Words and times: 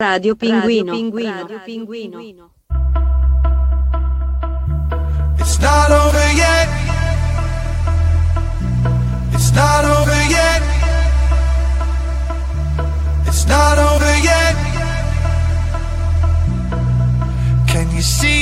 Radio 0.00 0.36
Pinguino. 0.36 0.92
Radio 0.92 1.58
Pinguino. 1.66 2.20
It's 5.40 5.58
not 5.58 5.90
over 5.90 6.32
yet. 6.36 6.68
It's 9.34 9.50
not 9.50 9.84
over 9.84 10.22
yet. 10.30 10.62
It's 13.26 13.44
not 13.48 13.78
over 13.78 14.14
yet. 14.22 14.54
Can 17.66 17.90
you 17.90 18.02
see 18.02 18.37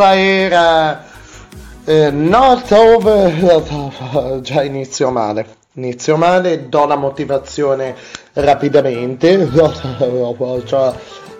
questa 0.00 0.14
era 0.16 1.04
eh, 1.84 2.10
Not 2.10 2.70
Over. 2.70 4.40
Già 4.40 4.62
inizio 4.62 5.10
male. 5.10 5.58
Inizio 5.74 6.16
male, 6.16 6.70
do 6.70 6.86
la 6.86 6.96
motivazione 6.96 7.94
rapidamente. 8.32 9.46
Cioè, 10.64 10.92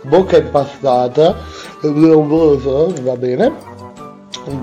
bocca 0.03 0.37
impastata. 0.37 1.39
Va 1.81 3.17
bene. 3.17 3.53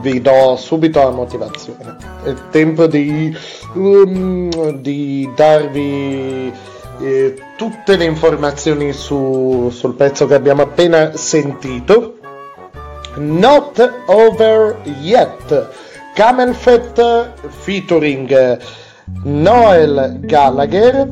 Vi 0.01 0.21
do 0.21 0.55
subito 0.57 1.01
la 1.01 1.09
motivazione. 1.09 1.97
È 2.23 2.33
tempo 2.51 2.85
di, 2.85 3.35
um, 3.73 4.79
di 4.79 5.27
darvi 5.35 6.53
eh, 6.99 7.35
tutte 7.57 7.95
le 7.95 8.05
informazioni 8.05 8.93
su- 8.93 9.69
sul 9.71 9.95
pezzo 9.95 10.27
che 10.27 10.35
abbiamo 10.35 10.61
appena 10.61 11.15
sentito. 11.15 12.16
Not 13.47 13.79
Over 14.07 14.75
Yet, 14.99 15.69
Camel 16.15 16.53
Fat 16.53 17.31
featuring 17.63 18.27
Noel 19.23 20.19
Gallagher 20.19 21.07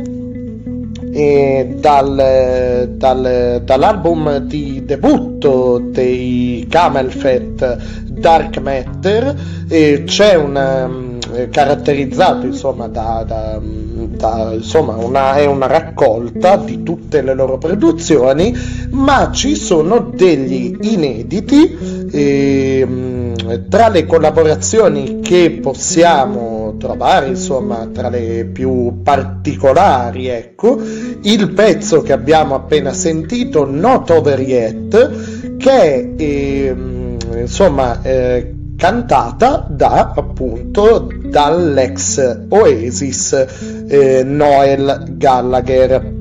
e 1.14 1.76
dal- 1.80 2.90
dal- 2.98 3.62
dall'album 3.64 4.40
di 4.40 4.84
debutto 4.84 5.80
dei 5.82 6.68
Camel 6.70 7.10
Fat 7.10 7.78
Dark 8.04 8.58
Matter 8.58 9.34
c'è 10.04 10.36
un 10.36 10.56
um, 10.58 11.50
caratterizzato 11.50 12.48
insomma 12.48 12.90
da, 12.90 13.24
da- 13.26 13.62
da- 14.16 14.52
insomma 14.54 14.96
una, 14.96 15.36
è 15.36 15.46
una 15.46 15.68
raccolta 15.68 16.58
di 16.58 16.84
tutte 16.84 17.22
le 17.22 17.34
loro 17.34 17.58
produzioni 17.58 18.56
ma 18.92 19.32
ci 19.32 19.56
sono 19.56 20.12
degli 20.14 20.78
inediti 20.82 22.08
ehm, 22.12 23.68
tra 23.70 23.90
le 23.90 24.06
collaborazioni 24.06 25.20
che 25.20 25.60
possiamo 25.62 26.76
trovare 26.78 27.28
insomma 27.28 27.90
tra 27.94 28.10
le 28.10 28.46
più 28.52 29.02
particolari 29.04 30.28
ecco 30.28 30.80
il 31.22 31.52
pezzo 31.52 32.02
che 32.02 32.14
abbiamo 32.14 32.56
appena 32.56 32.94
sentito 32.94 33.66
Not 33.70 34.10
Over 34.10 34.40
Yet 34.40 35.58
che 35.58 35.72
è 35.72 36.14
ehm, 36.18 37.18
insomma 37.38 38.02
eh, 38.02 38.55
cantata 38.76 39.66
da 39.70 40.14
appunto 40.16 41.08
dall'ex 41.24 42.46
Oasis 42.50 43.86
eh, 43.88 44.24
Noel 44.24 45.06
Gallagher. 45.12 46.14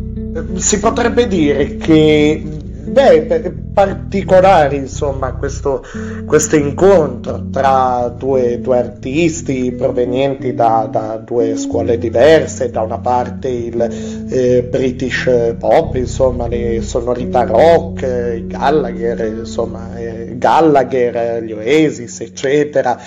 Si 0.54 0.78
potrebbe 0.80 1.26
dire 1.26 1.76
che 1.76 2.53
beh, 2.94 3.52
particolare 3.74 4.76
insomma 4.76 5.34
questo, 5.34 5.84
questo 6.24 6.54
incontro 6.54 7.48
tra 7.50 8.14
due, 8.16 8.60
due, 8.60 8.78
artisti 8.78 9.72
provenienti 9.72 10.54
da, 10.54 10.88
da, 10.90 11.16
due 11.16 11.56
scuole 11.56 11.98
diverse, 11.98 12.70
da 12.70 12.82
una 12.82 12.98
parte 12.98 13.48
il 13.48 14.26
eh, 14.30 14.62
British 14.62 15.56
pop, 15.58 15.96
insomma 15.96 16.46
le 16.46 16.80
sonorità 16.82 17.42
rock, 17.42 18.02
i 18.36 18.46
Gallagher, 18.46 19.26
insomma 19.38 19.96
eh, 19.98 20.34
Gallagher, 20.38 21.42
gli 21.42 21.52
Oasis, 21.52 22.20
eccetera 22.20 22.98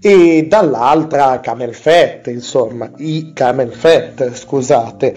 e 0.00 0.46
dall'altra 0.48 1.40
Camel 1.40 1.74
Fat, 1.74 2.28
insomma, 2.28 2.88
i 2.98 3.32
Camel 3.34 3.72
Fat, 3.72 4.32
scusate. 4.32 5.14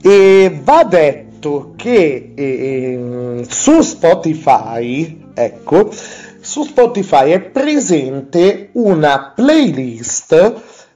E 0.00 0.60
va 0.62 0.84
detto 0.84 1.31
che 1.76 2.32
eh, 2.34 3.44
su 3.48 3.80
Spotify, 3.80 5.30
ecco, 5.34 5.90
su 6.40 6.64
Spotify 6.64 7.30
è 7.30 7.40
presente 7.40 8.70
una 8.72 9.32
playlist. 9.34 10.54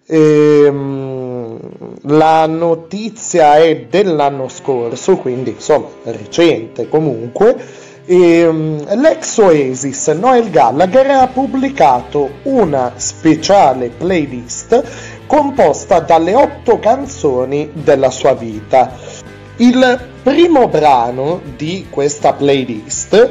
Ehm, 0.08 1.58
la 2.02 2.46
notizia 2.46 3.56
è 3.56 3.86
dell'anno 3.90 4.48
scorso, 4.48 5.16
quindi 5.16 5.50
insomma 5.50 5.88
recente 6.04 6.88
comunque 6.88 7.84
e, 8.06 8.46
um, 8.46 8.84
l'ex 9.00 9.36
Oasis 9.38 10.06
Noel 10.08 10.48
Gallagher 10.50 11.10
ha 11.10 11.26
pubblicato 11.26 12.30
una 12.44 12.92
speciale 12.94 13.88
playlist 13.88 14.80
composta 15.26 15.98
dalle 15.98 16.34
otto 16.34 16.78
canzoni 16.78 17.70
della 17.72 18.10
sua 18.10 18.34
vita. 18.34 18.92
Il 19.56 20.14
primo 20.26 20.66
brano 20.66 21.40
di 21.54 21.86
questa 21.88 22.32
playlist 22.32 23.30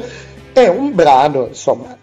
è 0.54 0.66
un 0.66 0.94
brano, 0.94 1.48
insomma, 1.48 1.94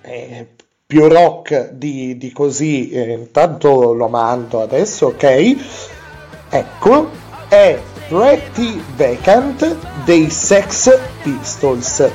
più 0.85 1.07
rock 1.07 1.71
di, 1.71 2.15
di 2.15 2.31
così, 2.31 2.91
eh, 2.91 3.13
intanto 3.13 3.93
lo 3.93 4.07
mando 4.07 4.61
adesso, 4.61 5.07
ok? 5.07 5.55
Ecco, 6.47 7.09
è 7.47 7.79
Pretty 8.07 8.83
Vacant 8.95 9.77
dei 10.05 10.29
Sex 10.29 10.95
Pistols. 11.23 12.07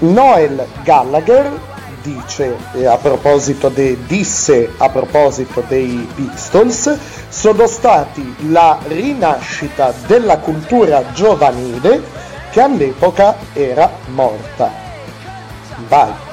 Noel 0.00 0.66
Gallagher 0.82 1.52
dice 2.02 2.56
eh, 2.74 2.86
a 2.86 2.96
proposito 2.96 3.68
de, 3.68 3.96
disse 4.08 4.72
a 4.76 4.88
proposito 4.88 5.62
dei 5.68 6.04
Pistols 6.16 6.98
sono 7.38 7.68
stati 7.68 8.50
la 8.50 8.76
rinascita 8.88 9.94
della 10.08 10.38
cultura 10.38 11.12
giovanile 11.12 12.02
che 12.50 12.60
all'epoca 12.60 13.36
era 13.52 13.88
morta. 14.06 14.68
Vai. 15.86 16.27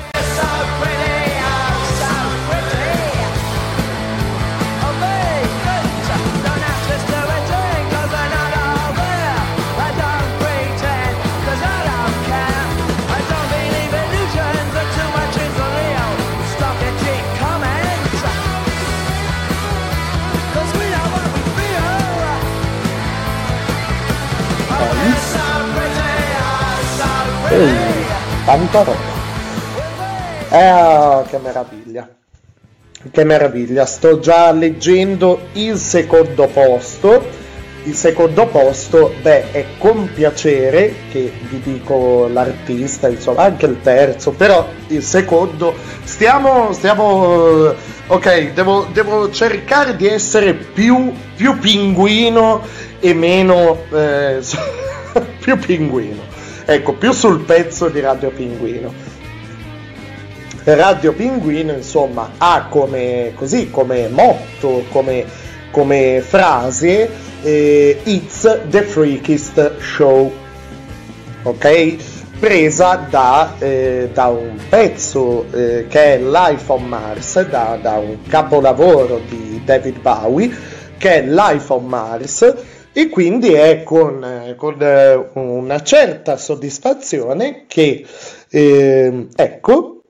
Tanta 28.46 28.84
roba. 28.84 29.24
Eh, 30.50 31.24
che 31.30 31.38
meraviglia. 31.40 32.10
Che 33.12 33.24
meraviglia. 33.24 33.86
Sto 33.86 34.20
già 34.20 34.52
leggendo 34.52 35.48
il 35.54 35.78
secondo 35.78 36.48
posto. 36.48 37.44
Il 37.84 37.94
secondo 37.94 38.48
posto, 38.48 39.14
beh, 39.22 39.52
è 39.52 39.66
con 39.78 40.10
piacere 40.12 40.92
che 41.12 41.32
vi 41.50 41.62
dico 41.62 42.28
l'artista, 42.28 43.08
insomma, 43.08 43.44
anche 43.44 43.68
il 43.68 43.80
terzo, 43.80 44.32
però 44.32 44.68
il 44.88 45.04
secondo 45.04 45.76
stiamo, 46.04 46.74
stiamo, 46.74 47.76
ok, 48.08 48.54
devo, 48.54 48.88
devo 48.92 49.30
cercare 49.30 49.96
di 49.96 50.08
essere 50.08 50.56
più, 50.56 51.14
più 51.36 51.60
pinguino 51.60 52.64
e 53.00 53.14
meno, 53.14 53.78
eh, 53.94 54.40
più 55.40 55.56
pinguino 55.60 56.35
Ecco, 56.68 56.94
più 56.94 57.12
sul 57.12 57.42
pezzo 57.42 57.90
di 57.90 58.00
Radio 58.00 58.32
Pinguino. 58.32 58.92
Radio 60.64 61.14
Pinguino, 61.14 61.74
insomma, 61.74 62.32
ha 62.40 62.66
come, 62.70 63.34
così, 63.36 63.70
come 63.70 64.08
motto, 64.08 64.84
come, 64.90 65.26
come 65.70 66.24
frase 66.26 67.08
eh, 67.44 68.02
It's 68.06 68.62
the 68.70 68.82
freakiest 68.82 69.78
show. 69.80 70.32
Ok? 71.44 71.98
Presa 72.40 73.06
da, 73.12 73.54
eh, 73.60 74.10
da 74.12 74.26
un 74.30 74.60
pezzo 74.68 75.46
eh, 75.52 75.86
che 75.88 76.16
è 76.16 76.20
Life 76.20 76.72
on 76.72 76.84
Mars, 76.88 77.48
da, 77.48 77.78
da 77.80 77.98
un 77.98 78.24
capolavoro 78.28 79.22
di 79.30 79.62
David 79.64 80.00
Bowie, 80.00 80.52
che 80.98 81.24
è 81.24 81.28
Life 81.28 81.72
on 81.72 81.86
Mars 81.86 82.54
e 82.98 83.10
quindi 83.10 83.52
è 83.52 83.84
con, 83.84 84.56
con 84.56 84.82
eh, 84.82 85.30
una 85.34 85.84
certa 85.84 86.38
soddisfazione 86.38 87.66
che, 87.68 88.06
eh, 88.48 89.28
ecco, 89.36 90.02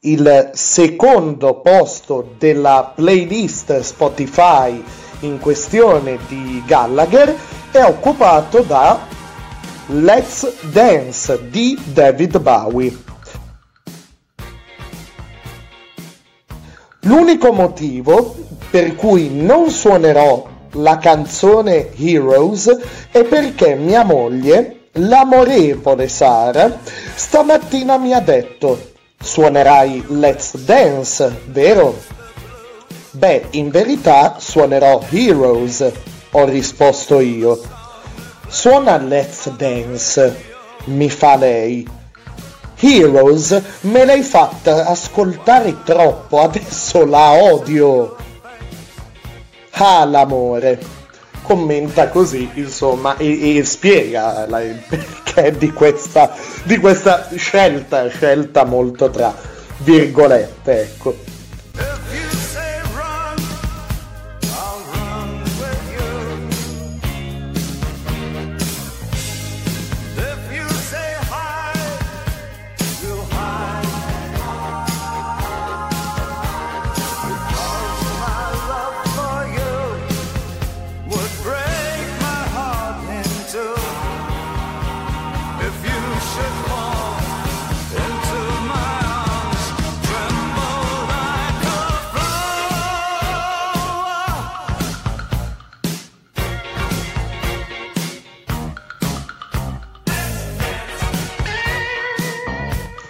il 0.00 0.50
secondo 0.52 1.62
posto 1.62 2.34
della 2.36 2.92
playlist 2.94 3.80
Spotify 3.80 4.84
in 5.20 5.38
questione 5.38 6.18
di 6.28 6.62
Gallagher 6.66 7.34
è 7.72 7.82
occupato 7.82 8.60
da 8.60 9.06
Let's 9.86 10.60
Dance 10.70 11.48
di 11.48 11.80
David 11.90 12.38
Bowie. 12.38 12.94
L'unico 17.00 17.50
motivo 17.54 18.36
per 18.70 18.94
cui 18.94 19.30
non 19.30 19.70
suonerò 19.70 20.52
la 20.74 20.98
canzone 20.98 21.90
Heroes 21.96 22.76
è 23.10 23.24
perché 23.24 23.74
mia 23.74 24.04
moglie, 24.04 24.88
l'amorevole 24.92 26.08
Sara, 26.08 26.78
stamattina 27.14 27.98
mi 27.98 28.12
ha 28.12 28.20
detto 28.20 28.92
suonerai 29.20 30.04
Let's 30.08 30.56
Dance, 30.58 31.42
vero? 31.46 31.98
Beh, 33.10 33.46
in 33.50 33.70
verità 33.70 34.36
suonerò 34.38 35.02
Heroes, 35.10 35.90
ho 36.32 36.44
risposto 36.44 37.20
io. 37.20 37.60
Suona 38.48 38.98
Let's 38.98 39.48
Dance, 39.50 40.44
mi 40.86 41.08
fa 41.08 41.36
lei. 41.36 41.88
Heroes 42.76 43.62
me 43.82 44.04
l'hai 44.04 44.22
fatta 44.22 44.86
ascoltare 44.86 45.82
troppo, 45.84 46.40
adesso 46.40 47.06
la 47.06 47.32
odio. 47.32 48.16
Ah, 49.76 50.04
l'amore. 50.04 50.78
Commenta 51.42 52.08
così, 52.08 52.48
insomma, 52.54 53.16
e, 53.16 53.58
e 53.58 53.64
spiega 53.64 54.46
la, 54.48 54.62
il 54.62 54.80
perché 54.88 55.56
di 55.58 55.72
questa, 55.72 56.34
di 56.62 56.78
questa 56.78 57.28
scelta, 57.36 58.08
scelta 58.08 58.64
molto 58.64 59.10
tra 59.10 59.34
virgolette, 59.78 60.80
ecco. 60.80 61.33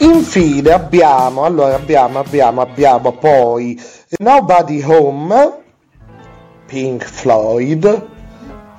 Infine 0.04 0.70
abbiamo, 0.70 1.44
allora 1.44 1.76
abbiamo, 1.76 2.18
abbiamo, 2.18 2.60
abbiamo 2.60 3.12
poi 3.12 3.80
Nobody 4.18 4.82
Home, 4.82 5.62
Pink 6.66 7.04
Floyd, 7.04 8.06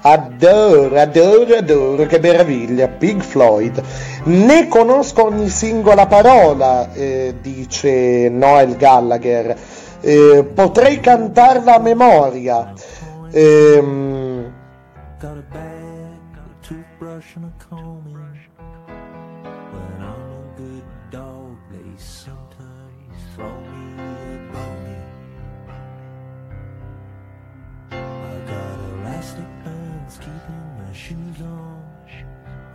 adoro, 0.02 1.00
adoro, 1.00 1.56
adoro, 1.56 2.06
che 2.06 2.20
meraviglia, 2.20 2.88
Pink 2.90 3.24
Floyd. 3.24 3.82
Ne 4.26 4.68
conosco 4.68 5.26
ogni 5.26 5.50
singola 5.50 6.06
parola, 6.06 6.94
eh, 6.94 7.34
dice 7.42 8.30
Noel 8.30 8.76
Gallagher. 8.76 9.58
Eh, 10.02 10.48
potrei 10.54 11.00
cantarla 11.00 11.76
a 11.76 11.80
memoria. 11.80 12.72
Ehm... 13.32 14.54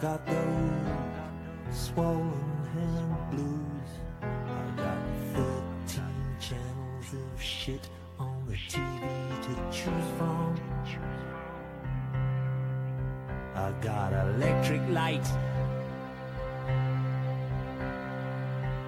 Got 0.01 0.27
those 0.27 0.37
swollen 1.71 2.33
hand 2.73 3.31
blues 3.31 3.91
I 4.23 4.25
got 4.77 4.99
13 5.35 6.05
channels 6.41 7.13
of 7.13 7.43
shit 7.43 7.87
on 8.19 8.43
the 8.47 8.55
TV 8.55 9.43
to 9.43 9.53
choose 9.71 10.11
from 10.17 10.41
I 13.55 13.73
got 13.83 14.13
electric 14.13 14.81
light. 14.89 15.27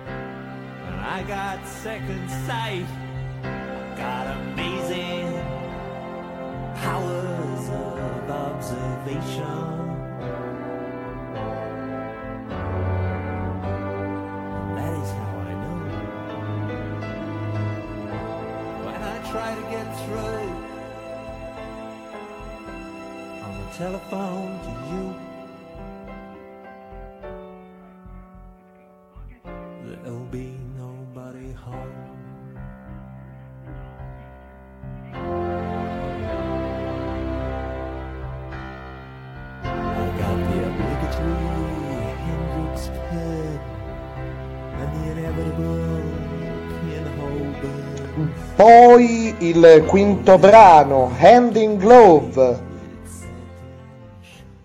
And 0.09 1.01
I 1.01 1.23
got 1.29 1.67
second 1.69 2.31
sight. 2.47 2.87
I 3.45 3.95
got 3.99 4.27
amazing 4.39 5.31
powers 6.77 7.69
of 7.69 8.31
observation. 8.31 9.73
To 20.13 20.21
get 20.21 20.43
through 20.43 20.63
telephone 23.79 24.61
to 24.61 24.71
you. 24.95 25.32
Il 49.49 49.85
quinto 49.87 50.39
brano, 50.39 51.13
Hand 51.19 51.57
in 51.57 51.77
Glove 51.77 52.71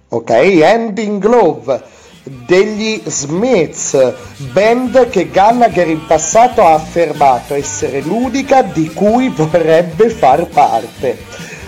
ok? 0.09 0.29
Ending 0.29 1.19
Glove 1.19 1.95
degli 2.23 3.01
Smiths, 3.05 4.13
band 4.51 5.09
che 5.09 5.29
Gallagher 5.29 5.87
in 5.87 6.05
passato 6.05 6.61
ha 6.61 6.73
affermato 6.73 7.53
essere 7.53 8.01
l'unica 8.01 8.63
di 8.63 8.91
cui 8.91 9.29
vorrebbe 9.29 10.09
far 10.09 10.45
parte. 10.47 11.17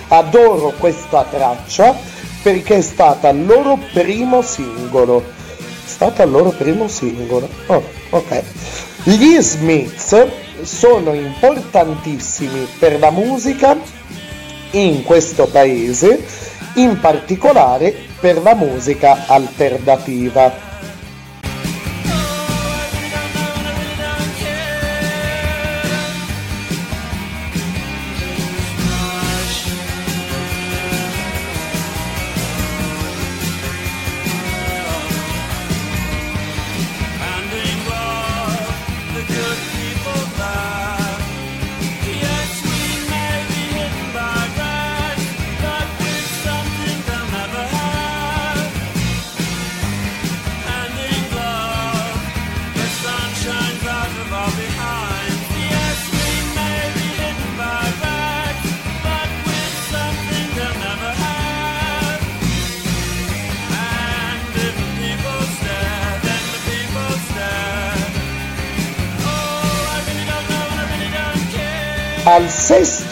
Adoro 0.09 0.73
questa 0.77 1.23
traccia 1.29 1.95
perché 2.41 2.77
è 2.77 2.81
stata 2.81 3.29
il 3.29 3.45
loro 3.45 3.77
primo 3.93 4.41
singolo. 4.41 5.23
È 5.57 5.87
stata 5.87 6.23
il 6.23 6.31
loro 6.31 6.49
primo 6.49 6.89
singolo. 6.89 7.47
Oh, 7.67 7.83
ok. 8.09 8.43
Gli 9.03 9.39
Smiths 9.39 10.27
sono 10.63 11.13
importantissimi 11.13 12.67
per 12.77 12.99
la 12.99 13.11
musica 13.11 13.77
in 14.71 15.03
questo 15.03 15.47
paese, 15.47 16.23
in 16.75 16.99
particolare 16.99 17.93
per 18.19 18.41
la 18.41 18.55
musica 18.55 19.25
alternativa. 19.27 20.68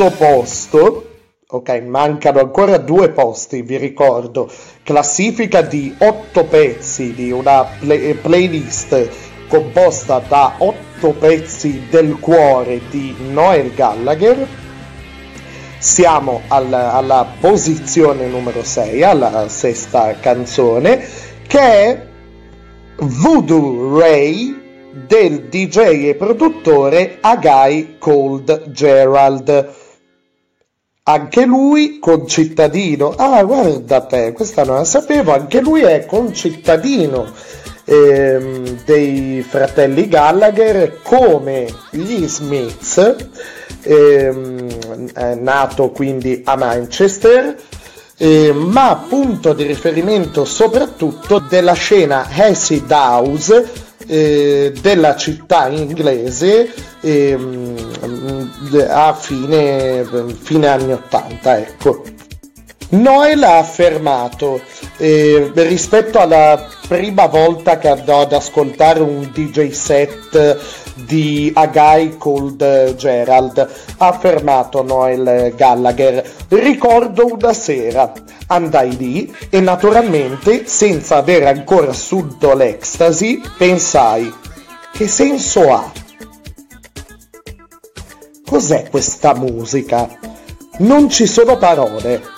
Sesto 0.07 0.11
posto, 0.11 1.09
ok, 1.47 1.81
mancano 1.85 2.39
ancora 2.39 2.77
due 2.77 3.09
posti, 3.09 3.61
vi 3.61 3.77
ricordo, 3.77 4.49
classifica 4.83 5.61
di 5.61 5.93
otto 5.97 6.45
pezzi 6.45 7.13
di 7.13 7.31
una 7.31 7.65
play- 7.79 8.13
playlist 8.13 9.09
composta 9.47 10.21
da 10.25 10.55
otto 10.57 11.11
pezzi 11.11 11.87
del 11.89 12.17
cuore 12.19 12.81
di 12.89 13.15
Noel 13.31 13.73
Gallagher. 13.73 14.47
Siamo 15.79 16.41
alla, 16.47 16.93
alla 16.93 17.27
posizione 17.39 18.27
numero 18.27 18.63
6, 18.63 19.03
alla 19.03 19.47
sesta 19.47 20.15
canzone, 20.19 21.05
che 21.45 21.59
è 21.59 22.05
Voodoo 22.97 23.99
Ray 23.99 24.65
del 25.05 25.43
DJ 25.49 26.07
e 26.07 26.15
produttore 26.15 27.19
Agai 27.21 27.97
Cold 27.99 28.71
Gerald. 28.71 29.76
Anche 31.09 31.45
lui 31.45 31.99
concittadino. 31.99 33.13
Ah, 33.15 33.41
guarda 33.43 34.01
te, 34.01 34.33
questa 34.33 34.65
non 34.65 34.75
la 34.75 34.83
sapevo, 34.83 35.33
anche 35.33 35.61
lui 35.61 35.81
è 35.81 36.05
concittadino 36.05 37.31
ehm, 37.85 38.83
dei 38.83 39.41
fratelli 39.47 40.09
Gallagher 40.09 40.99
come 41.01 41.65
gli 41.91 42.27
Smiths, 42.27 43.15
ehm, 43.83 44.67
nato 45.39 45.91
quindi 45.91 46.41
a 46.43 46.57
Manchester. 46.57 47.55
Eh, 48.19 48.51
ma 48.51 49.05
punto 49.07 49.53
di 49.53 49.63
riferimento 49.63 50.43
soprattutto 50.43 51.37
della 51.37 51.73
scena 51.73 52.27
Acid 52.29 52.89
House 52.89 53.87
eh, 54.07 54.73
della 54.81 55.15
città 55.15 55.67
inglese 55.67 56.73
eh, 57.01 57.37
a 58.87 59.13
fine, 59.13 60.05
fine 60.41 60.67
anni 60.67 60.93
80. 60.93 61.57
Ecco. 61.59 62.03
Noel 62.89 63.43
ha 63.43 63.57
affermato 63.57 64.61
eh, 64.97 65.51
rispetto 65.55 66.19
alla 66.19 66.65
prima 66.87 67.25
volta 67.25 67.77
che 67.77 67.89
andò 67.89 68.21
ad 68.21 68.31
ascoltare 68.31 69.01
un 69.01 69.29
DJ 69.33 69.71
set 69.71 70.87
di 71.05 71.51
A 71.53 71.67
Guy 71.67 72.17
Called 72.17 72.95
Gerald, 72.95 73.57
ha 73.97 74.07
affermato 74.07 74.83
Noel 74.83 75.53
Gallagher, 75.55 76.23
ricordo 76.49 77.33
una 77.33 77.53
sera, 77.53 78.11
andai 78.47 78.97
lì 78.97 79.35
e 79.49 79.59
naturalmente 79.59 80.67
senza 80.67 81.17
aver 81.17 81.47
ancora 81.47 81.91
assunto 81.91 82.53
l'ecstasy 82.53 83.41
pensai, 83.57 84.33
che 84.91 85.07
senso 85.07 85.73
ha? 85.73 85.91
Cos'è 88.45 88.89
questa 88.89 89.33
musica? 89.35 90.07
Non 90.79 91.09
ci 91.09 91.25
sono 91.25 91.57
parole 91.57 92.35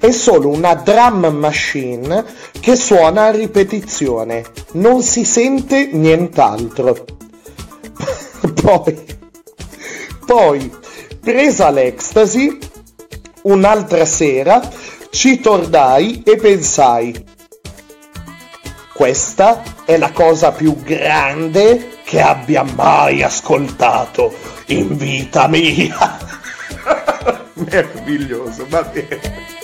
è 0.00 0.10
solo 0.12 0.48
una 0.48 0.74
drum 0.74 1.26
machine 1.26 2.24
che 2.60 2.76
suona 2.76 3.26
a 3.26 3.30
ripetizione, 3.30 4.44
non 4.72 5.02
si 5.02 5.24
sente 5.24 5.88
nient'altro. 5.90 7.04
poi, 8.62 9.04
poi, 10.26 10.70
presa 11.20 11.70
l'ecstasy, 11.70 12.58
un'altra 13.42 14.04
sera 14.04 14.60
ci 15.10 15.40
tornai 15.40 16.22
e 16.24 16.36
pensai, 16.36 17.26
questa 18.94 19.62
è 19.84 19.96
la 19.96 20.12
cosa 20.12 20.52
più 20.52 20.76
grande 20.82 21.98
che 22.04 22.20
abbia 22.20 22.62
mai 22.62 23.22
ascoltato 23.22 24.32
in 24.66 24.96
vita 24.96 25.48
mia. 25.48 26.18
Meraviglioso, 27.54 28.66
va 28.68 28.82
bene. 28.82 29.59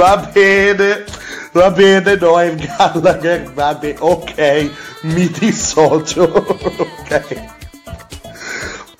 Va 0.00 0.16
bene, 0.32 1.04
va 1.52 1.70
bene, 1.70 2.16
Noel 2.16 2.56
Gallagher, 2.56 3.52
va 3.52 3.74
bene, 3.74 3.96
ok, 4.00 4.70
mi 5.02 5.28
dissocio, 5.28 6.22
ok. 6.22 7.48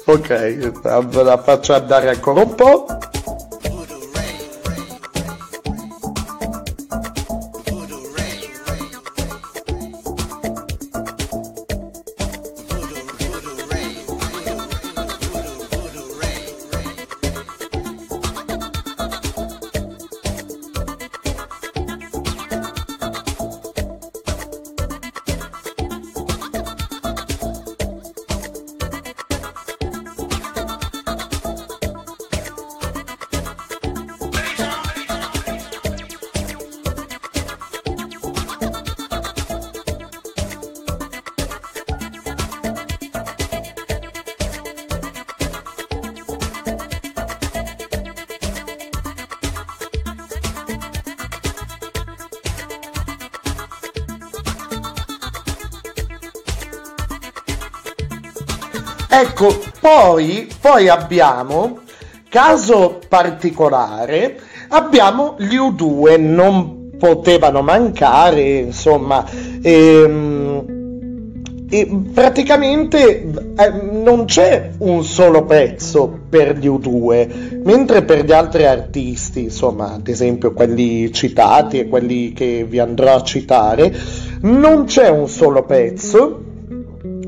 Ok, 0.04 0.82
la 1.22 1.38
faccio 1.38 1.72
andare 1.72 2.10
ancora 2.10 2.42
un 2.42 2.54
po'. 2.54 3.09
Poi, 60.80 60.88
abbiamo, 60.88 61.78
caso 62.30 63.00
particolare, 63.06 64.38
abbiamo 64.68 65.36
gli 65.38 65.56
U2, 65.56 66.18
non 66.18 66.96
potevano 66.96 67.60
mancare, 67.60 68.58
insomma, 68.60 69.26
ehm, 69.60 70.78
e 71.72 71.88
praticamente 72.12 73.20
eh, 73.56 73.70
non 73.92 74.24
c'è 74.24 74.70
un 74.78 75.04
solo 75.04 75.44
pezzo 75.44 76.18
per 76.28 76.56
gli 76.56 76.66
U2, 76.66 77.62
mentre 77.62 78.02
per 78.02 78.24
gli 78.24 78.32
altri 78.32 78.64
artisti, 78.64 79.42
insomma, 79.42 79.92
ad 79.92 80.08
esempio 80.08 80.52
quelli 80.52 81.12
citati 81.12 81.78
e 81.78 81.88
quelli 81.88 82.32
che 82.32 82.64
vi 82.66 82.78
andrò 82.78 83.16
a 83.16 83.22
citare, 83.22 83.94
non 84.42 84.84
c'è 84.84 85.10
un 85.10 85.28
solo 85.28 85.62
pezzo, 85.64 86.42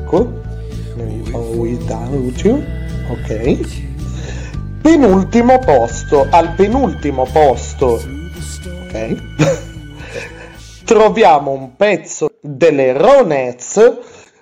con 0.04 0.42
You, 2.44 2.62
ok. 3.08 3.82
Penultimo 4.82 5.58
posto, 5.58 6.26
al 6.30 6.54
penultimo 6.54 7.26
posto, 7.30 8.00
ok. 8.86 9.16
Troviamo 10.84 11.52
un 11.52 11.76
pezzo 11.76 12.34
delle 12.40 12.92
Ronettes, 12.92 13.90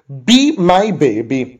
Be 0.04 0.54
My 0.56 0.92
Baby. 0.92 1.58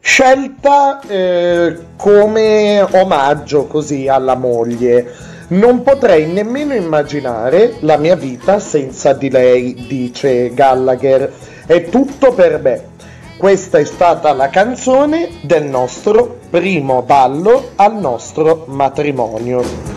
Scelta 0.00 1.00
eh, 1.06 1.78
come 1.96 2.86
omaggio 2.90 3.66
così 3.66 4.08
alla 4.08 4.34
moglie. 4.34 5.32
Non 5.46 5.82
potrei 5.82 6.26
nemmeno 6.26 6.74
immaginare 6.74 7.74
la 7.80 7.98
mia 7.98 8.16
vita 8.16 8.58
senza 8.58 9.12
di 9.12 9.28
lei, 9.28 9.86
dice 9.86 10.54
Gallagher. 10.54 11.30
È 11.66 11.84
tutto 11.90 12.32
per 12.32 12.60
me. 12.60 12.92
questa 13.36 13.78
è 13.78 13.84
stata 13.84 14.32
la 14.32 14.48
canzone 14.48 15.28
del 15.42 15.64
nostro 15.64 16.38
primo 16.48 17.02
ballo 17.02 17.72
al 17.76 17.94
nostro 17.96 18.64
matrimonio. 18.68 19.93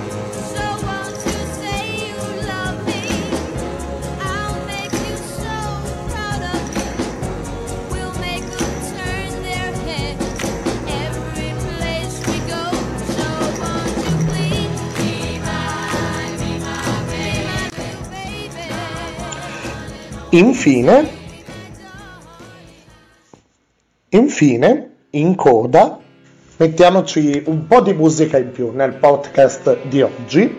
Infine, 20.38 21.10
infine, 24.10 24.89
in 25.10 25.34
coda, 25.34 26.00
mettiamoci 26.58 27.41
un 27.47 27.65
po' 27.65 27.82
di 27.82 27.93
musica 27.93 28.38
in 28.38 28.52
più 28.52 28.69
nel 28.71 28.93
podcast 28.93 29.88
di 29.88 30.04
oggi. 30.04 30.56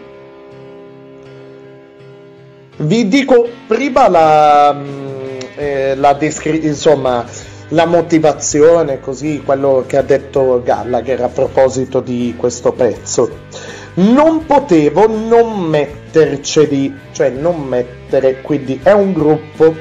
Vi 2.79 3.07
dico 3.07 3.49
prima 3.69 4.09
la, 4.09 4.75
mm, 4.75 5.38
eh, 5.55 5.95
la 5.95 6.12
descri- 6.14 6.67
insomma, 6.67 7.25
la 7.69 7.85
motivazione, 7.85 9.01
così 9.01 9.43
quello 9.45 9.85
che 9.87 9.99
ha 9.99 10.03
detto 10.03 10.63
Gallagher 10.65 11.23
a 11.23 11.29
proposito 11.29 12.01
di 12.01 12.35
questo 12.37 12.73
pezzo. 12.73 13.47
Non 13.95 14.47
potevo 14.47 15.09
non 15.09 15.61
metterceli, 15.61 16.95
cioè 17.13 17.31
non 17.31 17.61
mettere, 17.63 18.41
quindi 18.41 18.81
è 18.83 18.93
un 18.93 19.13
gruppo. 19.13 19.75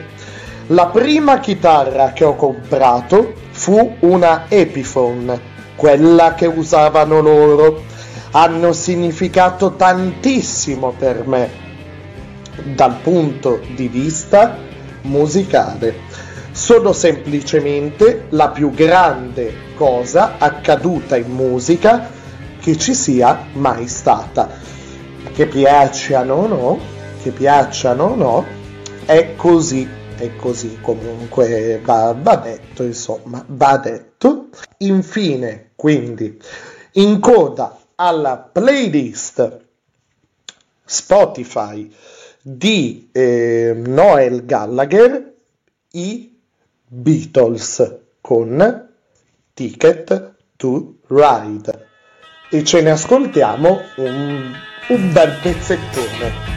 La 0.67 0.88
prima 0.88 1.39
chitarra 1.39 2.12
che 2.12 2.26
ho 2.26 2.36
comprato 2.36 3.34
fu 3.52 3.95
una 4.00 4.45
Epiphone, 4.50 5.39
quella 5.76 6.34
che 6.34 6.47
usavano 6.47 7.21
loro. 7.21 7.84
Hanno 8.32 8.73
significato 8.73 9.76
tantissimo 9.76 10.93
per 10.97 11.26
me 11.26 11.50
dal 12.76 12.97
punto 13.02 13.62
di 13.73 13.88
vista 13.88 14.58
musicale 15.04 16.06
sono 16.67 16.91
semplicemente 16.91 18.25
la 18.32 18.49
più 18.49 18.71
grande 18.71 19.73
cosa 19.75 20.38
accaduta 20.38 21.15
in 21.15 21.32
musica 21.32 22.10
che 22.60 22.77
ci 22.77 22.93
sia 22.93 23.45
mai 23.53 23.88
stata. 23.88 24.49
Che 25.32 25.47
piacciono 25.47 26.34
o 26.34 26.47
no, 26.47 26.80
che 27.23 27.32
piacciono 27.32 28.03
o 28.03 28.15
no, 28.15 28.45
è 29.06 29.36
così, 29.38 29.88
è 30.17 30.36
così 30.36 30.80
comunque 30.82 31.80
va, 31.86 32.13
va 32.21 32.36
detto, 32.36 32.84
insomma, 32.84 33.41
va 33.47 33.77
detto. 33.77 34.49
Infine, 34.80 35.69
quindi, 35.73 36.38
in 36.95 37.21
coda 37.21 37.80
alla 37.95 38.39
playlist 38.39 39.58
Spotify 40.84 41.89
di 42.41 43.08
eh, 43.13 43.73
Noel 43.73 44.45
Gallagher, 44.45 45.34
i 45.91 46.36
Beatles 46.89 47.84
con 48.21 48.89
Ticket 49.54 50.36
to 50.56 50.95
Ride 51.08 51.86
e 52.50 52.63
ce 52.63 52.82
ne 52.82 52.91
ascoltiamo 52.91 53.82
un, 53.97 54.54
un 54.88 55.12
bel 55.12 55.38
pezzettone. 55.41 56.56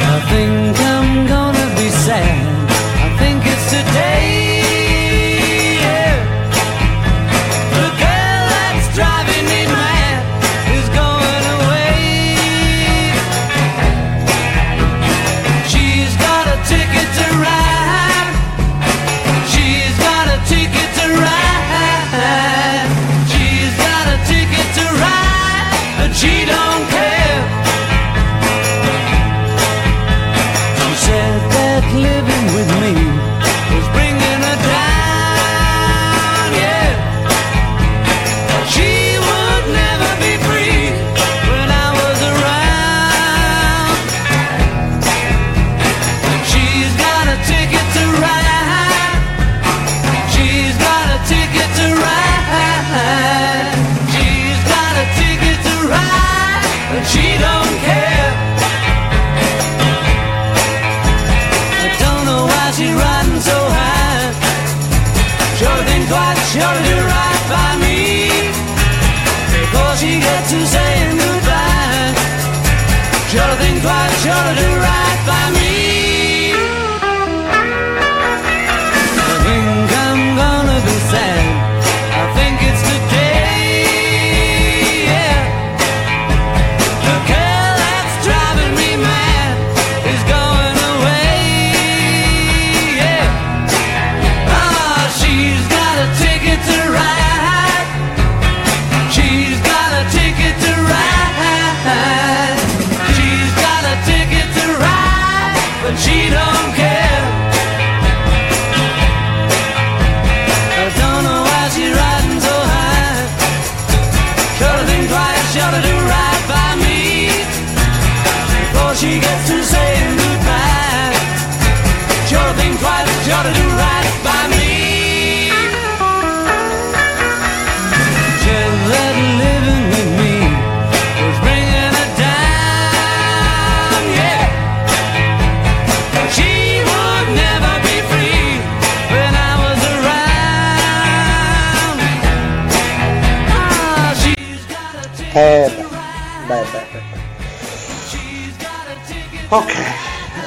I 0.00 0.20
think 0.28 0.78
I'm 0.78 1.26
gonna 1.26 1.74
be 1.74 1.90
sad. 1.90 2.70
I 2.98 3.16
think 3.18 3.44
it's 3.44 3.70
today. 3.70 4.41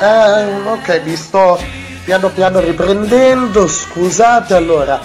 Eh, 0.06 0.70
ok, 0.70 1.02
mi 1.04 1.16
sto 1.16 1.58
piano 2.04 2.30
piano 2.30 2.60
riprendendo, 2.60 3.68
scusate, 3.68 4.54
allora, 4.54 5.00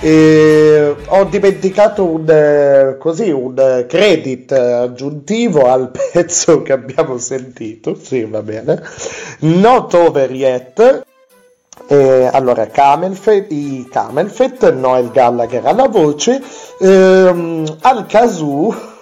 eh, 0.00 0.94
ho 1.06 1.24
dimenticato 1.24 2.04
un, 2.04 2.28
eh, 2.28 2.96
così, 2.98 3.30
un 3.30 3.84
credit 3.88 4.52
aggiuntivo 4.52 5.68
al 5.68 5.90
pezzo 6.12 6.62
che 6.62 6.72
abbiamo 6.72 7.18
sentito, 7.18 7.96
sì, 8.00 8.24
va 8.24 8.42
bene, 8.42 8.80
Not 9.40 9.94
Over 9.94 10.30
Yet, 10.30 11.04
eh, 11.88 12.30
allora, 12.32 12.68
Camelfett, 12.68 13.50
i 13.50 13.88
Camelfett, 13.90 14.72
Noel 14.72 15.10
Gallagher 15.10 15.66
alla 15.66 15.88
voce, 15.88 16.40
ehm, 16.78 17.78
al 17.80 18.06
Kazoo 18.06 18.92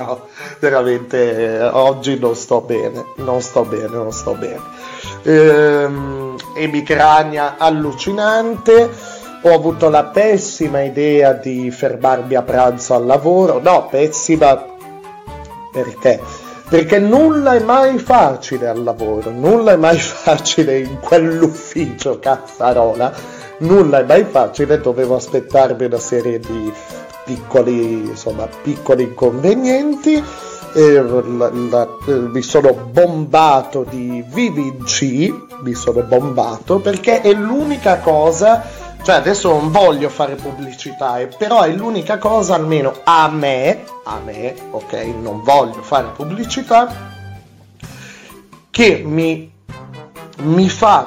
no, 0.00 0.26
veramente 0.58 1.60
oggi 1.72 2.18
non 2.18 2.34
sto 2.34 2.60
bene, 2.60 3.04
non 3.16 3.40
sto 3.40 3.64
bene, 3.64 3.88
non 3.88 4.12
sto 4.12 4.34
bene. 4.34 4.60
Ehm, 5.22 6.36
emicrania 6.54 7.56
allucinante. 7.58 9.18
Ho 9.42 9.54
avuto 9.54 9.88
la 9.88 10.04
pessima 10.04 10.82
idea 10.82 11.32
di 11.32 11.70
fermarmi 11.70 12.34
a 12.34 12.42
pranzo 12.42 12.94
al 12.94 13.06
lavoro. 13.06 13.58
No, 13.62 13.86
pessima 13.88 14.66
perché? 15.72 16.20
Perché 16.68 16.98
nulla 16.98 17.54
è 17.54 17.60
mai 17.60 17.98
facile 17.98 18.68
al 18.68 18.82
lavoro, 18.82 19.30
nulla 19.30 19.72
è 19.72 19.76
mai 19.76 19.98
facile 19.98 20.78
in 20.78 21.00
quell'ufficio, 21.00 22.18
cazzarola, 22.18 23.12
nulla 23.58 24.00
è 24.00 24.04
mai 24.04 24.24
facile, 24.24 24.80
dovevo 24.80 25.16
aspettarmi 25.16 25.84
una 25.86 25.98
serie 25.98 26.38
di 26.38 26.72
piccoli, 27.30 28.08
insomma, 28.08 28.48
piccoli 28.48 29.04
inconvenienti. 29.04 30.22
Eh, 30.72 31.02
la, 31.02 31.50
la, 31.52 31.88
mi 32.06 32.42
sono 32.42 32.72
bombato 32.72 33.84
di 33.88 34.24
VVG, 34.26 35.62
mi 35.62 35.74
sono 35.74 36.02
bombato 36.02 36.78
perché 36.78 37.20
è 37.20 37.32
l'unica 37.32 37.98
cosa, 37.98 38.64
cioè 39.02 39.16
adesso 39.16 39.48
non 39.50 39.70
voglio 39.70 40.08
fare 40.08 40.34
pubblicità, 40.34 41.18
eh, 41.18 41.26
però 41.26 41.62
è 41.62 41.70
l'unica 41.70 42.18
cosa 42.18 42.54
almeno 42.54 42.94
a 43.04 43.28
me, 43.28 43.84
a 44.04 44.20
me, 44.24 44.54
ok, 44.70 44.92
non 45.20 45.42
voglio 45.42 45.82
fare 45.82 46.08
pubblicità, 46.14 47.08
che 48.70 49.02
mi, 49.04 49.50
mi 50.42 50.68
fa 50.68 51.06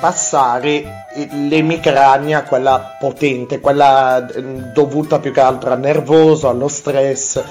passare 0.00 1.05
l'emicrania, 1.32 2.42
quella 2.42 2.96
potente, 2.98 3.60
quella 3.60 4.26
eh, 4.26 4.42
dovuta 4.42 5.18
più 5.18 5.32
che 5.32 5.40
altro 5.40 5.70
al 5.70 5.80
nervoso, 5.80 6.48
allo 6.48 6.68
stress. 6.68 7.42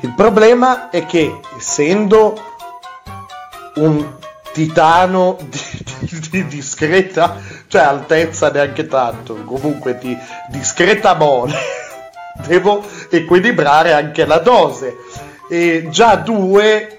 Il 0.00 0.12
problema 0.14 0.90
è 0.90 1.04
che 1.06 1.40
essendo 1.56 2.40
un 3.76 4.20
titano 4.52 5.38
di, 5.48 5.60
di, 6.00 6.20
di 6.30 6.46
discreta, 6.46 7.36
cioè 7.66 7.82
altezza 7.82 8.50
neanche 8.50 8.86
tanto, 8.86 9.34
comunque 9.44 9.98
di 9.98 10.16
discreta 10.48 11.14
mole, 11.14 11.54
devo 12.46 12.84
equilibrare 13.10 13.92
anche 13.92 14.24
la 14.24 14.38
dose. 14.38 14.96
E 15.48 15.88
già 15.90 16.16
due, 16.16 16.98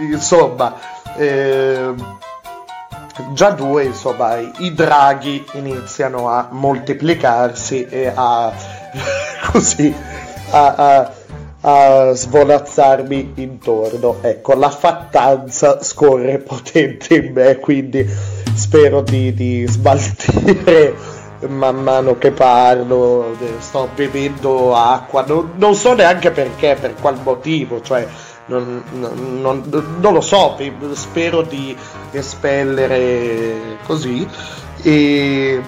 insomma, 0.00 0.74
eh, 1.16 1.94
già 3.32 3.50
due, 3.50 3.84
insomma, 3.84 4.36
i 4.38 4.72
draghi 4.74 5.44
iniziano 5.52 6.28
a 6.28 6.48
moltiplicarsi 6.50 7.86
e 7.86 8.12
a 8.14 8.52
così 9.50 9.94
a, 10.50 10.74
a, 10.74 11.12
a 11.60 12.12
svolazzarmi 12.12 13.32
intorno. 13.36 14.18
Ecco, 14.20 14.54
la 14.54 14.70
fattanza 14.70 15.82
scorre 15.82 16.38
potente 16.38 17.14
in 17.14 17.32
me, 17.32 17.56
quindi 17.58 18.08
spero 18.54 19.00
di, 19.02 19.32
di 19.34 19.66
smaltire 19.66 21.18
man 21.48 21.82
mano 21.82 22.18
che 22.18 22.32
parlo. 22.32 23.36
Sto 23.58 23.88
bevendo 23.94 24.74
acqua, 24.74 25.24
non, 25.26 25.52
non 25.56 25.74
so 25.74 25.94
neanche 25.94 26.30
perché, 26.30 26.76
per 26.80 26.94
qual 26.94 27.18
motivo, 27.22 27.80
cioè 27.80 28.06
non, 28.46 28.82
non, 28.92 29.62
non, 30.00 30.12
lo 30.12 30.20
so, 30.20 30.56
spero 30.92 31.42
di 31.42 31.76
espellere 32.12 33.78
così. 33.86 34.26
E, 34.82 35.62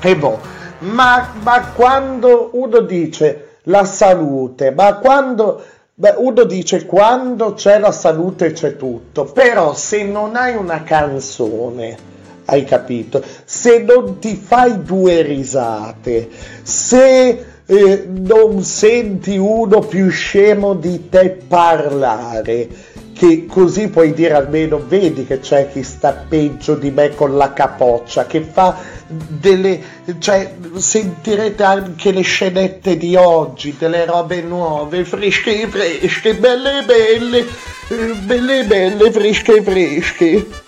e 0.00 0.16
boh, 0.16 0.40
ma, 0.80 1.32
ma 1.42 1.72
quando 1.72 2.50
uno 2.52 2.80
dice 2.80 3.58
la 3.64 3.84
salute, 3.84 4.70
ma 4.70 4.94
quando... 4.94 5.62
Beh, 5.98 6.14
uno 6.18 6.44
dice 6.44 6.84
quando 6.84 7.54
c'è 7.54 7.78
la 7.78 7.90
salute 7.90 8.52
c'è 8.52 8.76
tutto, 8.76 9.24
però 9.24 9.72
se 9.74 10.04
non 10.04 10.36
hai 10.36 10.54
una 10.54 10.82
canzone, 10.82 11.96
hai 12.44 12.64
capito? 12.64 13.22
Se 13.44 13.78
non 13.78 14.18
ti 14.18 14.36
fai 14.36 14.82
due 14.82 15.22
risate, 15.22 16.28
se 16.62 17.55
eh, 17.66 18.06
non 18.08 18.62
senti 18.62 19.36
uno 19.36 19.80
più 19.80 20.08
scemo 20.08 20.74
di 20.74 21.08
te 21.08 21.38
parlare, 21.46 22.68
che 23.12 23.46
così 23.46 23.88
puoi 23.88 24.12
dire 24.12 24.34
almeno 24.34 24.84
vedi 24.86 25.26
che 25.26 25.40
c'è 25.40 25.70
chi 25.70 25.82
sta 25.82 26.12
peggio 26.28 26.74
di 26.74 26.90
me 26.90 27.14
con 27.14 27.36
la 27.36 27.52
capoccia, 27.52 28.26
che 28.26 28.42
fa 28.42 28.76
delle... 29.06 29.82
cioè 30.18 30.54
sentirete 30.76 31.62
anche 31.62 32.12
le 32.12 32.20
scenette 32.20 32.96
di 32.96 33.16
oggi, 33.16 33.74
delle 33.76 34.04
robe 34.04 34.42
nuove, 34.42 35.04
fresche 35.04 35.66
fresche, 35.66 36.34
belle 36.34 36.84
belle, 36.84 37.38
eh, 37.38 38.14
belle 38.22 38.64
belle, 38.64 39.10
fresche 39.10 39.62
fresche. 39.62 40.65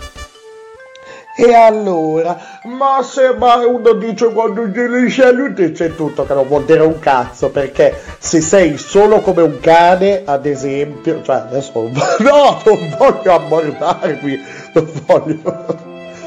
E 1.41 1.55
allora, 1.55 2.37
ma 2.65 3.01
se 3.05 3.33
mai 3.39 3.65
uno 3.65 3.93
dice 3.93 4.27
quando 4.33 4.67
gli 4.67 5.09
salute 5.09 5.71
c'è 5.71 5.95
tutto, 5.95 6.27
che 6.27 6.35
non 6.35 6.49
vuol 6.49 6.65
dire 6.65 6.81
un 6.81 6.99
cazzo, 6.99 7.51
perché 7.51 7.97
se 8.19 8.41
sei 8.41 8.77
solo 8.77 9.21
come 9.21 9.43
un 9.43 9.61
cane, 9.61 10.23
ad 10.25 10.47
esempio, 10.47 11.23
cioè 11.23 11.37
adesso 11.37 11.71
no, 12.19 12.61
non 12.65 12.97
voglio 12.99 13.37
ammorbarmi, 13.37 14.41
non 14.73 14.91
voglio, 15.07 15.39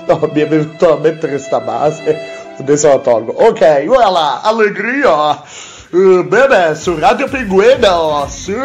no, 0.07 0.29
mi 0.33 0.39
è 0.39 0.47
venuto 0.47 0.93
a 0.93 0.97
mettere 0.97 1.39
sta 1.39 1.59
base, 1.59 2.17
adesso 2.57 2.87
la 2.87 2.99
tolgo. 2.99 3.33
Ok, 3.33 3.83
voilà, 3.83 4.41
allegria, 4.41 5.43
uh, 5.89 6.23
bene, 6.23 6.73
su 6.75 6.97
Radio 6.97 7.27
Pinguino, 7.27 8.25
sì, 8.29 8.55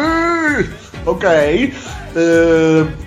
ok, 1.03 1.71
uh, 2.13 3.05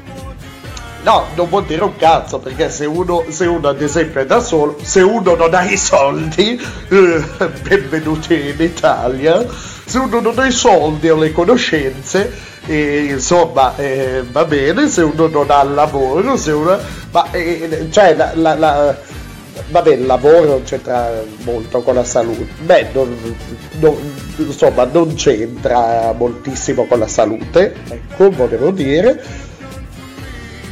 No, 1.03 1.25
non 1.35 1.49
vuol 1.49 1.65
dire 1.65 1.83
un 1.83 1.97
cazzo, 1.97 2.39
perché 2.41 2.69
se 2.69 2.85
uno, 2.85 3.25
se 3.29 3.47
uno 3.47 3.69
ad 3.69 3.81
esempio 3.81 4.21
è 4.21 4.27
da 4.27 4.39
solo, 4.41 4.77
se 4.83 5.01
uno 5.01 5.35
non 5.35 5.55
ha 5.55 5.65
i 5.65 5.79
soldi, 5.79 6.61
eh, 6.89 7.25
benvenuti 7.63 8.35
in 8.35 8.57
Italia, 8.59 9.47
se 9.85 9.99
uno 9.99 10.21
non 10.21 10.39
ha 10.39 10.47
i 10.47 10.53
soldi 10.53 11.09
o 11.09 11.17
le 11.17 11.33
conoscenze, 11.33 12.31
eh, 12.67 13.07
insomma, 13.13 13.75
eh, 13.77 14.23
va 14.31 14.45
bene, 14.45 14.89
se 14.89 15.01
uno 15.01 15.27
non 15.29 15.51
ha 15.51 15.63
il 15.63 15.73
lavoro, 15.73 16.37
se 16.37 16.51
uno... 16.51 16.79
Ma, 17.13 17.31
eh, 17.31 17.89
cioè, 17.91 18.15
la, 18.15 18.33
la, 18.35 18.55
la, 18.57 18.97
vabbè, 19.71 19.95
il 19.95 20.05
lavoro 20.05 20.45
non 20.45 20.63
c'entra 20.65 21.11
molto 21.45 21.81
con 21.81 21.95
la 21.95 22.05
salute. 22.05 22.47
Beh, 22.61 22.89
non, 22.93 23.17
non, 23.79 23.97
insomma, 24.37 24.85
non 24.85 25.15
c'entra 25.15 26.13
moltissimo 26.15 26.85
con 26.85 26.99
la 26.99 27.09
salute, 27.09 27.75
ecco, 27.89 28.31
volevo 28.31 28.71
dire 28.71 29.49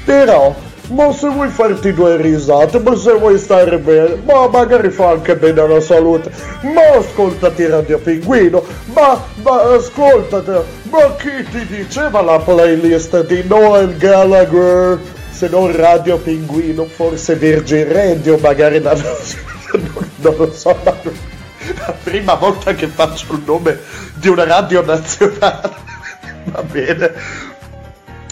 però, 0.08 0.56
ma 0.92 1.12
se 1.12 1.28
vuoi 1.28 1.50
farti 1.50 1.92
due 1.92 2.16
risate, 2.16 2.80
ma 2.80 2.96
se 2.96 3.12
vuoi 3.12 3.38
stare 3.38 3.76
bene, 3.78 4.16
ma 4.24 4.48
magari 4.48 4.88
fa 4.88 5.10
anche 5.10 5.36
bene 5.36 5.60
alla 5.60 5.82
salute, 5.82 6.32
ma 6.62 6.96
ascoltati 6.96 7.66
Radio 7.66 7.98
Pinguino, 7.98 8.64
ma, 8.94 9.22
ma 9.42 9.60
ascoltati, 9.74 10.50
ma 10.84 11.14
chi 11.16 11.44
ti 11.50 11.66
diceva 11.66 12.22
la 12.22 12.38
playlist 12.38 13.26
di 13.26 13.44
Noel 13.46 13.98
Gallagher? 13.98 14.98
Se 15.30 15.46
non 15.48 15.76
Radio 15.76 16.16
Pinguino, 16.16 16.86
forse 16.86 17.34
Virgin 17.36 17.92
Radio, 17.92 18.38
magari 18.38 18.80
da... 18.80 18.94
non, 18.94 20.08
non 20.16 20.34
lo 20.38 20.52
so, 20.52 20.74
ma 20.84 20.96
la 21.86 21.94
prima 22.02 22.32
volta 22.32 22.72
che 22.72 22.86
faccio 22.86 23.34
il 23.34 23.42
nome 23.44 23.78
di 24.14 24.28
una 24.28 24.44
radio 24.44 24.82
nazionale. 24.82 25.86
Va 26.48 26.62
bene, 26.62 27.12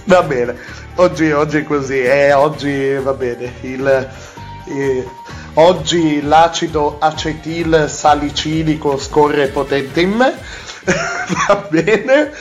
va 0.05 0.23
bene 0.23 0.86
oggi, 0.97 1.31
oggi 1.31 1.59
è 1.59 1.65
così, 1.65 2.01
eh, 2.01 2.33
oggi 2.33 2.95
va 2.95 3.13
bene, 3.13 3.53
il, 3.63 4.09
eh, 4.69 5.07
oggi 5.55 6.23
l'acido 6.23 6.97
acetil 6.99 7.87
salicilico 7.89 8.97
scorre 8.99 9.49
potente 9.49 10.01
in 10.01 10.11
me, 10.17 10.35
va 11.47 11.67
bene. 11.69 12.33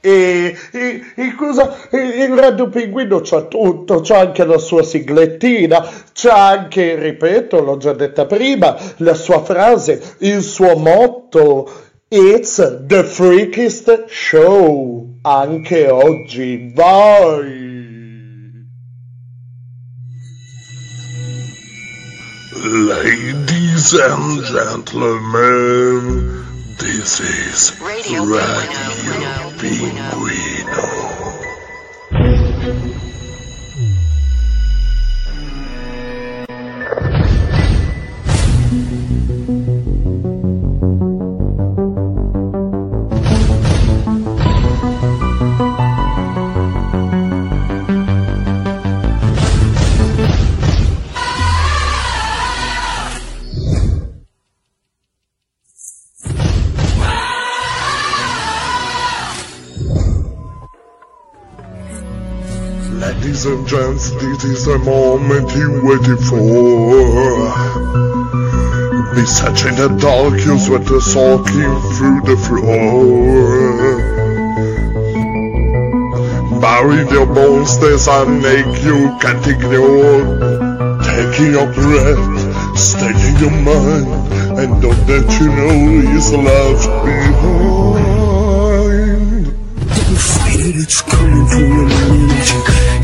E, 0.00 0.56
e, 0.70 1.02
e 1.16 1.34
cosa, 1.36 1.76
il 1.90 2.32
Radio 2.36 2.68
Pinguino 2.68 3.20
c'ha 3.22 3.42
tutto, 3.42 4.02
c'ha 4.02 4.20
anche 4.20 4.44
la 4.44 4.58
sua 4.58 4.84
siglettina, 4.84 5.84
c'ha 6.12 6.48
anche, 6.48 6.94
ripeto, 6.94 7.60
l'ho 7.60 7.76
già 7.76 7.92
detta 7.92 8.24
prima, 8.24 8.76
la 8.98 9.14
sua 9.14 9.42
frase, 9.42 10.14
il 10.18 10.42
suo 10.42 10.76
motto, 10.76 11.68
It's 12.08 12.58
the 12.86 13.02
freakiest 13.02 14.04
show, 14.08 15.08
anche 15.22 15.88
oggi, 15.88 16.70
vai! 16.72 17.65
Ladies 22.66 23.92
and 23.94 24.42
gentlemen, 24.44 25.94
this 26.76 27.20
is 27.20 27.80
Radio, 27.80 28.24
Radio 28.24 29.52
Pinguino. 29.54 30.55
Gents, 63.76 64.10
this 64.12 64.44
is 64.44 64.64
the 64.64 64.78
moment 64.78 65.54
you 65.54 65.68
waited 65.84 66.20
for. 66.28 66.40
Be 69.14 69.26
such 69.26 69.66
in 69.66 69.74
the 69.76 69.88
dark, 70.00 70.32
you 70.46 70.58
sweat 70.58 70.88
soaking 71.02 71.74
through 71.92 72.20
the 72.24 72.36
floor. 72.40 74.00
Buried 76.58 77.10
your 77.10 77.26
bones, 77.26 77.78
there's 77.78 78.08
a 78.08 78.22
ache 78.56 78.82
you 78.82 79.14
can't 79.20 79.46
ignore. 79.46 80.24
Taking 81.04 81.52
your 81.52 81.68
breath, 81.74 82.78
staying 82.78 83.36
your 83.44 83.56
mind, 83.60 84.08
and 84.58 84.84
all 84.86 85.00
that 85.10 85.28
you 85.38 85.48
know 85.52 86.00
is 86.16 86.32
left 86.32 86.88
behind. 87.04 87.76
It, 90.86 90.92
it's 90.92 91.02
coming 91.02 91.46
for 91.46 91.58
your 91.58 91.88
energy. 91.90 92.58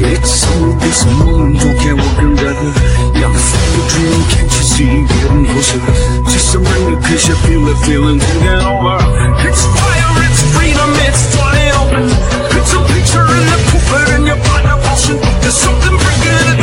It's 0.06 0.46
all 0.46 0.72
this 0.78 1.04
moment, 1.18 1.58
okay, 1.58 1.94
working 1.98 2.36
together. 2.36 2.70
Young 3.18 3.34
for 3.34 3.58
the 3.74 3.82
dream, 3.90 4.22
can't 4.30 4.52
you 4.54 4.64
see? 4.70 5.02
Getting 5.02 5.46
closer. 5.50 5.80
Just 6.30 6.52
surrender, 6.52 7.00
cause 7.02 7.26
you 7.26 7.34
feel 7.42 7.64
the 7.66 7.74
feeling 7.82 8.20
taking 8.20 8.62
over. 8.62 9.02
It's 9.42 9.66
fire, 9.66 10.14
it's 10.22 10.42
freedom, 10.54 10.90
it's 11.10 11.22
flying 11.34 11.74
open. 11.82 12.06
It's 12.54 12.70
a 12.70 12.80
picture 12.86 13.26
in 13.26 13.44
the 13.50 13.58
pulpit 13.66 14.08
and 14.14 14.26
your 14.26 14.38
of 14.38 14.78
passion. 14.86 15.18
There's 15.42 15.58
something 15.58 15.96
breaking 15.98 16.61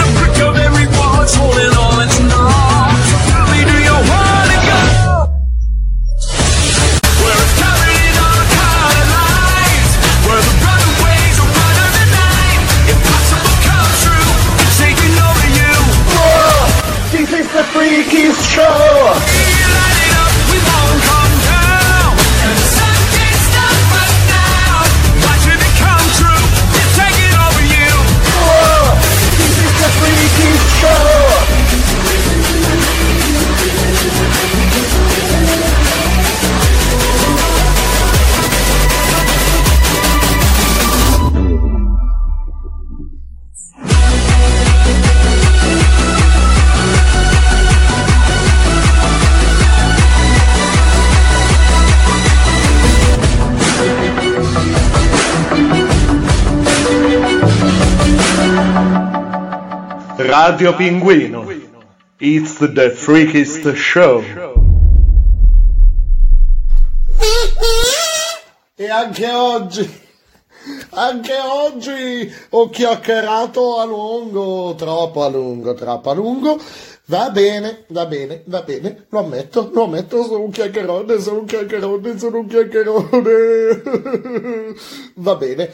show! 18.49 19.28
Radio 60.59 60.73
Pinguino. 60.73 61.47
It's 62.19 62.57
the 62.57 62.89
freakiest 62.91 63.73
show. 63.77 64.21
E 68.75 68.89
anche 68.89 69.31
oggi, 69.31 69.89
anche 70.89 71.33
oggi 71.33 72.29
ho 72.49 72.69
chiacchierato 72.69 73.79
a 73.79 73.85
lungo, 73.85 74.75
troppo 74.75 75.23
a 75.23 75.29
lungo, 75.29 75.73
troppo 75.75 76.09
a 76.09 76.13
lungo. 76.13 76.59
Va 77.05 77.29
bene, 77.29 77.85
va 77.87 78.05
bene, 78.05 78.43
va 78.47 78.61
bene, 78.61 79.05
lo 79.07 79.19
ammetto, 79.19 79.69
lo 79.73 79.83
ammetto, 79.85 80.25
sono 80.25 80.43
un 80.43 80.51
chiacchierone, 80.51 81.21
sono 81.21 81.39
un 81.39 81.45
chiacchierone, 81.45 82.19
sono 82.19 82.39
un 82.39 82.47
chiacchierone. 82.47 83.81
va 85.15 85.35
bene. 85.35 85.71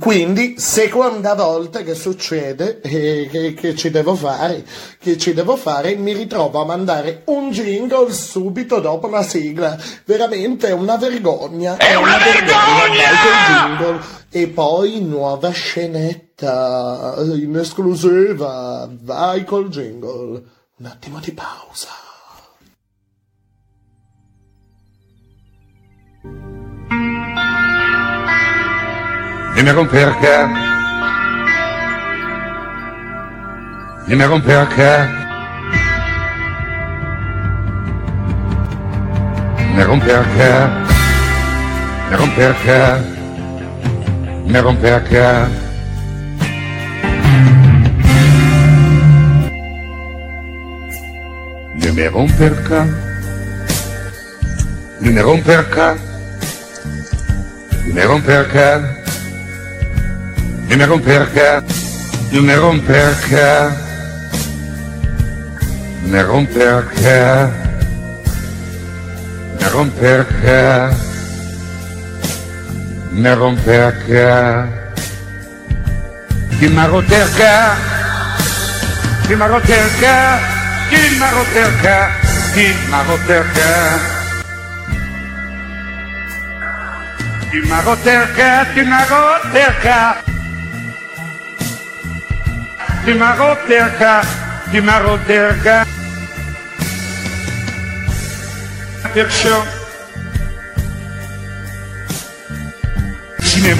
Quindi, 0.00 0.58
seconda 0.58 1.34
volta 1.34 1.82
che 1.82 1.94
succede 1.94 2.80
eh, 2.80 3.28
che, 3.30 3.52
che 3.52 3.74
ci 3.74 3.90
devo 3.90 4.14
fare, 4.14 4.64
che 4.98 5.18
ci 5.18 5.34
devo 5.34 5.56
fare, 5.56 5.94
mi 5.94 6.14
ritrovo 6.14 6.62
a 6.62 6.64
mandare 6.64 7.22
un 7.26 7.50
jingle 7.50 8.10
subito 8.10 8.80
dopo 8.80 9.08
la 9.08 9.22
sigla. 9.22 9.76
Veramente 10.06 10.68
è 10.68 10.72
una 10.72 10.96
vergogna. 10.96 11.76
È, 11.76 11.94
una, 11.96 12.16
vergogna! 12.16 13.10
Vai 13.10 13.76
col 13.76 13.76
jingle. 13.76 14.00
E 14.30 14.48
poi 14.48 15.02
nuova 15.02 15.50
scenetta 15.50 17.16
in 17.18 17.54
esclusiva. 17.54 18.88
Vai 18.90 19.44
col 19.44 19.68
jingle. 19.68 20.42
Un 20.76 20.86
attimo 20.86 21.20
di 21.20 21.32
pausa. 21.32 22.04
ni 29.64 29.70
me 29.70 29.72
acomperca, 29.72 30.46
ni 34.06 34.14
me 34.14 34.24
acomperca, 34.24 35.08
me 39.74 39.82
acomperca, 39.82 40.70
me 42.10 42.14
acomperca, 42.14 42.98
me 44.46 44.58
acomperca. 44.58 45.48
Ni 51.74 51.90
me 51.92 52.06
acomperca, 52.06 52.86
ni 55.00 55.10
me 55.10 55.20
acomperca, 55.20 55.96
ni 57.86 57.92
me 57.94 58.02
acomperca. 58.02 59.03
E 60.74 60.76
mi 60.76 60.86
romperca, 60.86 61.62
mi 62.30 62.54
romperca, 62.56 63.76
mi 66.02 66.20
romperca, 66.20 67.52
mi 69.56 69.68
romperca, 69.70 70.92
mi 73.10 73.34
romperca, 73.34 74.68
chi 76.58 76.66
mi 76.66 76.86
romperca, 76.86 77.76
chi 79.28 79.34
mi 79.36 79.46
romperca, 79.46 80.38
chi 80.88 80.96
mi 81.20 81.30
romperca, 81.30 82.08
chi 82.52 82.74
mi 82.90 82.98
romperca. 83.06 83.72
Ti 87.48 87.58
mago 87.68 87.96
terca, 88.02 88.64
ti 88.74 88.82
mago 88.82 89.22
terca 89.52 90.32
ti 93.04 93.12
marò 94.80 95.18
terca. 95.26 95.84
Perciò 99.12 99.64
si 103.40 103.60
ne 103.60 103.74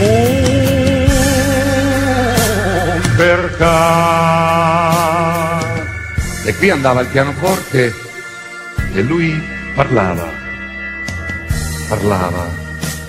perca. 3.16 3.62
E 6.44 6.54
qui 6.56 6.70
andava 6.70 7.00
il 7.00 7.08
pianoforte 7.08 7.94
e 8.92 9.02
lui 9.02 9.42
parlava, 9.74 10.30
parlava, 11.88 12.48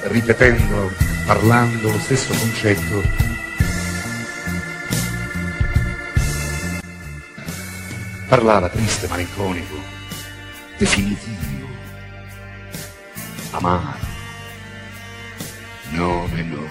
ripetendo, 0.03 0.93
parlando 1.25 1.91
lo 1.91 1.99
stesso 1.99 2.33
concetto 2.33 3.24
Parlava 8.27 8.69
triste, 8.69 9.07
malinconico, 9.07 9.75
definitivo, 10.77 11.67
amaro. 13.51 13.93
No, 15.91 16.27
no. 16.27 16.67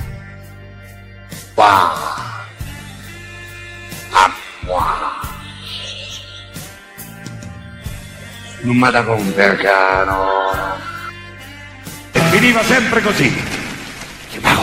Wow. 1.54 1.94
A 4.10 4.32
moi. 4.66 4.82
Non 8.62 8.76
mi 8.76 8.90
da 8.90 9.04
compercano. 9.04 10.76
E 12.12 12.20
finiva 12.20 12.62
sempre 12.64 13.00
così. 13.00 13.32
Che 14.30 14.40
mi 14.40 14.54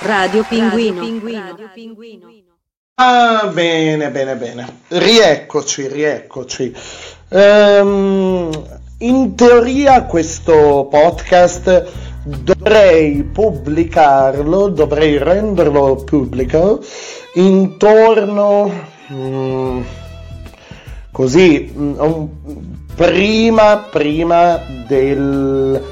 comperca. 0.00 0.06
Radio 0.06 0.44
Pinguino. 0.48 2.34
Ah, 2.94 3.50
bene, 3.52 4.10
bene, 4.10 4.36
bene. 4.36 4.80
Rieccoci, 4.88 5.88
rieccoci. 5.88 6.74
Ehm, 7.28 8.50
in 8.98 9.34
teoria 9.34 10.04
questo 10.04 10.88
podcast 10.90 11.86
dovrei 12.24 13.22
pubblicarlo, 13.22 14.68
dovrei 14.68 15.16
renderlo 15.16 15.96
pubblico 16.04 16.82
intorno 17.34 18.70
mm, 19.10 19.80
così 21.10 21.72
un, 21.74 22.28
prima, 22.94 23.86
prima 23.90 24.60
del, 24.86 25.82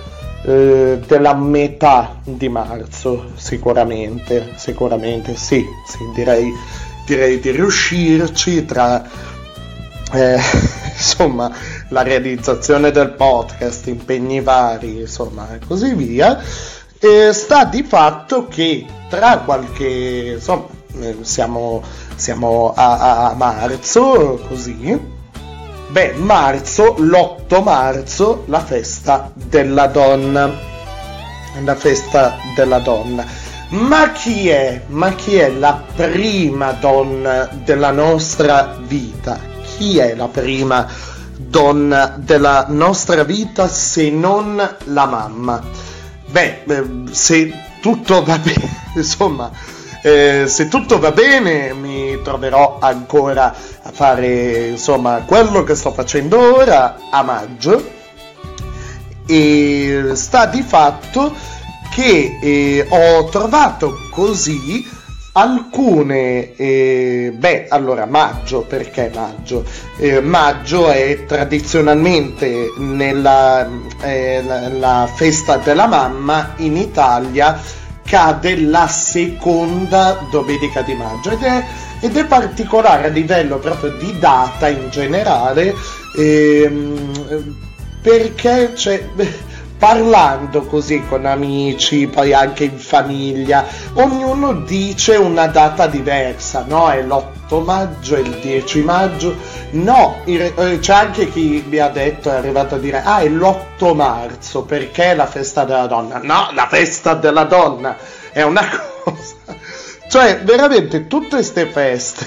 eh, 0.49 0.99
della 1.07 1.34
metà 1.34 2.20
di 2.24 2.49
marzo 2.49 3.32
sicuramente 3.34 4.55
sicuramente 4.57 5.36
sì, 5.36 5.62
sì 5.86 5.99
direi, 6.14 6.51
direi 7.05 7.38
di 7.38 7.51
riuscirci 7.51 8.64
tra 8.64 9.07
eh, 10.12 10.38
insomma 10.96 11.53
la 11.90 12.03
realizzazione 12.03 12.90
del 12.90 13.11
podcast 13.11 13.88
impegni 13.88 14.40
vari 14.40 15.01
insomma 15.01 15.55
e 15.55 15.61
così 15.66 15.92
via. 15.94 16.40
Eh, 16.99 17.32
sta 17.32 17.64
di 17.64 17.82
fatto 17.82 18.49
che 18.49 18.86
tra 19.09 19.38
qualche 19.44 20.32
insomma 20.36 20.66
eh, 21.01 21.18
siamo, 21.20 21.82
siamo 22.16 22.72
a, 22.74 23.28
a 23.28 23.34
marzo 23.34 24.40
così 24.49 25.18
Beh, 25.91 26.12
marzo, 26.16 26.97
l'8 26.99 27.62
marzo, 27.62 28.45
la 28.49 28.61
festa 28.61 29.30
della 29.32 29.86
donna. 29.86 30.53
La 31.64 31.74
festa 31.74 32.36
della 32.55 32.78
donna. 32.80 33.24
Ma 33.70 34.12
chi 34.12 34.49
è? 34.49 34.82
Ma 34.89 35.14
chi 35.14 35.36
è 35.36 35.51
la 35.51 35.82
prima 35.95 36.72
donna 36.72 37.49
della 37.64 37.91
nostra 37.91 38.78
vita? 38.86 39.41
Chi 39.62 39.97
è 39.97 40.14
la 40.14 40.28
prima 40.28 40.86
donna 41.36 42.14
della 42.18 42.66
nostra 42.68 43.24
vita 43.24 43.66
se 43.66 44.11
non 44.11 44.76
la 44.84 45.07
mamma? 45.07 45.62
Beh, 46.26 46.64
eh, 46.66 46.84
se 47.11 47.51
tutto 47.80 48.22
va 48.22 48.36
bene, 48.45 48.91
insomma, 48.95 49.51
eh, 50.03 50.44
se 50.46 50.68
tutto 50.68 50.99
va 50.99 51.11
bene 51.11 51.72
mi 51.74 52.20
troverò 52.22 52.78
ancora 52.80 53.55
a 53.82 53.90
fare 53.90 54.68
insomma 54.68 55.22
quello 55.26 55.64
che 55.64 55.74
sto 55.74 55.92
facendo 55.92 56.57
ora 56.57 56.96
a 57.11 57.22
maggio. 57.22 57.96
E 59.26 60.11
sta 60.14 60.46
di 60.46 60.62
fatto 60.62 61.34
che 61.94 62.38
eh, 62.40 62.86
ho 62.88 63.28
trovato 63.28 64.09
così 64.11 64.96
alcune 65.32 66.55
eh, 66.57 67.32
beh 67.36 67.66
allora 67.68 68.07
maggio 68.07 68.62
perché 68.62 69.11
maggio? 69.14 69.64
Eh, 69.99 70.20
maggio 70.20 70.88
è 70.88 71.24
tradizionalmente 71.26 72.72
nella 72.78 73.68
eh, 74.03 74.42
la, 74.42 74.68
la 74.68 75.11
festa 75.14 75.59
della 75.59 75.86
mamma 75.86 76.55
in 76.57 76.76
Italia 76.76 77.61
cade 78.09 78.59
la 78.61 78.89
seconda 78.89 80.27
domenica 80.31 80.83
di 80.83 80.95
maggio 80.95 81.31
ed 81.31 81.43
è, 81.43 81.65
ed 82.01 82.17
è 82.17 82.25
particolare 82.25 83.07
a 83.07 83.11
livello 83.11 83.59
proprio 83.59 83.91
di 83.91 84.19
data 84.19 84.69
in 84.69 84.89
generale 84.89 85.75
ehm, 86.17 87.57
perché 88.01 88.73
c'è 88.75 89.07
parlando 89.79 90.66
così 90.66 91.05
con 91.09 91.24
amici, 91.24 92.09
poi 92.09 92.35
anche 92.35 92.64
in 92.64 92.79
famiglia, 92.79 93.64
ognuno 93.95 94.53
dice 94.53 95.14
una 95.14 95.47
data 95.47 95.87
diversa, 95.87 96.64
no? 96.66 96.91
È 96.91 97.01
l'8 97.01 97.64
maggio, 97.64 98.16
è 98.16 98.18
il 98.18 98.39
10 98.41 98.83
maggio, 98.83 99.37
no, 99.70 100.16
eh, 100.24 100.79
c'è 100.81 100.93
anche 100.93 101.31
chi 101.31 101.64
mi 101.66 101.79
ha 101.79 101.89
detto, 101.89 102.29
è 102.29 102.35
arrivato 102.35 102.74
a 102.74 102.79
dire, 102.79 103.03
ah, 103.03 103.20
è 103.20 103.29
l'8 103.29 103.95
marzo, 103.95 104.62
perché 104.62 105.12
è 105.12 105.14
la 105.14 105.26
festa 105.26 105.64
della 105.64 105.87
donna? 105.87 106.18
No, 106.22 106.51
la 106.53 106.66
festa 106.66 107.14
della 107.14 107.45
donna 107.45 107.97
è 108.33 108.43
una 108.43 108.66
cosa, 109.05 109.57
cioè 110.11 110.41
veramente 110.43 111.07
tutte 111.07 111.37
queste 111.37 111.66
feste 111.66 112.26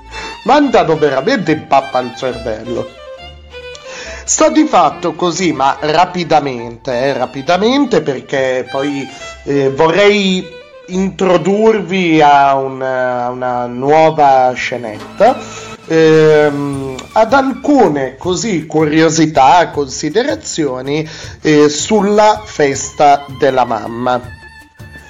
mandano 0.44 0.96
veramente 0.96 1.52
in 1.52 1.66
pappa 1.66 1.98
al 1.98 2.16
cervello. 2.16 3.04
Sta 4.28 4.48
di 4.48 4.64
fatto 4.64 5.14
così, 5.14 5.52
ma 5.52 5.76
rapidamente, 5.78 6.90
eh, 6.90 7.12
rapidamente 7.12 8.00
perché 8.02 8.66
poi 8.68 9.08
eh, 9.44 9.70
vorrei 9.70 10.44
introdurvi 10.86 12.20
a 12.20 12.56
una, 12.56 13.28
una 13.28 13.66
nuova 13.66 14.52
scenetta. 14.52 15.38
Ehm, 15.86 16.96
ad 17.12 17.32
alcune 17.32 18.16
così 18.16 18.66
curiosità, 18.66 19.70
considerazioni 19.70 21.08
eh, 21.40 21.68
sulla 21.68 22.42
festa 22.44 23.24
della 23.38 23.64
mamma. 23.64 24.35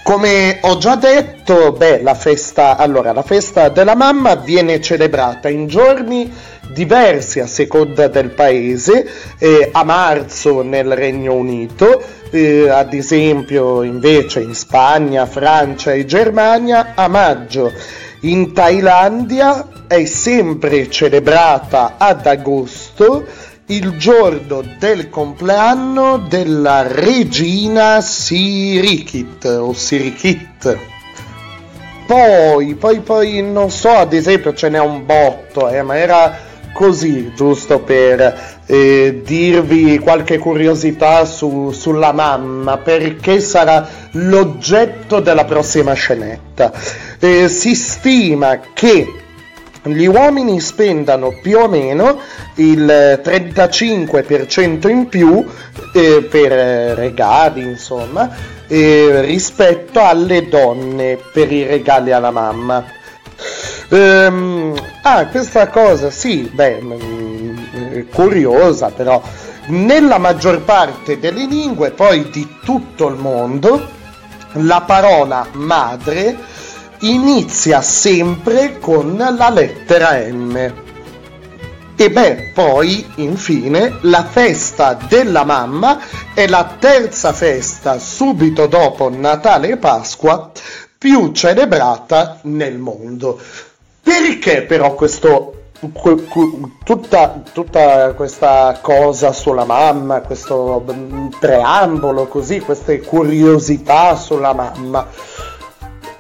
Come 0.07 0.59
ho 0.61 0.78
già 0.78 0.94
detto, 0.94 1.72
beh, 1.72 2.00
la 2.00 2.14
festa, 2.14 2.76
allora, 2.76 3.12
la 3.12 3.24
festa 3.24 3.70
della 3.70 3.96
mamma 3.96 4.36
viene 4.36 4.80
celebrata 4.80 5.48
in 5.48 5.66
giorni 5.66 6.32
diversi 6.72 7.40
a 7.40 7.48
seconda 7.48 8.07
del 8.07 8.30
paese, 8.30 9.04
eh, 9.36 9.68
a 9.72 9.82
marzo 9.82 10.62
nel 10.62 10.94
Regno 10.94 11.34
Unito, 11.34 12.00
eh, 12.30 12.68
ad 12.68 12.94
esempio 12.94 13.82
invece 13.82 14.42
in 14.42 14.54
Spagna, 14.54 15.26
Francia 15.26 15.92
e 15.92 16.04
Germania 16.04 16.92
a 16.94 17.09
maggio. 17.09 17.72
In 18.20 18.52
Thailandia 18.52 19.66
è 19.88 20.04
sempre 20.04 20.88
celebrata 20.88 21.94
ad 21.98 22.24
agosto 22.24 23.24
il 23.69 23.97
giorno 23.97 24.62
del 24.79 25.11
compleanno 25.11 26.19
della 26.19 26.87
regina 26.87 28.01
Sirikit 28.01 29.45
o 29.45 29.73
Sirikit. 29.73 30.79
Poi, 32.07 32.75
poi, 32.77 33.01
poi, 33.01 33.43
non 33.43 33.71
so, 33.71 33.89
ad 33.89 34.12
esempio 34.12 34.55
ce 34.55 34.69
n'è 34.69 34.79
un 34.79 35.05
botto, 35.05 35.69
eh, 35.69 35.83
ma 35.83 35.97
era 35.97 36.39
così, 36.73 37.33
giusto 37.35 37.81
per 37.81 38.61
eh, 38.67 39.23
dirvi 39.25 39.99
qualche 39.99 40.39
curiosità 40.39 41.25
su, 41.25 41.73
sulla 41.73 42.12
mamma, 42.12 42.77
perché 42.77 43.41
sarà 43.41 43.89
l'oggetto 44.12 45.19
della 45.19 45.45
prossima 45.45 45.95
scenetta. 45.95 46.71
Eh, 47.19 47.49
si 47.49 47.75
stima 47.75 48.61
che 48.73 49.25
gli 49.87 50.07
uomini 50.07 50.61
spendano 50.61 51.39
più 51.41 51.59
o 51.59 51.68
meno 51.68 52.18
il 52.57 53.20
35% 53.22 54.89
in 54.89 55.09
più 55.09 55.45
eh, 55.93 56.26
per 56.28 56.51
regali, 56.97 57.62
insomma, 57.62 58.30
eh, 58.66 59.20
rispetto 59.22 60.01
alle 60.03 60.49
donne 60.49 61.18
per 61.32 61.53
i 61.53 61.64
regali 61.64 62.12
alla 62.12 62.30
mamma. 62.30 62.84
Ehm, 63.91 64.74
ah, 65.03 65.26
questa 65.26 65.68
cosa, 65.68 66.11
sì, 66.11 66.51
beh, 66.53 66.80
mh, 66.80 66.95
mm, 67.76 68.01
curiosa 68.12 68.91
però. 68.91 69.22
Nella 69.68 70.18
maggior 70.18 70.62
parte 70.62 71.18
delle 71.18 71.45
lingue, 71.47 71.91
poi 71.91 72.30
di 72.30 72.59
tutto 72.62 73.09
il 73.09 73.16
mondo, 73.16 73.95
la 74.53 74.80
parola 74.82 75.47
madre 75.53 76.37
inizia 77.01 77.80
sempre 77.82 78.78
con 78.78 79.16
la 79.16 79.51
lettera 79.51 80.18
M. 80.30 80.84
E 81.99 82.11
beh, 82.11 82.51
poi, 82.53 83.11
infine, 83.16 83.99
la 84.03 84.22
festa 84.24 84.99
della 85.09 85.44
mamma 85.44 85.99
è 86.34 86.47
la 86.47 86.76
terza 86.78 87.32
festa 87.32 87.99
subito 87.99 88.66
dopo 88.66 89.09
Natale 89.09 89.70
e 89.70 89.76
Pasqua 89.78 90.51
più 90.99 91.32
celebrata 91.32 92.38
nel 92.42 92.76
mondo. 92.76 93.40
Perché 94.03 94.62
però 94.62 94.94
questo, 94.94 95.68
tutta, 96.84 97.42
tutta, 97.53 98.12
questa 98.12 98.78
cosa 98.82 99.32
sulla 99.32 99.64
mamma, 99.64 100.20
questo 100.20 100.84
preambolo 101.40 102.26
così, 102.26 102.61
queste 102.61 103.01
curiosità 103.01 104.16
sulla 104.16 104.53
mamma? 104.53 105.07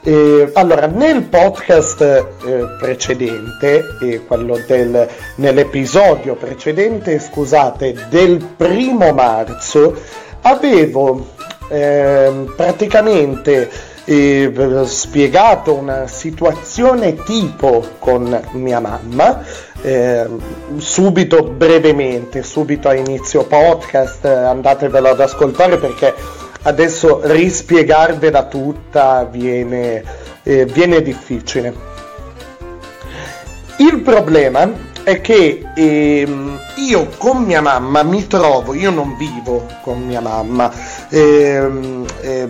Eh, 0.08 0.52
allora, 0.54 0.86
nel 0.86 1.22
podcast 1.22 2.00
eh, 2.00 2.76
precedente, 2.78 3.82
eh, 4.00 4.24
quello 4.24 4.56
del, 4.64 5.08
nell'episodio 5.34 6.36
precedente, 6.36 7.18
scusate, 7.18 8.06
del 8.08 8.36
primo 8.56 9.12
marzo, 9.12 9.96
avevo 10.42 11.26
ehm, 11.68 12.52
praticamente 12.54 13.68
eh, 14.04 14.52
spiegato 14.84 15.74
una 15.74 16.06
situazione 16.06 17.16
tipo 17.24 17.84
con 17.98 18.48
mia 18.52 18.78
mamma, 18.78 19.42
eh, 19.82 20.24
subito 20.76 21.42
brevemente, 21.42 22.44
subito 22.44 22.88
a 22.88 22.94
inizio 22.94 23.44
podcast, 23.44 24.24
andatevelo 24.24 25.08
ad 25.08 25.18
ascoltare 25.18 25.78
perché 25.78 26.14
adesso 26.62 27.20
rispiegarvela 27.22 28.44
tutta 28.44 29.24
viene, 29.24 30.02
eh, 30.42 30.64
viene 30.66 31.02
difficile. 31.02 31.94
Il 33.78 34.00
problema 34.00 34.70
è 35.02 35.20
che 35.20 35.62
ehm, 35.74 36.58
io 36.76 37.08
con 37.18 37.42
mia 37.44 37.60
mamma 37.60 38.02
mi 38.02 38.26
trovo, 38.26 38.74
io 38.74 38.90
non 38.90 39.16
vivo 39.16 39.66
con 39.82 40.04
mia 40.04 40.20
mamma, 40.20 40.72
ehm, 41.10 42.04
eh, 42.22 42.48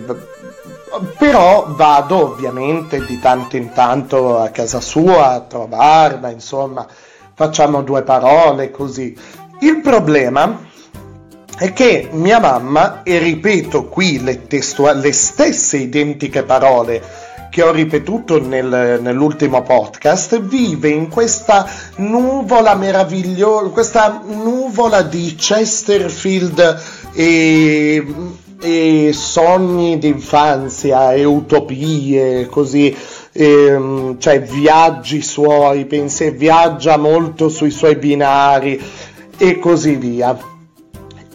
però 1.17 1.65
vado 1.69 2.31
ovviamente 2.31 3.03
di 3.05 3.19
tanto 3.19 3.57
in 3.57 3.73
tanto 3.73 4.39
a 4.39 4.49
casa 4.49 4.79
sua 4.79 5.33
a 5.33 5.41
trovarla, 5.41 6.29
insomma, 6.29 6.87
facciamo 7.33 7.83
due 7.83 8.01
parole 8.03 8.71
così. 8.71 9.15
Il 9.59 9.81
problema 9.81 10.65
è 11.57 11.73
che 11.73 12.09
mia 12.11 12.39
mamma, 12.39 13.01
e 13.01 13.17
ripeto 13.17 13.85
qui 13.85 14.21
le, 14.21 14.45
testua- 14.45 14.93
le 14.93 15.11
stesse 15.11 15.77
identiche 15.77 16.43
parole 16.43 17.01
che 17.49 17.63
ho 17.63 17.71
ripetuto 17.71 18.39
nel, 18.39 18.99
nell'ultimo 19.01 19.63
podcast, 19.63 20.39
vive 20.39 20.89
in 20.89 21.07
questa 21.09 21.67
nuvola 21.95 22.75
meravigliosa, 22.75 23.69
questa 23.69 24.21
nuvola 24.23 25.01
di 25.01 25.33
Chesterfield 25.35 26.81
e, 27.13 28.05
e 28.61 29.09
sogni 29.13 29.97
d'infanzia 29.97 31.13
e 31.13 31.23
utopie, 31.23 32.45
così, 32.45 32.95
e, 33.31 34.15
cioè 34.19 34.41
viaggi 34.43 35.23
suoi, 35.23 35.85
pensi, 35.85 36.29
viaggia 36.29 36.97
molto 36.97 37.49
sui 37.49 37.71
suoi 37.71 37.95
binari 37.95 38.79
e 39.37 39.57
così 39.57 39.95
via. 39.95 40.55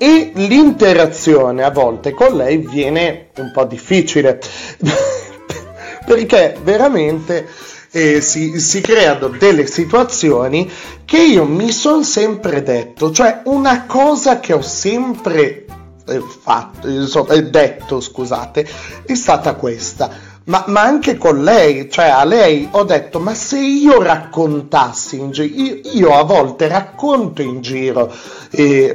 E 0.03 0.33
l'interazione 0.35 1.63
a 1.63 1.71
volte 1.71 2.11
con 2.11 2.37
lei 2.37 2.57
viene 2.57 3.29
un 3.37 3.53
po' 3.53 3.65
difficile 3.67 4.41
perché 6.05 6.59
veramente 6.61 7.49
eh, 7.93 8.21
si, 8.21 8.59
si, 8.59 8.81
creano 8.81 9.29
delle 9.29 9.65
situazioni 9.69 10.69
che 11.05 11.19
io 11.19 11.45
mi 11.45 11.71
sono 11.71 12.03
sempre 12.03 12.65
detto, 12.65 13.13
cioè 13.13 13.43
una 13.45 13.87
cosa 13.87 14.41
che 14.41 14.53
ho 14.55 14.61
sempre 14.61 15.67
eh, 16.09 16.21
fatto, 16.21 16.89
eh, 17.29 17.43
detto, 17.45 18.01
scusate, 18.01 18.69
è 19.07 19.15
stata 19.15 19.55
questa. 19.55 20.11
Ma, 20.45 20.65
ma, 20.67 20.83
anche 20.83 21.17
con 21.17 21.45
lei, 21.45 21.89
cioè 21.89 22.07
a 22.07 22.25
lei 22.25 22.67
ho 22.73 22.83
detto, 22.83 23.21
ma 23.21 23.33
se 23.33 23.61
io 23.61 24.03
raccontassi 24.03 25.19
in 25.19 25.31
giro, 25.31 25.55
io, 25.55 25.81
io, 25.93 26.15
a 26.15 26.25
volte 26.25 26.67
racconto 26.67 27.43
in 27.43 27.61
giro 27.61 28.13
eh, 28.51 28.93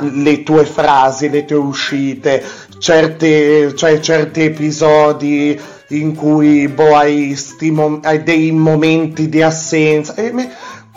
le 0.00 0.42
tue 0.42 0.64
frasi, 0.64 1.30
le 1.30 1.44
tue 1.44 1.56
uscite, 1.56 2.44
certe, 2.78 3.76
cioè, 3.76 4.00
certi 4.00 4.42
episodi 4.42 5.58
in 5.88 6.16
cui 6.16 6.66
boh, 6.66 6.96
hai, 6.96 7.36
stimo, 7.36 8.00
hai 8.02 8.24
dei 8.24 8.50
momenti 8.50 9.28
di 9.28 9.40
assenza. 9.40 10.14
E, 10.16 10.32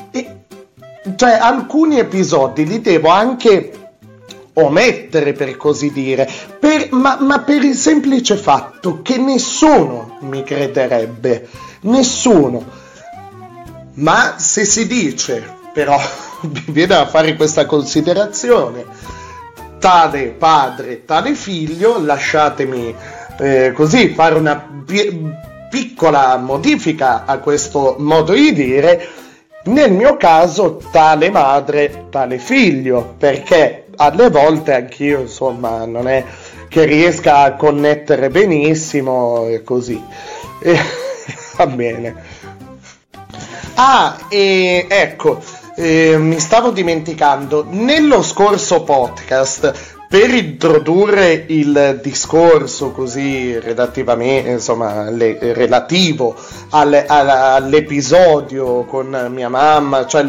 e, 0.10 0.36
cioè, 1.16 1.38
alcuni 1.40 2.00
episodi 2.00 2.66
li 2.66 2.82
devo 2.82 3.10
anche 3.10 3.85
omettere, 4.56 5.34
per 5.34 5.58
così 5.58 5.92
dire, 5.92 6.30
per, 6.60 6.90
ma, 6.92 7.18
ma 7.20 7.40
per 7.40 7.64
il 7.64 7.76
semplice 7.76 8.38
fatto 8.38 9.02
che 9.02 9.18
nessuno 9.18 10.18
mi 10.22 10.44
crederebbe. 10.44 11.48
Nessuno. 11.82 12.64
Ma 13.96 14.36
se 14.38 14.66
si 14.66 14.88
dice, 14.88 15.44
però, 15.74 15.98
mi 16.42 16.64
viene 16.68 16.96
a 16.96 17.08
fare 17.08 17.36
questa 17.36 17.66
considerazione, 17.66 18.86
tale 19.80 20.28
padre, 20.30 21.06
tale 21.06 21.36
figlio, 21.36 22.04
lasciatemi 22.04 22.96
eh, 23.38 23.72
così 23.74 24.10
fare 24.10 24.36
una 24.36 24.56
pi- 24.86 25.32
piccola 25.70 26.38
modifica 26.38 27.26
a 27.26 27.40
questo 27.40 27.96
modo 28.00 28.34
di 28.34 28.54
dire, 28.54 29.08
nel 29.66 29.92
mio 29.92 30.16
caso 30.16 30.80
tale 30.92 31.30
madre, 31.30 32.06
tale 32.10 32.38
figlio, 32.38 33.16
perché 33.18 33.85
alle 33.96 34.30
volte 34.30 34.74
anch'io 34.74 35.22
insomma 35.22 35.86
non 35.86 36.08
è 36.08 36.24
che 36.68 36.86
riesca 36.86 37.40
a 37.40 37.56
connettere 37.56 38.30
benissimo 38.30 39.48
e 39.48 39.64
così. 39.64 40.02
E, 40.60 40.78
va 41.58 41.68
bene. 41.68 42.16
Ah, 43.76 44.18
e 44.30 44.86
ecco, 44.90 45.42
eh, 45.76 46.18
mi 46.18 46.40
stavo 46.40 46.72
dimenticando, 46.72 47.66
nello 47.70 48.24
scorso 48.24 48.84
podcast 48.84 49.96
per 50.08 50.34
introdurre 50.34 51.46
il 51.48 52.00
discorso 52.02 52.92
così 52.92 53.60
relativamente, 53.60 54.50
insomma, 54.52 55.10
le, 55.10 55.38
relativo 55.54 56.36
alle, 56.70 57.06
all'episodio 57.06 58.86
con 58.86 59.28
mia 59.30 59.50
mamma, 59.50 60.06
cioè 60.06 60.26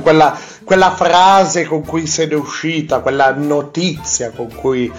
quella, 0.00 0.38
quella 0.64 0.94
frase 0.94 1.64
con 1.64 1.84
cui 1.84 2.06
se 2.06 2.26
ne 2.26 2.32
è 2.32 2.36
uscita, 2.36 3.00
quella 3.00 3.32
notizia 3.34 4.30
con 4.30 4.54
cui 4.54 4.90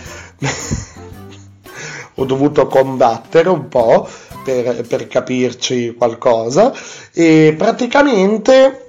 ho 2.15 2.25
dovuto 2.25 2.67
combattere 2.67 3.49
un 3.49 3.67
po' 3.67 4.07
per, 4.43 4.85
per 4.87 5.07
capirci 5.07 5.95
qualcosa. 5.97 6.73
E 7.13 7.55
praticamente 7.57 8.83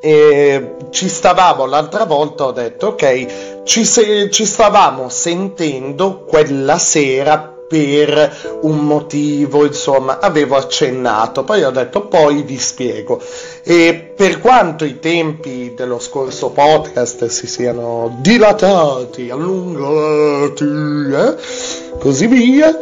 e 0.00 0.76
ci 0.90 1.08
stavamo 1.08 1.66
l'altra 1.66 2.04
volta, 2.04 2.44
ho 2.44 2.52
detto 2.52 2.88
ok, 2.88 3.62
ci, 3.64 3.84
se, 3.84 4.30
ci 4.30 4.46
stavamo 4.46 5.08
sentendo 5.08 6.24
quella 6.24 6.78
sera 6.78 7.54
per 7.70 8.58
un 8.62 8.78
motivo, 8.78 9.64
insomma, 9.64 10.18
avevo 10.18 10.56
accennato, 10.56 11.44
poi 11.44 11.62
ho 11.62 11.70
detto 11.70 12.08
poi 12.08 12.42
vi 12.42 12.58
spiego. 12.58 13.22
E 13.62 14.12
per 14.16 14.40
quanto 14.40 14.84
i 14.84 14.98
tempi 14.98 15.72
dello 15.76 16.00
scorso 16.00 16.50
podcast 16.50 17.26
si 17.26 17.46
siano 17.46 18.18
dilatati, 18.18 19.30
allungati, 19.30 20.64
eh, 20.64 21.98
così 22.00 22.26
via, 22.26 22.76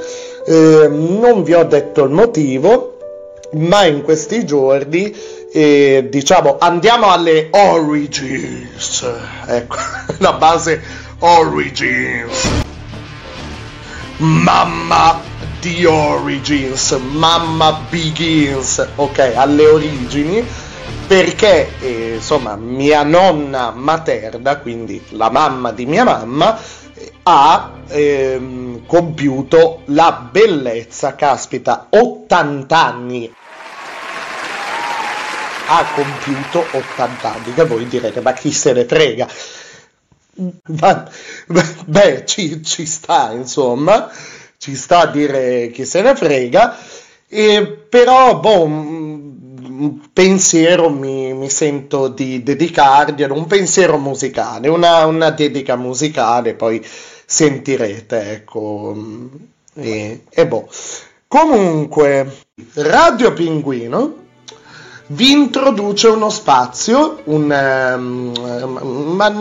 eh, 0.47 0.89
non 0.91 1.43
vi 1.43 1.53
ho 1.53 1.65
detto 1.65 2.05
il 2.05 2.11
motivo, 2.11 2.97
ma 3.57 3.85
in 3.85 4.01
questi 4.01 4.47
giorni 4.47 5.15
e 5.53 6.07
diciamo 6.11 6.57
andiamo 6.59 7.11
alle 7.11 7.49
origins 7.53 9.03
ecco 9.47 9.77
la 10.19 10.35
base 10.35 10.79
origins 11.21 12.68
mamma 14.19 15.21
di 15.61 15.85
origins. 15.85 16.93
Mamma 16.93 17.81
begins. 17.89 18.87
Ok 18.97 19.33
alle 19.35 19.67
origini. 19.67 20.45
Perché 21.07 21.79
eh, 21.81 22.15
insomma 22.17 22.57
mia 22.57 23.03
nonna 23.03 23.71
materna 23.71 24.57
quindi 24.59 25.03
la 25.11 25.31
mamma 25.31 25.73
di 25.73 25.87
mia 25.87 26.05
mamma 26.05 26.59
ha 27.23 27.71
ehm, 27.89 28.85
compiuto 28.87 29.83
la 29.87 30.29
bellezza 30.31 31.15
caspita 31.15 31.87
80 31.91 32.85
anni 32.85 33.33
ha 35.71 35.85
compiuto 35.95 36.67
80 36.71 37.33
anni, 37.33 37.55
che 37.55 37.65
voi 37.65 37.87
direte, 37.87 38.21
ma 38.23 38.33
chi 38.33 38.51
se 38.53 38.73
ne 38.73 38.87
frega? 38.87 39.29
Ma, 40.67 41.11
beh, 41.87 42.25
ci, 42.25 42.63
ci, 42.63 42.87
sta, 42.87 43.33
insomma, 43.33 44.09
ci 44.57 44.77
sta 44.77 45.01
a 45.01 45.07
dire 45.07 45.71
chi 45.71 45.85
se 45.85 46.01
ne 46.03 46.15
frega, 46.15 46.77
e, 47.29 47.67
però, 47.89 48.39
boh, 48.39 48.63
un 48.65 50.01
pensiero 50.13 50.91
mi, 50.91 51.33
mi 51.35 51.51
sento 51.51 52.09
di 52.09 52.43
dedicargli, 52.43 53.23
un 53.25 53.47
pensiero 53.47 53.99
musicale, 53.99 54.69
una, 54.69 55.07
una 55.07 55.31
dedica 55.31 55.77
musicale, 55.77 56.55
poi 56.55 56.85
sentirete, 56.85 58.33
ecco, 58.33 58.95
e, 59.75 60.25
e 60.29 60.47
boh. 60.47 60.69
Comunque, 61.27 62.45
Radio 62.75 63.33
Pinguino 63.33 64.27
vi 65.11 65.31
introduce 65.31 66.09
uno 66.09 66.29
spazio, 66.29 67.21
un, 67.25 67.51
um, 67.97 69.15
ma, 69.15 69.33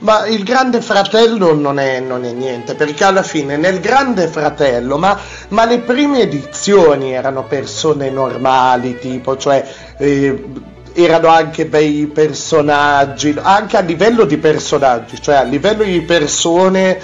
ma, 0.00 0.26
il 0.26 0.44
Grande 0.44 0.82
Fratello 0.82 1.54
non 1.54 1.78
è, 1.78 2.00
non 2.00 2.24
è, 2.24 2.32
niente, 2.32 2.74
perché 2.74 3.04
alla 3.04 3.22
fine 3.22 3.56
nel 3.56 3.80
Grande 3.80 4.28
Fratello, 4.28 4.98
ma, 4.98 5.18
ma 5.48 5.64
le 5.64 5.78
prime 5.78 6.20
edizioni 6.20 7.12
erano 7.12 7.44
persone 7.44 8.10
normali, 8.10 8.98
tipo, 8.98 9.36
cioè... 9.36 9.66
Eh, 9.98 10.68
erano 10.92 11.28
anche 11.28 11.66
bei 11.66 12.10
personaggi, 12.12 13.32
anche 13.40 13.76
a 13.76 13.80
livello 13.80 14.24
di 14.24 14.38
personaggi, 14.38 15.22
cioè 15.22 15.36
a 15.36 15.44
livello 15.44 15.84
di 15.84 16.00
persone 16.00 17.00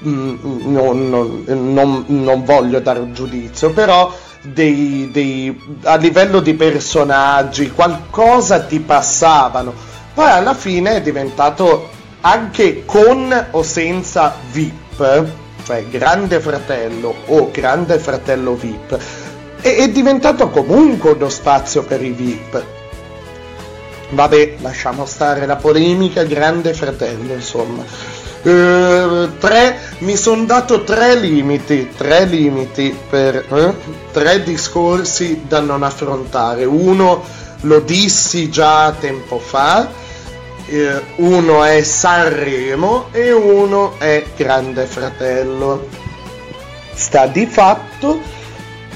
mh, 0.00 0.10
mm, 0.10 0.72
non, 0.72 1.08
non, 1.08 1.44
non, 1.46 2.04
non 2.08 2.44
voglio 2.44 2.80
dare 2.80 2.98
un 2.98 3.14
giudizio, 3.14 3.70
però 3.70 4.12
dei, 4.42 5.08
dei, 5.12 5.60
a 5.82 5.96
livello 5.96 6.40
di 6.40 6.54
personaggi, 6.54 7.70
qualcosa 7.70 8.60
ti 8.60 8.80
passavano. 8.80 9.72
Poi 10.14 10.28
alla 10.28 10.54
fine 10.54 10.96
è 10.96 11.02
diventato 11.02 11.90
anche 12.20 12.84
con 12.84 13.46
o 13.50 13.62
senza 13.62 14.34
VIP, 14.50 15.24
cioè 15.64 15.86
Grande 15.88 16.40
Fratello 16.40 17.14
o 17.26 17.50
Grande 17.50 17.98
Fratello 17.98 18.54
VIP, 18.54 18.98
è, 19.60 19.76
è 19.76 19.88
diventato 19.90 20.50
comunque 20.50 21.12
uno 21.12 21.28
spazio 21.28 21.82
per 21.82 22.02
i 22.02 22.10
VIP. 22.10 22.64
Vabbè, 24.10 24.56
lasciamo 24.60 25.04
stare 25.04 25.44
la 25.44 25.56
polemica, 25.56 26.22
grande 26.22 26.72
fratello, 26.72 27.34
insomma. 27.34 27.84
Uh, 28.40 29.36
tre, 29.38 29.78
mi 29.98 30.16
sono 30.16 30.44
dato 30.44 30.84
tre 30.84 31.16
limiti, 31.16 31.88
tre 31.96 32.24
limiti 32.24 32.96
per 33.10 33.34
eh, 33.34 33.74
tre 34.12 34.42
discorsi 34.44 35.42
da 35.48 35.58
non 35.60 35.82
affrontare. 35.82 36.64
Uno 36.64 37.24
lo 37.62 37.80
dissi 37.80 38.48
già 38.48 38.92
tempo 38.92 39.40
fa, 39.40 39.88
eh, 40.66 41.02
uno 41.16 41.64
è 41.64 41.82
Sanremo 41.82 43.08
e 43.10 43.32
uno 43.32 43.98
è 43.98 44.24
Grande 44.36 44.86
Fratello. 44.86 45.88
Sta 46.94 47.26
di 47.26 47.46
fatto 47.46 48.20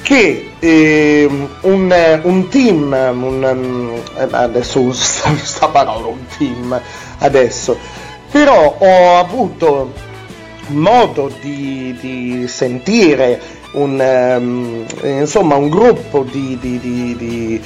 che 0.02 0.52
eh, 0.58 1.48
un, 1.62 2.20
un, 2.22 2.48
team, 2.48 2.92
un, 2.92 4.00
eh, 4.16 4.28
adesso 4.30 4.80
uso 4.80 5.30
questa 5.30 5.68
parola, 5.68 6.06
un 6.06 6.26
team, 6.36 6.80
adesso, 7.18 7.76
però 8.32 8.76
ho 8.78 9.18
avuto 9.18 9.92
modo 10.68 11.30
di, 11.40 11.96
di 12.00 12.48
sentire 12.48 13.40
un, 13.72 14.00
um, 14.00 14.86
insomma, 15.02 15.56
un 15.56 15.68
gruppo 15.68 16.24
di, 16.24 16.58
di, 16.60 16.78
di, 16.80 17.62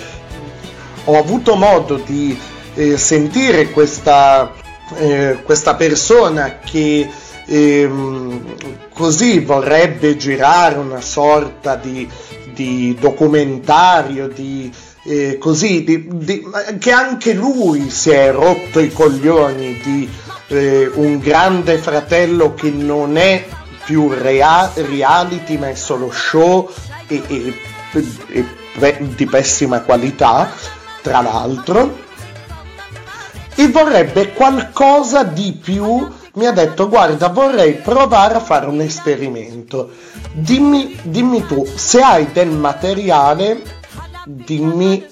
ho 1.04 1.16
avuto 1.16 1.54
modo 1.54 1.96
di 2.04 2.38
eh, 2.74 2.96
sentire 2.96 3.70
questa, 3.70 4.52
eh, 4.96 5.38
questa 5.44 5.76
persona 5.76 6.58
che 6.58 7.08
ehm, 7.46 8.42
così 8.92 9.38
vorrebbe 9.40 10.16
girare 10.16 10.78
una 10.78 11.00
sorta 11.00 11.76
di, 11.76 12.08
di 12.52 12.96
documentario, 12.98 14.28
di, 14.28 14.70
eh, 15.04 15.38
così, 15.38 15.84
di, 15.84 16.08
di, 16.12 16.42
che 16.78 16.90
anche 16.90 17.32
lui 17.34 17.90
si 17.90 18.10
è 18.10 18.32
rotto 18.32 18.80
i 18.80 18.92
coglioni 18.92 19.80
di 19.82 20.08
eh, 20.48 20.90
un 20.94 21.18
grande 21.18 21.78
fratello 21.78 22.54
che 22.54 22.70
non 22.70 23.16
è 23.16 23.46
più 23.84 24.08
rea- 24.12 24.72
reality 24.74 25.56
ma 25.56 25.68
è 25.68 25.74
solo 25.74 26.10
show 26.10 26.70
e, 27.06 27.22
e, 27.28 27.60
e 28.28 28.44
di 29.14 29.26
pessima 29.26 29.80
qualità, 29.80 30.50
tra 31.02 31.22
l'altro, 31.22 32.04
e 33.54 33.68
vorrebbe 33.68 34.32
qualcosa 34.32 35.22
di 35.22 35.58
più. 35.60 36.06
Mi 36.34 36.44
ha 36.44 36.52
detto 36.52 36.88
guarda 36.88 37.28
vorrei 37.28 37.74
provare 37.74 38.34
a 38.34 38.40
fare 38.40 38.66
un 38.66 38.80
esperimento. 38.80 39.90
Dimmi, 40.32 40.98
dimmi 41.02 41.46
tu 41.46 41.66
se 41.74 42.02
hai 42.02 42.30
del 42.32 42.50
materiale 42.50 43.62
dimmi 44.26 45.06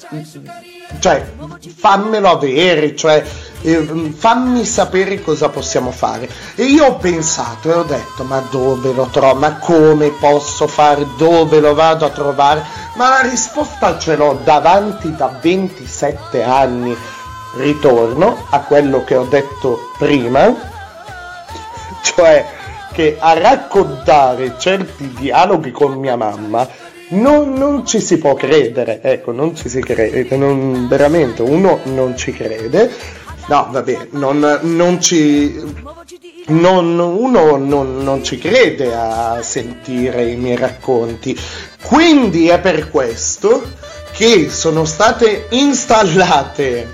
cioè 0.98 1.32
fammelo 1.76 2.30
avere 2.30 2.94
cioè 2.94 3.24
eh, 3.66 4.12
fammi 4.14 4.64
sapere 4.64 5.22
cosa 5.22 5.48
possiamo 5.48 5.90
fare. 5.90 6.28
E 6.54 6.64
io 6.64 6.84
ho 6.84 6.96
pensato 6.96 7.70
e 7.70 7.74
ho 7.74 7.82
detto 7.82 8.22
ma 8.24 8.42
dove 8.50 8.92
lo 8.92 9.08
trovo 9.10 9.38
ma 9.38 9.56
come 9.56 10.10
posso 10.10 10.66
fare 10.66 11.06
dove 11.16 11.60
lo 11.60 11.74
vado 11.74 12.04
a 12.04 12.10
trovare? 12.10 12.62
Ma 12.96 13.08
la 13.08 13.20
risposta 13.28 13.98
ce 13.98 14.16
l'ho 14.16 14.38
davanti 14.44 15.14
da 15.16 15.38
27 15.40 16.42
anni. 16.42 16.96
Ritorno 17.56 18.46
a 18.50 18.60
quello 18.60 19.04
che 19.04 19.14
ho 19.14 19.24
detto 19.24 19.92
prima 19.96 20.52
cioè 22.02 22.44
che 22.92 23.16
a 23.18 23.32
raccontare 23.38 24.56
certi 24.58 25.08
dialoghi 25.18 25.70
con 25.70 25.92
mia 25.94 26.16
mamma 26.16 26.66
non, 27.14 27.54
non, 27.54 27.86
ci 27.86 28.00
si 28.00 28.18
può 28.18 28.34
credere, 28.34 29.00
ecco, 29.02 29.32
non 29.32 29.54
ci 29.54 29.68
si 29.68 29.80
crede, 29.80 30.36
non, 30.36 30.86
veramente 30.88 31.42
uno 31.42 31.80
non 31.84 32.16
ci 32.16 32.32
crede, 32.32 32.90
no 33.48 33.68
vabbè, 33.70 34.08
non, 34.10 34.60
non 34.62 35.00
ci, 35.00 35.60
uno 36.46 37.56
non, 37.56 37.98
non 37.98 38.24
ci 38.24 38.38
crede 38.38 38.94
a 38.94 39.42
sentire 39.42 40.24
i 40.24 40.36
miei 40.36 40.56
racconti, 40.56 41.38
quindi 41.82 42.48
è 42.48 42.60
per 42.60 42.90
questo 42.90 43.62
che 44.12 44.48
sono 44.50 44.84
state 44.84 45.46
installate, 45.50 46.88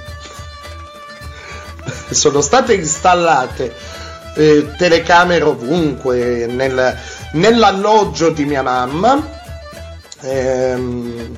sono 2.11 2.41
state 2.41 2.75
installate 2.75 3.75
eh, 4.35 4.71
telecamere 4.77 5.45
ovunque, 5.45 6.47
nel, 6.47 6.97
nell'alloggio 7.33 8.31
di 8.31 8.45
mia 8.45 8.63
mamma, 8.63 9.40
ehm, 10.21 11.37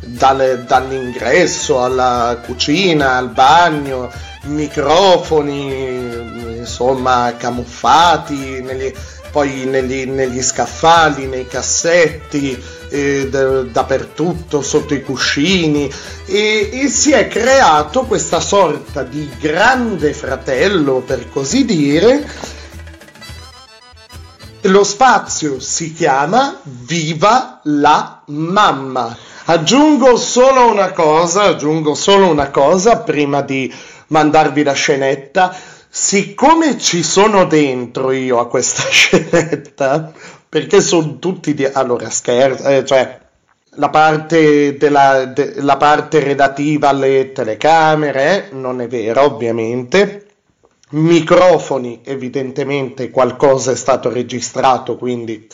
dal, 0.00 0.64
dall'ingresso 0.66 1.82
alla 1.82 2.40
cucina, 2.44 3.16
al 3.16 3.30
bagno, 3.30 4.10
microfoni, 4.44 6.58
insomma, 6.58 7.34
camuffati, 7.36 8.60
negli, 8.62 8.92
poi 9.30 9.64
negli, 9.64 10.06
negli 10.06 10.42
scaffali, 10.42 11.26
nei 11.26 11.46
cassetti, 11.46 12.60
eh, 12.90 13.28
d- 13.28 13.70
dappertutto, 13.70 14.60
sotto 14.60 14.92
i 14.92 15.02
cuscini 15.02 15.90
e, 16.26 16.68
e, 16.70 16.88
si 16.88 17.12
è 17.12 17.28
creato 17.28 18.02
questa 18.02 18.40
sorta 18.40 19.02
di 19.02 19.30
grande 19.40 20.12
fratello, 20.12 21.00
per 21.00 21.30
così 21.30 21.64
dire. 21.64 22.60
Lo 24.66 24.84
spazio 24.84 25.58
si 25.58 25.92
chiama 25.92 26.60
Viva 26.62 27.58
la 27.64 28.22
mamma. 28.26 29.16
Aggiungo 29.46 30.16
solo 30.16 30.70
una 30.70 30.92
cosa, 30.92 31.42
aggiungo 31.42 31.94
solo 31.94 32.28
una 32.28 32.50
cosa 32.50 32.98
prima 32.98 33.42
di 33.42 33.72
mandarvi 34.08 34.62
la 34.62 34.72
scenetta. 34.72 35.52
Siccome 35.88 36.78
ci 36.78 37.02
sono 37.02 37.44
dentro 37.46 38.12
io 38.12 38.38
a 38.38 38.46
questa 38.46 38.84
scenetta, 38.88 40.12
perché 40.48 40.80
sono 40.80 41.18
tutti 41.18 41.54
di... 41.54 41.64
allora 41.64 42.08
scherzo, 42.08 42.64
eh, 42.68 42.84
cioè 42.84 43.18
la 43.76 43.88
parte, 43.88 44.76
della, 44.76 45.24
de, 45.24 45.54
la 45.56 45.76
parte 45.76 46.20
relativa 46.20 46.90
alle 46.90 47.32
telecamere 47.32 48.50
non 48.52 48.80
è 48.80 48.86
vera 48.86 49.24
ovviamente 49.24 50.21
microfoni 50.92 52.00
evidentemente 52.04 53.10
qualcosa 53.10 53.72
è 53.72 53.76
stato 53.76 54.10
registrato 54.10 54.96
quindi 54.96 55.46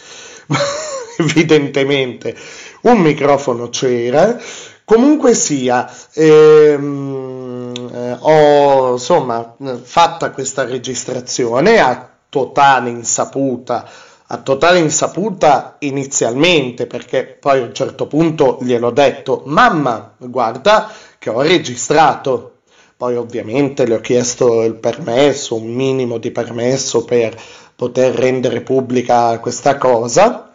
evidentemente 1.19 2.37
un 2.83 2.99
microfono 2.99 3.69
c'era 3.69 4.39
comunque 4.85 5.35
sia 5.35 5.91
ehm, 6.15 7.73
eh, 7.93 8.17
ho 8.21 8.93
insomma 8.93 9.55
fatta 9.83 10.31
questa 10.31 10.65
registrazione 10.65 11.79
a 11.81 12.09
totale 12.29 12.91
insaputa 12.91 13.89
a 14.31 14.39
totale 14.39 14.79
insaputa 14.79 15.77
inizialmente, 15.81 16.87
perché 16.87 17.25
poi 17.25 17.61
a 17.61 17.65
un 17.65 17.75
certo 17.75 18.07
punto 18.07 18.59
gliel'ho 18.61 18.91
detto, 18.91 19.43
mamma, 19.47 20.15
guarda 20.19 20.93
che 21.19 21.31
ho 21.31 21.41
registrato. 21.41 22.58
Poi 22.99 23.15
ovviamente 23.15 23.87
le 23.87 23.95
ho 23.95 24.01
chiesto 24.01 24.65
il 24.65 24.75
permesso, 24.75 25.55
un 25.55 25.73
minimo 25.73 26.19
di 26.19 26.33
permesso 26.33 27.05
per 27.05 27.41
poter 27.77 28.13
rendere 28.13 28.61
pubblica 28.61 29.39
questa 29.39 29.77
cosa. 29.79 30.51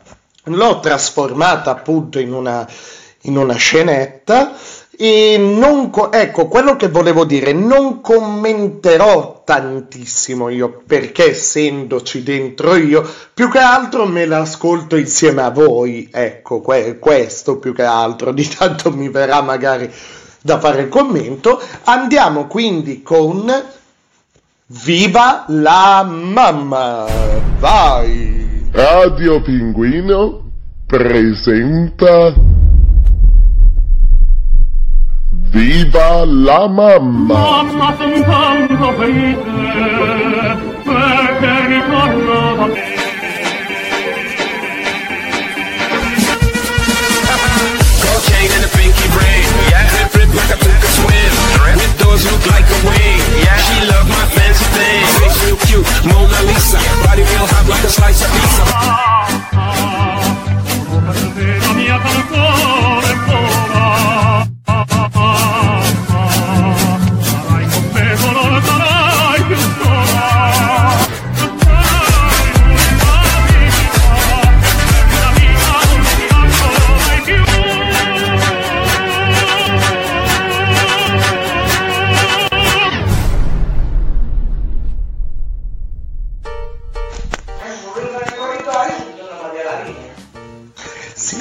L'ho 0.47 0.79
trasformata 0.81 1.71
appunto 1.71 2.19
in 2.19 2.33
una, 2.33 2.67
in 3.21 3.37
una 3.37 3.53
scenetta 3.55 4.57
e 4.97 5.37
non 5.39 5.89
co- 5.89 6.11
ecco 6.11 6.49
quello 6.49 6.75
che 6.75 6.89
volevo 6.89 7.23
dire, 7.23 7.53
non 7.53 8.01
commenterò 8.01 9.43
tantissimo 9.45 10.49
io 10.49 10.83
perché 10.85 11.31
essendoci 11.31 12.23
dentro 12.23 12.75
io, 12.75 13.07
più 13.33 13.49
che 13.49 13.59
altro 13.59 14.05
me 14.05 14.25
l'ascolto 14.25 14.97
insieme 14.97 15.43
a 15.43 15.49
voi. 15.49 16.09
Ecco, 16.11 16.59
que- 16.59 16.99
questo 16.99 17.57
più 17.57 17.73
che 17.73 17.83
altro, 17.83 18.33
di 18.35 18.45
tanto 18.45 18.91
mi 18.91 19.07
verrà 19.07 19.41
magari 19.41 19.89
da 20.43 20.59
fare 20.59 20.83
il 20.83 20.89
commento. 20.89 21.59
Andiamo 21.85 22.45
quindi 22.47 23.01
con 23.01 23.51
Viva 24.65 25.45
la 25.47 26.03
mamma! 26.03 27.05
Vai! 27.59 28.69
Radio 28.71 29.41
Pinguino 29.41 30.41
presenta 30.85 32.33
Viva 35.49 36.25
la 36.25 36.67
mamma! 36.67 37.33
Mamma 37.33 37.95
son 37.97 38.23
tanto 38.23 38.91
felice 38.93 39.37
perché 40.83 41.67
ritorno 41.67 42.55
da 42.55 42.73
te. 42.73 42.92
Doors 52.13 52.31
look 52.31 52.45
like 52.45 52.69
a 52.69 52.79
wing. 52.85 53.21
Yeah. 53.41 53.57
She 53.57 53.87
love 53.89 54.07
my 54.07 54.25
fancy 54.35 54.65
things. 54.77 55.09
Face 55.17 55.45
real 55.45 55.57
cute, 55.65 55.87
Mona 56.05 56.41
Lisa. 56.45 56.77
Body 57.03 57.23
real 57.23 57.47
hot 57.49 57.67
like 57.67 57.83
a 57.83 57.89
slice 57.89 58.21
of 58.21 58.29
pizza. 58.29 59.53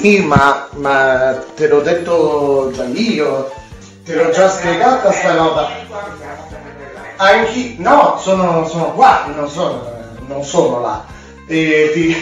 Ma, 0.03 0.67
ma 0.71 1.41
te 1.55 1.69
l'ho 1.69 1.79
detto 1.79 2.69
già 2.75 2.83
io, 2.83 3.49
te 4.03 4.15
l'ho 4.15 4.31
già 4.31 4.49
spiegata 4.49 5.13
sta 5.13 5.33
roba. 5.33 5.69
Anche, 7.15 7.75
no, 7.77 8.17
sono, 8.19 8.67
sono 8.67 8.91
qua, 8.91 9.31
non 9.33 9.47
sono, 9.47 9.81
non 10.27 10.43
sono 10.43 10.81
là. 10.81 11.05
E 11.47 11.91
ti, 11.93 12.13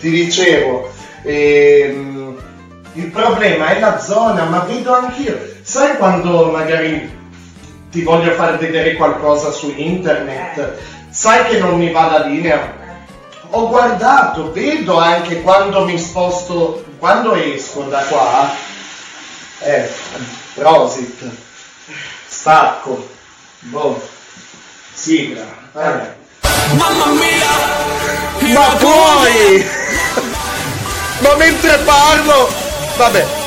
ti 0.00 0.10
dicevo, 0.10 0.90
ehm, 1.22 2.36
il 2.94 3.06
problema 3.06 3.68
è 3.68 3.78
la 3.78 4.00
zona, 4.00 4.42
ma 4.46 4.64
vedo 4.64 4.94
anch'io. 4.96 5.38
Sai 5.62 5.96
quando 5.96 6.50
magari 6.50 7.08
ti 7.92 8.02
voglio 8.02 8.32
far 8.32 8.58
vedere 8.58 8.94
qualcosa 8.94 9.52
su 9.52 9.72
internet, 9.76 10.76
sai 11.08 11.44
che 11.44 11.58
non 11.60 11.78
mi 11.78 11.92
va 11.92 12.10
la 12.10 12.24
linea? 12.24 12.82
Ho 13.56 13.68
guardato, 13.68 14.50
vedo 14.50 14.98
anche 14.98 15.40
quando 15.40 15.84
mi 15.84 15.96
sposto, 15.96 16.84
quando 16.98 17.36
esco 17.36 17.82
da 17.82 18.00
qua, 18.00 18.52
eh, 19.60 19.88
prosit, 20.54 21.22
stacco, 22.26 23.08
boh, 23.60 24.02
sigla, 24.92 25.46
eh. 25.76 26.14
Ma 28.52 28.68
poi! 28.80 29.64
Ma 31.18 31.36
mentre 31.36 31.78
parlo, 31.78 32.52
vabbè, 32.96 33.43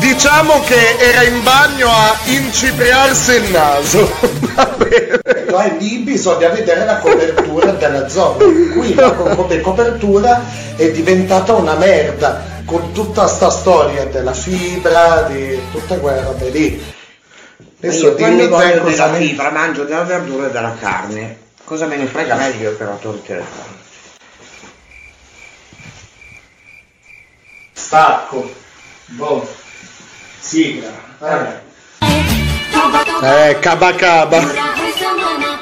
diciamo 0.00 0.60
che 0.60 0.96
era 0.98 1.22
in 1.22 1.42
bagno 1.42 1.88
a 1.88 2.18
incipriarsi 2.24 3.32
il 3.34 3.50
naso. 3.50 4.10
Vabbè. 4.54 5.18
Poi 5.50 5.78
lì 5.78 5.98
bisogna 5.98 6.48
vedere 6.48 6.84
la 6.84 6.98
copertura 6.98 7.70
della 7.72 8.08
zona. 8.08 8.36
Qui 8.44 8.94
la 8.94 9.12
co- 9.12 9.34
come 9.36 9.60
copertura 9.60 10.42
è 10.76 10.90
diventata 10.90 11.54
una 11.54 11.74
merda 11.74 12.42
con 12.64 12.92
tutta 12.92 13.26
sta 13.28 13.50
storia 13.50 14.06
della 14.06 14.32
fibra, 14.32 15.22
di 15.22 15.60
tutte 15.70 15.98
quelle 15.98 16.22
robe 16.22 16.48
lì. 16.50 16.94
Adesso 17.82 18.08
Io 18.08 18.14
quando 18.14 18.48
voglio 18.48 18.82
cosa 18.82 19.06
della 19.06 19.18
ne- 19.18 19.26
fibra 19.26 19.50
mangio 19.50 19.84
della 19.84 20.02
verdura 20.02 20.46
e 20.48 20.50
della 20.50 20.76
carne. 20.78 21.38
Cosa 21.64 21.86
me 21.86 21.96
ne 21.96 22.06
frega 22.06 22.34
meglio 22.34 22.72
per 22.72 22.88
autorità? 22.88 23.68
Stacco, 27.72 28.52
boh, 29.06 29.48
sigla, 30.50 30.90
eh. 31.20 31.68
Eh, 33.22 33.58
Caba 33.60 33.94
Caba. 33.94 34.42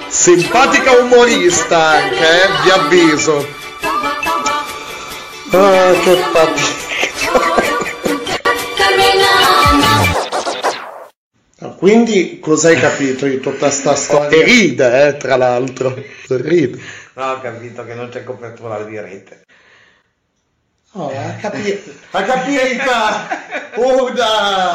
Simpatica 0.08 0.92
umorista 0.92 1.76
anche, 1.76 2.16
eh, 2.16 2.48
vi 2.62 2.70
avviso. 2.70 3.46
Ah, 5.50 5.92
che 6.02 6.16
fatica. 6.32 6.86
Quindi 11.76 12.40
cosa 12.40 12.68
hai 12.68 12.76
capito 12.80 13.26
di 13.26 13.40
tutta 13.40 13.70
sta 13.70 13.94
storia? 13.94 14.38
E 14.38 14.42
ride, 14.42 15.08
eh, 15.08 15.16
tra 15.18 15.36
l'altro. 15.36 15.94
Ride. 16.28 16.80
No, 17.12 17.32
ho 17.32 17.40
capito 17.40 17.84
che 17.84 17.94
non 17.94 18.08
c'è 18.08 18.24
copertura 18.24 18.82
di 18.84 18.98
rete. 18.98 19.42
Oh, 20.92 21.08
ha 21.10 21.34
capito, 21.40 21.90
ha 22.12 22.22
capito! 22.24 22.90
Uda! 23.76 24.74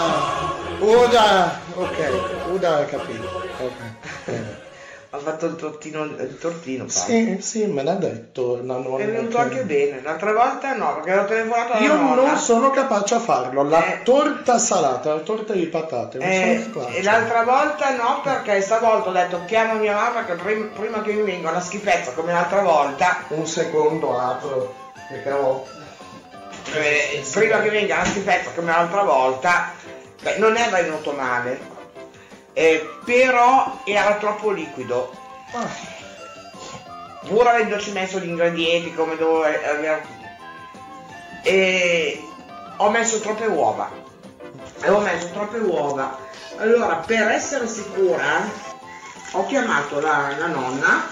Uda! 0.79 1.59
Ok, 1.75 2.49
Uda 2.51 2.77
ha 2.77 2.85
capito. 2.85 3.41
Ok. 3.59 3.71
bene. 4.25 4.61
Ha 5.09 5.17
fatto 5.19 5.45
il 5.45 5.55
tortino, 5.55 6.03
il 6.05 6.37
tortino. 6.39 6.87
Sì, 6.87 7.37
sì, 7.39 7.65
me 7.67 7.83
l'ha 7.83 7.93
detto 7.93 8.59
la 8.63 8.77
nonna. 8.77 9.03
È 9.03 9.05
venuto 9.07 9.37
che- 9.37 9.43
anche 9.43 9.63
bene. 9.63 10.01
L'altra 10.01 10.33
volta 10.33 10.73
no, 10.75 10.95
perché 10.95 11.15
l'ho 11.15 11.25
telefonato 11.25 11.73
alla 11.73 11.85
Io 11.85 11.95
nonna. 11.95 12.21
non 12.27 12.37
sono 12.37 12.71
capace 12.71 13.13
a 13.15 13.19
farlo. 13.19 13.61
La 13.63 13.85
Eh. 13.85 14.03
torta 14.03 14.57
salata, 14.57 15.13
la 15.13 15.19
torta 15.19 15.53
di 15.53 15.65
patate, 15.67 16.17
non 16.17 16.27
Eh, 16.27 16.67
e 16.95 17.03
l'altra 17.03 17.43
volta 17.43 17.95
no, 17.95 18.21
perché 18.23 18.59
stavolta 18.61 19.09
ho 19.09 19.11
detto 19.11 19.41
chiamo 19.45 19.73
mia 19.75 19.93
mamma 19.93 20.25
che 20.25 20.33
prim- 20.33 20.69
prima 20.73 21.01
che 21.03 21.13
mi 21.13 21.21
venga 21.21 21.49
una 21.51 21.61
schifezza 21.61 22.11
come 22.13 22.31
l'altra 22.33 22.61
volta, 22.61 23.17
Un 23.29 23.45
secondo 23.45 24.17
apro, 24.19 24.73
perché 25.09 25.31
ho... 25.31 25.67
eh, 26.71 27.25
prima 27.31 27.61
che 27.61 27.69
venga 27.69 28.05
schifezza 28.05 28.51
come 28.51 28.71
l'altra 28.71 29.03
volta, 29.03 29.73
beh, 30.21 30.37
non 30.37 30.55
è 30.55 30.69
venuto 30.69 31.11
male, 31.11 31.59
eh, 32.53 32.89
però 33.03 33.81
era 33.83 34.15
troppo 34.15 34.51
liquido. 34.51 35.11
Ah, 35.53 35.69
pur 37.27 37.47
avendoci 37.47 37.91
messo 37.91 38.19
gli 38.19 38.27
ingredienti 38.27 38.93
come 38.93 39.15
dovevo 39.15 39.43
aver 39.43 40.01
e 41.43 42.23
ho 42.77 42.89
messo 42.89 43.19
troppe 43.19 43.45
uova 43.45 43.89
avevo 44.79 44.99
messo 44.99 45.29
troppe 45.31 45.57
uova 45.57 46.17
allora 46.57 46.95
per 46.95 47.29
essere 47.29 47.67
sicura 47.67 48.49
ho 49.31 49.45
chiamato 49.45 49.99
la, 49.99 50.33
la 50.37 50.47
nonna 50.47 51.07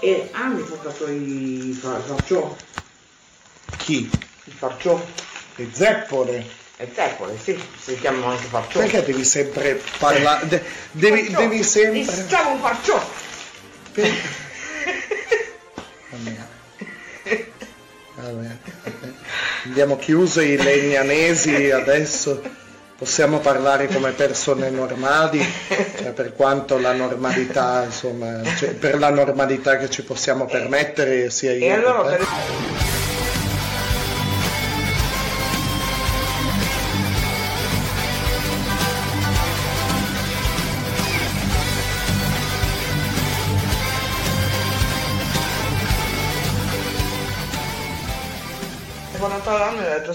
e 0.00 0.30
ah 0.32 0.46
mi 0.46 0.62
ha 0.62 0.64
portato 0.64 1.08
i 1.08 1.78
farciò 1.78 2.54
chi? 3.84 4.10
il 4.44 4.52
farciò 4.52 5.00
Le 5.56 5.68
zeppole. 5.72 6.44
e 6.76 6.92
teppole 6.92 7.36
sì 7.42 7.58
si 7.78 7.98
chiamano 7.98 8.30
anche 8.32 8.44
farciò 8.44 8.80
Perché 8.80 9.02
devi 9.04 9.24
sempre 9.24 9.80
parlare? 9.98 10.46
de- 10.48 10.62
devi, 10.92 11.22
Farciò. 11.24 11.38
devi 11.40 11.56
Mi 11.56 11.64
sempre... 11.64 12.02
si 12.12 12.26
chiama 12.26 12.50
un 12.50 12.60
farciò 12.60 13.10
Vabbè. 16.10 16.36
Vabbè. 18.16 18.48
Abbiamo 19.66 19.96
chiuso 19.96 20.40
i 20.40 20.56
legnanesi 20.56 21.70
adesso. 21.70 22.42
Possiamo 22.96 23.38
parlare 23.38 23.86
come 23.86 24.10
persone 24.12 24.68
normali, 24.68 25.40
cioè 25.96 26.12
per 26.12 26.34
quanto 26.34 26.78
la 26.78 26.92
normalità, 26.92 27.84
insomma, 27.84 28.42
cioè, 28.56 28.74
per 28.74 28.98
la 28.98 29.08
normalità 29.08 29.78
che 29.78 29.88
ci 29.88 30.02
possiamo 30.02 30.44
permettere 30.44 31.30
sia 31.30 31.52
io 31.52 31.64
e 31.64 31.72
allora 31.72 32.02
per- 32.02 32.26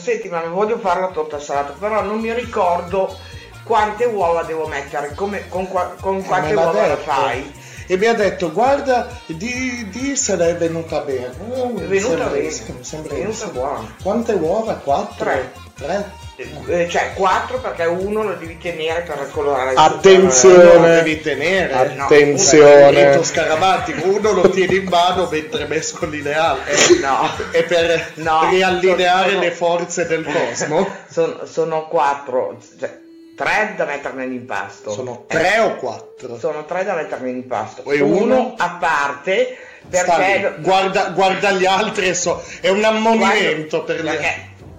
senti 0.06 0.30
ma 0.30 0.42
voglio 0.46 0.78
fare 0.78 1.00
la 1.02 1.08
torta 1.08 1.40
salata 1.40 1.74
però 1.80 2.02
non 2.04 2.20
mi 2.20 2.32
ricordo 2.34 3.18
quante 3.64 4.06
uova 4.06 4.44
devo 4.44 4.68
mettere 4.68 5.16
come, 5.16 5.48
con, 5.50 5.68
con 6.00 6.24
quante 6.24 6.50
Me 6.50 6.54
l'ha 6.54 6.62
uova 6.62 6.82
la 6.82 6.88
detto. 6.90 7.02
fai 7.02 7.52
E 7.88 7.98
mi 7.98 8.08
ha 8.08 8.16
detto, 8.16 8.52
guarda, 8.52 9.08
di, 9.28 9.88
di 9.92 10.16
se 10.16 10.36
l'è 10.36 10.56
venuta 10.58 11.02
bene. 11.02 11.30
Oh, 11.50 11.72
venuta 11.76 12.00
sembra- 12.00 12.30
bene 12.30 12.52
sembra 12.82 13.14
venuta 13.14 13.46
buona 13.50 13.96
Quante 14.02 14.34
uova? 14.34 14.74
Quattro? 14.74 15.24
Tre. 15.26 15.52
Tre? 15.76 16.12
Eh, 16.38 16.90
cioè 16.90 17.14
quattro 17.14 17.60
perché 17.60 17.86
uno 17.86 18.24
lo 18.24 18.34
devi 18.34 18.58
tenere 18.58 19.02
per 19.02 19.30
colorare 19.32 19.72
il 19.72 19.78
Attenzione. 19.78 20.64
Lo 20.74 20.80
devi 20.82 21.22
tenere. 21.22 21.74
Attenzione. 21.74 22.92
Detto 22.92 23.24
scarabatico, 23.24 24.08
uno 24.10 24.32
lo 24.32 24.50
tieni 24.50 24.76
in 24.78 24.84
mano 24.90 25.30
mentre 25.32 25.66
mescoli 25.66 26.22
le 26.22 26.34
altre. 26.34 26.74
Eh, 26.74 27.00
no 27.00 27.30
E 27.52 27.64
per 27.64 28.12
No, 28.16 28.50
riallineare 28.50 29.30
sono- 29.30 29.42
le 29.42 29.52
forze 29.52 30.06
del 30.08 30.26
cosmo. 30.26 30.88
sono, 31.10 31.46
sono 31.46 31.88
quattro 31.88 32.58
cioè, 32.80 32.98
tre 33.38 33.74
da 33.78 33.86
mettere 33.86 34.14
nell'impasto 34.16 34.92
Sono 34.92 35.26
Eh, 35.28 35.36
tre 35.38 35.60
o 35.60 35.76
quattro? 35.76 36.38
sono 36.40 36.66
tre 36.66 36.84
da 36.84 36.96
mettere 36.96 37.22
nell'impasto 37.22 37.84
E 37.92 38.02
uno? 38.02 38.56
a 38.58 38.78
parte 38.80 39.58
perché 39.90 40.56
Guarda, 40.60 41.10
guarda 41.14 41.52
gli 41.52 41.66
altri 41.66 42.14
so, 42.16 42.42
è 42.60 42.70
un 42.70 42.84
ammonimento 42.84 43.84
per 43.84 44.02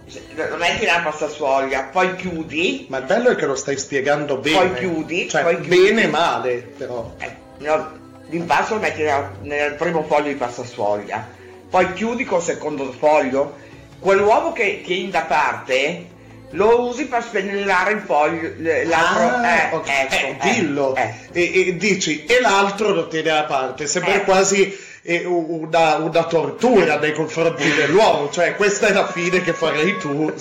perché 0.07 0.21
se- 0.35 0.49
lo 0.49 0.57
metti 0.57 0.85
nella 0.85 1.01
pastasfoglia 1.01 1.83
poi 1.93 2.15
chiudi 2.17 2.87
Ma 2.89 2.99
il 2.99 3.05
bello 3.05 3.31
è 3.31 3.35
che 3.37 3.47
lo 3.47 3.55
stai 3.57 3.77
spiegando 3.79 4.37
bene. 4.39 4.57
Poi 4.57 4.75
chiudi, 4.75 5.29
Cioè, 5.29 5.43
poi 5.43 5.61
chiudi. 5.61 5.69
bene 5.85 6.03
e 6.05 6.07
male, 6.09 6.55
però. 6.77 7.15
eh, 7.19 7.35
no, 7.59 7.93
l'impasto 8.29 8.75
lo 8.75 8.81
metti 8.81 9.03
nel, 9.03 9.31
nel 9.43 9.75
primo 9.75 10.03
foglio 10.05 10.29
di 10.29 10.35
pastasfoglia 10.35 11.35
poi 11.69 11.93
chiudi 11.95 12.25
col 12.25 12.43
secondo 12.43 12.91
foglio 12.93 13.55
quell'uovo 13.99 14.53
che 14.53 14.83
tieni 14.85 15.11
da 15.11 15.23
parte 15.23 16.07
lo 16.51 16.87
usi 16.89 17.07
per 17.07 17.23
spennellare 17.25 17.93
il 17.93 18.01
foglio 18.01 18.53
l'altro 18.85 19.37
Ah, 19.37 19.49
eh, 19.49 19.75
ok. 19.75 19.89
ecco, 19.89 20.15
Eh, 20.15 20.29
eh, 20.29 20.37
dillo. 20.55 20.95
eh. 20.95 21.13
E, 21.33 21.69
e 21.69 21.77
dici, 21.77 22.25
e 22.25 22.41
l'altro 22.41 22.91
lo 22.93 23.09
tiene 23.09 23.31
da 23.31 23.45
parte. 23.45 23.87
Sembra 23.89 24.15
Eh. 24.15 24.23
quasi 24.23 24.77
eh, 25.07 25.25
una, 25.25 25.97
una 25.97 26.25
tortura 26.25 26.99
nei 26.99 27.13
confronti 27.13 27.73
dell'uomo. 27.75 28.29
Cioè, 28.31 28.57
questa 28.57 28.89
è 28.89 28.93
la 28.93 29.07
fine 29.07 29.41
che 29.43 29.53
farei 29.53 29.97
tu. 29.99 30.33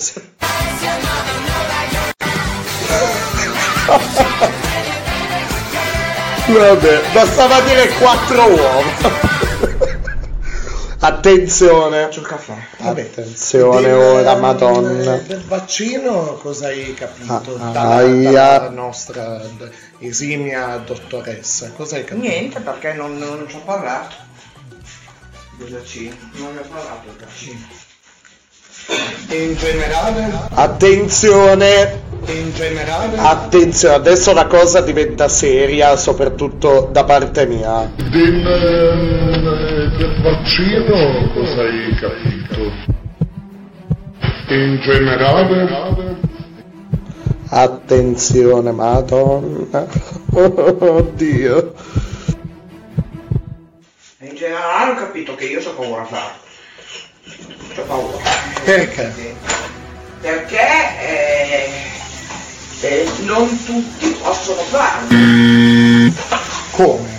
Vabbè, 6.48 7.00
bastava 7.12 7.60
dire 7.62 7.88
quattro 7.98 8.46
uova. 8.46 9.34
Attenzione. 10.98 12.08
Caffè. 12.08 12.54
Attenzione 12.78 13.82
Del- 13.82 13.94
ora, 13.94 14.36
madonna. 14.36 15.16
Del 15.18 15.42
vaccino 15.46 16.38
cosa 16.40 16.68
hai 16.68 16.94
capito 16.94 17.56
Ah, 17.60 17.70
dalla, 17.70 18.30
dalla 18.30 18.70
nostra 18.70 19.40
esimia 19.98 20.76
dottoressa? 20.84 21.72
Cosa 21.76 21.96
hai 21.96 22.04
capito? 22.04 22.26
Niente, 22.26 22.60
perché 22.60 22.92
non, 22.94 23.18
non 23.18 23.44
ci 23.48 23.56
ho 23.56 23.60
parlato 23.64 24.14
del 25.56 25.68
vaccino. 25.70 26.14
Non 26.34 26.54
ne 26.54 26.60
ho 26.60 26.64
parlato. 26.68 27.04
E 29.28 29.42
in 29.42 29.56
generale? 29.56 30.32
Attenzione. 30.50 32.02
In 32.26 32.52
generale? 32.54 33.16
Attenzione, 33.16 33.94
adesso 33.94 34.32
la 34.32 34.46
cosa 34.46 34.80
diventa 34.80 35.28
seria, 35.28 35.96
soprattutto 35.96 36.88
da 36.92 37.04
parte 37.04 37.46
mia. 37.46 37.90
Del, 37.96 38.42
del 39.96 40.22
vaccino 40.22 41.30
cosa 41.32 41.62
hai 41.62 41.94
capito? 41.96 42.94
In 44.48 44.80
generale? 44.82 46.16
Attenzione, 47.48 48.70
madonna. 48.72 49.86
Oddio. 50.32 51.74
In 54.36 54.42
generale 54.42 54.90
ho 54.90 54.94
capito 54.96 55.34
che 55.34 55.46
io 55.46 55.62
so 55.62 55.72
paura 55.72 56.02
a 56.02 56.04
farlo. 56.04 56.38
C'ho 57.74 57.82
paura. 57.84 58.18
Perché? 58.64 59.34
Perché 60.20 60.60
eh, 61.00 61.70
eh, 62.82 63.10
non 63.20 63.48
tutti 63.64 64.10
possono 64.22 64.60
farlo. 64.60 65.08
Come? 66.72 67.18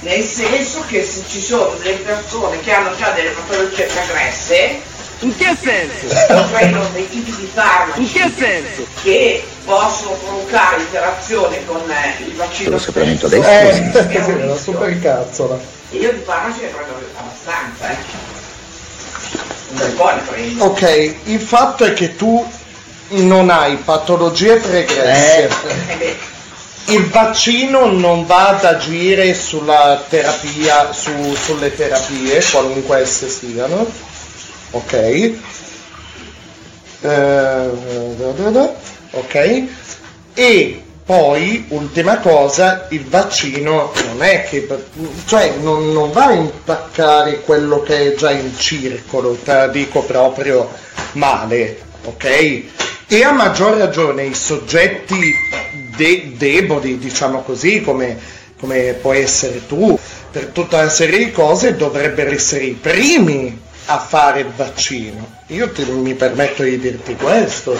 Nel 0.00 0.22
senso 0.22 0.84
che 0.86 1.02
se 1.02 1.24
ci 1.30 1.40
sono 1.40 1.76
delle 1.76 1.96
persone 1.96 2.60
che 2.60 2.72
hanno 2.74 2.94
già 2.94 3.08
delle 3.12 3.30
patologie 3.30 3.84
pregresse, 3.84 4.82
In 5.22 5.36
che 5.36 5.54
senso? 5.62 6.46
quello 6.50 6.88
dei 6.94 7.08
tipi 7.10 7.30
di 7.36 7.50
farmaci 7.52 8.00
In 8.00 8.10
che 8.12 8.32
senso? 8.38 8.86
che 9.02 9.44
possono 9.64 10.12
provocare 10.12 10.80
interazione 10.80 11.64
con 11.66 11.82
eh, 11.90 12.22
il 12.24 12.34
vaccino 12.34 12.78
sappiamento 12.78 13.28
stesso, 13.28 13.46
Eh, 13.48 13.60
è 13.60 13.64
un 13.66 13.92
sì, 13.92 13.92
la 13.92 14.22
rischio. 14.22 14.56
super 14.56 14.98
cazzola. 15.00 15.58
E 15.90 15.96
io 15.96 16.12
di 16.12 16.20
farmaci 16.24 16.60
ne 16.62 16.66
prendo 16.68 16.94
abbastanza, 17.18 17.90
eh. 17.90 17.96
Un 19.72 19.76
bel 19.76 19.90
po' 19.92 20.10
ne 20.14 20.20
prendo. 20.26 20.64
Ok, 20.64 21.14
il 21.24 21.40
fatto 21.40 21.84
è 21.84 21.92
che 21.92 22.16
tu 22.16 22.50
non 23.08 23.50
hai 23.50 23.76
patologie 23.76 24.56
pregresse. 24.56 25.48
Eh 25.88 25.94
beh, 25.96 26.16
Il 26.86 27.06
vaccino 27.08 27.86
non 27.92 28.24
va 28.26 28.48
ad 28.48 28.64
agire 28.64 29.34
sulla 29.34 30.02
terapia, 30.08 30.92
su- 30.92 31.34
sulle 31.34 31.74
terapie, 31.76 32.42
qualunque 32.50 33.00
esse 33.00 33.28
siano. 33.28 34.08
Ok. 34.72 34.92
Eh, 37.02 37.70
ok. 39.12 39.64
E 40.34 40.82
poi, 41.04 41.64
ultima 41.70 42.18
cosa, 42.18 42.86
il 42.90 43.04
vaccino 43.06 43.92
non 44.06 44.22
è 44.22 44.44
che, 44.44 44.66
cioè 45.26 45.54
non, 45.60 45.92
non 45.92 46.12
va 46.12 46.26
a 46.26 46.32
intaccare 46.32 47.40
quello 47.40 47.82
che 47.82 48.12
è 48.12 48.14
già 48.14 48.30
in 48.30 48.56
circolo, 48.56 49.36
te 49.42 49.52
la 49.52 49.66
dico 49.66 50.02
proprio 50.02 50.70
male, 51.14 51.80
ok? 52.04 52.62
E 53.08 53.24
a 53.24 53.32
maggior 53.32 53.76
ragione 53.76 54.26
i 54.26 54.34
soggetti 54.34 55.34
de- 55.96 56.32
deboli, 56.36 56.96
diciamo 56.96 57.42
così, 57.42 57.80
come, 57.80 58.16
come 58.60 58.96
può 59.00 59.12
essere 59.12 59.66
tu, 59.66 59.98
per 60.30 60.46
tutta 60.46 60.78
una 60.78 60.88
serie 60.88 61.18
di 61.18 61.32
cose 61.32 61.74
dovrebbero 61.74 62.30
essere 62.30 62.64
i 62.66 62.78
primi 62.80 63.68
a 63.90 63.98
fare 63.98 64.40
il 64.40 64.50
vaccino. 64.54 65.38
Io 65.48 65.70
ti- 65.72 65.84
mi 65.84 66.14
permetto 66.14 66.62
di 66.62 66.78
dirti 66.78 67.16
questo. 67.16 67.76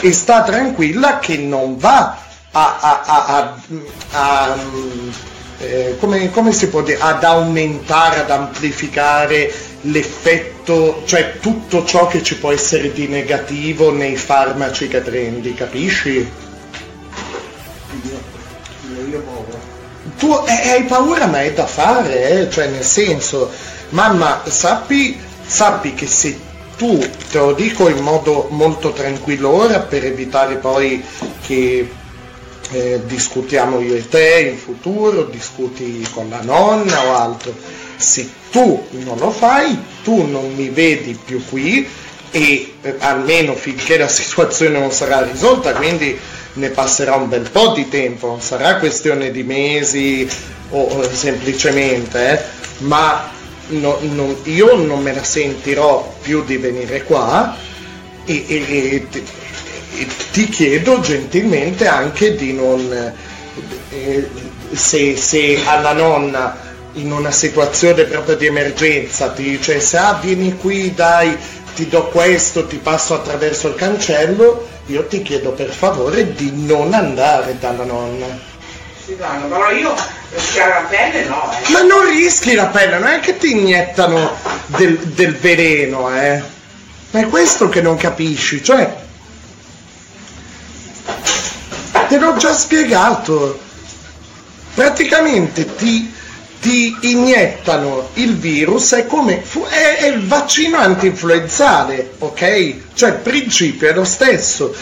E 0.00 0.12
sta 0.12 0.42
tranquilla 0.42 1.18
che 1.18 1.36
non 1.36 1.76
va 1.78 2.16
a, 2.52 2.78
a- 2.80 3.56
a- 4.10 4.56
eh, 5.58 5.96
come, 6.00 6.30
come 6.30 6.52
si 6.52 6.68
può 6.68 6.82
dire, 6.82 6.98
ad 7.00 7.22
aumentare, 7.24 8.20
ad 8.20 8.30
amplificare 8.30 9.52
l'effetto, 9.82 11.02
cioè 11.06 11.38
tutto 11.40 11.84
ciò 11.84 12.06
che 12.08 12.22
ci 12.22 12.36
può 12.36 12.50
essere 12.52 12.92
di 12.92 13.06
negativo 13.08 13.92
nei 13.92 14.16
farmaci 14.16 14.88
che 14.88 15.00
prendi, 15.00 15.54
capisci? 15.54 16.28
Tu 20.18 20.28
eh, 20.46 20.70
hai 20.70 20.82
paura 20.84 21.26
ma 21.26 21.42
è 21.42 21.52
da 21.52 21.66
fare, 21.66 22.28
eh? 22.30 22.50
cioè 22.50 22.68
nel 22.68 22.84
senso, 22.84 23.50
mamma 23.90 24.42
sappi, 24.46 25.18
sappi 25.52 25.92
che 25.92 26.06
se 26.06 26.38
tu, 26.78 26.98
te 27.30 27.38
lo 27.38 27.52
dico 27.52 27.90
in 27.90 27.98
modo 27.98 28.46
molto 28.50 28.92
tranquillo 28.92 29.50
ora 29.50 29.80
per 29.80 30.02
evitare 30.02 30.56
poi 30.56 31.04
che 31.46 31.90
eh, 32.70 33.00
discutiamo 33.04 33.80
io 33.80 33.94
e 33.94 34.08
te 34.08 34.48
in 34.50 34.56
futuro, 34.56 35.24
discuti 35.24 36.08
con 36.14 36.30
la 36.30 36.40
nonna 36.40 37.06
o 37.06 37.14
altro, 37.14 37.54
se 37.96 38.26
tu 38.50 38.82
non 38.92 39.18
lo 39.18 39.30
fai, 39.30 39.78
tu 40.02 40.26
non 40.26 40.54
mi 40.54 40.70
vedi 40.70 41.18
più 41.22 41.44
qui 41.46 41.86
e 42.30 42.72
eh, 42.80 42.96
almeno 43.00 43.54
finché 43.54 43.98
la 43.98 44.08
situazione 44.08 44.78
non 44.78 44.90
sarà 44.90 45.22
risolta, 45.22 45.74
quindi 45.74 46.18
ne 46.54 46.70
passerà 46.70 47.14
un 47.14 47.28
bel 47.28 47.50
po' 47.50 47.74
di 47.74 47.90
tempo, 47.90 48.28
non 48.28 48.40
sarà 48.40 48.76
questione 48.76 49.30
di 49.30 49.42
mesi 49.42 50.26
o, 50.70 50.80
o 50.80 51.12
semplicemente, 51.12 52.32
eh, 52.32 52.42
ma 52.84 53.40
no- 53.68 53.98
non- 54.00 54.36
io 54.44 54.74
non 54.76 55.00
me 55.02 55.14
la 55.14 55.24
sentirò 55.24 56.14
più 56.20 56.44
di 56.44 56.56
venire 56.56 57.02
qua 57.04 57.56
e, 58.24 58.44
e- 58.48 58.94
e 58.94 59.08
ti, 59.08 59.24
e 59.98 60.06
ti 60.32 60.48
chiedo 60.48 61.00
gentilmente 61.00 61.86
anche 61.86 62.34
di 62.36 62.52
non, 62.52 63.12
eh, 63.90 64.28
se, 64.72 65.16
se 65.16 65.62
alla 65.64 65.92
nonna 65.92 66.70
in 66.94 67.10
una 67.12 67.30
situazione 67.30 68.04
proprio 68.04 68.36
di 68.36 68.46
emergenza 68.46 69.30
ti 69.30 69.42
dice 69.42 69.80
se 69.80 69.96
ah 69.96 70.18
vieni 70.20 70.56
qui 70.56 70.92
dai 70.94 71.34
ti 71.74 71.88
do 71.88 72.08
questo 72.08 72.66
ti 72.66 72.76
passo 72.76 73.14
attraverso 73.14 73.68
il 73.68 73.74
cancello 73.74 74.68
io 74.86 75.06
ti 75.06 75.22
chiedo 75.22 75.52
per 75.52 75.70
favore 75.70 76.34
di 76.34 76.52
non 76.66 76.92
andare 76.92 77.56
dalla 77.58 77.84
nonna 77.84 78.26
però 79.06 79.70
io 79.70 79.94
rischiare 80.30 80.82
la 80.82 80.88
pelle 80.88 81.24
no, 81.26 81.52
eh. 81.52 81.72
ma 81.72 81.82
non 81.82 82.04
rischi 82.06 82.54
la 82.54 82.66
pelle 82.66 82.98
non 82.98 83.08
è 83.08 83.20
che 83.20 83.36
ti 83.36 83.50
iniettano 83.50 84.36
del, 84.66 84.96
del 84.98 85.36
veleno 85.36 86.14
eh. 86.14 86.42
Ma 87.10 87.20
è 87.20 87.26
questo 87.28 87.68
che 87.68 87.82
non 87.82 87.96
capisci 87.96 88.62
cioè 88.62 89.00
te 92.12 92.18
l'ho 92.18 92.36
già 92.36 92.52
spiegato. 92.52 93.58
Praticamente 94.74 95.74
ti, 95.76 96.12
ti 96.60 96.94
iniettano 97.00 98.10
il 98.14 98.36
virus 98.36 98.92
è 98.92 99.06
come 99.06 99.40
fu- 99.42 99.66
è, 99.66 99.96
è 99.96 100.06
il 100.08 100.26
vaccino 100.26 100.76
antinfluenzale 100.76 102.12
ok? 102.18 102.76
Cioè 102.92 103.10
il 103.10 103.16
principio 103.16 103.88
è 103.88 103.94
lo 103.94 104.04
stesso 104.04 104.74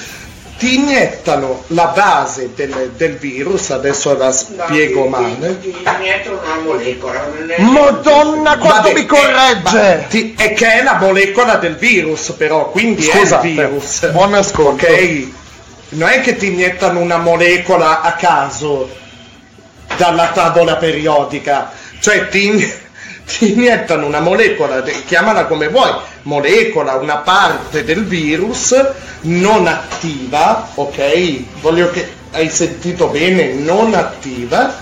ti 0.60 0.74
iniettano 0.74 1.64
la 1.68 1.86
base 1.86 2.50
del, 2.54 2.92
del 2.94 3.16
virus 3.16 3.70
adesso 3.70 4.14
la 4.14 4.30
spiego 4.30 5.06
male 5.06 5.58
Ti 5.58 5.74
iniettono 5.98 6.38
una 6.44 6.56
molecola. 6.62 7.26
non 7.34 7.50
è- 7.50 7.60
Madonna 7.62 8.58
quanto 8.58 8.88
Vabbè, 8.88 8.92
mi 8.92 9.06
corregge! 9.06 10.04
Ti- 10.10 10.34
è 10.36 10.52
che 10.52 10.72
è 10.74 10.82
la 10.82 10.98
molecola 11.00 11.54
del 11.56 11.76
virus 11.76 12.32
però, 12.36 12.70
quindi 12.70 13.00
Scusate, 13.02 13.46
è 13.46 13.50
il 13.50 13.54
virus. 13.56 14.10
buon 14.10 14.34
ascolto. 14.34 14.84
Ok? 14.86 15.26
Non 15.92 16.08
è 16.10 16.20
che 16.20 16.36
ti 16.36 16.48
iniettano 16.48 17.00
una 17.00 17.16
molecola 17.16 18.02
a 18.02 18.12
caso 18.12 18.88
dalla 19.96 20.28
tavola 20.28 20.76
periodica, 20.76 21.70
cioè 22.00 22.28
ti, 22.28 22.70
ti 23.30 23.52
iniettano 23.52 24.06
una 24.06 24.20
molecola, 24.20 24.82
chiamala 25.06 25.46
come 25.46 25.68
vuoi, 25.68 25.92
molecola, 26.22 26.96
una 26.96 27.18
parte 27.18 27.84
del 27.84 28.04
virus 28.04 28.74
non 29.22 29.66
attiva, 29.66 30.70
ok? 30.74 31.60
Voglio 31.60 31.90
che 31.90 32.08
hai 32.32 32.48
sentito 32.48 33.08
bene, 33.08 33.54
non 33.54 33.94
attiva, 33.94 34.74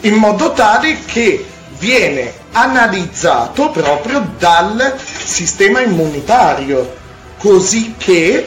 in 0.00 0.14
modo 0.14 0.52
tale 0.52 0.98
che 1.04 1.44
viene 1.78 2.32
analizzato 2.52 3.70
proprio 3.70 4.32
dal 4.38 4.94
sistema 5.24 5.80
immunitario, 5.80 6.94
così 7.38 7.94
che 7.98 8.46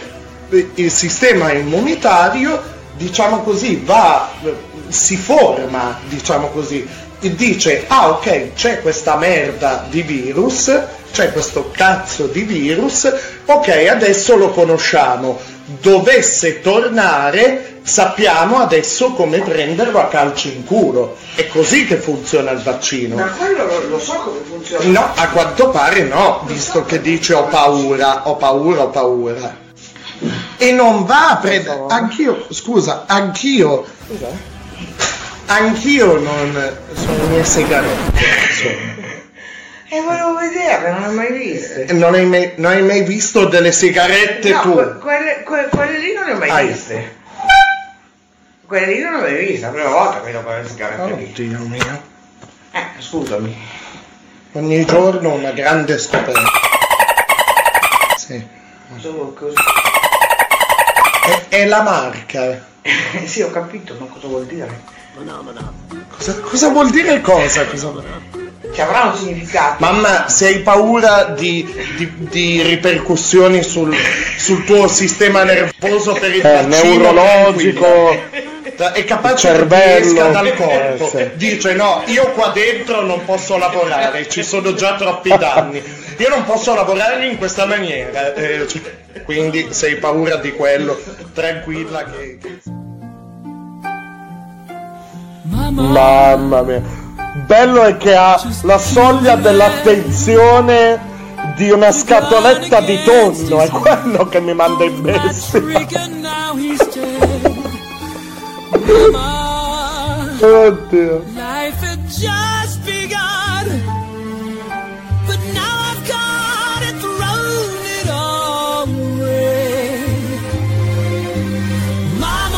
eh, 0.49 0.69
il 0.75 0.91
sistema 0.91 1.51
immunitario, 1.51 2.61
diciamo 2.97 3.41
così, 3.41 3.81
va, 3.83 4.31
eh, 4.43 4.55
si 4.87 5.15
forma, 5.15 5.99
diciamo 6.07 6.47
così, 6.47 6.87
dice, 7.19 7.85
ah 7.87 8.09
ok, 8.09 8.53
c'è 8.53 8.81
questa 8.81 9.17
merda 9.17 9.85
di 9.89 10.01
virus, 10.01 10.71
c'è 11.11 11.31
questo 11.31 11.69
cazzo 11.71 12.27
di 12.27 12.41
virus, 12.41 13.11
ok, 13.45 13.87
adesso 13.89 14.37
lo 14.37 14.51
conosciamo, 14.51 15.39
dovesse 15.81 16.61
tornare, 16.61 17.79
sappiamo 17.83 18.59
adesso 18.59 19.11
come 19.13 19.39
prenderlo 19.39 19.99
a 19.99 20.07
calci 20.07 20.55
in 20.55 20.65
culo. 20.65 21.17
È 21.35 21.47
così 21.47 21.85
che 21.85 21.97
funziona 21.97 22.51
il 22.51 22.59
vaccino. 22.59 23.15
Ma 23.15 23.31
quello 23.31 23.65
lo, 23.65 23.87
lo 23.87 23.99
so 23.99 24.13
come 24.13 24.39
funziona. 24.47 24.85
No, 24.85 25.11
a 25.15 25.27
quanto 25.29 25.69
pare 25.69 26.03
no, 26.03 26.43
visto 26.45 26.85
che 26.85 27.01
dice 27.01 27.33
ho 27.33 27.45
paura, 27.45 28.27
ho 28.27 28.35
paura, 28.35 28.83
ho 28.83 28.89
paura. 28.89 29.67
E 30.57 30.71
non 30.71 31.05
va 31.05 31.31
a 31.31 31.37
prendere. 31.37 31.85
Anch'io, 31.87 32.45
scusa, 32.49 33.05
anch'io. 33.07 33.85
Anch'io 35.51 36.19
non. 36.19 36.77
sono 36.93 37.17
le 37.17 37.27
mie 37.27 37.43
sigarette. 37.43 38.87
E 39.91 40.01
volevo 40.01 40.35
vedere, 40.37 40.91
non 40.91 41.01
le 41.01 41.07
ho 41.07 41.11
mai 41.11 41.31
viste. 41.31 41.91
Non 41.93 42.13
hai, 42.13 42.25
mai, 42.25 42.53
non 42.57 42.71
hai 42.73 42.83
mai 42.83 43.01
visto 43.01 43.45
delle 43.45 43.71
sigarette 43.71 44.49
No, 44.51 44.61
tu? 44.61 44.73
que- 44.75 44.97
quelle, 44.99 45.43
que- 45.43 45.69
quelle 45.71 45.97
lì 45.97 46.13
non 46.13 46.25
le 46.25 46.33
ho 46.33 46.37
mai 46.37 46.49
Hai. 46.51 46.67
viste. 46.67 47.17
Quelle 48.67 48.85
lì 48.85 48.99
non 48.99 49.13
le 49.13 49.17
ho 49.17 49.21
mai 49.21 49.35
viste, 49.47 49.65
la 49.65 49.71
prima 49.71 49.89
volta 49.89 50.19
che 50.19 50.25
vedo 50.27 50.41
quelle 50.43 50.67
sigarette 50.67 51.15
lì. 51.15 51.23
Oddio 51.31 51.57
mio. 51.67 52.01
Eh, 52.71 52.85
scusami. 52.99 53.57
Ogni 54.51 54.85
giorno 54.85 55.33
una 55.33 55.51
grande 55.51 55.97
scoperta. 55.97 56.41
Sì. 58.17 58.47
Vuol- 58.89 59.33
cosa- 59.33 59.63
È, 61.49 61.55
è 61.55 61.65
la 61.65 61.81
marca. 61.81 62.67
Sì, 63.25 63.41
ho 63.41 63.49
capito, 63.49 63.95
ma 63.99 64.05
cosa 64.05 64.27
vuol 64.27 64.45
dire? 64.45 64.97
Cosa, 66.15 66.33
cosa 66.41 66.69
vuol 66.69 66.89
dire 66.89 67.21
cosa? 67.21 67.65
Cosa- 67.65 68.27
Ci 68.71 68.81
avrà 68.81 69.03
un 69.11 69.15
significato. 69.17 69.75
Mamma, 69.79 70.27
se 70.29 70.45
hai 70.47 70.59
paura 70.59 71.23
di, 71.37 71.63
di- 71.97 72.11
di 72.17 72.61
ripercussioni 72.61 73.63
sul, 73.63 73.95
sul 74.37 74.63
tuo 74.65 74.87
sistema 74.87 75.43
nervoso 75.43 76.13
per 76.13 76.35
il 76.35 76.45
Eh, 76.45 76.63
vaccino, 76.67 77.11
neurologico, 77.11 78.11
è 78.93 79.03
capace 79.05 79.47
cervello, 79.47 80.01
che 80.01 80.07
esca 80.07 80.27
dal 80.27 80.53
corpo. 80.55 81.11
eh, 81.17 81.31
sì. 81.31 81.37
Dice 81.37 81.73
no, 81.73 82.03
io 82.05 82.31
qua 82.31 82.49
dentro 82.53 83.01
non 83.01 83.25
posso 83.25 83.57
lavorare, 83.57 84.29
ci 84.29 84.43
sono 84.43 84.73
già 84.73 84.95
troppi 84.95 85.35
danni. 85.37 85.81
Io 86.17 86.29
non 86.29 86.43
posso 86.45 86.73
lavorare 86.75 87.25
in 87.25 87.37
questa 87.37 87.65
maniera. 87.65 88.33
eh, 88.35 88.67
cioè, 88.67 88.81
quindi 89.23 89.67
se 89.71 89.87
hai 89.87 89.95
paura 89.95 90.35
di 90.35 90.51
quello, 90.51 90.99
tranquilla 91.33 92.03
che... 92.03 92.37
Mamma 95.49 96.61
mia. 96.61 96.81
Bello 97.45 97.83
è 97.83 97.97
che 97.97 98.15
ha 98.15 98.41
la 98.63 98.77
soglia 98.77 99.35
dell'attenzione 99.35 100.99
di 101.55 101.69
una 101.71 101.91
scatoletta 101.91 102.81
di 102.81 103.01
tonno, 103.03 103.61
è 103.61 103.69
quello 103.69 104.27
che 104.27 104.39
mi 104.39 104.53
manda 104.53 104.83
in 104.83 105.01
bestia. 105.01 105.61
Oddio. 110.41 111.23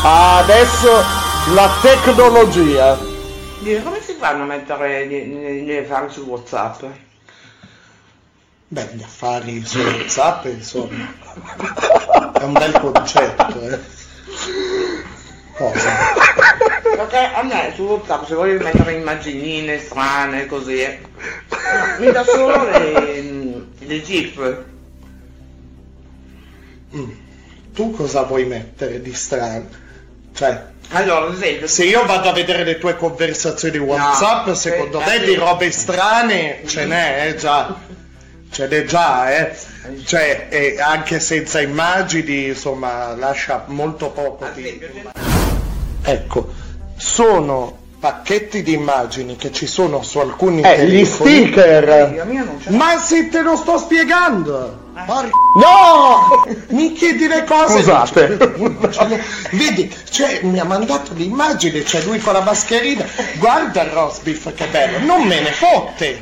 Ah, 0.04 0.38
adesso 0.38 1.21
la 1.50 1.68
tecnologia. 1.82 2.96
Come 2.96 4.00
si 4.00 4.14
fanno 4.18 4.44
a 4.44 4.46
mettere 4.46 5.06
gli, 5.06 5.72
affari 5.72 6.10
su 6.10 6.22
WhatsApp? 6.22 6.84
Beh, 8.68 8.90
gli 8.92 9.02
affari 9.02 9.64
su 9.64 9.78
WhatsApp, 9.78 10.46
insomma, 10.46 11.14
è 12.32 12.42
un 12.42 12.52
bel 12.52 12.72
concetto, 12.80 13.60
eh. 13.60 13.78
Cosa? 15.56 15.90
Perché 16.96 17.18
a 17.18 17.42
me 17.42 17.72
su 17.74 17.82
WhatsApp 17.82 18.24
se 18.24 18.34
voglio 18.34 18.62
mettere 18.62 18.94
immaginine 18.94 19.78
strane 19.78 20.46
così, 20.46 20.80
eh, 20.80 21.00
mi 21.98 22.10
dà 22.10 22.24
solo 22.24 22.64
le, 22.70 23.66
le 23.78 24.02
GIF. 24.02 24.64
Mm. 26.96 27.10
Tu 27.74 27.90
cosa 27.90 28.22
vuoi 28.22 28.44
mettere 28.44 29.00
di 29.00 29.12
strano? 29.12 29.68
Cioè, 30.34 30.70
Allora, 30.92 31.32
esempio, 31.32 31.66
se 31.66 31.84
io 31.84 32.04
vado 32.04 32.28
a 32.28 32.32
vedere 32.32 32.64
le 32.64 32.78
tue 32.78 32.96
conversazioni 32.96 33.78
WhatsApp, 33.78 34.46
No, 34.46 34.54
secondo 34.54 35.00
eh, 35.00 35.04
me 35.04 35.14
eh, 35.16 35.24
di 35.24 35.34
robe 35.34 35.70
strane 35.70 36.62
ce 36.66 36.84
n'è, 36.84 37.28
eh, 37.28 37.34
già. 37.36 37.74
Ce 38.50 38.66
n'è 38.66 38.84
già, 38.84 39.34
eh. 39.34 39.56
Cioè, 40.04 40.48
e 40.50 40.80
anche 40.80 41.18
senza 41.18 41.60
immagini, 41.60 42.48
insomma, 42.48 43.14
lascia 43.16 43.64
molto 43.68 44.10
poco 44.10 44.46
di... 44.54 44.80
Ecco, 46.02 46.52
sono 46.96 47.81
pacchetti 48.02 48.64
di 48.64 48.72
immagini 48.72 49.36
che 49.36 49.52
ci 49.52 49.68
sono 49.68 50.02
su 50.02 50.18
alcuni 50.18 50.60
Eh, 50.62 50.86
gli 50.88 51.04
sticker. 51.04 52.66
Ma 52.70 52.98
se 52.98 53.28
te 53.28 53.42
lo 53.42 53.54
sto 53.54 53.78
spiegando! 53.78 54.80
Porca- 55.06 55.30
No! 55.56 56.44
Mi 56.74 56.92
chiedi 56.94 57.28
le 57.28 57.44
cose 57.44 57.74
Scusate. 57.78 58.26
Vedi, 59.52 59.94
cioè, 60.10 60.40
mi 60.42 60.58
ha 60.58 60.64
mandato 60.64 61.12
l'immagine, 61.14 61.84
c'è 61.84 62.02
lui 62.02 62.18
con 62.18 62.32
la 62.32 62.40
mascherina. 62.40 63.04
Guarda 63.38 63.82
il 63.84 63.90
roast 63.90 64.24
beef 64.24 64.52
che 64.52 64.66
bello, 64.66 64.98
non 65.06 65.22
me 65.22 65.40
ne 65.40 65.52
fotte. 65.52 66.20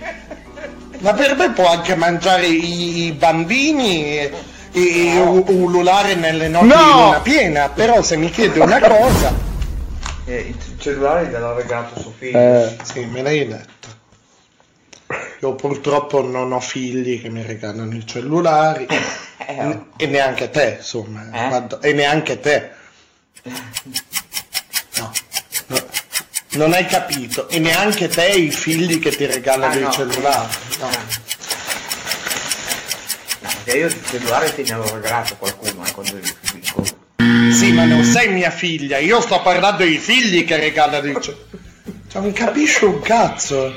Ma 0.99 1.14
per 1.14 1.35
me 1.35 1.51
può 1.53 1.66
anche 1.66 1.95
mangiare 1.95 2.45
i, 2.47 3.07
i 3.07 3.12
bambini 3.12 4.18
e, 4.18 4.31
e 4.70 5.18
u- 5.18 5.47
ululare 5.49 6.14
nelle 6.14 6.49
notti 6.49 6.66
No! 6.66 6.74
di 6.76 6.91
luna 7.05 7.20
piena. 7.20 7.68
Però 7.70 8.03
se 8.03 8.18
mi 8.18 8.28
chiede 8.28 8.61
una 8.61 8.78
cosa. 8.81 9.33
Eh, 10.81 10.91
il 10.91 10.97
cellulare 10.97 11.26
gliel'ha 11.28 11.53
regalato 11.53 12.01
suo 12.01 12.12
figlio. 12.16 12.39
Eh, 12.39 12.76
Sì, 12.83 13.05
me 13.05 13.22
l'hai 13.22 13.47
detto. 13.47 13.89
Io 15.41 15.55
purtroppo 15.55 16.22
non 16.22 16.53
ho 16.53 16.61
figli 16.61 17.20
che 17.20 17.28
mi 17.31 17.43
regalano 17.43 17.95
i 17.95 18.07
cellulari. 18.07 18.87
Eh, 19.39 19.78
E 19.97 20.07
neanche 20.07 20.51
te, 20.51 20.76
insomma. 20.78 21.24
Eh? 21.33 21.49
Quando- 21.49 21.81
E 21.81 21.93
neanche 21.93 22.39
te. 22.41 22.70
No, 24.99 25.12
no, 25.68 25.87
Non 26.51 26.72
hai 26.72 26.85
capito. 26.87 27.49
E 27.49 27.59
neanche 27.59 28.09
te 28.09 28.26
i 28.26 28.51
figli 28.51 28.99
che 28.99 29.11
ti 29.11 29.24
regalano 29.26 29.72
Ah, 29.72 29.76
i 29.76 29.81
no. 29.81 29.91
cellulari. 29.91 30.49
No. 30.78 30.89
no, 33.41 33.49
perché 33.64 33.78
io 33.78 33.87
il 33.87 34.05
cellulare 34.05 34.55
te 34.55 34.62
ne 34.62 34.72
avevo 34.72 34.95
regalato 34.95 35.37
qualcuno 35.37 35.87
eh, 35.87 35.91
quando 35.93 36.16
ero. 36.16 36.26
Sì, 37.53 37.72
ma 37.72 37.84
non 37.84 38.03
sei 38.05 38.28
mia 38.32 38.51
figlia. 38.51 38.98
Io 38.98 39.20
sto 39.20 39.40
parlando 39.42 39.82
dei 39.84 39.98
figli 39.98 40.44
che 40.44 40.57
regalano 40.57 41.09
i 41.09 41.16
cellulari. 41.20 41.48
Cioè, 42.11 42.22
non 42.22 42.32
capisci 42.32 42.84
un 42.84 43.01
cazzo. 43.01 43.72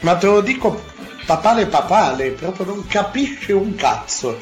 Ma 0.00 0.14
te 0.16 0.26
lo 0.26 0.40
dico 0.40 0.82
papale 1.26 1.66
papale, 1.66 2.30
proprio 2.30 2.66
non 2.66 2.86
capisci 2.86 3.52
un 3.52 3.74
cazzo. 3.74 4.38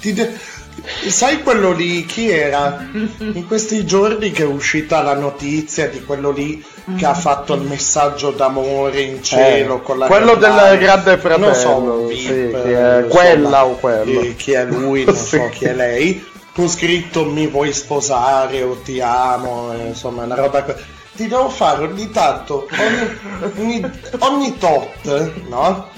De- 0.00 0.60
Sai 1.06 1.42
quello 1.42 1.72
lì 1.72 2.06
chi 2.06 2.30
era? 2.30 2.88
In 3.18 3.46
questi 3.46 3.84
giorni 3.84 4.30
che 4.30 4.42
è 4.42 4.46
uscita 4.46 5.02
la 5.02 5.14
notizia 5.14 5.86
di 5.88 6.02
quello 6.02 6.30
lì 6.30 6.64
che 6.96 7.04
ha 7.04 7.12
fatto 7.14 7.52
il 7.54 7.60
messaggio 7.60 8.30
d'amore 8.30 9.00
in 9.02 9.22
cielo 9.22 9.76
Eh, 9.76 9.82
con 9.82 9.98
la 9.98 10.06
quello 10.06 10.34
del 10.34 10.48
Campania. 10.48 10.76
Grande 10.76 11.18
Fratello, 11.18 11.46
non 11.46 11.54
so, 11.54 11.76
un 11.76 12.08
sì, 12.16 12.26
VIP, 12.32 12.62
chi 12.62 12.70
è 12.70 13.04
quella 13.08 13.64
o 13.66 13.74
quello. 13.76 14.20
eh, 14.22 14.34
chi 14.34 14.52
è 14.52 14.64
lui, 14.64 15.04
non 15.04 15.14
Sì. 15.14 15.36
so 15.36 15.48
chi 15.50 15.64
è 15.66 15.74
lei. 15.74 16.24
Con 16.54 16.68
scritto 16.68 17.24
mi 17.24 17.46
vuoi 17.46 17.72
sposare 17.72 18.62
o 18.62 18.76
ti 18.82 19.00
amo, 19.00 19.72
eh, 19.72 19.86
insomma, 19.88 20.24
una 20.24 20.34
roba. 20.34 20.62
co- 20.64 20.74
Ti 21.14 21.26
devo 21.28 21.48
fare 21.50 21.84
ogni 21.84 22.10
tanto, 22.10 22.66
ogni, 22.70 23.52
ogni, 23.56 23.90
ogni 24.18 24.58
tot, 24.58 25.40
no? 25.48 25.88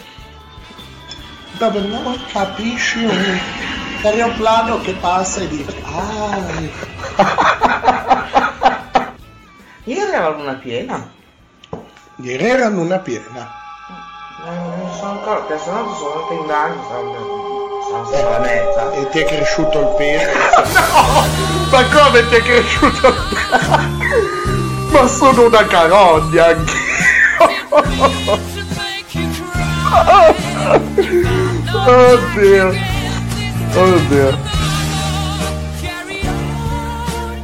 Dove 1.52 1.80
non 1.80 2.20
capisci 2.32 3.04
un 3.04 3.38
aeroplano 4.02 4.80
che 4.80 4.92
passa 4.94 5.40
e 5.40 5.48
dici, 5.48 5.82
ah, 5.84 6.36
Ieri 9.84 10.10
era 10.12 10.28
luna 10.30 10.54
piena. 10.54 11.10
ieri 12.16 12.44
era 12.44 12.68
luna 12.68 12.98
piena. 12.98 13.52
Non 14.44 14.90
so 14.98 15.04
ancora, 15.04 15.40
perché 15.42 15.62
sennò 15.62 15.94
sono 15.94 16.12
andata 16.14 16.34
in 16.34 16.46
bagno, 16.46 16.82
sempre 18.10 18.30
la 18.30 18.38
mezza. 18.38 18.92
E 18.92 19.08
ti 19.10 19.18
è 19.20 19.24
cresciuto 19.24 19.80
il 19.80 19.94
pelo. 19.96 20.30
Ma 21.70 21.84
come 21.86 22.28
ti 22.28 22.34
è 22.34 22.42
cresciuto 22.42 23.08
il 23.08 23.14
Ma 24.90 25.06
sono 25.06 25.46
una 25.46 25.64
carogna 25.66 26.46
anch'io. 26.46 26.82
Oddio. 31.86 32.74
Oddio. 33.74 34.38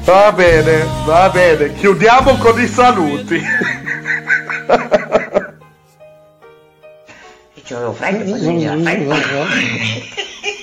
Va 0.05 0.33
bene, 0.33 0.87
va 1.05 1.29
bene. 1.31 1.73
Chiudiamo 1.75 2.37
con 2.37 2.61
i 2.61 2.67
saluti. 2.67 3.41
Ce 7.71 7.75
l'avevo 7.75 7.93
freddo, 7.93 8.35
era 8.35 8.77
freddo. 8.77 9.14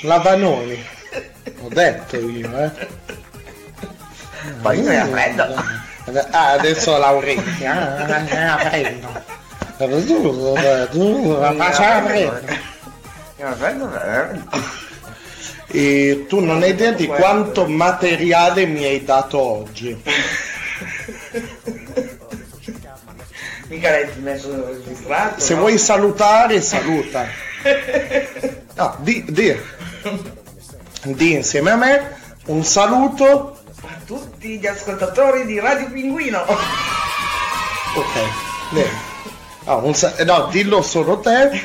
La 0.02 0.18
Vanoni. 0.18 0.86
Ho 1.62 1.70
detto 1.70 2.18
io, 2.18 2.60
eh. 2.60 2.70
Poi 4.62 4.82
mi 4.82 4.94
la 4.94 5.06
prendo. 5.06 5.44
Ah, 6.32 6.52
adesso 6.52 6.98
Laurenti, 6.98 7.66
ah, 7.66 8.06
la 8.06 8.58
prendo. 8.58 9.08
La. 9.78 9.88
Mi 13.38 13.44
la 13.44 13.52
prendo. 13.52 13.90
E 15.68 16.26
tu 16.28 16.42
non 16.42 16.62
hai 16.62 16.72
idea 16.72 16.92
di 16.92 17.08
quanto 17.08 17.68
materiale 17.68 18.66
mi 18.66 18.84
hai 18.84 19.06
dato 19.06 19.40
oggi. 19.40 20.04
Mica 23.68 23.90
l'hai 23.90 24.10
messo 24.20 24.66
registrato. 24.66 25.40
Se 25.42 25.54
no? 25.54 25.60
vuoi 25.62 25.78
salutare, 25.78 26.62
saluta. 26.62 27.26
No, 28.78 28.96
di, 29.00 29.26
di. 29.28 29.60
Di 31.02 31.34
insieme 31.34 31.72
a 31.72 31.76
me 31.76 32.16
un 32.46 32.64
saluto. 32.64 33.58
A 33.82 33.96
tutti 34.06 34.60
gli 34.60 34.68
ascoltatori 34.68 35.46
di 35.48 35.60
Radio 35.60 35.90
Pinguino. 35.90 36.42
Ok, 37.96 38.14
bene. 38.70 38.90
No, 39.66 39.78
un 39.84 39.96
sa- 39.96 40.14
no, 40.24 40.48
dillo 40.52 40.84
solo 40.84 41.20
te. 41.20 41.60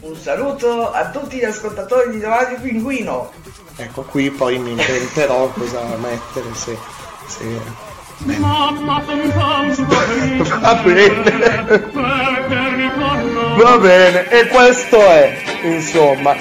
Un 0.00 0.16
saluto 0.16 0.92
a 0.92 1.08
tutti 1.08 1.38
gli 1.38 1.44
ascoltatori 1.44 2.10
di 2.10 2.20
Radio 2.20 2.60
Pinguino. 2.60 3.32
Ecco, 3.76 4.02
qui 4.02 4.30
poi 4.30 4.58
mi 4.58 4.72
inventerò 4.72 5.48
cosa 5.48 5.82
mettere 5.96 6.54
se... 6.54 6.76
se... 7.26 7.90
Va 10.60 10.74
bene. 10.84 11.90
Va 13.56 13.78
bene, 13.78 14.28
e 14.28 14.46
questo 14.48 14.96
è, 14.96 15.42
insomma. 15.62 16.36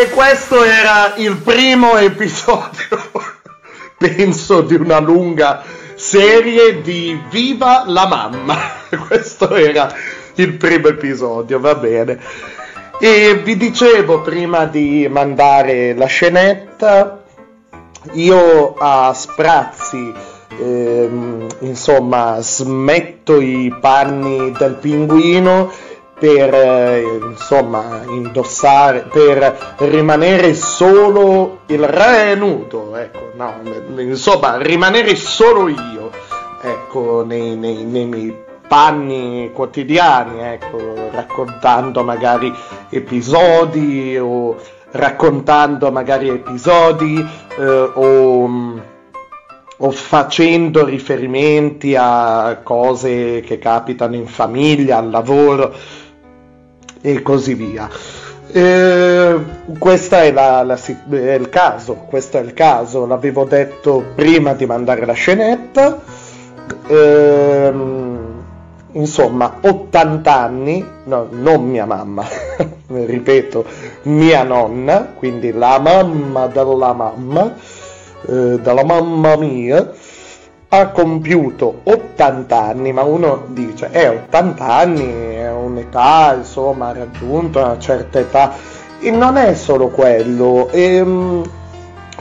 E 0.00 0.08
questo 0.08 0.64
era 0.64 1.12
il 1.16 1.36
primo 1.36 1.98
episodio, 1.98 2.88
penso, 3.98 4.62
di 4.62 4.74
una 4.74 4.98
lunga 4.98 5.62
serie 5.94 6.80
di 6.80 7.20
Viva 7.28 7.84
la 7.86 8.06
mamma. 8.06 8.56
Questo 9.06 9.54
era 9.54 9.92
il 10.36 10.54
primo 10.54 10.88
episodio, 10.88 11.60
va 11.60 11.74
bene. 11.74 12.18
E 12.98 13.42
vi 13.44 13.58
dicevo 13.58 14.22
prima 14.22 14.64
di 14.64 15.06
mandare 15.06 15.92
la 15.94 16.06
scenetta, 16.06 17.22
io 18.12 18.76
a 18.78 19.12
sprazzi, 19.12 20.14
ehm, 20.58 21.46
insomma, 21.58 22.38
smetto 22.40 23.38
i 23.38 23.70
panni 23.78 24.50
del 24.52 24.76
pinguino 24.76 25.70
per 26.20 26.52
eh, 26.54 27.18
insomma 27.30 28.02
indossare 28.06 29.08
per 29.10 29.74
rimanere 29.78 30.54
solo 30.54 31.60
il 31.66 31.82
re 31.82 32.34
nudo 32.34 32.94
ecco 32.94 33.30
no 33.36 33.54
insomma 33.96 34.58
rimanere 34.58 35.16
solo 35.16 35.68
io 35.68 36.10
ecco 36.62 37.24
nei, 37.24 37.56
nei- 37.56 37.84
nei 37.84 38.04
miei 38.04 38.36
panni 38.68 39.50
quotidiani 39.54 40.42
ecco 40.42 41.08
raccontando 41.10 42.04
magari 42.04 42.54
episodi 42.90 44.18
o 44.18 44.56
raccontando 44.90 45.90
magari 45.90 46.28
episodi 46.28 47.26
eh, 47.58 47.90
o 47.94 48.88
o 49.82 49.90
facendo 49.92 50.84
riferimenti 50.84 51.96
a 51.98 52.60
cose 52.62 53.40
che 53.40 53.58
capitano 53.58 54.14
in 54.14 54.26
famiglia, 54.26 54.98
al 54.98 55.08
lavoro 55.08 55.74
e 57.00 57.22
così 57.22 57.54
via. 57.54 57.88
Eh, 58.52 59.40
questo 59.78 60.16
è, 60.16 60.32
è 60.32 61.34
il 61.34 61.48
caso, 61.48 61.94
questo 62.08 62.38
è 62.38 62.40
il 62.40 62.52
caso, 62.52 63.06
l'avevo 63.06 63.44
detto 63.44 64.04
prima 64.14 64.54
di 64.54 64.66
mandare 64.66 65.06
la 65.06 65.12
scenetta. 65.12 66.00
Ehm, 66.88 68.42
insomma, 68.92 69.58
80 69.60 70.34
anni, 70.36 70.84
no, 71.04 71.28
non 71.30 71.64
mia 71.64 71.86
mamma, 71.86 72.26
ripeto, 72.88 73.64
mia 74.02 74.42
nonna, 74.42 75.12
quindi 75.16 75.52
la 75.52 75.78
mamma 75.78 76.46
della 76.48 76.92
mamma, 76.92 77.54
eh, 78.26 78.58
della 78.58 78.84
mamma 78.84 79.36
mia, 79.36 79.92
ha 80.72 80.88
compiuto 80.90 81.80
80 81.82 82.62
anni, 82.62 82.92
ma 82.92 83.02
uno 83.02 83.44
dice, 83.48 83.88
eh, 83.90 84.06
80 84.08 84.66
anni 84.66 85.34
è 85.34 85.50
un'età, 85.50 86.34
insomma, 86.36 86.88
ha 86.88 86.92
raggiunto 86.92 87.58
una 87.58 87.78
certa 87.78 88.20
età, 88.20 88.52
e 89.00 89.10
non 89.10 89.36
è 89.36 89.54
solo 89.54 89.88
quello. 89.88 90.68
ehm, 90.70 91.42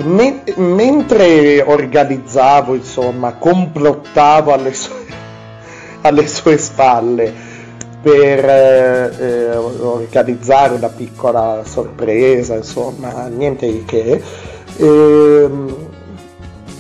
me- 0.04 0.44
mentre 0.56 1.62
organizzavo, 1.62 2.74
insomma, 2.74 3.34
complottavo 3.34 4.52
alle 4.52 4.74
sue, 4.74 4.96
alle 6.02 6.28
sue 6.28 6.58
spalle 6.58 7.32
per 8.02 8.46
eh, 8.50 9.12
eh, 9.20 9.56
organizzare 9.58 10.74
una 10.74 10.88
piccola 10.90 11.62
sorpresa, 11.66 12.56
insomma, 12.56 13.28
niente 13.28 13.68
di 13.68 13.84
che, 13.86 14.24
ehm, 14.78 15.76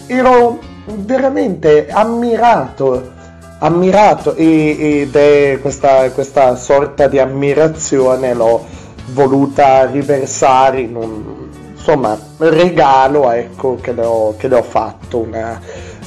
ero 0.07 0.68
veramente 0.97 1.87
ammirato, 1.89 3.11
ammirato 3.59 4.35
ed 4.35 5.15
è 5.15 5.59
questa, 5.61 6.09
questa 6.11 6.55
sorta 6.55 7.07
di 7.07 7.19
ammirazione 7.19 8.33
l'ho 8.33 8.65
voluta 9.13 9.85
riversare 9.85 10.81
in 10.81 10.95
un 10.95 11.23
insomma 11.75 12.17
regalo 12.37 13.31
ecco 13.31 13.77
che 13.81 13.93
le 13.93 14.03
ho, 14.05 14.35
che 14.37 14.47
le 14.47 14.55
ho 14.55 14.61
fatto 14.63 15.17
una, 15.19 15.59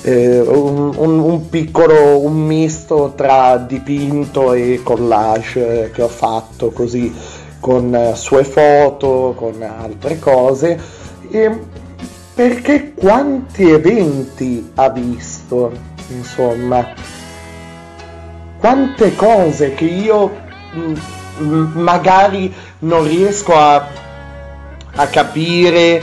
eh, 0.03 0.41
un, 0.41 0.93
un- 0.97 1.19
un 1.19 1.49
piccolo 1.49 2.19
un 2.21 2.35
misto 2.45 3.13
tra 3.17 3.57
dipinto 3.57 4.53
e 4.53 4.81
collage 4.83 5.91
che 5.93 6.03
ho 6.03 6.09
fatto 6.09 6.71
così 6.71 7.13
con 7.59 7.95
eh, 7.95 8.15
sue 8.15 8.45
foto 8.45 9.35
con 9.37 9.63
altre 9.63 10.19
cose. 10.19 10.79
E 11.31 11.59
perché 12.35 12.93
quanti 12.95 13.71
eventi 13.71 14.71
ha 14.75 14.89
visto 14.91 15.73
insomma? 16.09 16.87
Quante 18.59 19.15
cose 19.17 19.75
che 19.75 19.85
io 19.85 20.31
mm, 20.77 20.95
mm, 21.43 21.65
magari 21.81 22.53
non 22.81 23.05
riesco 23.07 23.55
a, 23.57 23.87
a 24.95 25.07
capire 25.09 26.01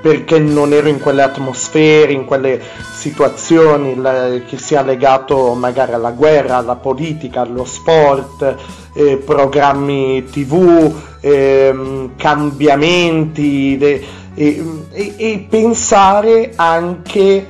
perché 0.00 0.38
non 0.38 0.72
ero 0.72 0.88
in 0.88 0.98
quelle 0.98 1.22
atmosfere, 1.22 2.12
in 2.12 2.24
quelle 2.24 2.60
situazioni 2.94 3.94
la- 3.96 4.40
che 4.46 4.56
sia 4.58 4.82
legato 4.82 5.52
magari 5.54 5.92
alla 5.92 6.10
guerra, 6.10 6.56
alla 6.56 6.76
politica, 6.76 7.42
allo 7.42 7.64
sport, 7.66 8.56
eh, 8.94 9.18
programmi 9.18 10.24
tv, 10.24 10.90
ehm, 11.20 12.12
cambiamenti 12.16 13.76
de- 13.78 14.02
e, 14.34 14.62
e- 14.92 15.14
e 15.16 15.46
pensare 15.48 16.52
anche 16.56 17.46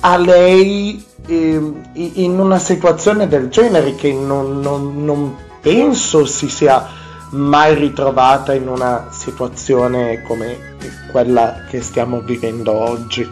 a 0.00 0.16
lei 0.18 1.04
i- 1.28 2.24
in 2.24 2.38
una 2.38 2.58
situazione 2.58 3.26
del 3.28 3.48
genere 3.48 3.94
che 3.94 4.12
non, 4.12 4.60
non- 4.60 5.04
non 5.04 5.36
penso 5.60 6.24
si 6.26 6.48
sia 6.48 6.86
mai 7.30 7.74
ritrovata 7.74 8.54
in 8.54 8.68
una 8.68 9.08
situazione 9.10 10.22
come 10.22 10.76
quella 11.10 11.64
che 11.68 11.80
stiamo 11.82 12.20
vivendo 12.20 12.72
oggi. 12.72 13.28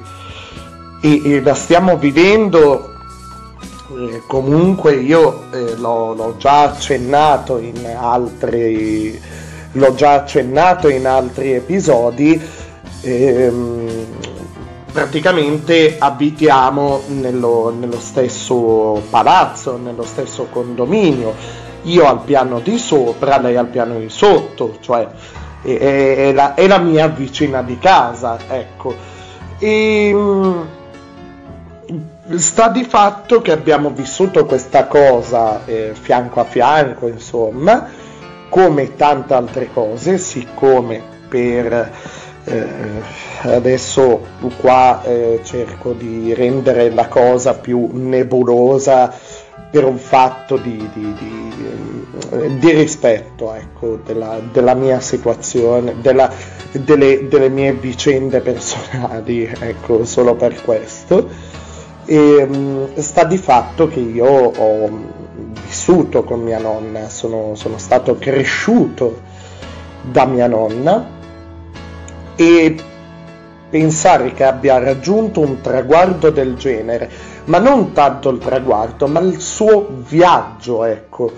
E, 1.00 1.20
e 1.24 1.40
la 1.42 1.54
stiamo 1.54 1.96
vivendo 1.98 2.90
eh, 3.96 4.22
comunque 4.26 4.94
io 4.94 5.44
eh, 5.52 5.76
l'ho, 5.76 6.14
l'ho 6.14 6.34
già 6.38 6.62
accennato 6.62 7.58
in 7.58 7.86
altri 7.96 9.20
l'ho 9.74 9.94
già 9.94 10.12
accennato 10.14 10.88
in 10.88 11.06
altri 11.06 11.52
episodi 11.52 12.40
ehm, 13.00 14.06
praticamente 14.92 15.96
abitiamo 15.98 17.02
nello, 17.08 17.74
nello 17.76 17.98
stesso 17.98 19.02
palazzo 19.10 19.76
nello 19.76 20.04
stesso 20.04 20.46
condominio. 20.50 21.62
Io 21.82 22.06
al 22.06 22.22
piano 22.22 22.60
di 22.60 22.78
sopra 22.78 23.38
lei 23.38 23.56
al 23.56 23.66
piano 23.66 23.98
di 23.98 24.08
sotto 24.08 24.76
cioè 24.80 25.06
è, 25.62 25.76
è- 25.76 26.16
è 26.28 26.32
la, 26.32 26.54
è 26.54 26.66
la 26.66 26.78
mia 26.78 27.08
vicina 27.08 27.62
di 27.62 27.78
casa 27.78 28.38
ecco. 28.48 28.94
E 29.58 30.10
mm, 30.14 30.60
sta 32.36 32.68
di 32.68 32.84
fatto 32.84 33.42
che 33.42 33.52
abbiamo 33.52 33.90
vissuto 33.90 34.46
questa 34.46 34.86
cosa 34.86 35.64
eh, 35.66 35.92
fianco 35.98 36.40
a 36.40 36.44
fianco, 36.44 37.08
insomma, 37.08 37.88
come 38.48 38.94
tante 38.96 39.34
altre 39.34 39.70
cose, 39.72 40.18
siccome 40.18 41.02
per 41.28 41.92
eh, 42.44 42.66
adesso 43.42 44.20
qua 44.58 45.02
eh, 45.02 45.40
cerco 45.42 45.92
di 45.92 46.34
rendere 46.34 46.90
la 46.90 47.08
cosa 47.08 47.54
più 47.54 47.88
nebulosa 47.92 49.12
per 49.70 49.84
un 49.84 49.98
fatto 49.98 50.56
di, 50.56 50.88
di, 50.92 51.14
di, 51.14 52.58
di 52.58 52.70
rispetto 52.70 53.52
ecco, 53.54 53.98
della, 54.04 54.40
della, 54.52 54.74
mia 54.74 55.00
situazione, 55.00 55.96
della, 56.00 56.30
delle, 56.70 57.26
delle, 57.26 57.48
mie 57.48 57.72
vicende 57.72 58.40
personali, 58.40 59.50
ecco, 59.58 60.04
solo 60.04 60.36
per 60.36 60.62
questo. 60.62 61.28
E, 62.04 62.46
mm, 62.46 62.84
sta 62.98 63.24
di 63.24 63.38
fatto 63.38 63.88
che 63.88 63.98
io 63.98 64.26
ho 64.26 64.90
vissuto 65.84 66.24
con 66.24 66.40
mia 66.40 66.58
nonna, 66.58 67.10
sono, 67.10 67.54
sono 67.56 67.76
stato 67.76 68.16
cresciuto 68.16 69.20
da 70.00 70.24
mia 70.24 70.46
nonna 70.46 71.06
e 72.36 72.74
pensare 73.68 74.32
che 74.32 74.44
abbia 74.44 74.78
raggiunto 74.78 75.40
un 75.40 75.60
traguardo 75.60 76.30
del 76.30 76.56
genere, 76.56 77.10
ma 77.44 77.58
non 77.58 77.92
tanto 77.92 78.30
il 78.30 78.38
traguardo, 78.38 79.06
ma 79.08 79.20
il 79.20 79.38
suo 79.40 79.86
viaggio, 80.08 80.84
ecco, 80.84 81.30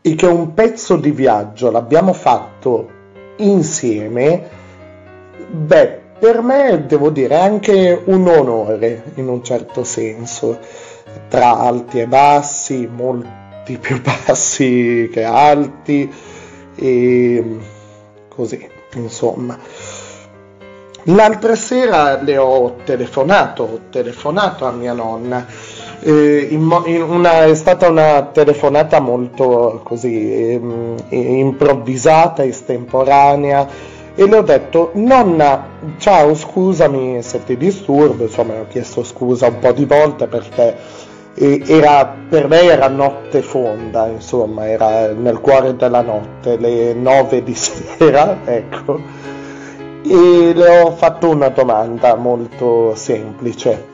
e 0.00 0.14
che 0.14 0.26
un 0.26 0.54
pezzo 0.54 0.96
di 0.96 1.10
viaggio 1.10 1.70
l'abbiamo 1.70 2.14
fatto 2.14 2.88
insieme, 3.36 4.48
beh, 5.50 6.00
per 6.18 6.40
me 6.40 6.86
devo 6.86 7.10
dire 7.10 7.38
anche 7.38 8.00
un 8.06 8.26
onore 8.28 9.02
in 9.16 9.28
un 9.28 9.44
certo 9.44 9.84
senso, 9.84 10.58
tra 11.28 11.58
alti 11.58 12.00
e 12.00 12.06
bassi, 12.06 12.88
molti 13.64 13.78
più 13.80 14.00
bassi 14.02 15.08
che 15.10 15.24
alti, 15.24 16.12
e 16.76 17.58
così, 18.28 18.68
insomma. 18.94 19.58
L'altra 21.08 21.54
sera 21.54 22.20
le 22.22 22.36
ho 22.38 22.76
telefonato, 22.84 23.62
ho 23.62 23.80
telefonato 23.90 24.66
a 24.66 24.72
mia 24.72 24.92
nonna. 24.92 25.46
Eh, 26.00 26.48
in, 26.50 26.82
in 26.86 27.02
una, 27.02 27.44
è 27.44 27.54
stata 27.54 27.88
una 27.88 28.22
telefonata 28.24 29.00
molto 29.00 29.80
così 29.82 30.30
eh, 30.32 30.60
improvvisata, 31.08 32.44
estemporanea 32.44 33.92
e 34.16 34.28
le 34.28 34.36
ho 34.36 34.42
detto 34.42 34.90
nonna 34.94 35.66
ciao 35.98 36.34
scusami 36.34 37.20
se 37.20 37.42
ti 37.42 37.56
disturbo 37.56 38.22
insomma 38.22 38.60
ho 38.60 38.66
chiesto 38.68 39.02
scusa 39.02 39.48
un 39.48 39.58
po' 39.58 39.72
di 39.72 39.84
volte 39.86 40.28
perché 40.28 40.76
era, 41.36 42.14
per 42.28 42.46
lei 42.46 42.68
era 42.68 42.88
notte 42.88 43.42
fonda 43.42 44.06
insomma 44.06 44.68
era 44.68 45.12
nel 45.12 45.40
cuore 45.40 45.74
della 45.74 46.00
notte 46.00 46.56
le 46.56 46.94
nove 46.94 47.42
di 47.42 47.54
sera 47.56 48.38
ecco 48.44 49.00
e 50.06 50.52
le 50.54 50.80
ho 50.80 50.90
fatto 50.92 51.30
una 51.30 51.48
domanda 51.48 52.14
molto 52.14 52.94
semplice. 52.94 53.92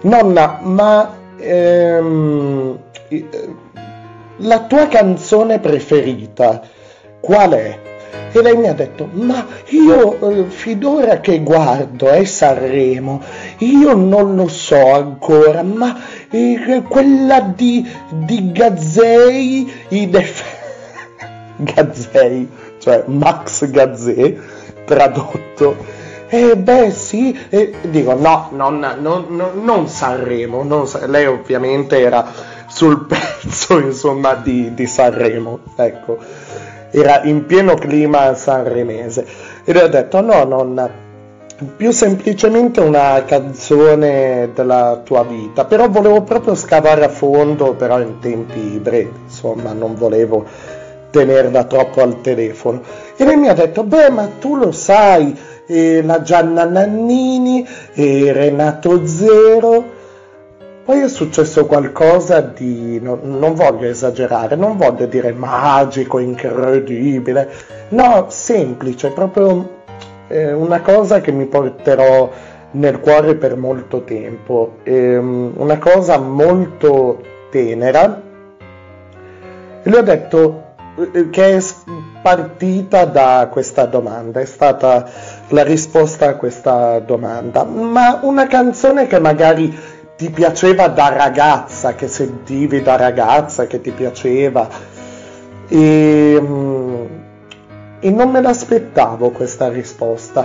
Nonna, 0.00 0.58
ma 0.62 1.16
ehm, 1.36 2.78
la 4.38 4.60
tua 4.64 4.88
canzone 4.88 5.60
preferita 5.60 6.60
qual 7.20 7.52
è? 7.52 7.93
E 8.32 8.42
lei 8.42 8.56
mi 8.56 8.68
ha 8.68 8.74
detto, 8.74 9.08
ma 9.12 9.46
io 9.68 10.28
eh, 10.28 10.44
fidora 10.46 11.20
che 11.20 11.40
guardo 11.40 12.08
è 12.08 12.18
eh, 12.18 12.24
Sanremo, 12.24 13.22
io 13.58 13.94
non 13.94 14.34
lo 14.34 14.48
so 14.48 14.92
ancora, 14.92 15.62
ma 15.62 15.96
eh, 16.30 16.82
quella 16.88 17.40
di, 17.40 17.88
di 18.10 18.50
Gazzei, 18.50 19.72
in 19.90 20.16
eff- 20.16 20.44
Gazzei, 21.58 22.48
cioè 22.78 23.04
Max 23.06 23.70
Gazzei, 23.70 24.36
tradotto. 24.84 25.76
Eh 26.28 26.56
beh 26.56 26.90
sì, 26.90 27.38
e 27.48 27.74
dico 27.82 28.14
no, 28.14 28.48
non, 28.50 28.80
non, 29.00 29.26
non, 29.28 29.62
non 29.62 29.86
Sanremo, 29.86 30.64
non, 30.64 30.88
lei 31.06 31.26
ovviamente 31.26 32.00
era 32.00 32.26
sul 32.66 33.06
pezzo 33.06 33.78
insomma 33.78 34.34
di, 34.34 34.74
di 34.74 34.86
Sanremo, 34.88 35.60
ecco, 35.76 36.18
era 36.94 37.22
in 37.24 37.44
pieno 37.44 37.74
clima 37.74 38.34
sanremese 38.34 39.26
e 39.64 39.72
le 39.72 39.82
ho 39.82 39.88
detto 39.88 40.20
no, 40.20 40.44
non, 40.44 40.90
più 41.76 41.90
semplicemente 41.90 42.80
una 42.80 43.24
canzone 43.24 44.50
della 44.54 45.00
tua 45.04 45.24
vita, 45.24 45.64
però 45.64 45.88
volevo 45.88 46.22
proprio 46.22 46.54
scavare 46.54 47.04
a 47.04 47.08
fondo, 47.08 47.74
però 47.74 48.00
in 48.00 48.20
tempi 48.20 48.78
brevi, 48.80 49.12
insomma 49.24 49.72
non 49.72 49.94
volevo 49.96 50.44
tenerla 51.10 51.64
troppo 51.64 52.00
al 52.02 52.20
telefono. 52.20 52.82
E 53.16 53.24
lei 53.24 53.36
mi 53.36 53.48
ha 53.48 53.54
detto, 53.54 53.84
beh, 53.84 54.10
ma 54.10 54.28
tu 54.38 54.56
lo 54.56 54.72
sai, 54.72 55.36
eh, 55.66 56.02
la 56.02 56.22
Gianna 56.22 56.64
Nannini, 56.64 57.66
eh, 57.94 58.32
Renato 58.32 59.06
Zero. 59.06 59.93
Poi 60.84 61.00
è 61.00 61.08
successo 61.08 61.64
qualcosa 61.64 62.42
di, 62.42 63.00
no, 63.00 63.18
non 63.22 63.54
voglio 63.54 63.88
esagerare, 63.88 64.54
non 64.54 64.76
voglio 64.76 65.06
dire 65.06 65.32
magico, 65.32 66.18
incredibile, 66.18 67.50
no, 67.88 68.26
semplice, 68.28 69.08
proprio 69.08 69.82
eh, 70.28 70.52
una 70.52 70.82
cosa 70.82 71.22
che 71.22 71.32
mi 71.32 71.46
porterò 71.46 72.30
nel 72.72 73.00
cuore 73.00 73.34
per 73.36 73.56
molto 73.56 74.02
tempo, 74.02 74.74
ehm, 74.82 75.54
una 75.56 75.78
cosa 75.78 76.18
molto 76.18 77.18
tenera. 77.50 78.20
E 79.82 79.88
le 79.88 79.96
ho 79.96 80.02
detto, 80.02 80.64
eh, 81.14 81.30
che 81.30 81.56
è 81.56 81.62
partita 82.20 83.06
da 83.06 83.48
questa 83.50 83.86
domanda, 83.86 84.40
è 84.40 84.44
stata 84.44 85.08
la 85.48 85.62
risposta 85.62 86.28
a 86.28 86.36
questa 86.36 86.98
domanda, 86.98 87.64
ma 87.64 88.18
una 88.22 88.46
canzone 88.46 89.06
che 89.06 89.18
magari 89.18 89.74
ti 90.16 90.30
piaceva 90.30 90.88
da 90.88 91.08
ragazza, 91.08 91.94
che 91.94 92.08
sentivi 92.08 92.82
da 92.82 92.96
ragazza, 92.96 93.66
che 93.66 93.80
ti 93.80 93.90
piaceva 93.90 94.68
e, 95.68 96.38
mm, 96.40 97.04
e 98.00 98.10
non 98.10 98.30
me 98.30 98.40
l'aspettavo 98.40 99.30
questa 99.30 99.68
risposta 99.68 100.44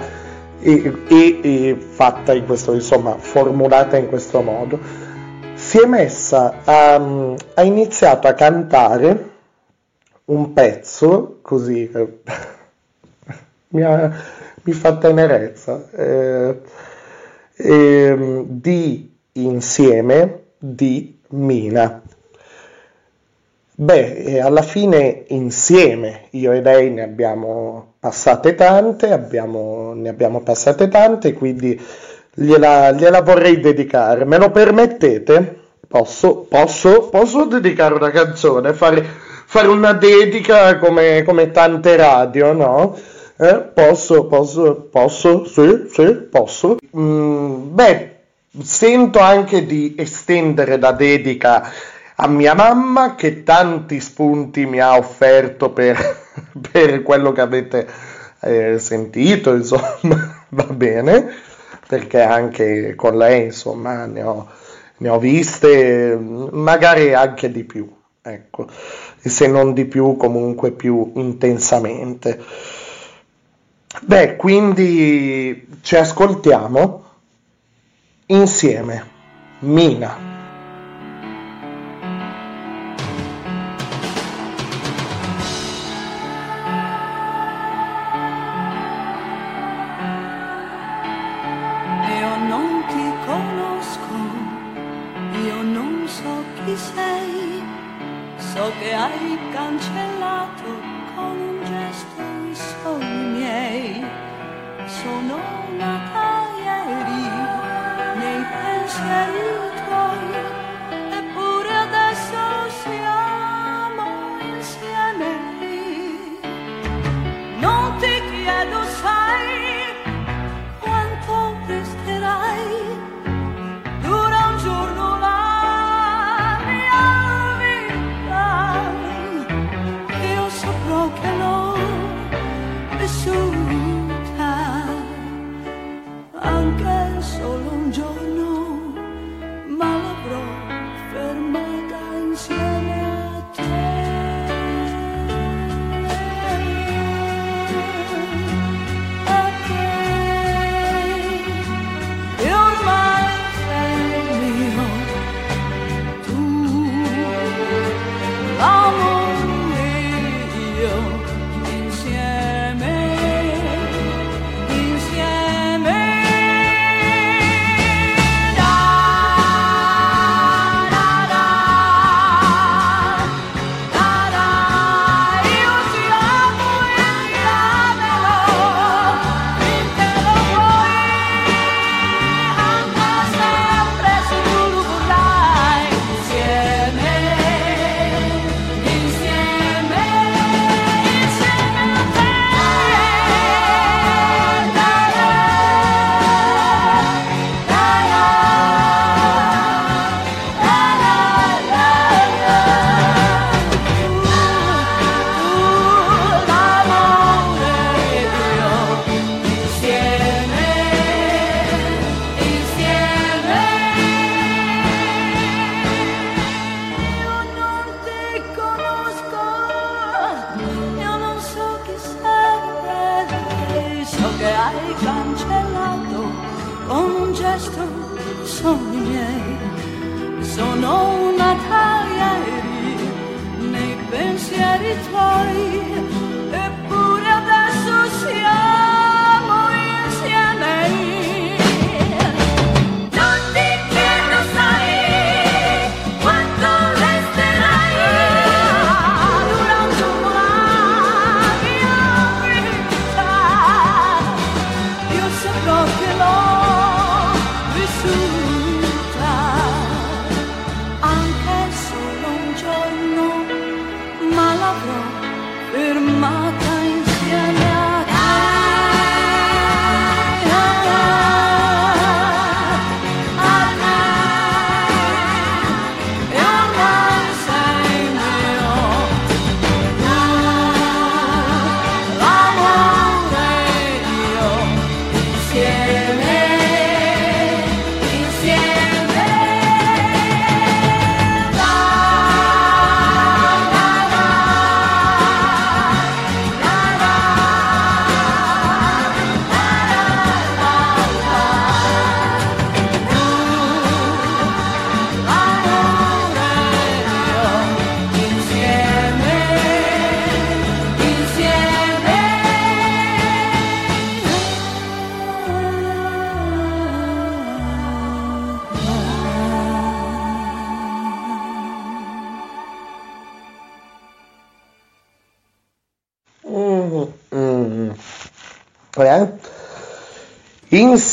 e, 0.59 0.93
e, 1.07 1.39
e 1.41 1.75
fatta 1.75 2.33
in 2.33 2.45
questo, 2.45 2.73
insomma, 2.73 3.15
formulata 3.17 3.97
in 3.97 4.07
questo 4.07 4.41
modo. 4.41 4.79
Si 5.53 5.79
è 5.79 5.85
messa, 5.85 6.61
a, 6.63 6.95
ha 7.53 7.61
iniziato 7.63 8.27
a 8.27 8.33
cantare 8.33 9.29
un 10.25 10.53
pezzo 10.53 11.39
così 11.41 11.89
eh, 11.91 12.19
mi, 13.69 13.81
ha, 13.83 14.11
mi, 14.63 14.73
fa 14.73 14.95
tenerezza 14.97 15.89
eh, 15.91 16.61
eh, 17.55 18.43
di 18.47 19.08
insieme 19.45 20.43
di 20.57 21.17
Mina. 21.29 22.01
Beh, 23.81 24.41
alla 24.41 24.61
fine 24.61 25.23
insieme 25.29 26.27
io 26.31 26.51
e 26.51 26.61
lei 26.61 26.89
ne 26.91 27.03
abbiamo 27.03 27.93
passate 27.99 28.53
tante, 28.55 29.11
abbiamo, 29.11 29.93
ne 29.93 30.09
abbiamo 30.09 30.41
passate 30.41 30.89
tante, 30.89 31.33
quindi 31.33 31.79
gliela, 32.33 32.91
gliela 32.91 33.21
vorrei 33.21 33.59
dedicare. 33.61 34.25
Me 34.25 34.37
lo 34.37 34.51
permettete? 34.51 35.57
Posso, 35.87 36.39
posso, 36.49 37.07
posso 37.09 37.45
dedicare 37.45 37.93
una 37.93 38.11
canzone, 38.11 38.73
fare 38.73 39.05
fare 39.49 39.67
una 39.67 39.93
dedica 39.93 40.77
come, 40.77 41.23
come 41.23 41.49
tante 41.51 41.95
radio, 41.95 42.53
no? 42.53 42.95
Eh, 43.37 43.55
posso, 43.73 44.27
posso, 44.27 44.87
posso, 44.91 45.45
sì, 45.45 45.87
sì, 45.89 46.13
posso. 46.29 46.77
Mm, 46.95 47.73
beh, 47.73 48.18
sento 48.61 49.19
anche 49.19 49.65
di 49.65 49.95
estendere 49.97 50.77
la 50.77 50.91
dedica 50.91 51.71
a 52.15 52.27
mia 52.27 52.53
mamma 52.53 53.15
che 53.15 53.43
tanti 53.43 53.99
spunti 53.99 54.65
mi 54.65 54.79
ha 54.79 54.97
offerto 54.97 55.71
per, 55.71 55.97
per 56.71 57.01
quello 57.03 57.31
che 57.31 57.41
avete 57.41 57.87
eh, 58.41 58.79
sentito, 58.79 59.53
insomma, 59.53 60.45
va 60.49 60.63
bene, 60.65 61.27
perché 61.87 62.21
anche 62.21 62.95
con 62.95 63.17
lei, 63.17 63.45
insomma, 63.45 64.05
ne 64.05 64.23
ho, 64.23 64.47
ne 64.97 65.09
ho 65.09 65.19
viste 65.19 66.17
magari 66.17 67.13
anche 67.13 67.51
di 67.51 67.63
più, 67.63 67.89
ecco 68.21 68.67
se 69.21 69.47
non 69.47 69.73
di 69.73 69.85
più 69.85 70.15
comunque 70.15 70.71
più 70.71 71.11
intensamente. 71.15 72.39
Beh, 74.01 74.35
quindi 74.35 75.67
ci 75.81 75.95
ascoltiamo 75.95 77.08
insieme. 78.29 79.01
Mina. 79.61 80.38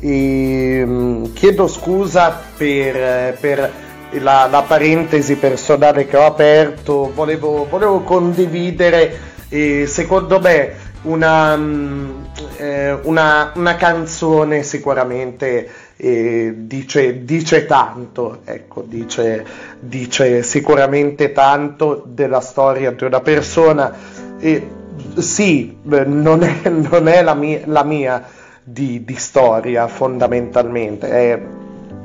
E, 0.00 0.82
mm, 0.84 1.24
chiedo 1.34 1.66
scusa 1.68 2.40
per, 2.56 3.36
per 3.38 3.72
la, 4.12 4.46
la, 4.50 4.62
parentesi 4.62 5.36
personale 5.36 6.06
che 6.06 6.16
ho 6.16 6.24
aperto, 6.24 7.12
volevo, 7.14 7.66
volevo 7.68 8.00
condividere, 8.00 9.18
eh, 9.48 9.86
secondo 9.86 10.40
me, 10.40 10.88
una, 11.02 11.56
mm, 11.56 12.24
eh, 12.56 12.92
una, 13.02 13.52
una 13.54 13.76
canzone 13.76 14.62
sicuramente 14.62 15.68
eh, 15.96 16.54
dice, 16.56 17.24
dice, 17.24 17.66
tanto, 17.66 18.40
ecco, 18.44 18.82
dice, 18.86 19.44
dice, 19.78 20.42
sicuramente 20.42 21.32
tanto 21.32 22.02
della 22.06 22.40
storia 22.40 22.90
di 22.90 23.04
una 23.04 23.20
persona. 23.20 23.94
E, 24.38 24.78
sì, 25.20 25.78
non 25.82 26.42
è, 26.42 26.68
non 26.68 27.08
è 27.08 27.22
la 27.22 27.34
mia, 27.34 27.60
la 27.64 27.84
mia 27.84 28.24
di, 28.62 29.04
di 29.04 29.14
storia 29.16 29.88
fondamentalmente, 29.88 31.08
è, 31.08 31.40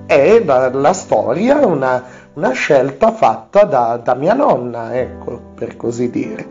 è 0.06 0.44
la, 0.44 0.70
la 0.72 0.94
storia, 0.94 1.66
una, 1.66 2.04
una 2.34 2.52
scelta 2.52 3.12
fatta 3.12 3.64
da, 3.64 4.00
da 4.02 4.16
mia 4.16 4.34
nonna, 4.34 4.98
ecco, 4.98 5.52
per 5.56 5.76
così 5.78 6.10
dire. 6.10 6.46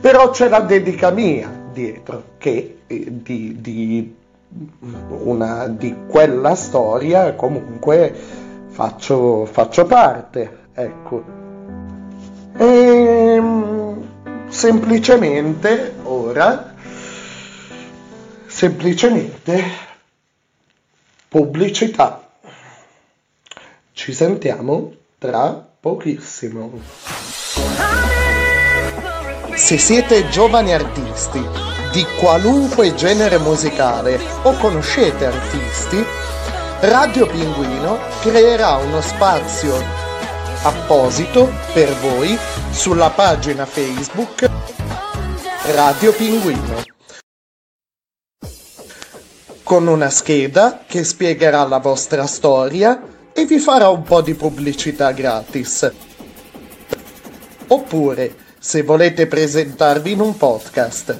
Però 0.00 0.30
c'è 0.30 0.48
la 0.48 0.60
dedica 0.60 1.10
mia 1.10 1.58
dietro, 1.72 2.22
che 2.38 2.80
eh, 2.86 3.06
di, 3.08 3.56
di, 3.60 4.16
una, 5.24 5.68
di 5.68 5.94
quella 6.08 6.54
storia 6.54 7.34
comunque 7.34 8.12
faccio, 8.68 9.44
faccio 9.44 9.86
parte, 9.86 10.58
ecco. 10.72 11.36
E, 12.56 12.64
semplicemente 14.58 15.94
ora, 16.02 16.74
semplicemente 18.48 19.62
pubblicità. 21.28 22.28
Ci 23.92 24.12
sentiamo 24.12 24.94
tra 25.16 25.64
pochissimo. 25.78 26.72
Se 29.54 29.78
siete 29.78 30.28
giovani 30.28 30.72
artisti 30.72 31.40
di 31.92 32.04
qualunque 32.18 32.96
genere 32.96 33.38
musicale 33.38 34.18
o 34.42 34.54
conoscete 34.54 35.24
artisti, 35.24 36.04
Radio 36.80 37.28
Pinguino 37.28 37.96
creerà 38.22 38.74
uno 38.74 39.00
spazio 39.02 40.07
apposito 40.68 41.50
per 41.72 41.90
voi 41.94 42.38
sulla 42.70 43.08
pagina 43.08 43.64
Facebook 43.64 44.50
Radio 45.72 46.12
Pinguino 46.12 46.82
con 49.62 49.86
una 49.86 50.10
scheda 50.10 50.82
che 50.86 51.04
spiegherà 51.04 51.64
la 51.64 51.78
vostra 51.78 52.26
storia 52.26 53.02
e 53.32 53.46
vi 53.46 53.58
farà 53.58 53.88
un 53.88 54.02
po' 54.02 54.20
di 54.20 54.34
pubblicità 54.34 55.12
gratis. 55.12 55.90
Oppure, 57.68 58.34
se 58.58 58.82
volete 58.82 59.26
presentarvi 59.26 60.12
in 60.12 60.20
un 60.20 60.36
podcast, 60.36 61.18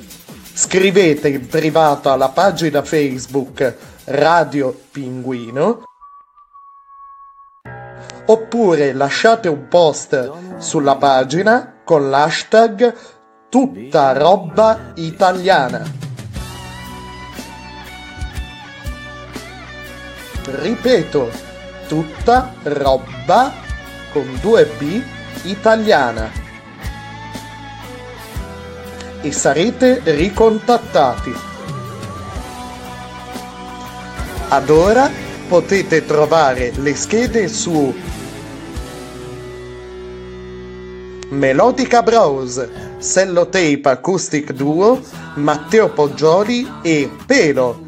scrivete 0.52 1.28
in 1.28 1.46
privato 1.46 2.10
alla 2.10 2.28
pagina 2.28 2.82
Facebook 2.82 3.76
Radio 4.04 4.78
Pinguino 4.90 5.87
oppure 8.30 8.92
lasciate 8.92 9.48
un 9.48 9.68
post 9.68 10.58
sulla 10.58 10.96
pagina 10.96 11.80
con 11.82 12.10
l'hashtag 12.10 12.94
tutta 13.48 14.12
roba 14.12 14.92
italiana. 14.96 15.82
Ripeto, 20.44 21.30
tutta 21.88 22.52
roba 22.64 23.52
con 24.12 24.38
due 24.40 24.66
B 24.78 25.02
italiana. 25.44 26.30
E 29.22 29.32
sarete 29.32 30.02
ricontattati. 30.04 31.34
Ad 34.50 34.68
ora 34.70 35.10
potete 35.48 36.04
trovare 36.04 36.72
le 36.76 36.94
schede 36.94 37.48
su 37.48 37.94
Melodica 41.30 42.02
Bros, 42.02 42.66
Sellotape 42.98 43.82
Acoustic 43.84 44.52
Duo, 44.52 45.00
Matteo 45.34 45.88
Poggioli 45.90 46.66
e 46.82 47.10
Pelo. 47.26 47.86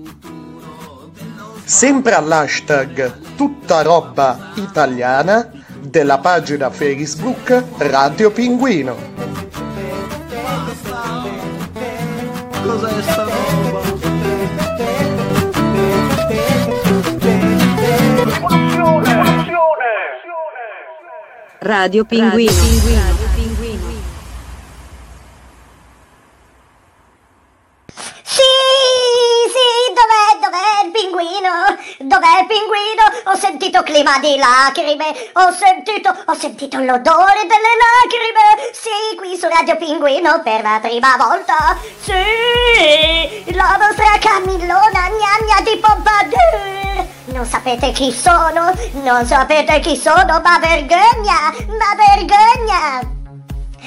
Sempre 1.64 2.14
all'hashtag 2.14 3.36
tutta 3.36 3.82
roba 3.82 4.52
italiana 4.56 5.50
della 5.80 6.18
pagina 6.18 6.70
Facebook 6.70 7.64
Radio 7.78 8.30
Pinguino. 8.30 8.96
Cos'è 12.62 13.02
sta 13.02 13.24
roba? 13.24 13.50
Radio 21.62 22.04
Pinguino. 22.04 22.50
Radio 22.50 23.28
Pinguino. 23.34 23.86
Sì, 28.24 28.50
sì, 29.52 29.68
dov'è, 29.92 30.40
dov'è 30.40 30.86
il 30.86 30.90
pinguino? 31.20 31.50
Dov'è 31.98 32.40
il 32.40 32.46
pinguino? 32.46 33.04
Ho 33.24 33.36
sentito 33.36 33.82
clima 33.82 34.18
di 34.18 34.36
lacrime, 34.36 35.14
ho 35.34 35.52
sentito, 35.52 36.14
ho 36.24 36.34
sentito 36.34 36.78
l'odore 36.78 37.46
delle 37.46 37.74
lacrime. 37.84 38.72
Sì, 38.72 39.16
qui 39.16 39.36
su 39.36 39.46
Radio 39.48 39.76
Pinguino 39.76 40.40
per 40.42 40.62
la 40.62 40.78
prima 40.80 41.16
volta. 41.18 41.76
Sì, 42.00 43.52
la 43.52 43.78
vostra 43.78 44.18
Camillona 44.18 45.08
gnagna 45.08 45.60
di 45.62 45.78
Pompadour. 45.78 47.08
Non 47.26 47.44
sapete 47.44 47.92
chi 47.92 48.10
sono? 48.12 48.72
Non 49.02 49.26
sapete 49.26 49.80
chi 49.80 49.96
sono? 49.96 50.40
Ma 50.42 50.58
vergogna! 50.58 51.52
Ma 51.66 51.94
vergogna! 51.96 53.19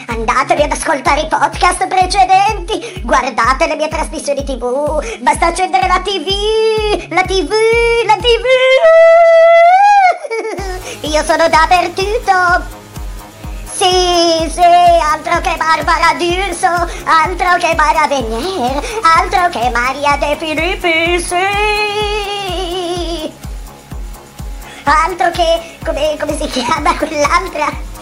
Andatevi 0.07 0.63
ad 0.63 0.71
ascoltare 0.71 1.21
i 1.21 1.27
podcast 1.27 1.87
precedenti, 1.87 3.01
guardate 3.03 3.67
le 3.67 3.75
mie 3.75 3.87
trasmissioni 3.87 4.43
tv, 4.43 5.01
basta 5.19 5.47
accendere 5.47 5.87
la 5.87 6.01
tv, 6.01 6.27
la 7.09 7.21
tv, 7.21 7.51
la 8.05 8.15
tv. 8.15 8.45
Io 11.07 11.23
sono 11.23 11.47
dappertutto. 11.47 12.81
Sì, 13.71 14.49
sì, 14.49 14.61
altro 14.61 15.41
che 15.41 15.55
Barbara 15.57 16.13
D'Urso, 16.17 16.67
altro 17.05 17.57
che 17.57 17.73
Mara 17.75 18.07
Venier, 18.07 18.83
altro 19.17 19.49
che 19.49 19.69
Maria 19.69 20.15
De 20.17 20.35
Filippi, 20.37 21.19
sì. 21.19 21.35
Altro 24.83 25.31
che, 25.31 25.77
come, 25.83 26.17
come 26.19 26.37
si 26.37 26.47
chiama 26.47 26.95
quell'altra? 26.95 27.92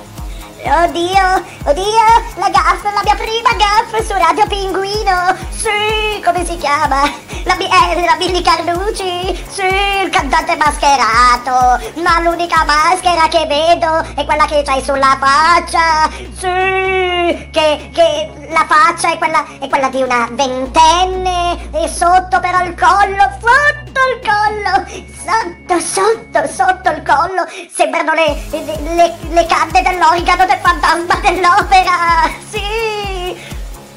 Oddio, 0.63 1.43
oddio, 1.65 2.07
la 2.35 2.49
gaff, 2.49 2.83
la 2.83 3.01
mia 3.03 3.15
prima 3.15 3.49
gaff 3.57 3.99
su 4.05 4.13
Radio 4.13 4.45
Pinguino. 4.45 5.35
Sì, 5.49 6.21
come 6.23 6.45
si 6.45 6.55
chiama? 6.57 7.01
La, 7.45 7.57
eh, 7.57 8.05
la 8.05 8.15
Billy 8.17 8.43
Carlucci. 8.43 9.43
Sì, 9.49 9.65
il 10.03 10.09
cantante 10.11 10.55
mascherato. 10.55 11.81
Ma 12.03 12.19
l'unica 12.19 12.63
maschera 12.63 13.27
che 13.27 13.47
vedo 13.47 14.05
è 14.15 14.23
quella 14.23 14.45
che 14.45 14.61
c'hai 14.61 14.83
sulla 14.83 15.17
faccia. 15.19 16.07
Sì, 16.37 17.49
che, 17.51 17.89
che 17.91 18.31
la 18.49 18.65
faccia 18.67 19.11
è 19.13 19.17
quella, 19.17 19.43
è 19.59 19.67
quella 19.67 19.89
di 19.89 20.03
una 20.03 20.27
ventenne. 20.31 21.69
E 21.73 21.87
sotto 21.87 22.39
però 22.39 22.63
il 22.63 22.75
collo, 22.75 23.29
sotto 23.39 23.99
il 24.13 24.21
collo, 24.21 24.85
sotto, 25.25 25.79
sotto, 25.79 26.47
sotto 26.47 26.89
il 26.91 27.01
collo. 27.01 27.47
Sembrano 27.73 28.13
le, 28.13 28.37
le, 28.51 28.93
le, 28.93 29.15
le 29.29 29.45
canne 29.47 29.81
dell'organo 29.81 30.45
del 30.51 30.59
fantasma 30.61 31.15
dell'opera. 31.21 32.29
Sì. 32.49 32.59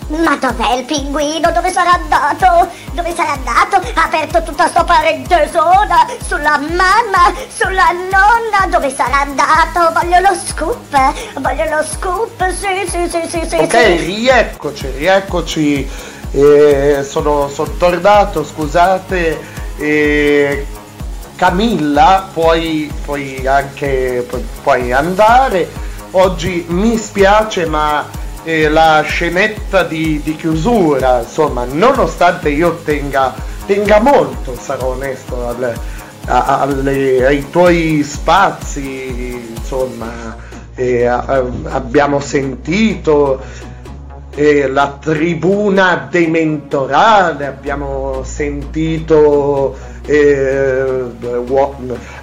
Ma 0.06 0.36
dov'è 0.36 0.74
il 0.74 0.84
pinguino? 0.84 1.50
Dove 1.50 1.70
sarà 1.70 1.92
andato? 1.94 2.70
Dove 2.92 3.12
sarà 3.14 3.32
andato? 3.32 3.76
Ha 3.94 4.04
aperto 4.04 4.42
tutta 4.42 4.68
sta 4.68 4.84
parentesona 4.84 6.06
sulla 6.24 6.58
mamma, 6.58 7.32
sulla 7.48 7.90
nonna. 7.90 8.66
Dove 8.68 8.90
sarà 8.94 9.22
andato? 9.22 9.92
Voglio 9.92 10.20
lo 10.20 10.34
scoop. 10.34 11.40
Voglio 11.40 11.76
lo 11.76 11.82
scoop. 11.82 12.48
Sì, 12.50 12.88
sì, 12.88 13.08
sì, 13.08 13.28
sì, 13.28 13.48
sì. 13.48 13.56
Ok, 13.56 13.72
sì. 13.72 13.96
rieccoci, 14.04 14.90
rieccoci. 14.96 15.90
Eh, 16.32 17.04
sono, 17.08 17.48
sono 17.48 17.70
tornato, 17.78 18.44
scusate. 18.44 19.40
Eh, 19.78 20.66
Camilla, 21.36 22.28
puoi, 22.32 22.92
puoi 23.04 23.44
anche 23.46 24.24
pu- 24.28 24.44
puoi 24.62 24.92
andare. 24.92 25.68
Oggi 26.16 26.64
mi 26.68 26.96
spiace, 26.96 27.66
ma 27.66 28.06
eh, 28.44 28.68
la 28.68 29.02
scenetta 29.04 29.82
di, 29.82 30.20
di 30.22 30.36
chiusura, 30.36 31.20
insomma, 31.22 31.64
nonostante 31.64 32.50
io 32.50 32.76
tenga, 32.84 33.34
tenga 33.66 33.98
molto, 33.98 34.54
sarò 34.56 34.90
onesto, 34.92 35.48
al, 35.48 35.74
a- 36.26 36.60
ai 36.60 37.50
tuoi 37.50 38.04
spazi, 38.04 39.54
insomma, 39.56 40.36
e 40.76 41.04
a- 41.04 41.44
abbiamo 41.64 42.20
sentito 42.20 43.40
eh, 44.36 44.68
la 44.68 44.96
tribuna 45.00 46.06
dei 46.08 46.28
mentorali, 46.28 47.44
abbiamo 47.44 48.22
sentito... 48.24 49.76
eh, 50.06 51.02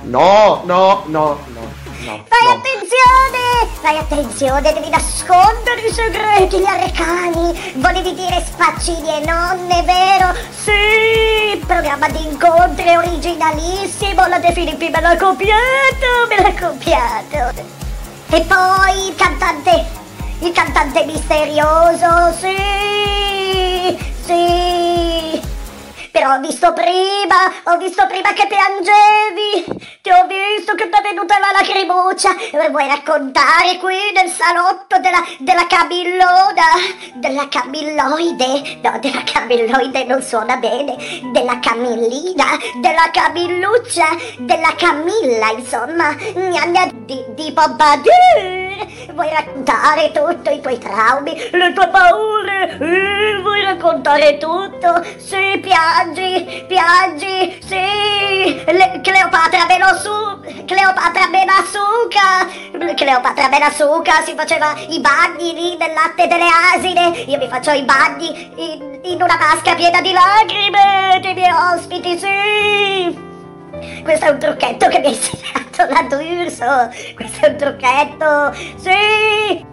no, 0.03 0.61
no, 0.63 0.63
no, 0.65 1.03
no, 1.07 1.37
no. 2.01 2.23
Fai 2.27 2.47
attenzione! 2.47 3.69
Fai 3.81 3.97
attenzione, 3.97 4.73
devi 4.73 4.89
nascondere 4.89 5.81
i 5.81 5.91
segreti, 5.91 6.59
gli 6.59 6.65
arcani! 6.65 7.73
Volevi 7.75 8.13
dire 8.13 8.43
spaccini 8.45 9.21
e 9.21 9.25
non 9.25 9.69
è 9.69 9.83
vero? 9.83 10.33
Sì! 10.49 11.57
Programma 11.65 12.07
di 12.09 12.23
incontri 12.23 12.95
originalissimo, 12.95 14.27
la 14.27 14.39
De 14.39 14.51
Filippi 14.53 14.89
me 14.89 15.01
l'ha 15.01 15.17
copiato, 15.17 16.27
me 16.27 16.41
l'ha 16.41 16.53
copiato! 16.67 17.79
E 18.29 18.41
poi 18.41 19.07
il 19.07 19.15
cantante, 19.15 19.85
il 20.39 20.51
cantante 20.51 21.05
misterioso, 21.05 22.33
sì! 22.39 23.99
Sì! 24.23 25.41
Però 26.11 26.33
ho 26.33 26.39
visto 26.39 26.73
prima, 26.73 27.51
ho 27.63 27.77
visto 27.77 28.05
prima 28.07 28.33
che 28.33 28.45
piangevi, 28.47 29.79
ti 30.01 30.09
ho 30.11 30.27
visto 30.27 30.75
che 30.75 30.89
ti 30.89 30.97
è 30.97 31.01
venuta 31.01 31.39
la 31.39 31.51
lacrimuccia, 31.57 32.35
vuoi 32.69 32.87
raccontare 32.87 33.77
qui 33.79 33.95
nel 34.13 34.29
salotto 34.29 34.99
della, 34.99 35.23
della 35.39 35.65
Camillona, 35.67 36.67
della 37.15 37.47
Camilloide, 37.47 38.79
no, 38.81 38.99
della 38.99 39.23
Camilloide 39.23 40.03
non 40.03 40.21
suona 40.21 40.57
bene, 40.57 40.97
della 41.31 41.59
Camillina, 41.59 42.57
della 42.81 43.09
Camilluccia, 43.11 44.07
della 44.39 44.73
Camilla, 44.75 45.51
insomma, 45.51 46.13
gnagna 46.33 46.91
di, 46.93 47.23
di 47.35 47.51
Pompadour. 47.53 48.70
Vuoi 49.13 49.29
raccontare 49.29 50.11
tutto, 50.11 50.49
i 50.49 50.59
tuoi 50.59 50.77
traumi, 50.77 51.35
le 51.51 51.73
tue 51.73 51.87
paure, 51.89 52.77
eh, 52.79 53.39
vuoi 53.41 53.63
raccontare 53.63 54.37
tutto? 54.37 55.03
Sì, 55.17 55.59
piangi, 55.61 56.65
piangi, 56.67 57.59
sì, 57.63 58.63
Le- 58.65 59.01
Cleopatra 59.01 59.65
Benassu, 59.65 60.39
Cleopatra 60.65 61.27
Benassuca, 61.27 62.95
Cleopatra 62.95 63.49
Benassuca 63.49 64.23
si 64.23 64.33
faceva 64.35 64.73
i 64.87 64.99
bagni 64.99 65.53
lì 65.53 65.77
nel 65.77 65.93
latte 65.93 66.27
delle 66.27 66.47
asine, 66.75 67.23
io 67.27 67.37
mi 67.37 67.47
faccio 67.47 67.71
i 67.71 67.83
bagni 67.83 68.51
in, 68.55 68.99
in 69.03 69.21
una 69.21 69.37
vasca 69.37 69.75
piena 69.75 70.01
di 70.01 70.11
lacrime 70.11 71.19
dei 71.21 71.33
miei 71.33 71.51
ospiti, 71.51 72.17
sì. 72.17 73.30
Questo 74.03 74.25
è 74.25 74.29
un 74.29 74.39
trucchetto 74.39 74.87
che 74.87 74.99
mi 74.99 75.07
ha 75.07 75.09
insegnato 75.09 75.93
la 75.93 76.03
D'Urso. 76.03 76.89
Questo 77.15 77.45
è 77.45 77.49
un 77.49 77.55
trucchetto. 77.57 78.53
Sì! 78.77 79.69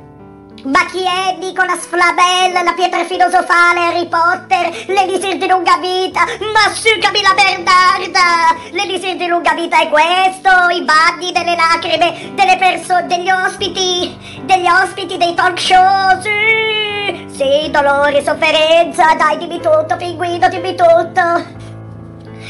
Ma 0.64 0.84
chi 0.86 1.04
è 1.04 1.36
Nicolas 1.38 1.86
Flamel, 1.86 2.52
la 2.64 2.72
pietra 2.72 3.04
filosofale, 3.04 3.86
Harry 3.86 4.08
Potter, 4.08 4.86
l'elisir 4.86 5.36
di 5.36 5.46
lunga 5.46 5.78
vita? 5.78 6.24
Ma 6.52 6.72
sì, 6.72 6.98
Camilla 6.98 7.32
Bernarda! 7.32 8.56
L'elisir 8.72 9.14
di 9.14 9.28
lunga 9.28 9.54
vita 9.54 9.80
è 9.80 9.88
questo, 9.88 10.50
i 10.72 10.82
bagni 10.82 11.30
delle 11.30 11.54
lacrime 11.54 12.32
delle 12.34 12.56
persone, 12.56 13.06
degli 13.06 13.30
ospiti, 13.30 14.18
degli 14.42 14.68
ospiti 14.68 15.16
dei 15.16 15.34
talk 15.34 15.60
show, 15.60 16.20
sì! 16.20 17.26
Sì, 17.28 17.70
dolore, 17.70 18.24
sofferenza, 18.24 19.14
dai, 19.14 19.38
dimmi 19.38 19.60
tutto, 19.60 19.94
pinguino, 19.96 20.48
dimmi 20.48 20.74
tutto! 20.74 21.67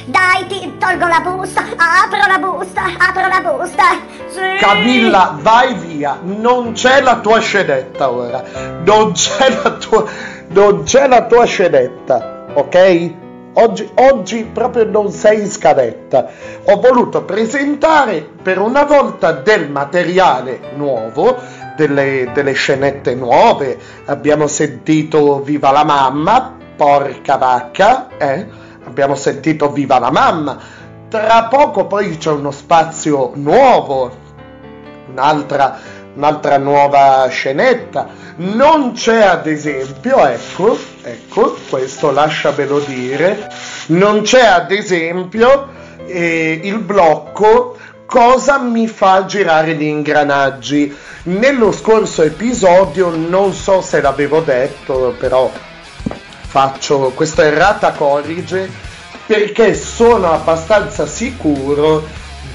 Dai, 0.08 0.46
ti 0.46 0.76
tolgo 0.78 1.06
la 1.06 1.20
busta, 1.20 1.64
apro 1.76 2.26
la 2.26 2.38
busta, 2.38 2.82
apro 2.96 3.26
la 3.28 3.40
busta. 3.42 3.84
Sì. 4.28 4.56
Camilla, 4.58 5.36
vai 5.38 5.74
via, 5.74 6.18
non 6.22 6.72
c'è 6.72 7.02
la 7.02 7.18
tua 7.18 7.40
scenetta 7.40 8.10
ora, 8.10 8.42
non 8.84 9.12
c'è 9.12 9.60
la 9.62 9.70
tua, 9.72 10.04
non 10.48 10.84
c'è 10.84 11.06
la 11.08 11.26
tua 11.26 11.44
scenetta, 11.44 12.46
ok? 12.54 13.14
Oggi, 13.52 13.90
oggi 13.96 14.44
proprio 14.50 14.84
non 14.84 15.10
sei 15.10 15.40
in 15.40 15.50
scadetta. 15.50 16.26
Ho 16.64 16.80
voluto 16.80 17.24
presentare 17.24 18.26
per 18.42 18.58
una 18.60 18.84
volta 18.84 19.32
del 19.32 19.68
materiale 19.68 20.72
nuovo, 20.76 21.36
delle, 21.76 22.30
delle 22.32 22.52
scenette 22.52 23.14
nuove. 23.14 23.76
Abbiamo 24.06 24.46
sentito 24.46 25.42
Viva 25.42 25.70
la 25.70 25.84
mamma, 25.84 26.56
porca 26.76 27.36
vacca, 27.36 28.08
eh? 28.16 28.67
Abbiamo 28.88 29.14
sentito 29.14 29.70
Viva 29.70 29.98
la 29.98 30.10
mamma. 30.10 30.58
Tra 31.10 31.44
poco 31.44 31.86
poi 31.86 32.16
c'è 32.16 32.30
uno 32.30 32.50
spazio 32.50 33.32
nuovo, 33.34 34.10
un'altra, 35.10 35.78
un'altra 36.14 36.56
nuova 36.56 37.26
scenetta. 37.28 38.08
Non 38.36 38.92
c'è 38.92 39.22
ad 39.22 39.46
esempio, 39.46 40.26
ecco, 40.26 40.76
ecco, 41.02 41.56
questo 41.68 42.10
lasciamelo 42.10 42.78
dire, 42.80 43.50
non 43.88 44.22
c'è 44.22 44.44
ad 44.44 44.70
esempio 44.70 45.68
eh, 46.06 46.60
il 46.62 46.78
blocco 46.78 47.76
cosa 48.06 48.58
mi 48.58 48.86
fa 48.86 49.26
girare 49.26 49.74
gli 49.74 49.82
ingranaggi. 49.82 50.96
Nello 51.24 51.72
scorso 51.72 52.22
episodio, 52.22 53.10
non 53.14 53.52
so 53.52 53.82
se 53.82 54.00
l'avevo 54.00 54.40
detto, 54.40 55.14
però 55.18 55.50
faccio 56.48 57.12
questa 57.14 57.44
errata 57.44 57.92
corrige 57.92 58.70
perché 59.26 59.74
sono 59.74 60.32
abbastanza 60.32 61.06
sicuro 61.06 62.02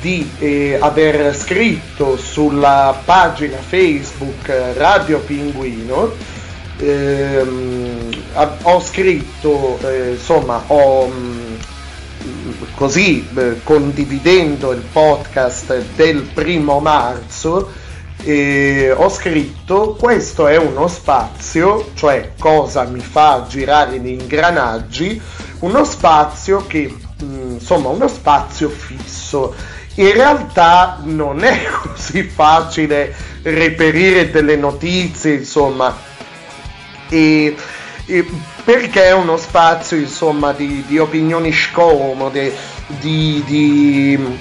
di 0.01 0.27
eh, 0.39 0.79
aver 0.81 1.35
scritto 1.35 2.17
sulla 2.17 2.99
pagina 3.05 3.57
Facebook 3.57 4.49
eh, 4.49 4.73
Radio 4.73 5.19
Pinguino. 5.19 6.11
Ehm, 6.79 8.09
ho 8.63 8.81
scritto 8.81 9.77
eh, 9.87 10.13
insomma 10.13 10.63
ho 10.65 11.07
mm, 11.07 11.53
così 12.73 13.25
eh, 13.35 13.59
condividendo 13.63 14.71
il 14.71 14.81
podcast 14.91 15.81
del 15.95 16.23
primo 16.33 16.79
marzo 16.79 17.81
eh, 18.23 18.91
ho 18.95 19.09
scritto 19.09 19.95
questo 19.99 20.47
è 20.47 20.57
uno 20.57 20.87
spazio 20.87 21.91
cioè 21.93 22.31
cosa 22.39 22.83
mi 22.83 22.99
fa 22.99 23.45
girare 23.47 23.99
gli 23.99 24.07
ingranaggi 24.07 25.21
uno 25.59 25.83
spazio 25.85 26.65
che 26.67 26.93
mh, 27.23 27.51
insomma 27.53 27.89
uno 27.89 28.07
spazio 28.07 28.69
fisso. 28.69 29.55
In 29.95 30.11
realtà 30.13 30.99
non 31.03 31.43
è 31.43 31.63
così 31.81 32.23
facile 32.23 33.13
reperire 33.43 34.29
delle 34.29 34.55
notizie 34.55 35.35
insomma. 35.35 35.95
E, 37.09 37.55
e 38.05 38.27
perché 38.63 39.05
è 39.05 39.13
uno 39.13 39.37
spazio 39.37 39.97
insomma 39.97 40.51
di, 40.51 40.83
di 40.87 40.97
opinioni 40.97 41.51
scomode 41.51 42.53
di, 42.99 43.43
di, 43.45 44.37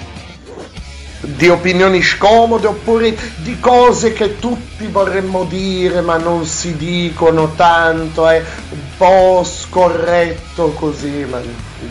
di 1.23 1.47
opinioni 1.49 2.01
scomode 2.01 2.67
oppure 2.67 3.15
di 3.37 3.59
cose 3.59 4.13
che 4.13 4.39
tutti 4.39 4.87
vorremmo 4.87 5.45
dire 5.45 6.01
ma 6.01 6.17
non 6.17 6.45
si 6.45 6.75
dicono 6.75 7.53
tanto 7.55 8.27
è 8.27 8.43
un 8.69 8.79
po' 8.97 9.43
scorretto 9.43 10.71
così 10.73 11.25
ma 11.29 11.39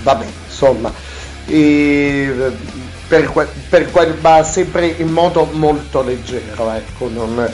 vabbè 0.03 0.27
insomma. 0.47 0.93
E 1.47 2.53
per, 3.09 3.49
per 3.69 4.19
ma 4.21 4.43
sempre 4.43 4.87
in 4.87 5.09
modo 5.09 5.49
molto 5.53 6.03
leggero 6.03 6.71
ecco 6.71 7.09
non 7.09 7.51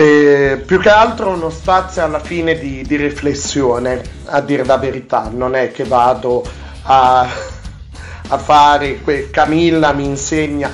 eh, 0.00 0.62
più 0.64 0.78
che 0.78 0.90
altro 0.90 1.30
uno 1.30 1.50
spazio 1.50 2.04
alla 2.04 2.20
fine 2.20 2.56
di, 2.56 2.84
di 2.86 2.94
riflessione, 2.94 4.00
a 4.26 4.40
dire 4.40 4.64
la 4.64 4.76
verità, 4.76 5.28
non 5.32 5.56
è 5.56 5.72
che 5.72 5.82
vado 5.82 6.44
a, 6.82 7.28
a 8.28 8.38
fare, 8.38 9.00
que- 9.02 9.30
Camilla 9.30 9.92
mi 9.92 10.04
insegna, 10.04 10.70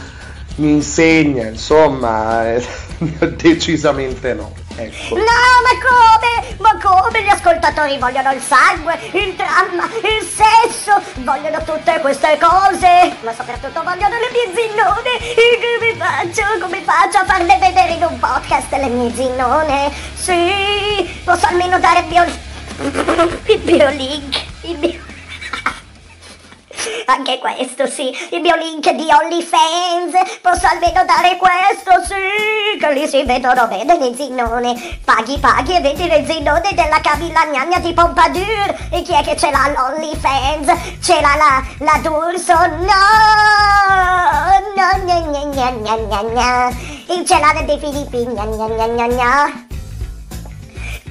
mi 0.57 0.71
insegna, 0.71 1.47
insomma, 1.47 2.53
eh, 2.53 2.67
decisamente 3.37 4.35
no. 4.35 4.53
Ecco. 4.77 5.15
No, 5.15 5.23
ma 5.23 5.75
come? 5.81 6.57
Ma 6.59 6.77
come 6.83 7.23
gli 7.23 7.29
ascoltatori 7.29 7.97
vogliono 7.97 8.33
il 8.33 8.41
sangue, 8.41 8.99
il 9.13 9.35
dramma, 9.35 9.85
il 10.03 10.27
sesso, 10.27 11.01
vogliono 11.23 11.63
tutte 11.63 12.01
queste 12.01 12.37
cose, 12.41 13.15
ma 13.23 13.33
soprattutto 13.33 13.83
vogliono 13.85 14.17
le 14.19 14.31
mie 14.33 14.53
zinnone. 14.53 15.19
E 15.37 15.61
come 15.61 15.95
faccio? 15.97 16.59
Come 16.61 16.83
faccio 16.83 17.19
a 17.19 17.25
farle 17.25 17.57
vedere 17.59 17.93
in 17.93 18.03
un 18.03 18.19
podcast 18.19 18.73
le 18.73 18.89
mie 18.89 19.15
zinnone? 19.15 19.93
Sì, 20.15 21.21
posso 21.25 21.47
almeno 21.47 21.79
dare 21.79 22.01
il 22.01 22.07
mio... 22.07 22.25
il 23.55 23.61
mio 23.65 23.89
link, 23.91 24.43
il 24.63 24.79
mio... 24.79 25.03
anche 27.07 27.39
questo 27.39 27.87
sì, 27.87 28.13
il 28.31 28.41
mio 28.41 28.57
link 28.57 28.91
di 28.91 29.07
OnlyFans, 29.11 30.39
posso 30.41 30.67
almeno 30.67 31.05
dare 31.05 31.37
questo, 31.37 32.03
sì, 32.05 32.79
che 32.79 32.93
lì 32.93 33.07
si 33.07 33.23
vedono 33.25 33.67
bene 33.67 33.99
le 33.99 34.15
zinnone, 34.15 34.99
paghi 35.05 35.39
paghi 35.39 35.77
e 35.77 35.81
vedi 35.81 36.07
le 36.07 36.25
zinnone 36.27 36.73
della 36.75 37.01
Camilla 37.01 37.45
Gnagna 37.47 37.79
di 37.79 37.93
Pompadour, 37.93 38.89
e 38.91 39.03
chi 39.03 39.15
è 39.15 39.23
che 39.23 39.37
ce 39.37 39.51
l'ha 39.51 39.71
l'OnlyFans? 39.75 40.99
Ce 41.01 41.21
l'ha 41.21 41.37
la, 41.37 41.63
la 41.79 41.99
D'Urso? 42.03 42.55
No, 42.55 43.03
no, 44.75 45.05
gna 45.05 45.21
gna 45.21 45.45
gna 45.45 45.71
gna 45.71 45.97
gna 45.97 46.23
gna, 46.23 46.69
e 46.69 47.25
ce 47.25 47.39
l'ha 47.39 47.63
dei 47.63 47.79
Filippi, 47.79 48.25
gna 48.27 48.45
gna 48.45 48.69
gna 48.69 48.87
gna 48.87 49.07
gna. 49.07 49.73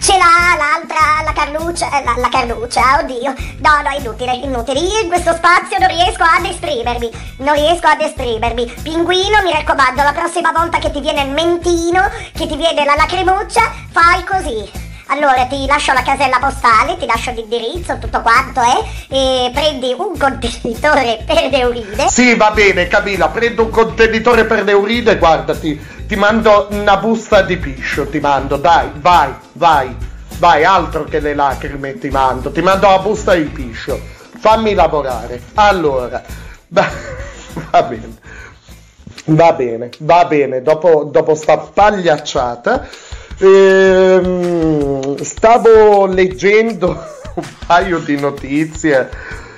Ce 0.03 0.11
l'ha 0.17 0.57
l'altra, 0.57 1.23
la 1.23 1.31
Carluccia, 1.31 1.87
la, 2.03 2.15
la 2.17 2.27
Carluccia, 2.27 2.99
oddio. 3.01 3.33
No, 3.59 3.81
no, 3.81 3.97
inutile, 3.97 4.33
inutile. 4.33 4.79
Io 4.81 4.99
in 4.99 5.07
questo 5.07 5.33
spazio 5.33 5.77
non 5.79 5.87
riesco 5.87 6.23
ad 6.23 6.43
esprimermi. 6.43 7.09
Non 7.37 7.53
riesco 7.53 7.87
ad 7.87 8.01
esprimermi. 8.01 8.65
Pinguino, 8.83 9.41
mi 9.41 9.53
raccomando, 9.53 10.03
la 10.03 10.11
prossima 10.11 10.51
volta 10.51 10.77
che 10.79 10.91
ti 10.91 10.99
viene 10.99 11.21
il 11.21 11.31
mentino, 11.31 12.01
che 12.33 12.47
ti 12.47 12.57
viene 12.57 12.83
la 12.83 12.95
lacrimuccia, 12.95 13.61
fai 13.91 14.25
così. 14.25 14.92
Allora 15.07 15.45
ti 15.45 15.65
lascio 15.65 15.91
la 15.93 16.01
casella 16.01 16.39
postale, 16.39 16.97
ti 16.97 17.05
lascio 17.05 17.31
l'indirizzo, 17.31 17.97
tutto 17.99 18.21
quanto, 18.21 18.61
eh? 18.61 19.15
E 19.15 19.51
prendi 19.51 19.93
un 19.97 20.17
contenitore 20.17 21.23
per 21.27 21.49
neuride. 21.49 22.07
Sì, 22.09 22.35
va 22.35 22.51
bene, 22.51 22.87
Camilla, 22.87 23.27
prendo 23.27 23.63
un 23.63 23.69
contenitore 23.69 24.45
per 24.45 24.63
le 24.63 24.73
urine, 24.73 25.17
guarda, 25.17 25.55
ti, 25.55 25.79
ti 26.07 26.15
mando 26.15 26.67
una 26.71 26.97
busta 26.97 27.41
di 27.41 27.57
piscio, 27.57 28.07
ti 28.07 28.19
mando, 28.19 28.57
dai, 28.57 28.89
vai, 28.95 29.33
vai, 29.53 29.95
vai, 30.37 30.63
altro 30.63 31.03
che 31.03 31.19
le 31.19 31.35
lacrime 31.35 31.97
ti 31.97 32.09
mando, 32.09 32.51
ti 32.51 32.61
mando 32.61 32.87
la 32.87 32.99
busta 32.99 33.33
di 33.33 33.43
piscio, 33.43 33.99
fammi 34.39 34.73
lavorare. 34.73 35.41
Allora, 35.55 36.23
va, 36.69 36.89
va 37.71 37.83
bene, 37.83 38.17
va 39.25 39.53
bene, 39.53 39.89
va 39.99 40.25
bene, 40.25 40.61
dopo, 40.61 41.03
dopo 41.03 41.35
sta 41.35 41.57
pagliacciata, 41.57 42.87
ehm, 43.43 45.17
stavo 45.21 46.05
leggendo 46.05 46.89
un 47.35 47.43
paio 47.65 47.99
di 47.99 48.19
notizie, 48.19 49.09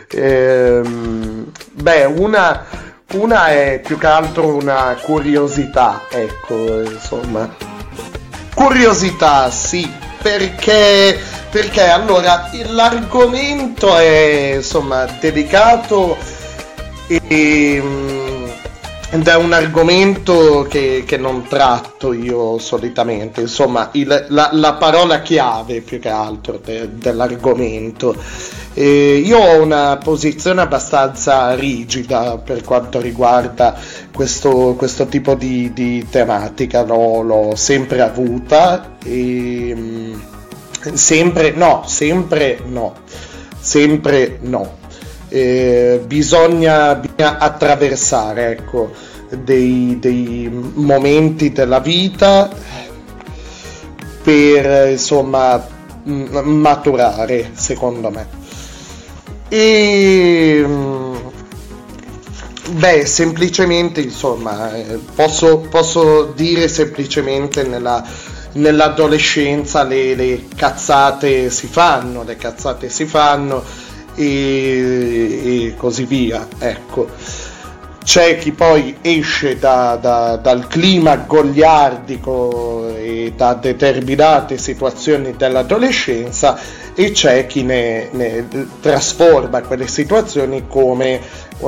ehm, 0.10 1.52
beh, 1.74 2.06
una, 2.06 2.66
una 3.14 3.48
è 3.48 3.82
più 3.84 3.98
che 3.98 4.08
altro 4.08 4.56
una 4.56 4.98
curiosità, 5.02 6.04
ecco, 6.10 6.82
insomma. 6.82 7.74
Curiosità, 8.54 9.50
sì, 9.52 9.90
perché, 10.22 11.20
perché 11.52 11.84
allora 11.84 12.50
l'argomento 12.68 13.98
è 13.98 14.54
insomma 14.56 15.06
delicato 15.20 16.18
e, 17.08 17.82
mm, 17.84 18.45
ed 19.12 19.28
è 19.28 19.36
un 19.36 19.54
argomento 19.54 20.66
che, 20.70 21.04
che 21.06 21.18
non 21.18 21.46
tratto 21.48 22.12
io 22.12 22.58
solitamente, 22.58 23.42
insomma 23.42 23.90
il- 23.94 24.26
la, 24.30 24.50
la 24.52 24.74
parola 24.74 25.22
chiave 25.22 25.82
più 25.82 26.00
che 26.00 26.10
altro 26.10 26.60
de- 26.64 26.90
dell'argomento. 26.98 28.16
Eh, 28.74 29.22
io 29.24 29.38
ho 29.40 29.62
una 29.62 29.98
posizione 30.04 30.60
abbastanza 30.62 31.54
rigida 31.56 32.38
per 32.38 32.62
quanto 32.64 33.00
riguarda 33.00 33.78
questo, 34.14 34.74
questo 34.78 35.06
tipo 35.06 35.34
di, 35.36 35.72
di 35.74 36.06
tematica, 36.10 36.84
l'ho, 36.84 37.22
l'ho 37.22 37.56
sempre 37.56 38.02
avuta 38.02 38.98
e 39.04 39.74
mm, 39.76 40.14
sempre 40.94 41.52
no, 41.52 41.84
sempre 41.86 42.60
no, 42.66 42.96
sempre 43.60 44.40
no. 44.42 44.84
Eh, 45.30 46.02
bisogna, 46.06 46.96
bisogna 46.96 47.38
attraversare 47.40 48.52
ecco, 48.52 48.92
dei, 49.30 49.98
dei 50.00 50.50
momenti 50.50 51.52
della 51.52 51.80
vita 51.80 52.50
per 54.22 54.90
insomma 54.90 55.74
maturare 56.04 57.52
secondo 57.54 58.10
me. 58.10 58.44
E 59.48 60.64
mm, 60.66 61.16
beh 62.72 63.06
semplicemente 63.06 64.02
insomma 64.02 64.74
eh, 64.76 65.00
posso, 65.14 65.60
posso 65.70 66.34
dire 66.36 66.68
semplicemente 66.68 67.64
nella, 67.64 68.04
nell'adolescenza 68.54 69.84
le, 69.84 70.16
le 70.16 70.46
cazzate 70.56 71.50
si 71.50 71.68
fanno 71.68 72.24
le 72.24 72.36
cazzate 72.38 72.90
si 72.90 73.06
fanno 73.06 73.64
e, 74.16 75.66
e 75.68 75.74
così 75.78 76.06
via 76.06 76.48
ecco. 76.60 77.08
C'è 78.04 78.38
chi 78.38 78.52
poi 78.52 78.98
esce 79.02 79.58
da- 79.58 79.98
da- 80.00 80.36
dal 80.36 80.68
clima 80.68 81.16
goliardico 81.16 82.94
e 82.96 83.34
da 83.36 83.56
determinate 83.56 84.60
situazioni 84.60 85.34
dell'adolescenza 85.36 86.56
e 86.94 87.12
c'è 87.12 87.48
chi 87.48 87.64
ne, 87.64 88.10
ne 88.12 88.48
trasforma 88.80 89.62
quelle 89.62 89.88
situazioni 89.88 90.66
come, 90.68 91.20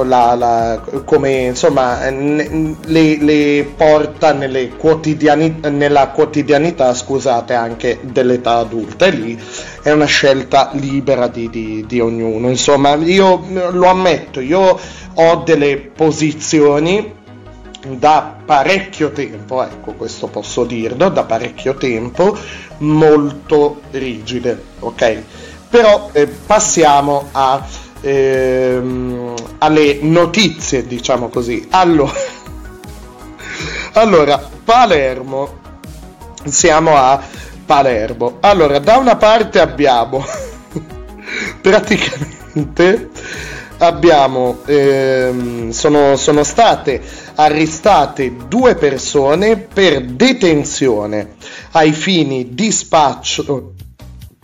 la- 0.04 0.36
la- 0.36 0.80
come 1.06 1.32
insomma 1.48 2.08
ne- 2.10 2.76
le, 2.86 3.18
le 3.20 3.72
porta 3.76 4.32
quotidiani- 4.78 5.60
nella 5.72 6.10
quotidianità 6.10 6.94
scusate 6.94 7.56
anche 7.56 7.98
dell'età 8.04 8.58
adulta. 8.58 9.08
E 9.08 9.12
lì 9.12 9.40
è 9.88 9.92
una 9.94 10.04
scelta 10.04 10.72
libera 10.74 11.28
di, 11.30 11.50
di- 11.50 11.86
di 11.88 12.02
ognuno 12.02 12.50
insomma 12.50 12.96
io 12.96 13.42
lo 13.72 13.88
ammetto 13.88 14.42
io 14.42 14.78
ho 15.14 15.36
delle 15.46 15.78
posizioni 15.78 17.16
da 17.88 18.36
parecchio 18.44 19.12
tempo, 19.12 19.64
ecco 19.64 19.94
questo 19.94 20.28
posso 20.28 20.66
dirlo, 20.66 21.08
da 21.08 21.24
parecchio 21.24 21.76
tempo 21.76 22.36
molto 22.80 23.82
rigide, 23.92 24.62
ok? 24.80 25.24
Però 25.70 26.10
eh, 26.12 26.28
passiamo 26.28 27.30
a, 27.32 27.66
ehm, 28.02 29.34
alle 29.60 30.00
notizie, 30.02 30.86
diciamo 30.86 31.30
così. 31.30 31.66
Allora, 31.70 32.12
allora, 33.94 34.38
Palermo, 34.66 35.60
siamo 36.46 36.96
a 36.98 37.22
Palermo. 37.68 38.38
Allora, 38.40 38.80
da 38.80 38.96
una 38.96 39.18
parte 39.18 39.60
abbiamo 39.60 40.26
praticamente 41.62 43.10
abbiamo 43.80 44.60
ehm, 44.66 45.70
sono, 45.70 46.16
sono 46.16 46.44
state 46.44 47.00
arrestate 47.36 48.36
due 48.48 48.74
persone 48.74 49.58
per 49.58 50.02
detenzione 50.04 51.36
ai 51.74 51.92
fini 51.92 52.56
di 52.56 52.72
spaccio 52.72 53.74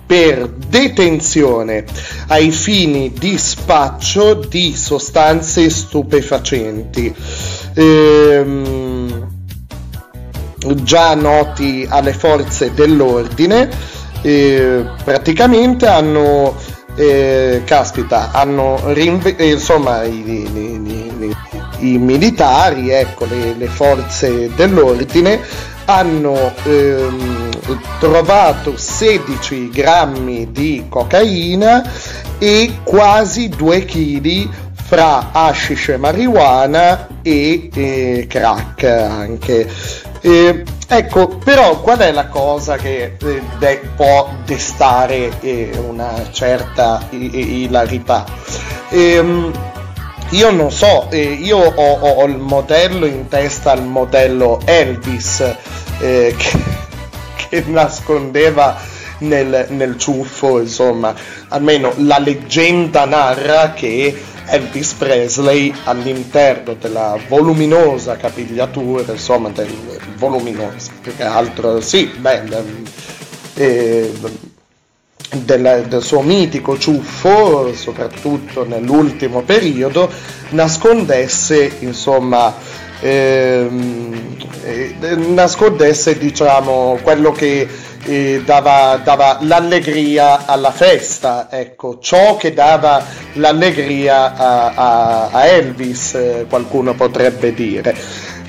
per 0.05 0.49
detenzione 0.49 1.85
ai 2.27 2.51
fini 2.51 3.11
di 3.11 3.35
spaccio 3.39 4.35
di 4.35 4.75
sostanze 4.75 5.67
stupefacenti 5.71 7.15
Ehm, 7.75 9.32
già 10.83 11.13
noti 11.15 11.85
alle 11.89 12.13
forze 12.13 12.73
dell'ordine 12.73 13.69
eh, 14.21 14.85
praticamente 15.03 15.85
hanno 15.87 16.55
eh, 16.95 17.61
caspita 17.65 18.29
hanno 18.31 18.79
rinve- 18.93 19.35
insomma 19.39 20.03
i, 20.03 20.23
i- 20.25 20.49
i- 20.53 21.35
i- 21.79 21.91
i 21.93 21.97
militari 21.97 22.89
ecco 22.91 23.25
le, 23.25 23.55
le 23.57 23.67
forze 23.67 24.51
dell'ordine 24.55 25.39
hanno 25.85 26.53
ehm, 26.63 27.49
trovato 27.99 28.77
16 28.77 29.69
grammi 29.69 30.51
di 30.51 30.85
cocaina 30.87 31.83
e 32.37 32.77
quasi 32.83 33.49
2 33.49 33.83
kg 33.85 34.49
fra 34.85 35.31
hashish 35.31 35.89
e 35.89 35.97
marijuana 35.97 37.07
e 37.21 37.69
eh, 37.73 38.25
crack 38.29 38.83
anche 38.83 39.67
eh, 40.25 40.63
ecco, 40.87 41.27
però 41.43 41.79
qual 41.81 41.97
è 41.99 42.11
la 42.11 42.27
cosa 42.27 42.77
che 42.77 43.15
eh, 43.21 43.41
de- 43.59 43.81
può 43.95 44.29
destare 44.45 45.31
eh, 45.41 45.71
una 45.87 46.29
certa 46.31 47.05
i- 47.11 47.63
ilarità? 47.63 48.25
Ehm, 48.89 49.51
io 50.29 50.51
non 50.51 50.71
so, 50.71 51.09
eh, 51.11 51.21
io 51.21 51.57
ho, 51.57 51.71
ho- 51.93 52.09
ho 52.21 52.25
il 52.25 52.37
modello 52.37 53.05
in 53.05 53.27
testa, 53.27 53.73
il 53.73 53.83
modello 53.83 54.59
Elvis, 54.65 55.41
eh, 55.99 56.33
che, 56.37 56.57
che 57.49 57.63
nascondeva 57.67 58.77
nel, 59.19 59.67
nel 59.69 59.97
ciuffo, 59.97 60.59
insomma, 60.59 61.13
almeno 61.49 61.93
la 61.97 62.17
leggenda 62.19 63.05
narra 63.05 63.73
che 63.73 64.21
Elvis 64.45 64.93
Presley 64.93 65.73
all'interno 65.85 66.75
della 66.79 67.17
voluminosa 67.27 68.17
capigliatura, 68.17 69.11
insomma, 69.11 69.49
del 69.49 69.71
voluminosa, 70.15 70.91
più 71.01 71.15
che 71.15 71.23
altro, 71.23 71.81
sì, 71.81 72.05
beh, 72.05 72.41
eh, 73.55 74.11
del, 75.35 75.85
del 75.87 76.03
suo 76.03 76.21
mitico 76.21 76.77
ciuffo, 76.77 77.73
soprattutto 77.73 78.65
nell'ultimo 78.65 79.41
periodo, 79.41 80.09
nascondesse 80.49 81.77
insomma 81.79 82.53
nascondesse 85.33 86.17
diciamo 86.17 86.99
quello 87.01 87.31
che 87.31 87.67
eh, 88.05 88.41
dava, 88.45 88.99
dava 89.03 89.37
l'allegria 89.41 90.45
alla 90.45 90.71
festa, 90.71 91.47
ecco, 91.49 91.99
ciò 92.01 92.35
che 92.35 92.53
dava 92.53 93.03
l'allegria 93.33 94.35
a, 94.35 94.73
a- 94.75 95.29
a 95.31 95.45
Elvis, 95.45 96.13
eh, 96.15 96.45
qualcuno 96.49 96.93
potrebbe 96.95 97.53
dire. 97.53 97.95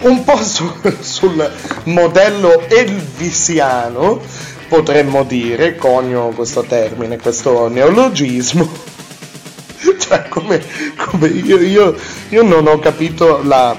Un 0.01 0.25
po' 0.25 0.43
su- 0.43 0.73
sul 1.01 1.49
modello 1.85 2.63
elvisiano, 2.69 4.21
potremmo 4.69 5.23
dire, 5.23 5.77
conio 5.77 6.29
questo 6.31 6.63
termine, 6.63 7.19
questo 7.19 7.69
neologismo, 7.69 8.69
cioè 10.01 10.27
come, 10.29 10.61
come 10.97 11.29
io, 11.29 11.59
io- 11.61 11.95
io 12.31 12.43
non 12.43 12.67
ho 12.67 12.81
capito 12.81 13.41
la, 13.45 13.77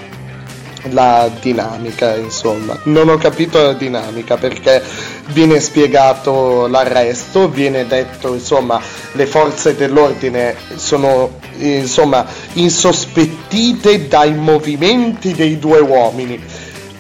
la 0.92 1.30
dinamica, 1.40 2.16
insomma, 2.16 2.78
non 2.84 3.10
ho 3.10 3.18
capito 3.18 3.62
la 3.62 3.74
dinamica 3.74 4.38
perché 4.38 4.84
viene 5.28 5.60
spiegato 5.60 6.68
l'arresto, 6.68 7.50
viene 7.50 7.86
detto, 7.88 8.34
insomma, 8.34 8.80
le 9.14 9.26
forze 9.26 9.76
dell'ordine 9.76 10.56
sono, 10.76 11.40
insomma, 11.58 12.26
insospettite 12.54 14.08
dai 14.08 14.34
movimenti 14.34 15.34
dei 15.34 15.58
due 15.60 15.80
uomini. 15.80 16.42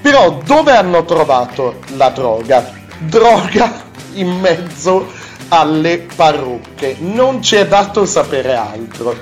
Però 0.02 0.40
dove 0.46 0.72
hanno 0.72 1.04
trovato 1.04 1.80
la 1.96 2.10
droga? 2.10 2.72
Droga 3.00 3.84
in 4.14 4.30
mezzo 4.40 5.12
alle 5.50 6.06
parrucche. 6.16 6.98
Non 7.00 7.42
ci 7.42 7.56
è 7.56 7.68
dato 7.68 8.06
sapere 8.06 8.56
altro. 8.56 9.16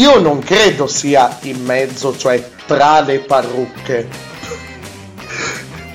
Io 0.00 0.18
non 0.18 0.38
credo 0.38 0.86
sia 0.86 1.36
in 1.42 1.62
mezzo, 1.62 2.16
cioè 2.16 2.42
tra 2.64 3.00
le 3.00 3.18
parrucche. 3.18 4.08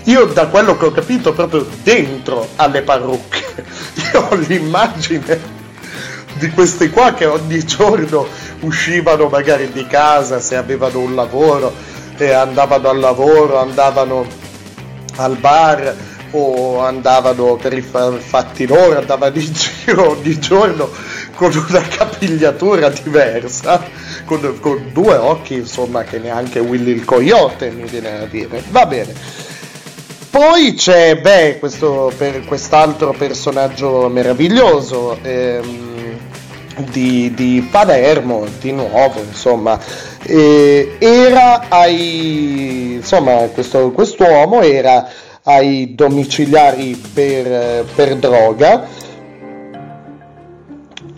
Io 0.04 0.26
da 0.26 0.46
quello 0.46 0.78
che 0.78 0.86
ho 0.86 0.92
capito 0.92 1.34
proprio 1.34 1.66
dentro 1.82 2.50
alle 2.58 2.84
parrucche. 2.84 3.66
Io 4.14 4.28
ho 4.30 4.36
l'immagine 4.36 5.42
di 6.34 6.52
questi 6.52 6.92
qua 6.92 7.16
che 7.16 7.26
ogni 7.26 7.66
giorno 7.66 8.28
uscivano 8.60 9.28
magari 9.28 9.72
di 9.72 9.88
casa 9.88 10.40
se 10.40 10.56
avevano 10.56 11.00
un 11.00 11.16
lavoro 11.16 11.74
e 12.16 12.32
andavano 12.32 12.90
al 12.90 13.00
lavoro, 13.00 13.58
andavano 13.58 14.28
al 15.16 15.36
bar 15.38 15.96
o 16.30 16.80
andavano 16.80 17.56
per 17.56 17.74
i 17.74 17.82
fa- 17.82 18.12
fatti 18.20 18.68
loro, 18.68 19.00
andavano 19.00 19.40
in 19.40 19.50
giro 19.84 20.12
ogni 20.12 20.38
giorno 20.38 20.92
con 21.36 21.52
una 21.70 21.82
capigliatura 21.82 22.90
diversa, 22.90 23.84
con, 24.26 24.58
con 24.60 24.90
due 24.92 25.16
occhi 25.16 25.56
insomma 25.56 26.04
che 26.04 26.18
neanche 26.18 26.60
Willy 26.60 26.92
il 26.92 27.06
Coyote 27.06 27.70
mi 27.70 27.84
viene 27.84 28.20
a 28.20 28.26
dire. 28.26 28.64
Va 28.72 28.86
bene. 28.86 29.14
Poi 30.30 30.74
c'è, 30.74 31.16
beh, 31.16 31.60
questo, 31.60 32.12
per 32.18 32.44
quest'altro 32.44 33.14
personaggio 33.18 34.10
meraviglioso 34.10 35.18
ehm, 35.22 36.18
di, 36.92 37.34
di 37.34 37.66
Palermo, 37.72 38.46
di 38.60 38.74
nuovo, 38.74 39.22
insomma, 39.22 39.80
eh, 40.24 40.98
era 41.00 41.70
ai, 41.70 42.96
insomma, 42.96 43.34
questo, 43.54 43.92
quest'uomo 43.92 44.62
era 44.62 45.08
ai 45.44 45.96
domiciliari 45.96 47.02
per, 47.14 47.86
per 47.96 48.16
droga, 48.18 48.88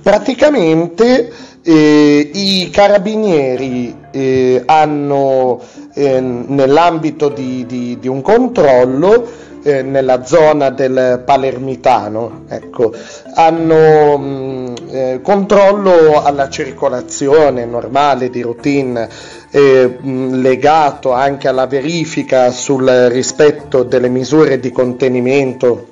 praticamente 0.08 1.30
eh, 1.64 2.32
i 2.34 2.70
carabinieri 2.72 3.94
eh, 4.12 4.64
hanno 4.66 5.60
eh, 5.94 6.22
nell'ambito 6.22 7.28
di, 7.28 7.66
di- 7.66 7.98
di 8.00 8.08
un 8.08 8.22
controllo 8.22 9.30
eh, 9.64 9.82
nella 9.82 10.24
zona 10.24 10.70
del 10.70 11.24
Palermitano, 11.26 12.44
ecco, 12.48 12.94
hanno 13.34 14.18
mh, 14.18 14.74
eh, 14.92 15.20
controllo 15.22 16.24
alla 16.24 16.48
circolazione 16.48 17.66
normale 17.66 18.30
di 18.30 18.42
routine 18.42 19.10
eh, 19.52 19.98
mh, 20.00 20.40
legato 20.40 21.12
anche 21.12 21.50
alla 21.50 21.68
verifica 21.68 22.50
sul 22.52 22.88
rispetto 23.10 23.84
delle 23.84 24.08
misure 24.08 24.58
di 24.62 24.72
contenimento 24.72 25.88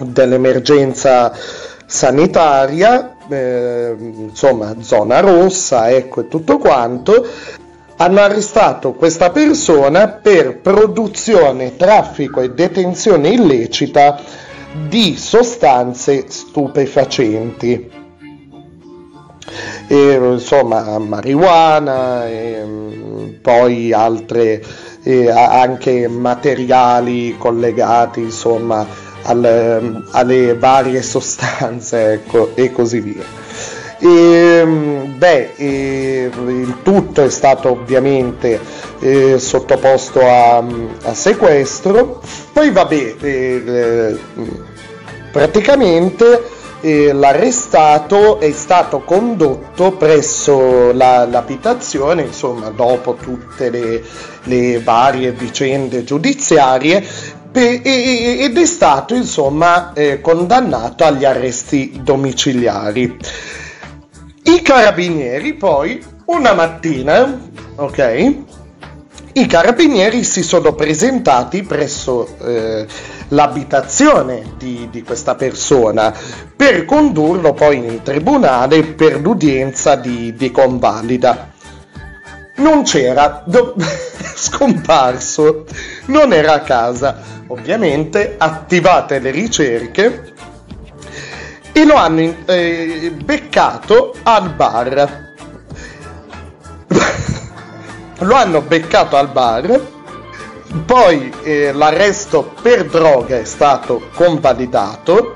dell'emergenza 0.00 1.30
sanitaria, 1.86 3.13
eh, 3.28 3.94
insomma 3.98 4.74
zona 4.80 5.20
rossa, 5.20 5.90
ecco 5.90 6.20
e 6.20 6.28
tutto 6.28 6.58
quanto, 6.58 7.26
hanno 7.96 8.20
arrestato 8.20 8.92
questa 8.92 9.30
persona 9.30 10.08
per 10.08 10.60
produzione, 10.60 11.76
traffico 11.76 12.40
e 12.40 12.50
detenzione 12.50 13.28
illecita 13.28 14.20
di 14.88 15.16
sostanze 15.16 16.24
stupefacenti. 16.28 17.90
E, 19.86 20.14
insomma, 20.14 20.98
marijuana, 20.98 22.26
e, 22.26 22.62
mm, 22.64 23.28
poi 23.40 23.92
altre 23.92 24.62
e, 25.04 25.30
anche 25.30 26.08
materiali 26.08 27.36
collegati 27.38 28.20
insomma 28.20 28.86
al- 29.24 30.04
alle 30.10 30.56
varie 30.56 31.02
sostanze 31.02 32.12
ecco, 32.12 32.52
e 32.54 32.72
così 32.72 33.00
via. 33.00 33.24
E, 33.98 34.64
beh, 35.16 35.52
e, 35.56 36.30
il 36.34 36.76
tutto 36.82 37.22
è 37.22 37.30
stato 37.30 37.70
ovviamente 37.70 38.60
eh, 39.00 39.38
sottoposto 39.38 40.20
a, 40.20 40.58
a 40.58 41.14
sequestro. 41.14 42.20
Poi 42.52 42.70
vabbè, 42.70 43.14
eh, 43.20 44.18
praticamente 45.32 46.42
eh, 46.80 47.12
l'arrestato 47.12 48.40
è 48.40 48.52
stato 48.52 49.00
condotto 49.00 49.92
presso 49.92 50.92
la- 50.92 51.24
l'abitazione, 51.26 52.22
insomma, 52.22 52.68
dopo 52.68 53.14
tutte 53.14 53.70
le, 53.70 54.02
le 54.44 54.80
varie 54.82 55.32
vicende 55.32 56.04
giudiziarie, 56.04 57.02
ed 57.60 58.56
è 58.56 58.66
stato, 58.66 59.14
insomma, 59.14 59.92
eh, 59.92 60.20
condannato 60.20 61.04
agli 61.04 61.24
arresti 61.24 62.00
domiciliari. 62.02 63.16
I 64.42 64.62
carabinieri 64.62 65.54
poi, 65.54 66.02
una 66.26 66.52
mattina, 66.52 67.40
ok, 67.76 68.34
i 69.36 69.46
carabinieri 69.46 70.22
si 70.22 70.42
sono 70.42 70.74
presentati 70.74 71.64
presso 71.64 72.36
eh, 72.38 72.86
l'abitazione 73.28 74.54
di, 74.56 74.88
di 74.90 75.02
questa 75.02 75.34
persona 75.34 76.14
per 76.54 76.84
condurlo 76.84 77.52
poi 77.52 77.78
in 77.78 78.02
tribunale 78.02 78.84
per 78.84 79.20
l'udienza 79.20 79.96
di, 79.96 80.34
di 80.34 80.50
convalida. 80.52 81.50
Non 82.56 82.84
c'era, 82.84 83.42
do- 83.44 83.74
scomparso, 84.36 85.64
non 86.06 86.32
era 86.32 86.54
a 86.54 86.60
casa. 86.60 87.42
Ovviamente 87.48 88.34
attivate 88.38 89.18
le 89.18 89.30
ricerche 89.30 90.32
e 91.72 91.84
lo 91.84 91.94
hanno 91.94 92.34
eh, 92.46 93.12
beccato 93.22 94.14
al 94.22 94.50
bar. 94.54 95.32
lo 98.18 98.34
hanno 98.34 98.60
beccato 98.60 99.16
al 99.16 99.28
bar, 99.28 99.80
poi 100.86 101.32
eh, 101.42 101.72
l'arresto 101.72 102.54
per 102.62 102.84
droga 102.86 103.38
è 103.38 103.44
stato 103.44 104.08
convalidato, 104.14 105.34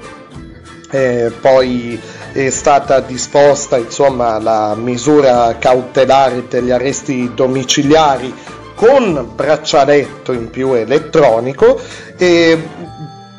eh, 0.90 1.32
poi 1.40 2.00
è 2.32 2.50
stata 2.50 3.00
disposta 3.00 3.76
insomma 3.76 4.38
la 4.38 4.74
misura 4.76 5.56
cautelare 5.58 6.46
degli 6.48 6.70
arresti 6.70 7.32
domiciliari 7.34 8.32
con 8.78 9.32
braccialetto 9.34 10.32
in 10.32 10.50
più 10.50 10.72
elettronico, 10.72 11.80
e, 12.16 12.56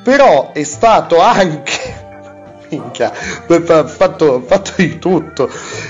però 0.04 0.52
è 0.52 0.64
stato 0.64 1.22
anche 1.22 1.72
minchia, 2.70 3.10
fatto, 3.14 4.44
fatto 4.46 4.74
di 4.76 5.00
tutto. 5.00 5.50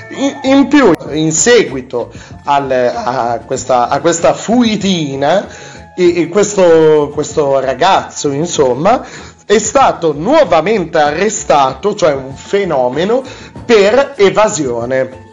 In, 0.10 0.40
in 0.52 0.68
più, 0.68 0.94
in 1.14 1.32
seguito 1.32 2.12
al- 2.44 2.92
a, 2.94 3.40
questa, 3.44 3.90
a 3.90 4.00
questa 4.02 4.34
fuitina, 4.36 5.48
e- 5.96 6.22
e 6.22 6.28
questo, 6.28 7.10
questo 7.12 7.60
ragazzo, 7.60 8.30
insomma, 8.30 9.04
è 9.48 9.58
stato 9.58 10.14
nuovamente 10.16 11.00
arrestato, 11.00 11.96
cioè 11.96 12.14
un 12.14 12.36
fenomeno, 12.36 13.24
per 13.66 14.14
evasione. 14.16 15.28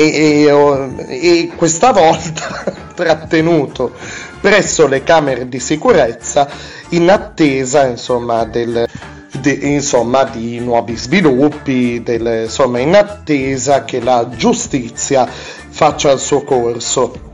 E, 0.00 0.44
e- 1.08 1.50
questa 1.56 1.90
volta 1.90 2.64
trattenuto 2.94 3.92
presso 4.40 4.86
le 4.86 5.02
camere 5.02 5.48
di 5.48 5.58
sicurezza 5.58 6.48
in 6.90 7.10
attesa 7.10 7.84
insomma 7.84 8.44
del, 8.44 8.86
di, 9.40 9.72
insomma, 9.74 10.22
di 10.22 10.60
nuovi 10.60 10.96
sviluppi, 10.96 12.00
del- 12.04 12.42
insomma, 12.44 12.78
in 12.78 12.94
attesa 12.94 13.82
che 13.84 14.00
la 14.00 14.28
giustizia 14.28 15.26
faccia 15.26 16.12
il 16.12 16.20
suo 16.20 16.44
corso. 16.44 17.26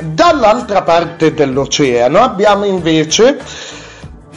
Dall'altra 0.00 0.82
parte 0.82 1.32
dell'oceano 1.34 2.18
abbiamo 2.18 2.64
invece, 2.64 3.38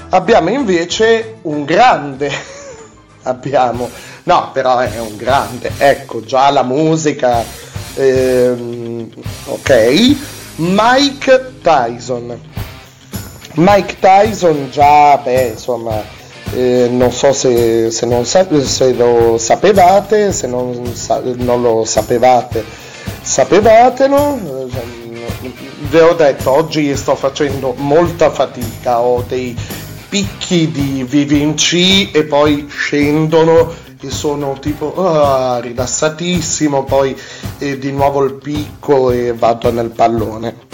abbiamo 0.09 0.49
invece 0.49 1.37
un 1.41 1.65
grande, 1.65 2.31
abbiamo, 3.23 3.89
no 4.23 4.49
però 4.53 4.77
è 4.79 4.99
un 4.99 5.15
grande, 5.15 5.71
ecco 5.77 6.21
già 6.21 6.49
la 6.51 6.63
musica, 6.63 7.43
ehm, 7.95 9.09
ok, 9.45 10.15
Mike 10.57 11.53
Tyson. 11.61 12.39
Mike 13.55 13.97
Tyson 13.99 14.69
già, 14.71 15.17
beh, 15.17 15.51
insomma, 15.53 16.01
eh, 16.53 16.87
non 16.91 17.11
so 17.11 17.33
se, 17.33 17.89
se 17.91 18.05
non 18.05 18.25
sa- 18.25 18.47
se 18.63 18.93
lo 18.93 19.37
sapevate, 19.37 20.31
se 20.31 20.47
non, 20.47 20.93
sa- 20.95 21.21
non 21.35 21.61
lo 21.61 21.83
sapevate, 21.85 22.63
sapevatelo. 23.21 24.39
Eh, 24.71 25.17
Vi 25.89 25.97
ho 25.97 26.13
detto, 26.13 26.51
oggi 26.51 26.95
sto 26.95 27.15
facendo 27.15 27.73
molta 27.77 28.29
fatica, 28.29 28.99
ho 28.99 29.23
dei 29.27 29.57
picchi 30.09 30.69
di 30.69 31.03
VVC 31.03 32.13
e 32.13 32.25
poi 32.25 32.67
scendono 32.69 33.73
e 34.01 34.09
sono 34.09 34.57
tipo 34.59 34.93
ah, 34.95 35.59
rilassatissimo, 35.59 36.83
poi 36.83 37.17
eh, 37.57 37.77
di 37.77 37.91
nuovo 37.91 38.23
il 38.23 38.33
picco 38.35 39.11
e 39.11 39.33
vado 39.33 39.71
nel 39.71 39.89
pallone. 39.89 40.67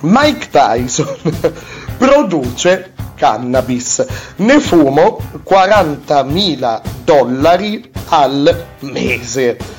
Mike 0.00 0.48
Tyson 0.50 1.16
produce 1.98 2.92
cannabis, 3.16 4.06
ne 4.36 4.60
fumo 4.60 5.18
40.000 5.44 6.80
dollari 7.04 7.90
al 8.08 8.66
mese. 8.80 9.77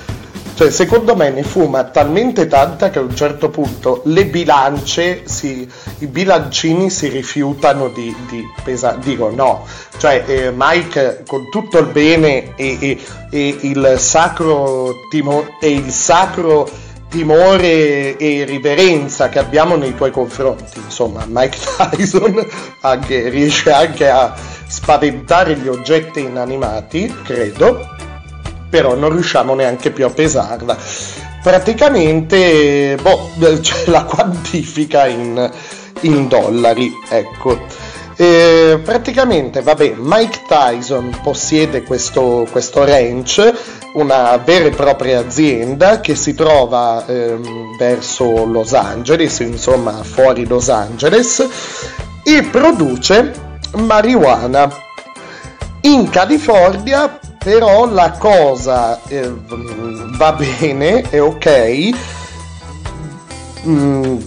Cioè, 0.59 0.71
secondo 0.71 1.15
me 1.15 1.29
ne 1.29 1.43
fuma 1.43 1.85
talmente 1.85 2.45
tanta 2.47 2.89
che 2.89 2.99
a 2.99 3.01
un 3.01 3.15
certo 3.15 3.47
punto 3.49 4.01
le 4.07 4.25
bilance, 4.25 5.21
si, 5.23 5.65
i 5.99 6.07
bilancini 6.07 6.89
si 6.89 7.07
rifiutano 7.07 7.87
di, 7.87 8.13
di 8.27 8.43
pesare. 8.61 8.99
Dico 8.99 9.29
no, 9.33 9.65
cioè 9.99 10.21
eh, 10.27 10.51
Mike 10.53 11.23
con 11.25 11.49
tutto 11.49 11.77
il 11.77 11.85
bene 11.85 12.57
e, 12.57 12.77
e- 12.77 12.99
e 13.31 13.57
il 13.61 13.95
sacro 13.99 14.95
timo- 15.09 15.45
e 15.61 15.71
il 15.71 15.89
sacro 15.91 16.69
timore 17.07 18.17
e 18.17 18.43
riverenza 18.43 19.29
che 19.29 19.39
abbiamo 19.39 19.77
nei 19.77 19.95
tuoi 19.95 20.11
confronti. 20.11 20.77
Insomma, 20.83 21.23
Mike 21.25 21.57
Tyson 21.95 22.45
anche- 22.81 23.29
riesce 23.29 23.71
anche 23.71 24.09
a 24.09 24.35
spaventare 24.67 25.55
gli 25.55 25.69
oggetti 25.69 26.19
inanimati, 26.19 27.15
credo, 27.23 27.95
però 28.69 28.95
non 28.95 29.11
riusciamo 29.11 29.55
neanche 29.55 29.91
più 29.91 30.05
a 30.05 30.09
pesarla. 30.09 30.77
Praticamente, 31.41 32.97
boh, 33.01 33.31
c'è 33.61 33.89
la 33.89 34.03
quantifica 34.03 35.07
in, 35.07 35.51
in 36.01 36.27
dollari, 36.27 36.91
ecco. 37.09 37.87
Eh, 38.21 38.81
praticamente, 38.83 39.61
vabbè, 39.61 39.93
Mike 39.97 40.41
Tyson 40.45 41.19
possiede 41.23 41.83
questo, 41.83 42.45
questo 42.51 42.83
ranch, 42.83 43.53
una 43.93 44.35
vera 44.43 44.65
e 44.65 44.71
propria 44.71 45.19
azienda 45.19 46.01
che 46.01 46.15
si 46.15 46.33
trova 46.33 47.05
ehm, 47.07 47.77
verso 47.77 48.43
Los 48.43 48.73
Angeles, 48.73 49.39
insomma 49.39 50.03
fuori 50.03 50.45
Los 50.45 50.67
Angeles, 50.67 51.47
e 52.23 52.43
produce 52.43 53.31
marijuana. 53.77 54.69
In 55.81 56.09
California 56.09 57.19
però 57.37 57.89
la 57.89 58.11
cosa 58.11 58.99
eh, 59.07 59.31
va 60.17 60.33
bene, 60.33 61.01
è 61.09 61.21
ok, 61.21 61.89
mm, 63.65 64.17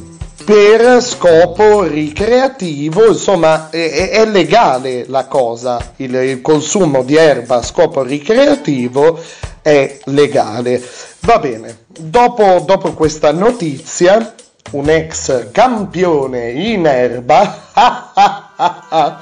per 0.45 1.03
scopo 1.03 1.83
ricreativo, 1.83 3.09
insomma 3.09 3.69
è- 3.71 4.11
è 4.11 4.25
legale 4.25 5.05
la 5.09 5.27
cosa, 5.27 5.93
il, 5.97 6.15
il 6.15 6.41
consumo 6.41 7.03
di 7.03 7.17
erba 7.17 7.57
a 7.57 7.63
scopo 7.63 8.03
ricreativo 8.03 9.21
è 9.61 9.99
legale. 10.05 10.83
Va 11.21 11.39
bene, 11.39 11.85
dopo, 11.87 12.63
dopo 12.67 12.95
questa 12.95 13.31
notizia, 13.31 14.35
un 14.71 14.89
ex 14.89 15.51
campione 15.53 16.51
in 16.51 16.87
erba, 16.87 17.69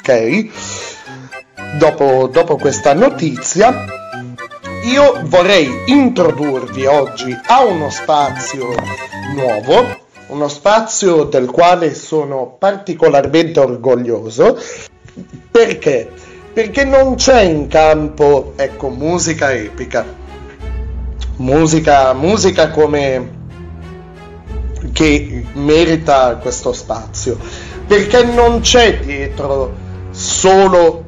ok, 0.00 0.48
dopo, 1.78 2.28
dopo 2.30 2.56
questa 2.56 2.94
notizia, 2.94 3.84
io 4.84 5.20
vorrei 5.24 5.70
introdurvi 5.86 6.86
oggi 6.86 7.36
a 7.46 7.64
uno 7.64 7.88
spazio 7.90 8.74
nuovo, 9.34 9.84
uno 10.28 10.48
spazio 10.48 11.24
del 11.24 11.50
quale 11.50 11.94
sono 11.94 12.56
particolarmente 12.58 13.60
orgoglioso. 13.60 14.58
Perché? 15.50 16.10
Perché 16.52 16.84
non 16.84 17.14
c'è 17.14 17.42
in 17.42 17.68
campo, 17.68 18.52
ecco, 18.56 18.88
musica 18.88 19.52
epica. 19.52 20.04
Musica, 21.36 22.12
musica 22.12 22.70
come 22.70 23.40
che 24.92 25.44
merita 25.54 26.36
questo 26.36 26.72
spazio. 26.72 27.38
Perché 27.86 28.24
non 28.24 28.60
c'è 28.60 29.00
dietro 29.00 29.72
solo 30.10 31.01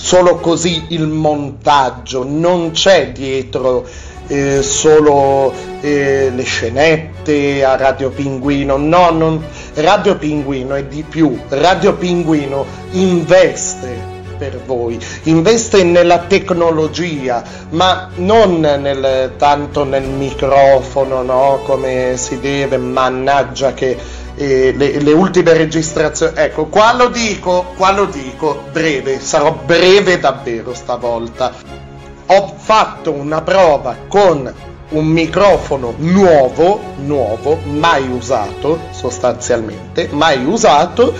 solo 0.00 0.36
così 0.36 0.86
il 0.88 1.06
montaggio, 1.06 2.24
non 2.26 2.70
c'è 2.70 3.12
dietro 3.12 3.86
eh, 4.28 4.62
solo 4.62 5.52
eh, 5.82 6.32
le 6.34 6.42
scenette 6.42 7.62
a 7.62 7.76
Radio 7.76 8.08
Pinguino, 8.08 8.78
no, 8.78 9.10
non- 9.10 9.44
Radio 9.74 10.16
Pinguino 10.16 10.74
è 10.74 10.84
di 10.84 11.04
più, 11.06 11.38
Radio 11.48 11.92
Pinguino 11.94 12.64
investe 12.92 14.18
per 14.38 14.62
voi, 14.64 14.98
investe 15.24 15.84
nella 15.84 16.20
tecnologia, 16.20 17.44
ma 17.70 18.08
non 18.16 18.58
nel, 18.60 19.34
tanto 19.36 19.84
nel 19.84 20.08
microfono, 20.08 21.20
no, 21.22 21.60
come 21.64 22.14
si 22.16 22.40
deve, 22.40 22.78
mannaggia 22.78 23.74
che 23.74 23.98
eh, 24.40 24.72
le, 24.74 25.00
le 25.00 25.12
ultime 25.12 25.52
registrazioni, 25.52 26.32
ecco, 26.36 26.64
qua 26.66 26.94
lo 26.94 27.08
dico, 27.08 27.74
qua 27.76 27.92
lo 27.92 28.06
dico, 28.06 28.64
breve, 28.72 29.20
sarò 29.20 29.52
breve 29.52 30.18
davvero 30.18 30.72
stavolta. 30.72 31.52
Ho 32.26 32.54
fatto 32.56 33.12
una 33.12 33.42
prova 33.42 33.94
con 34.08 34.50
un 34.90 35.06
microfono 35.06 35.92
nuovo, 35.98 36.80
nuovo, 37.04 37.58
mai 37.64 38.08
usato 38.08 38.80
sostanzialmente, 38.92 40.08
mai 40.12 40.42
usato, 40.42 41.14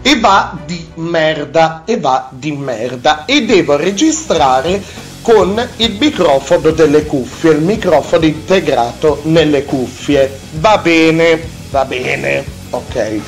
e 0.00 0.18
va 0.18 0.56
di 0.64 0.88
merda, 0.94 1.82
e 1.84 2.00
va 2.00 2.28
di 2.30 2.52
merda, 2.52 3.26
e 3.26 3.44
devo 3.44 3.76
registrare 3.76 4.82
con 5.22 5.68
il 5.76 5.96
microfono 5.98 6.70
delle 6.70 7.06
cuffie, 7.06 7.52
il 7.52 7.62
microfono 7.62 8.24
integrato 8.24 9.20
nelle 9.24 9.64
cuffie. 9.64 10.38
Va 10.54 10.78
bene, 10.78 11.40
va 11.70 11.84
bene, 11.84 12.44
ok. 12.70 13.20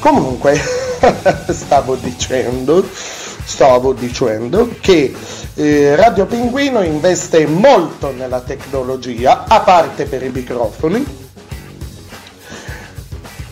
Comunque, 0.00 0.60
stavo 1.48 1.94
dicendo, 1.94 2.84
stavo 3.44 3.92
dicendo 3.92 4.74
che 4.80 5.14
eh, 5.54 5.96
Radio 5.96 6.26
Pinguino 6.26 6.82
investe 6.82 7.46
molto 7.46 8.12
nella 8.12 8.40
tecnologia, 8.40 9.44
a 9.46 9.60
parte 9.60 10.04
per 10.04 10.22
i 10.22 10.30
microfoni, 10.30 11.28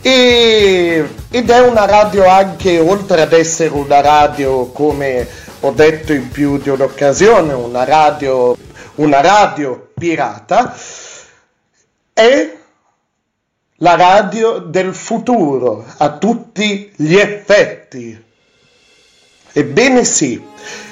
e- 0.01 1.09
ed 1.31 1.51
è 1.51 1.61
una 1.61 1.85
radio 1.85 2.27
anche, 2.27 2.79
oltre 2.79 3.23
ad 3.23 3.33
essere 3.33 3.71
una 3.71 4.01
radio, 4.01 4.67
come 4.67 5.27
ho 5.61 5.71
detto 5.73 6.13
in 6.13 6.29
più 6.31 6.59
di 6.59 6.69
un'occasione, 6.69 7.53
una 7.53 7.85
radio, 7.85 8.57
una 8.97 9.21
radio 9.21 9.91
pirata, 9.99 10.77
è 12.13 12.57
la 13.77 13.97
radio 13.97 14.59
del 14.59 14.95
futuro, 14.95 15.85
a 15.99 16.17
tutti 16.17 16.93
gli 16.95 17.15
effetti. 17.17 18.25
Ebbene 19.53 20.05
sì, 20.05 20.41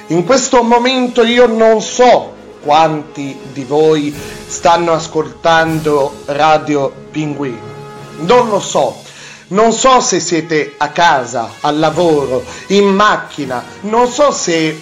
in 0.09 0.25
questo 0.25 0.63
momento 0.63 1.23
io 1.23 1.47
non 1.47 1.81
so 1.81 2.35
quanti 2.63 3.39
di 3.53 3.65
voi 3.65 4.13
stanno 4.47 4.93
ascoltando 4.93 6.23
Radio 6.27 6.93
Pinguino. 7.11 7.75
Non 8.19 8.49
lo 8.49 8.61
so. 8.61 9.06
Non 9.49 9.73
so 9.73 10.01
se 10.01 10.19
siete 10.19 10.75
a 10.77 10.89
casa, 10.89 11.51
al 11.61 11.79
lavoro, 11.79 12.45
in 12.69 12.87
macchina, 12.87 13.63
non 13.83 14.09
so 14.09 14.33
se 14.33 14.81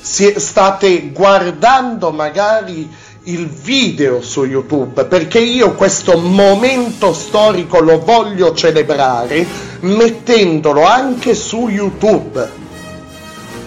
state 0.00 1.10
guardando 1.10 2.10
magari 2.10 2.88
il 3.24 3.46
video 3.46 4.22
su 4.22 4.44
YouTube 4.44 5.04
perché 5.04 5.38
io 5.38 5.74
questo 5.74 6.16
momento 6.16 7.12
storico 7.12 7.78
lo 7.80 7.98
voglio 7.98 8.54
celebrare 8.54 9.46
mettendolo 9.80 10.84
anche 10.84 11.34
su 11.34 11.68
YouTube. 11.68 12.50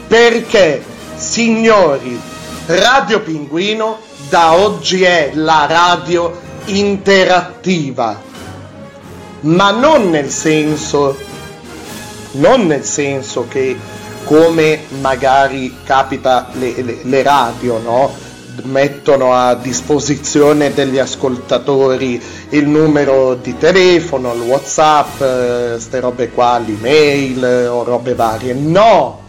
Perché, 0.08 0.84
signori, 1.16 2.20
Radio 2.66 3.22
Pinguino 3.22 4.00
da 4.30 4.54
oggi 4.54 5.04
è 5.04 5.32
la 5.36 5.66
radio 5.68 6.38
interattiva, 6.66 8.22
ma 9.42 9.72
non 9.72 10.10
nel 10.10 10.30
senso, 10.30 11.18
non 12.34 12.68
nel 12.68 12.84
senso 12.84 13.48
che 13.48 13.78
come 14.24 14.82
magari 15.00 15.78
capita 15.84 16.50
le, 16.54 16.82
le- 16.82 17.00
le 17.04 17.24
radio, 17.24 17.80
no? 17.80 18.30
mettono 18.64 19.34
a 19.34 19.56
disposizione 19.56 20.74
degli 20.74 21.00
ascoltatori 21.00 22.22
il 22.50 22.68
numero 22.68 23.36
di 23.36 23.58
telefono, 23.58 24.34
il 24.34 24.42
whatsapp, 24.42 25.18
queste 25.18 26.00
robe 26.00 26.30
qua, 26.30 26.60
l'email 26.60 27.44
eh, 27.44 27.68
o 27.68 27.84
robe 27.84 28.14
varie. 28.14 28.54
No! 28.54 29.20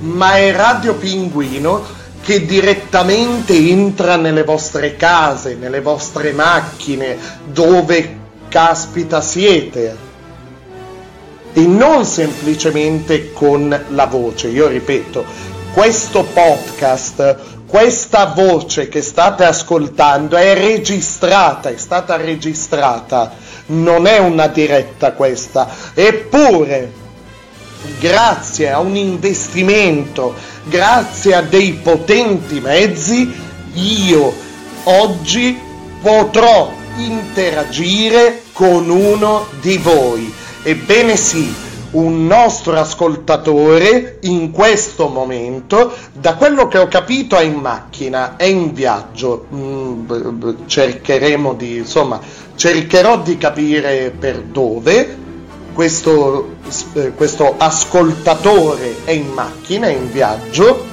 Ma 0.00 0.36
è 0.36 0.52
Radio 0.52 0.94
Pinguino 0.94 1.82
che 2.22 2.44
direttamente 2.44 3.54
entra 3.54 4.16
nelle 4.16 4.44
vostre 4.44 4.96
case, 4.96 5.56
nelle 5.58 5.80
vostre 5.80 6.32
macchine, 6.32 7.16
dove 7.44 8.17
caspita 8.48 9.20
siete. 9.20 10.06
E 11.52 11.66
non 11.66 12.04
semplicemente 12.04 13.32
con 13.32 13.84
la 13.90 14.06
voce. 14.06 14.48
Io 14.48 14.68
ripeto, 14.68 15.24
questo 15.72 16.24
podcast, 16.24 17.36
questa 17.66 18.32
voce 18.34 18.88
che 18.88 19.02
state 19.02 19.44
ascoltando 19.44 20.36
è 20.36 20.54
registrata, 20.54 21.68
è 21.68 21.76
stata 21.76 22.16
registrata, 22.16 23.32
non 23.66 24.06
è 24.06 24.18
una 24.18 24.46
diretta 24.46 25.12
questa, 25.12 25.68
eppure 25.94 26.90
grazie 28.00 28.72
a 28.72 28.80
un 28.80 28.96
investimento, 28.96 30.34
grazie 30.64 31.34
a 31.34 31.42
dei 31.42 31.74
potenti 31.74 32.60
mezzi, 32.60 33.30
io 33.74 34.34
oggi 34.84 35.58
potrò 36.00 36.72
interagire 36.98 38.42
con 38.52 38.90
uno 38.90 39.46
di 39.60 39.78
voi. 39.78 40.32
Ebbene 40.62 41.16
sì, 41.16 41.54
un 41.92 42.26
nostro 42.26 42.78
ascoltatore 42.78 44.18
in 44.22 44.50
questo 44.50 45.08
momento, 45.08 45.94
da 46.12 46.34
quello 46.34 46.68
che 46.68 46.78
ho 46.78 46.88
capito, 46.88 47.36
è 47.36 47.44
in 47.44 47.54
macchina, 47.54 48.36
è 48.36 48.44
in 48.44 48.72
viaggio. 48.72 49.46
Mm, 49.54 50.66
cercheremo 50.66 51.54
di, 51.54 51.76
insomma, 51.76 52.20
cercherò 52.54 53.20
di 53.20 53.38
capire 53.38 54.12
per 54.16 54.42
dove. 54.42 55.26
Questo, 55.72 56.56
eh, 56.94 57.12
questo 57.12 57.54
ascoltatore 57.56 58.96
è 59.04 59.12
in 59.12 59.28
macchina, 59.28 59.86
è 59.86 59.92
in 59.92 60.10
viaggio. 60.10 60.84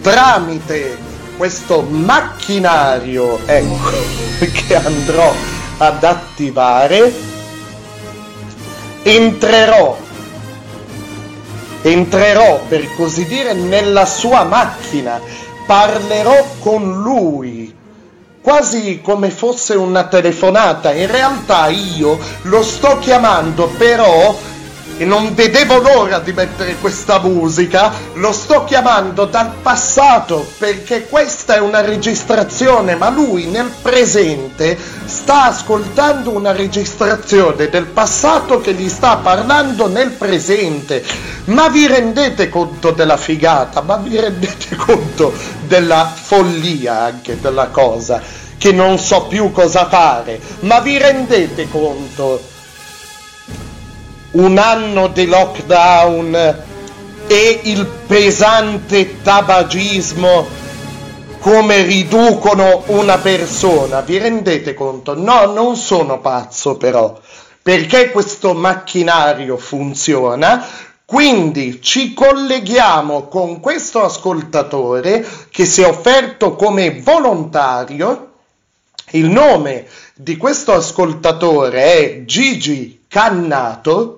Tramite 0.00 1.07
questo 1.38 1.80
macchinario 1.80 3.38
ecco, 3.46 3.90
che 4.66 4.74
andrò 4.74 5.32
ad 5.78 6.04
attivare 6.04 7.10
entrerò 9.04 9.96
entrerò 11.82 12.60
per 12.68 12.94
così 12.96 13.24
dire 13.26 13.54
nella 13.54 14.04
sua 14.04 14.44
macchina. 14.44 15.20
Parlerò 15.66 16.44
con 16.60 17.02
lui 17.02 17.74
quasi 18.40 19.00
come 19.02 19.30
fosse 19.30 19.74
una 19.74 20.04
telefonata. 20.04 20.92
In 20.92 21.10
realtà 21.10 21.68
io 21.68 22.18
lo 22.42 22.62
sto 22.62 22.98
chiamando 22.98 23.68
però 23.76 24.36
e 24.98 25.04
non 25.04 25.32
vedevo 25.32 25.78
l'ora 25.78 26.18
di 26.18 26.32
mettere 26.32 26.74
questa 26.74 27.20
musica, 27.20 27.92
lo 28.14 28.32
sto 28.32 28.64
chiamando 28.64 29.26
dal 29.26 29.52
passato 29.62 30.46
perché 30.58 31.06
questa 31.06 31.54
è 31.54 31.60
una 31.60 31.80
registrazione, 31.80 32.96
ma 32.96 33.08
lui 33.08 33.46
nel 33.46 33.70
presente 33.80 34.76
sta 35.04 35.44
ascoltando 35.44 36.30
una 36.30 36.50
registrazione 36.50 37.68
del 37.68 37.86
passato 37.86 38.60
che 38.60 38.74
gli 38.74 38.88
sta 38.88 39.16
parlando 39.18 39.86
nel 39.86 40.10
presente. 40.10 41.04
Ma 41.44 41.68
vi 41.68 41.86
rendete 41.86 42.48
conto 42.48 42.90
della 42.90 43.16
figata? 43.16 43.80
Ma 43.80 43.96
vi 43.96 44.18
rendete 44.18 44.74
conto 44.76 45.32
della 45.66 46.12
follia 46.12 47.04
anche 47.04 47.40
della 47.40 47.68
cosa? 47.68 48.20
Che 48.58 48.72
non 48.72 48.98
so 48.98 49.26
più 49.26 49.52
cosa 49.52 49.86
fare? 49.88 50.40
Ma 50.60 50.80
vi 50.80 50.98
rendete 50.98 51.68
conto? 51.70 52.56
Un 54.32 54.58
anno 54.58 55.08
di 55.08 55.26
lockdown 55.26 56.64
e 57.26 57.60
il 57.64 57.86
pesante 58.06 59.22
tabagismo 59.22 60.46
come 61.38 61.82
riducono 61.82 62.82
una 62.86 63.18
persona. 63.18 64.00
Vi 64.00 64.18
rendete 64.18 64.74
conto? 64.74 65.14
No, 65.14 65.46
non 65.52 65.76
sono 65.76 66.20
pazzo 66.20 66.76
però, 66.76 67.18
perché 67.62 68.10
questo 68.10 68.54
macchinario 68.54 69.56
funziona. 69.56 70.66
Quindi 71.04 71.80
ci 71.80 72.12
colleghiamo 72.12 73.28
con 73.28 73.60
questo 73.60 74.04
ascoltatore 74.04 75.26
che 75.50 75.64
si 75.64 75.80
è 75.80 75.86
offerto 75.86 76.54
come 76.54 77.00
volontario. 77.00 78.32
Il 79.12 79.30
nome 79.30 79.86
di 80.14 80.36
questo 80.36 80.74
ascoltatore 80.74 81.82
è 81.82 82.24
Gigi 82.26 83.04
Cannato. 83.08 84.17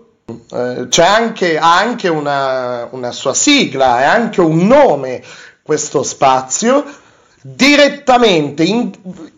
Eh, 0.53 0.87
c'è 0.89 1.05
anche, 1.05 1.59
ha 1.59 1.79
anche 1.79 2.09
una, 2.09 2.89
una 2.91 3.13
sua 3.13 3.35
sigla, 3.35 4.01
è 4.01 4.05
anche 4.05 4.41
un 4.41 4.67
nome 4.67 5.23
questo 5.63 6.03
spazio. 6.03 6.85
Direttamente, 7.43 8.63
in, 8.65 8.91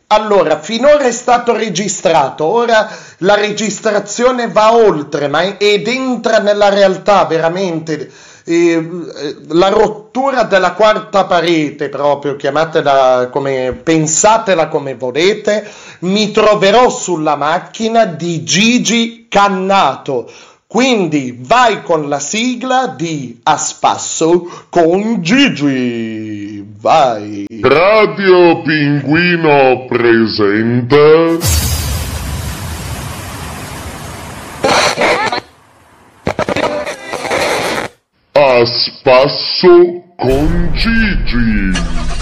allora, 0.08 0.58
finora 0.60 1.04
è 1.04 1.12
stato 1.12 1.54
registrato, 1.54 2.44
ora 2.44 2.88
la 3.18 3.34
registrazione 3.34 4.48
va 4.48 4.74
oltre 4.74 5.28
ma, 5.28 5.56
ed 5.58 5.86
entra 5.86 6.38
nella 6.38 6.68
realtà 6.68 7.24
veramente. 7.24 8.10
eh, 8.44 9.36
la 9.48 9.68
rottura 9.68 10.42
della 10.42 10.72
quarta 10.72 11.24
parete, 11.24 11.88
proprio 11.88 12.36
chiamatela 12.36 13.28
come 13.30 13.72
pensatela 13.82 14.68
come 14.68 14.94
volete, 14.96 15.64
mi 16.00 16.30
troverò 16.32 16.90
sulla 16.90 17.36
macchina 17.36 18.04
di 18.04 18.42
Gigi 18.42 19.26
Cannato. 19.28 20.30
Quindi 20.72 21.36
vai 21.38 21.82
con 21.82 22.08
la 22.08 22.18
sigla 22.18 22.86
di 22.86 23.38
A 23.42 23.58
Spasso 23.58 24.66
con 24.70 25.20
Gigi. 25.20 26.64
Vai. 26.80 27.44
Radio 27.60 28.62
Pinguino 28.62 29.84
presenta 29.86 30.96
A 38.32 38.64
spasso 38.64 40.04
con 40.16 40.70
Gigi. 40.72 42.21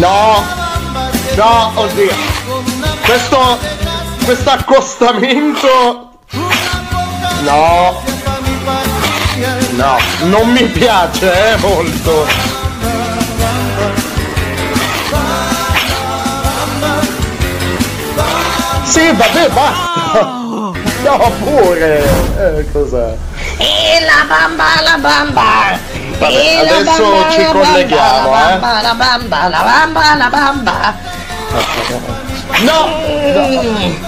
No! 0.00 0.42
No, 1.36 1.72
oddio! 1.74 2.14
Questo... 3.04 3.58
questo 4.24 4.50
accostamento. 4.50 6.10
No. 7.42 8.02
No, 9.72 9.98
non 10.22 10.50
mi 10.52 10.64
piace, 10.64 11.52
eh, 11.52 11.56
molto. 11.58 12.26
Sì, 18.84 19.12
vabbè, 19.12 19.48
basta. 19.50 20.38
No, 21.02 21.32
pure. 21.38 22.02
Eh, 22.38 22.70
cos'è? 22.72 23.16
E 23.58 24.00
la 24.04 24.24
bamba, 24.26 24.80
la 24.82 24.98
bamba. 24.98 25.89
Vabbè, 26.20 26.56
adesso 26.60 27.02
bamba, 27.02 27.30
ci 27.30 27.44
colleghiamo, 27.46 28.28
bamba, 28.30 28.78
eh. 28.78 28.82
La 28.82 28.94
bamba, 28.94 29.48
la 29.48 29.48
bamba, 29.48 29.48
la 29.48 29.62
bamba, 29.62 30.14
la 30.16 30.28
bamba. 30.28 30.94
No! 32.60 33.98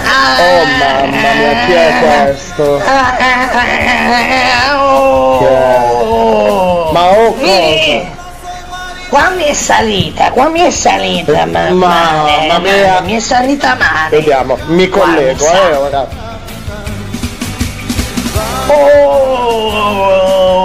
Oh 0.00 0.64
mamma 0.78 1.06
mia, 1.06 1.64
chi 1.66 1.72
è 1.72 1.98
questo? 2.00 2.78
È? 2.78 2.82
Ma 6.92 7.02
oh 7.10 7.34
cosa? 7.34 8.16
Qua 9.08 9.30
mi 9.30 9.44
è 9.44 9.54
salita, 9.54 10.30
qua 10.30 10.48
mi 10.48 10.60
è 10.60 10.70
salita, 10.70 11.46
ma, 11.46 11.70
male, 11.70 12.46
Mamma 12.46 12.58
mia. 12.58 13.00
mi 13.00 13.16
è 13.16 13.20
salita 13.20 13.74
male. 13.74 14.10
Vediamo, 14.10 14.58
mi 14.66 14.88
collego, 14.88 15.44
Guarda, 15.44 15.68
eh, 15.70 15.74
ora. 15.76 16.06
Oh! 18.68 20.57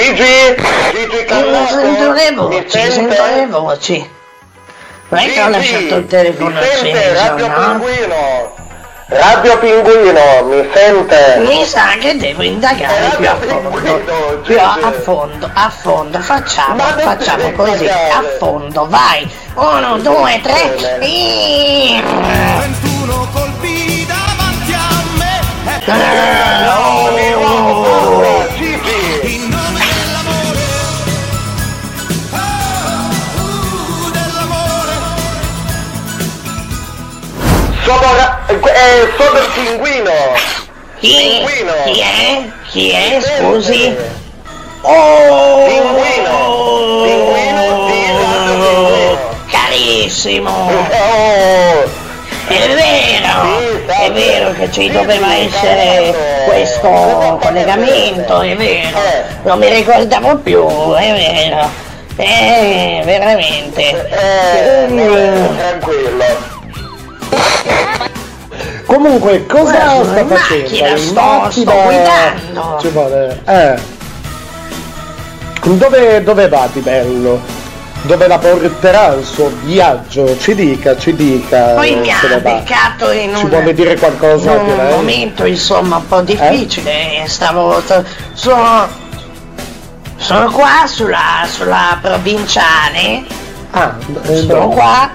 Gigi, 0.00 0.56
Gigi 0.94 1.26
Non 1.28 1.66
sento 1.68 2.12
le 2.12 2.32
voci, 2.32 2.90
sento 2.90 3.22
le 3.22 3.46
voci. 3.48 4.10
Non 5.08 5.20
è 5.20 5.30
che 5.30 5.42
ho 5.42 5.48
lasciato 5.50 5.96
il 5.96 6.06
telefono 6.06 6.58
acceso, 6.58 7.12
Radio 7.12 7.46
no? 7.48 7.54
Pinguino. 7.54 8.54
Radio 9.08 9.58
Pinguino, 9.58 10.44
mi 10.44 10.70
sente? 10.72 11.42
Mi 11.44 11.64
sa 11.66 11.96
che 12.00 12.16
devo 12.16 12.42
indagare 12.42 13.14
più 13.18 13.28
a 13.28 13.36
fondo. 13.36 14.40
Più 14.42 14.58
a 14.58 14.92
fondo, 15.02 15.50
a 15.52 15.68
fondo. 15.68 16.18
Facciamo, 16.20 16.82
facciamo 16.82 17.52
così, 17.52 17.86
a 17.86 18.24
fondo, 18.38 18.86
vai. 18.88 19.30
Uno, 19.54 19.98
due, 19.98 20.40
tre. 20.42 20.98
e- 21.00 22.02
21 22.02 23.28
colpi 23.34 24.06
davanti 24.06 24.72
a 24.72 24.88
me 25.18 25.40
Sono, 37.90 38.14
ra- 38.14 38.38
eh, 38.46 39.08
sono 39.18 39.38
il 39.40 39.50
pinguino. 39.52 40.12
Chi? 41.00 41.16
Pinguino. 41.16 41.72
Chi 41.86 41.98
è? 42.00 42.42
Chi 42.68 42.90
è? 42.92 43.20
Scusi. 43.20 43.96
Oh! 44.82 45.64
Pinguino. 45.66 47.02
Pinguino 47.02 47.86
di 47.86 47.92
Pinguino. 48.46 49.18
Carissimo! 49.50 50.50
Oh, 50.50 51.88
È 52.46 52.68
vero, 52.68 53.84
è 53.86 54.12
vero 54.12 54.52
che 54.52 54.70
ci 54.70 54.88
doveva 54.90 55.34
essere 55.34 56.44
questo 56.46 57.38
collegamento, 57.42 58.40
è 58.40 58.54
vero, 58.54 58.98
non 59.42 59.58
mi 59.58 59.68
ricordavo 59.68 60.36
più, 60.36 60.64
è 60.94 61.12
vero, 61.12 61.68
eh, 62.16 63.02
veramente. 63.04 63.82
eh, 64.10 64.86
tranquillo. 65.56 66.58
Comunque, 68.86 69.46
cosa 69.46 69.72
Guarda, 69.72 70.04
sta 70.04 70.26
facendo? 70.26 70.62
macchina, 70.68 70.88
In 70.88 70.98
sto- 70.98 71.20
macchina- 71.20 71.70
sto 71.72 71.82
guidando. 71.84 72.78
Ci 72.80 72.88
vuole- 72.88 73.42
eh. 73.46 73.98
Dove, 75.62 76.22
dove 76.24 76.48
va 76.48 76.68
di 76.72 76.80
bello? 76.80 77.40
Dove 78.02 78.26
la 78.26 78.38
porterà 78.38 79.12
il 79.12 79.24
suo 79.24 79.52
viaggio? 79.62 80.36
Ci 80.38 80.54
dica, 80.54 80.96
ci 80.96 81.14
dica. 81.14 81.74
Poi 81.74 81.96
mi 81.96 82.10
ha 82.10 82.38
beccato 82.38 83.10
in 83.10 83.36
Ci 83.36 83.44
un, 83.44 83.50
vuole 83.50 83.74
dire 83.74 83.94
qualcosa 83.98 84.54
in 84.54 84.70
un 84.70 84.88
momento 84.88 85.44
insomma 85.44 85.96
un 85.96 86.06
po' 86.08 86.22
difficile, 86.22 87.24
stavo, 87.26 87.80
sono, 88.32 88.88
sono 90.16 90.50
qua 90.50 90.86
sulla, 90.86 91.46
sulla 91.46 91.98
provinciale, 92.00 93.22
Ah, 93.72 93.94
eh, 94.22 94.36
sono 94.38 94.60
no. 94.60 94.68
qua, 94.68 95.10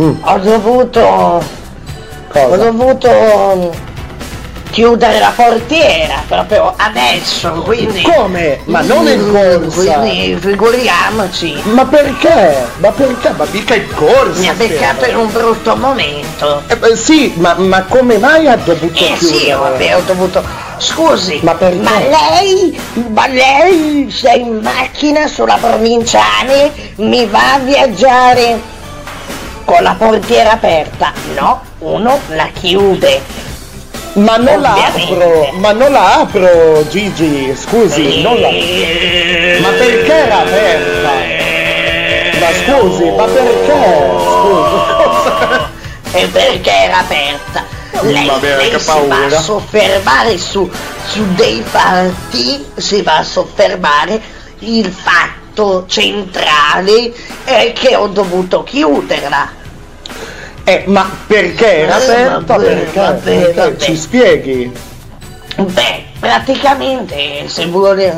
Mm. 0.00 0.14
ho 0.22 0.38
dovuto, 0.38 1.00
ho 1.00 1.42
Cosa? 2.32 2.56
dovuto 2.56 3.10
mm, 3.10 3.68
chiudere 4.70 5.18
la 5.18 5.32
portiera 5.36 6.22
proprio 6.26 6.72
adesso, 6.78 7.50
quindi... 7.62 8.00
Come? 8.00 8.60
Ma 8.64 8.80
non 8.80 9.06
in 9.06 9.30
corsa. 9.30 9.98
Quindi 9.98 10.36
figuriamoci. 10.40 11.60
Ma 11.64 11.84
perché? 11.84 12.66
Ma 12.78 12.90
perché? 12.90 13.30
Ma 13.36 13.46
mica 13.50 13.74
in 13.74 13.86
corsa! 13.94 14.40
Mi 14.40 14.48
ha 14.48 14.54
beccato 14.54 15.04
in 15.10 15.16
un 15.16 15.30
brutto 15.30 15.76
momento. 15.76 16.62
Eh, 16.68 16.76
beh, 16.78 16.96
sì, 16.96 17.34
ma, 17.36 17.54
ma 17.58 17.82
come 17.82 18.16
mai 18.16 18.48
ha 18.48 18.56
dovuto 18.56 18.94
Eh 19.04 19.14
sì, 19.18 19.26
chiudere? 19.26 19.54
vabbè, 19.56 19.96
ho 19.96 20.00
dovuto. 20.06 20.42
Scusi, 20.78 21.38
Ma 21.42 21.54
perché? 21.54 21.76
ma 21.76 21.98
lei, 22.00 22.80
ma 23.12 23.26
lei 23.28 24.10
sei 24.10 24.40
in 24.40 24.60
macchina 24.62 25.28
sulla 25.28 25.58
provinciale, 25.60 26.72
mi 26.96 27.26
va 27.26 27.54
a 27.54 27.58
viaggiare 27.58 28.58
con 29.64 29.82
la 29.82 29.94
portiera 29.96 30.52
aperta? 30.52 31.12
No, 31.34 31.62
uno 31.78 32.20
la 32.28 32.48
chiude. 32.52 33.20
Ma 34.14 34.36
non 34.36 34.60
la 34.60 34.72
Ovviamente. 34.72 35.12
apro, 35.14 35.52
ma 35.58 35.72
non 35.72 35.90
la 35.92 36.14
apro 36.18 36.86
Gigi, 36.90 37.54
scusi, 37.56 38.20
non 38.20 38.38
la... 38.40 38.50
Ma 38.50 39.68
perché 39.70 40.12
era 40.12 40.40
aperta? 40.40 41.10
Ma 42.38 42.46
scusi, 42.64 43.10
ma 43.10 43.24
perché? 43.24 44.10
Scusi? 44.18 45.70
E 46.14 46.26
perché 46.26 46.70
era 46.70 46.98
aperta? 46.98 47.64
Lei, 48.02 48.26
Va 48.26 48.34
bene, 48.34 48.56
lei 48.56 48.70
che 48.70 48.78
si 48.78 49.06
va 49.06 49.24
a 49.24 49.40
soffermare 49.40 50.36
su, 50.36 50.70
su 51.06 51.34
dei 51.34 51.62
fatti, 51.66 52.66
si 52.76 53.00
va 53.00 53.16
a 53.16 53.22
soffermare 53.22 54.20
il 54.58 54.92
fatto 54.92 55.41
centrale 55.86 57.12
è 57.44 57.72
che 57.74 57.94
ho 57.96 58.06
dovuto 58.08 58.62
chiuderla. 58.62 59.60
Eh, 60.64 60.84
ma 60.86 61.10
perché 61.26 61.78
era 61.78 61.98
Eh, 62.00 62.04
aperta? 62.04 62.56
vabbè, 62.56 62.64
Perché? 62.64 62.98
vabbè, 63.00 63.20
Perché? 63.20 63.52
vabbè. 63.60 63.76
Ci 63.76 63.96
spieghi? 63.96 64.72
Beh, 65.56 66.04
praticamente 66.18 67.48
se 67.48 67.66
vuole 67.66 68.14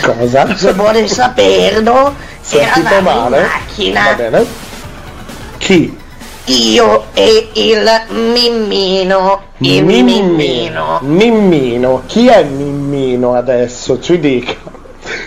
Cosa? 0.00 0.54
se 0.56 0.72
vuole 0.72 1.06
saperlo 1.08 2.14
Sentito 2.40 2.94
eravamo 2.94 3.10
in 3.10 3.18
male? 3.18 3.40
Va 3.40 3.46
macchina 3.46 4.14
bene. 4.14 4.46
Chi? 5.58 5.98
io 6.46 7.06
e 7.14 7.50
il 7.54 7.90
mimmino 8.10 9.42
il 9.58 9.84
mimmino 9.84 11.00
Mimmino. 11.02 12.02
Chi 12.06 12.26
è 12.28 12.42
Mimmino 12.44 13.34
adesso? 13.34 13.98
Ci 14.00 14.18
dica. 14.18 14.73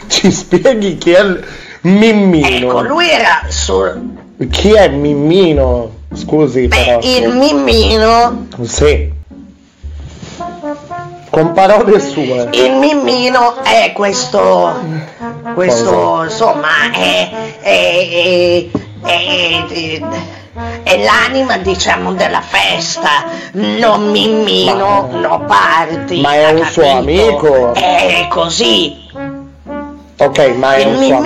Ci 0.07 0.31
spieghi 0.31 0.97
chi 0.97 1.11
è 1.11 1.19
il 1.21 1.43
Mimmino? 1.81 2.47
ecco 2.69 2.81
lui 2.81 3.09
era 3.09 3.41
sul 3.47 4.15
Chi 4.49 4.71
è 4.73 4.88
Mimmino? 4.89 5.91
Scusi 6.13 6.67
però. 6.67 6.99
il 7.01 7.29
mimmino 7.35 8.47
Sì. 8.61 9.11
Con 11.29 11.51
parole 11.51 11.99
sue. 11.99 12.47
il 12.53 12.71
mimmino 12.73 13.61
è 13.63 13.91
questo 13.93 14.73
questo 15.53 16.23
insomma 16.23 16.89
è, 16.93 17.29
è, 17.59 18.67
è, 19.03 19.99
è- 20.84 21.03
l'anima 21.03 21.57
diciamo 21.57 22.13
della 22.13 22.41
festa 22.41 23.25
non 23.51 24.09
mimmino 24.09 25.09
no 25.11 25.43
party 25.45 26.21
Ma 26.21 26.34
è 26.34 26.51
un 26.51 26.65
suo 26.65 26.81
capito? 26.84 26.95
amico? 26.95 27.73
è 27.73 28.27
così 28.29 28.95
Ok, 30.19 30.39
ma 30.56 30.73
è 30.73 30.80
il 30.80 30.88
un. 31.14 31.23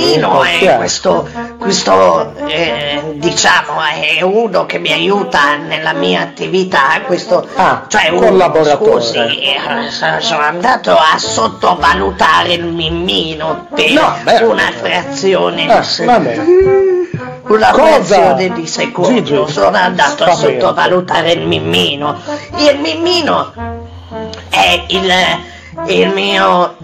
Chi 0.60 0.66
è 0.66 0.76
questo, 0.76 1.26
questo 1.58 2.34
eh, 2.48 3.02
diciamo 3.16 3.80
è 3.82 4.22
uno 4.22 4.66
che 4.66 4.80
mi 4.80 4.92
aiuta 4.92 5.56
nella 5.56 5.94
mia 5.94 6.22
attività, 6.22 7.00
questo 7.06 7.48
Ah, 7.56 7.86
cioè 7.88 8.10
uno, 8.10 8.20
collaboratore. 8.28 9.02
scusi, 9.02 9.18
eh, 9.18 9.90
so- 9.90 10.20
sono 10.20 10.42
andato 10.42 10.92
a 10.92 11.18
sottovalutare 11.18 12.54
il 12.54 12.66
mimmino 12.66 13.68
per 13.74 13.92
No, 13.92 14.14
una 14.50 14.72
frazione 14.72 15.74
Eh, 15.74 15.78
di 15.80 15.84
se- 15.86 16.06
vabbè. 16.06 16.42
una 17.48 17.72
Cosa? 17.72 17.86
frazione 17.94 18.50
di 18.52 18.68
secondo 18.68 19.14
Gigi, 19.24 19.44
sono 19.48 19.78
andato 19.78 20.26
a 20.26 20.34
sottovalutare 20.36 21.32
il 21.32 21.48
mimmino 21.48 22.18
il 22.58 22.78
mimmino 22.80 23.54
è 24.50 24.84
il 24.88 25.10
il 25.88 26.10
mio, 26.10 26.76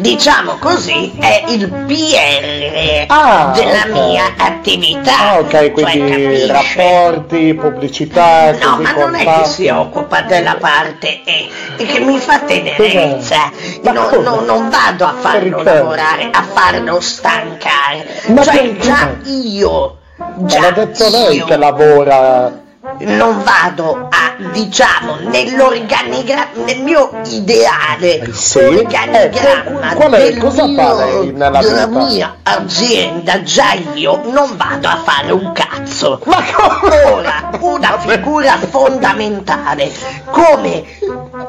diciamo 0.00 0.56
così, 0.58 1.16
è 1.18 1.44
il 1.48 1.68
PR 1.68 3.04
Ah, 3.08 3.50
della 3.54 3.84
ok. 3.84 3.90
mia 3.90 4.34
attività. 4.36 5.12
Ah, 5.18 5.38
ok, 5.38 5.70
quindi 5.72 6.46
Cioè, 6.46 6.46
rapporti, 6.46 7.54
pubblicità, 7.54 8.52
No, 8.52 8.76
ma 8.80 8.92
non 8.92 9.14
è 9.14 9.24
che 9.24 9.44
si 9.44 9.68
occupa 9.68 10.22
della 10.22 10.56
parte 10.56 11.22
E, 11.24 11.50
che 11.76 12.00
mi 12.00 12.18
fa 12.18 12.40
tenerezza. 12.40 13.50
Ma 13.82 13.92
No, 13.92 14.06
come? 14.08 14.22
no, 14.22 14.40
non 14.40 14.68
vado 14.68 15.04
a 15.04 15.14
farlo 15.14 15.62
Perché? 15.62 15.62
lavorare, 15.62 16.28
a 16.30 16.42
farlo 16.42 17.00
stancare. 17.00 18.06
Ma 18.26 18.42
cioè, 18.42 18.76
già 18.78 19.16
io, 19.24 19.98
Ma 20.16 20.34
già 20.46 20.60
l'ha 20.60 20.70
detto 20.70 21.08
lei 21.08 21.36
io 21.36 21.44
che 21.44 21.56
lavora. 21.56 22.64
Non 22.98 23.42
vado 23.42 24.08
a, 24.10 24.34
diciamo, 24.52 25.16
nell'organigramma, 25.22 26.64
nel 26.64 26.82
mio 26.82 27.10
ideale 27.30 28.32
Sì? 28.32 28.58
organigramma 28.58 29.92
Eh, 29.92 29.94
qual 29.94 30.12
è- 30.12 30.18
del 30.32 30.38
cosa 30.38 30.66
mio- 30.66 31.32
nella 31.32 31.60
della 31.60 31.86
mia 31.86 32.36
azienda, 32.42 33.42
già 33.42 33.72
io 33.94 34.22
non 34.26 34.56
vado 34.56 34.88
a 34.88 34.96
fare 35.04 35.32
un 35.32 35.52
cazzo. 35.52 36.20
Ma 36.24 36.42
come? 36.52 37.02
Ora, 37.04 37.50
una 37.60 37.98
figura 37.98 38.56
fondamentale 38.70 39.92
come 40.30 40.84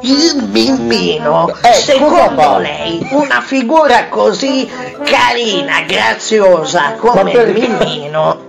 il 0.01 0.47
mimmino, 0.51 1.49
Eh, 1.61 1.73
secondo 1.73 2.57
lei, 2.59 3.05
una 3.11 3.41
figura 3.41 4.07
così 4.09 4.69
carina, 5.03 5.81
graziosa 5.81 6.93
come 6.97 7.31
il 7.31 7.37
perché? 7.37 8.45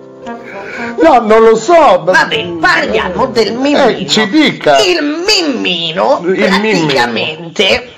Mimmino, 0.99 1.19
No, 1.21 1.27
non 1.27 1.41
lo 1.43 1.57
so. 1.57 1.73
ma- 2.05 2.13
Vabbè, 2.13 2.45
parliamo 2.61 3.27
del 3.27 3.53
mimmino. 3.55 3.87
Eh, 3.89 4.07
ci 4.07 4.29
dica. 4.29 4.79
Il 4.79 5.03
mimmino 5.27 6.21
Il 6.25 6.29
mimmino. 6.61 6.87
praticamente 6.87 7.89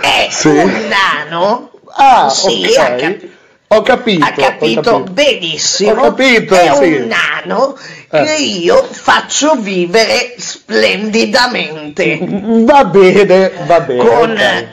è 0.00 0.26
Sì. 0.30 0.48
un 0.48 0.88
nano. 0.88 1.70
Ah, 1.94 2.28
sì, 2.30 2.64
ok. 2.68 2.78
ha, 2.78 2.94
cap- 2.94 3.24
Ho 3.68 3.82
capito. 3.82 4.24
ha 4.24 4.30
capito 4.30 4.80
ho 4.80 4.82
capito. 4.82 5.12
benissimo. 5.12 5.90
Ho 5.92 5.94
capito, 6.14 6.54
è 6.54 6.70
sì. 6.74 6.92
un 6.94 7.06
nano 7.08 7.76
Eh. 8.10 8.22
che 8.24 8.34
io 8.42 8.82
faccio 8.90 9.54
vivere 9.58 10.34
splendidamente. 10.38 12.18
Va 12.20 12.84
bene, 12.84 13.52
va 13.66 13.80
bene. 13.80 14.04
Con, 14.04 14.30
ok. 14.30 14.66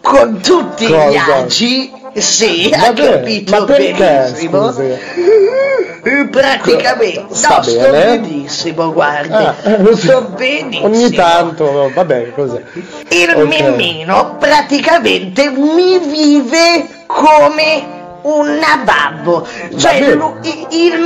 con 0.00 0.40
tutti 0.42 0.86
Cosa? 0.86 1.08
gli 1.08 1.16
agi. 1.16 1.92
Sì, 2.14 2.70
ha 2.72 2.92
Vabbè, 2.92 3.10
capito 3.20 3.64
benissimo. 3.64 4.70
scusi? 4.72 4.82
Eh, 6.06 6.28
Praticamente, 6.30 7.26
Sta 7.34 7.56
no, 7.56 7.62
sto 7.62 7.90
bene? 7.90 8.18
benissimo, 8.20 8.92
guardi, 8.92 9.32
Ah, 9.32 9.54
eh, 9.64 9.96
sto 9.96 10.22
benissimo. 10.36 10.84
Ogni 10.86 11.10
tanto, 11.12 11.90
va 11.94 12.04
bene, 12.04 12.32
così. 12.34 12.60
Il 13.08 13.30
Ok. 13.34 13.44
mimmino 13.46 14.36
praticamente 14.38 15.48
mi 15.50 15.98
vive 15.98 16.86
come 17.06 17.82
un 18.22 18.58
nababbo, 18.58 19.46
cioè 19.76 19.94
il 19.96 20.16
Lo 20.16 20.38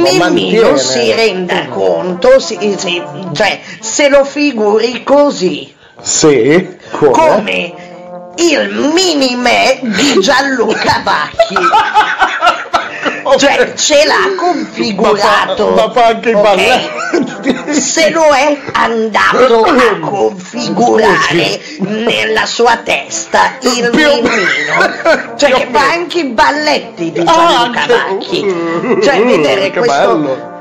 mimmino 0.03 0.19
mantiene. 0.71 0.79
si 0.79 1.13
renda 1.13 1.67
conto, 1.69 2.39
si- 2.41 2.75
si- 2.77 3.03
cioè 3.33 3.61
se 3.81 4.09
lo 4.09 4.25
figuri 4.25 5.03
così, 5.05 5.75
Sì, 6.01 6.77
come? 6.91 7.11
come 7.13 7.75
il 8.39 8.91
mini 8.95 9.35
me 9.37 9.81
di 9.83 10.19
Gianluca 10.21 11.01
Vacchi. 11.03 11.57
Cioè 13.37 13.75
ce 13.75 14.05
l'ha 14.07 14.35
configurato. 14.39 15.69
Ma 15.69 15.77
fa, 15.77 15.87
ma 15.87 15.93
fa 15.93 16.07
anche 16.07 16.31
i 16.31 16.35
ok? 16.35 16.43
balletti. 16.43 17.81
Se 17.81 18.11
lo 18.11 18.33
è 18.33 18.59
andato 18.73 19.65
a 19.65 19.99
configurare 20.01 21.61
nella 21.81 22.47
sua 22.47 22.79
testa 22.79 23.57
il 23.61 23.91
mimmino. 23.93 25.37
Cioè 25.37 25.51
che 25.53 25.69
fa 25.71 25.91
anche 25.91 26.21
i 26.21 26.25
balletti 26.25 27.13
di 27.13 27.21
Ah, 27.21 27.25
Gianluca 27.25 27.87
Vacchi. 27.87 29.01
Cioè 29.03 29.23
vedere 29.23 29.71
che 29.73 29.79
questo. 29.79 30.57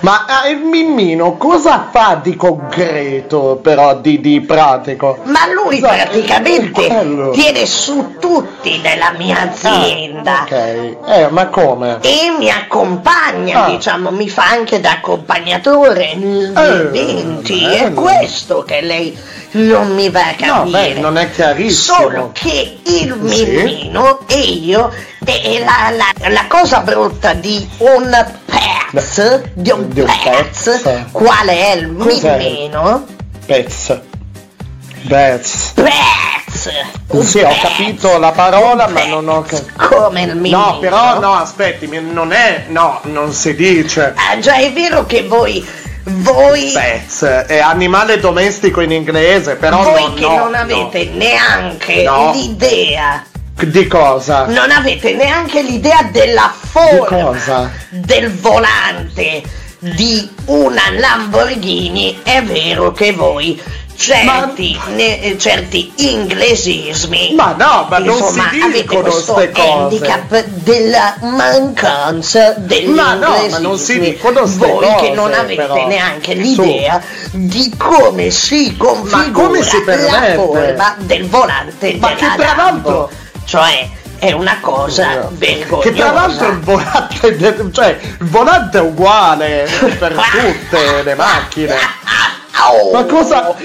Ma 0.00 0.24
ah, 0.26 0.48
il 0.48 0.58
Mimmino 0.58 1.36
cosa 1.36 1.88
fa 1.90 2.18
di 2.22 2.36
concreto, 2.36 3.58
però, 3.62 3.96
di, 3.96 4.20
di 4.20 4.40
pratico? 4.40 5.18
Ma 5.24 5.40
lui 5.52 5.80
Cosa- 5.80 5.92
praticamente 5.94 6.88
Bello. 6.88 7.30
tiene 7.30 7.66
su 7.66 8.14
tutti 8.18 8.78
nella 8.80 9.12
mia 9.16 9.40
azienda. 9.50 10.42
Ok, 10.42 10.52
eh, 11.06 11.28
ma 11.30 11.46
come? 11.48 11.98
e 12.02 12.34
mi 12.38 12.50
accompagna, 12.50 13.64
Ah. 13.64 13.70
diciamo, 13.70 14.10
mi 14.10 14.28
fa 14.28 14.48
anche 14.50 14.80
da 14.80 14.92
accompagnatore 14.92 16.14
negli 16.14 16.52
Eh, 16.56 16.70
eventi. 16.70 17.64
È 17.64 17.92
questo 17.92 18.62
che 18.62 18.80
lei 18.80 19.16
non 19.52 19.94
mi 19.94 20.08
va 20.10 20.20
a 20.20 20.34
No, 20.38 20.54
capire. 20.70 20.94
beh, 20.94 21.00
non 21.00 21.16
è 21.16 21.30
chiarissimo. 21.30 21.96
Solo 21.98 22.30
che 22.32 22.78
il 22.84 23.14
mimmino 23.18 24.20
e 24.26 24.38
io, 24.40 24.92
e 25.24 25.58
la, 25.64 25.90
la- 25.96 26.28
la 26.28 26.44
cosa 26.48 26.80
brutta 26.80 27.32
di 27.34 27.68
un 27.78 28.26
pezzo, 28.90 29.42
di 29.54 29.70
un 29.70 29.88
Di 29.88 30.00
un 30.00 30.06
pezzo, 30.22 30.72
pezzo. 30.80 31.04
quale 31.12 31.52
è 31.52 31.76
il 31.76 31.96
Cos'è? 31.96 32.38
mimmino? 32.38 33.06
Pez. 33.46 34.00
Pez. 35.08 35.72
Pezzo! 35.74 37.22
Sì, 37.22 37.38
ho 37.40 37.48
capito 37.60 38.18
la 38.18 38.30
parola, 38.30 38.86
ma 38.88 39.04
non 39.06 39.28
ho 39.28 39.42
capito. 39.42 39.72
Come 39.96 40.22
il 40.22 40.34
mimmino. 40.36 40.58
No, 40.58 40.78
però 40.78 41.18
no, 41.18 41.32
aspetti, 41.34 41.88
non 42.00 42.32
è. 42.32 42.66
No, 42.68 43.00
non 43.04 43.32
si 43.32 43.54
dice. 43.54 44.14
Ah, 44.16 44.38
già 44.38 44.54
è 44.56 44.72
vero 44.72 45.04
che 45.06 45.26
voi, 45.26 45.66
voi 46.04 46.70
Pez, 46.72 47.22
è 47.24 47.58
animale 47.58 48.18
domestico 48.18 48.80
in 48.80 48.90
inglese, 48.92 49.56
però 49.56 49.82
Voi 49.82 50.02
no, 50.02 50.14
che 50.14 50.20
no, 50.22 50.36
non 50.36 50.54
avete 50.54 51.04
neanche 51.12 52.02
No. 52.02 52.32
l'idea, 52.32 53.24
no. 53.54 53.64
Di 53.64 53.86
cosa? 53.86 54.46
non 54.46 54.70
avete 54.70 55.14
neanche 55.14 55.62
l'idea 55.62 56.02
della 56.10 56.52
forma 56.58 57.06
cosa? 57.06 57.70
del 57.90 58.32
volante 58.32 59.42
di 59.78 60.28
una 60.46 60.82
Lamborghini, 60.96 62.20
è 62.22 62.42
vero 62.42 62.92
che 62.92 63.12
voi 63.12 63.60
certi, 64.02 64.78
ne- 64.96 65.20
eh, 65.20 65.38
certi 65.38 65.92
inglesismi 65.96 67.34
Ma 67.36 67.54
no, 67.56 67.86
ma 67.88 67.98
non 67.98 68.16
insomma, 68.16 68.50
si 68.50 68.60
avete 68.60 68.80
dicono 68.80 69.00
questo 69.02 69.34
ste 69.34 69.50
cose. 69.52 69.68
handicap 69.70 70.44
della 70.46 71.14
mancanza 71.20 72.54
degli 72.56 72.88
Ma 72.88 73.14
no, 73.14 73.46
ma 73.48 73.58
non 73.58 73.78
si 73.78 74.00
dicono 74.00 74.44
ste 74.46 74.66
voi 74.66 74.94
che 74.96 75.10
non 75.10 75.32
avete 75.32 75.62
però. 75.62 75.86
neanche 75.86 76.34
l'idea 76.34 77.00
di 77.30 77.72
come 77.76 78.30
si 78.30 78.76
configura 78.76 79.30
come 79.30 79.62
si 79.62 79.82
la 79.84 80.32
forma 80.34 80.96
del 80.98 81.28
volante 81.28 81.96
Ma 82.00 82.08
della 82.14 82.18
che 82.18 82.36
tra 82.42 82.54
Lambo. 82.56 82.90
l'altro- 82.90 83.10
cioè 83.44 83.88
è 84.18 84.32
una 84.32 84.58
cosa 84.60 85.28
vergognosa 85.32 85.88
Che 85.88 85.94
tra 85.96 86.12
l'altro 86.12 86.48
il 86.48 86.58
volante, 86.60 87.70
cioè, 87.72 87.98
il 88.20 88.26
volante 88.28 88.78
è 88.78 88.80
uguale 88.80 89.68
per 89.98 90.12
tutte 90.30 91.02
le 91.02 91.14
macchine. 91.14 91.74
Oh. 92.58 92.90
Ma 92.92 93.04
cosa? 93.04 93.54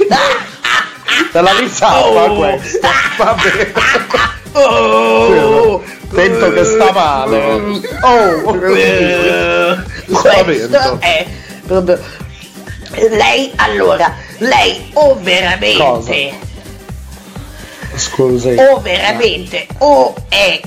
Te 1.31 1.41
la 1.41 1.51
risava 1.57 2.23
Oh. 2.31 2.35
questa? 2.35 2.89
Va 3.17 3.35
bene. 3.41 3.73
Oh. 4.53 5.83
Sento 6.13 6.51
che 6.53 6.63
sta 6.63 6.91
male. 6.91 7.37
Oh, 8.01 8.41
questo 8.53 9.83
spavento. 10.15 10.97
è 11.01 11.25
proprio 11.65 11.99
lei 13.09 13.51
allora 13.57 14.15
lei 14.37 14.89
o 14.93 15.17
veramente 15.19 16.33
Scusi. 17.97 18.55
o 18.57 18.79
veramente 18.79 19.67
o 19.79 20.13
è 20.29 20.61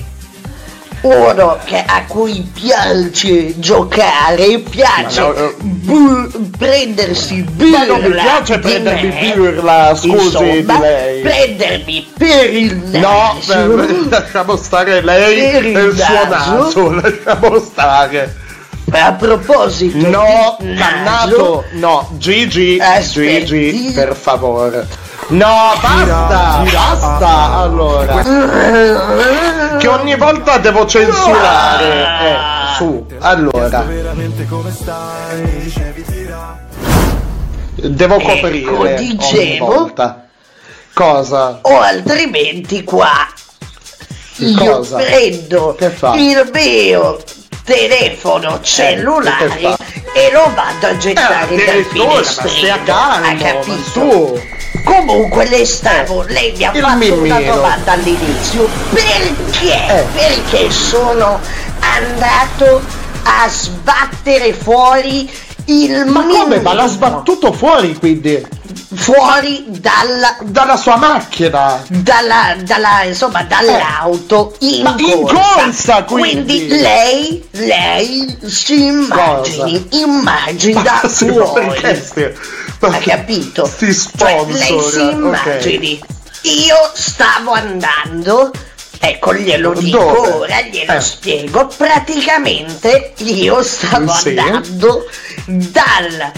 uno 1.01 1.57
che 1.65 1.83
a 1.85 2.03
cui 2.07 2.47
piace 2.53 3.59
giocare, 3.59 4.59
piace 4.59 5.19
no, 5.21 5.33
eh. 5.33 5.55
bu- 5.59 6.49
prendersi 6.57 7.41
birra 7.41 7.79
Ma 7.79 7.85
non 7.85 8.01
mi 8.01 8.11
piace 8.11 8.59
prendermi 8.59 9.07
me, 9.09 9.33
birra, 9.33 9.95
scusi, 9.95 10.25
insomma, 10.25 10.75
di 10.75 10.79
lei. 10.81 11.21
prendermi 11.21 12.07
per 12.17 12.53
il 12.53 12.75
No, 12.75 12.99
naso, 12.99 13.67
beh, 13.75 14.09
lasciamo 14.09 14.55
stare 14.55 15.01
lei 15.01 15.39
Per 15.51 15.65
e 15.65 15.69
il 15.69 15.77
il 15.77 15.95
suo 15.97 16.27
naso. 16.27 16.91
lasciamo 17.01 17.59
stare. 17.59 18.35
a 18.91 19.13
proposito 19.13 20.07
No, 20.09 20.57
dannato, 20.59 21.63
no, 21.71 22.09
Gigi, 22.17 22.77
Aspetti. 22.79 23.45
Gigi, 23.71 23.91
per 23.93 24.15
favore. 24.15 24.85
No, 25.31 25.71
basta, 25.81 26.63
basta, 26.71 27.53
allora. 27.53 28.21
Che 29.77 29.87
ogni 29.87 30.15
volta 30.17 30.57
devo 30.57 30.85
censurare. 30.85 31.85
Eh, 32.03 32.35
su, 32.75 33.05
allora. 33.19 33.85
Devo 37.75 38.15
Ecco, 38.19 38.27
coprire 38.27 38.69
ogni 38.69 39.07
dicevo. 39.15 39.65
volta. 39.65 40.25
Cosa? 40.93 41.59
o 41.61 41.79
altrimenti 41.79 42.83
qua 42.83 43.25
io 44.39 44.57
Cosa? 44.79 44.97
prendo 44.97 45.73
Che 45.77 45.89
fa? 45.89 46.13
il 46.15 46.49
mio 46.53 47.17
telefono 47.63 48.59
cellulare 48.61 49.47
che 49.47 49.67
fa? 49.69 49.77
e 50.13 50.31
lo 50.33 50.51
vado 50.53 50.87
a 50.87 50.97
gettare 50.97 51.55
Eh, 51.55 51.65
dal 51.65 51.83
finestrino 51.85 52.77
calmo, 52.83 53.25
ha 53.25 53.31
ma 53.31 53.35
capito? 53.37 53.81
su. 53.89 54.39
Comunque 54.83 55.47
le 55.47 55.65
stavo, 55.65 56.23
lei 56.27 56.53
mi 56.57 56.63
ha 56.65 56.71
il 56.73 56.81
fatto 56.81 56.95
una 56.95 56.95
mimmino. 56.95 57.55
domanda 57.55 57.91
all'inizio. 57.93 58.67
Perché? 58.91 59.73
Eh. 59.87 60.05
Perché 60.13 60.71
sono 60.71 61.39
andato 61.79 62.81
a 63.23 63.47
sbattere 63.49 64.53
fuori 64.53 65.29
il 65.65 66.05
Ma 66.07 66.21
come? 66.21 66.39
mimmino 66.43 66.61
Ma 66.61 66.73
l'ha 66.73 66.87
sbattuto 66.87 67.51
fuori 67.53 67.95
quindi? 67.95 68.59
fuori 68.93 69.65
dalla, 69.67 70.37
Dalla 70.41 70.75
sua 70.75 70.95
macchina! 70.97 71.81
dalla, 71.87 72.55
dalla, 72.61 73.03
insomma, 73.03 73.43
dall'auto 73.43 74.55
in, 74.59 74.81
Ma 74.83 74.95
in 74.97 75.21
corsa, 75.23 76.03
quindi? 76.03 76.67
lei, 76.67 77.45
lei 77.51 78.37
si 78.45 78.85
immagini, 78.85 79.87
immagina 79.91 80.99
Ma 81.03 81.09
sì, 81.09 81.25
ma 81.27 81.45
fuori. 81.45 82.35
Perché 82.89 83.01
sti- 83.01 83.11
Ha 83.11 83.15
capito? 83.17 83.65
Sti 83.65 84.17
Cioè, 84.17 84.45
lei 84.47 84.65
sponsor, 84.65 84.91
si 84.91 84.99
immagini. 85.09 85.99
Io 86.43 86.75
stavo 86.93 87.51
andando, 87.51 88.51
ecco 88.99 89.33
glielo 89.35 89.73
dico 89.73 89.97
Dove? 89.99 90.29
ora, 90.29 90.61
glielo 90.61 90.93
Eh. 90.93 91.01
spiego. 91.01 91.67
Praticamente 91.67 93.13
io 93.17 93.61
stavo 93.63 94.11
Sì. 94.13 94.29
andando 94.37 95.05
dal 95.45 96.31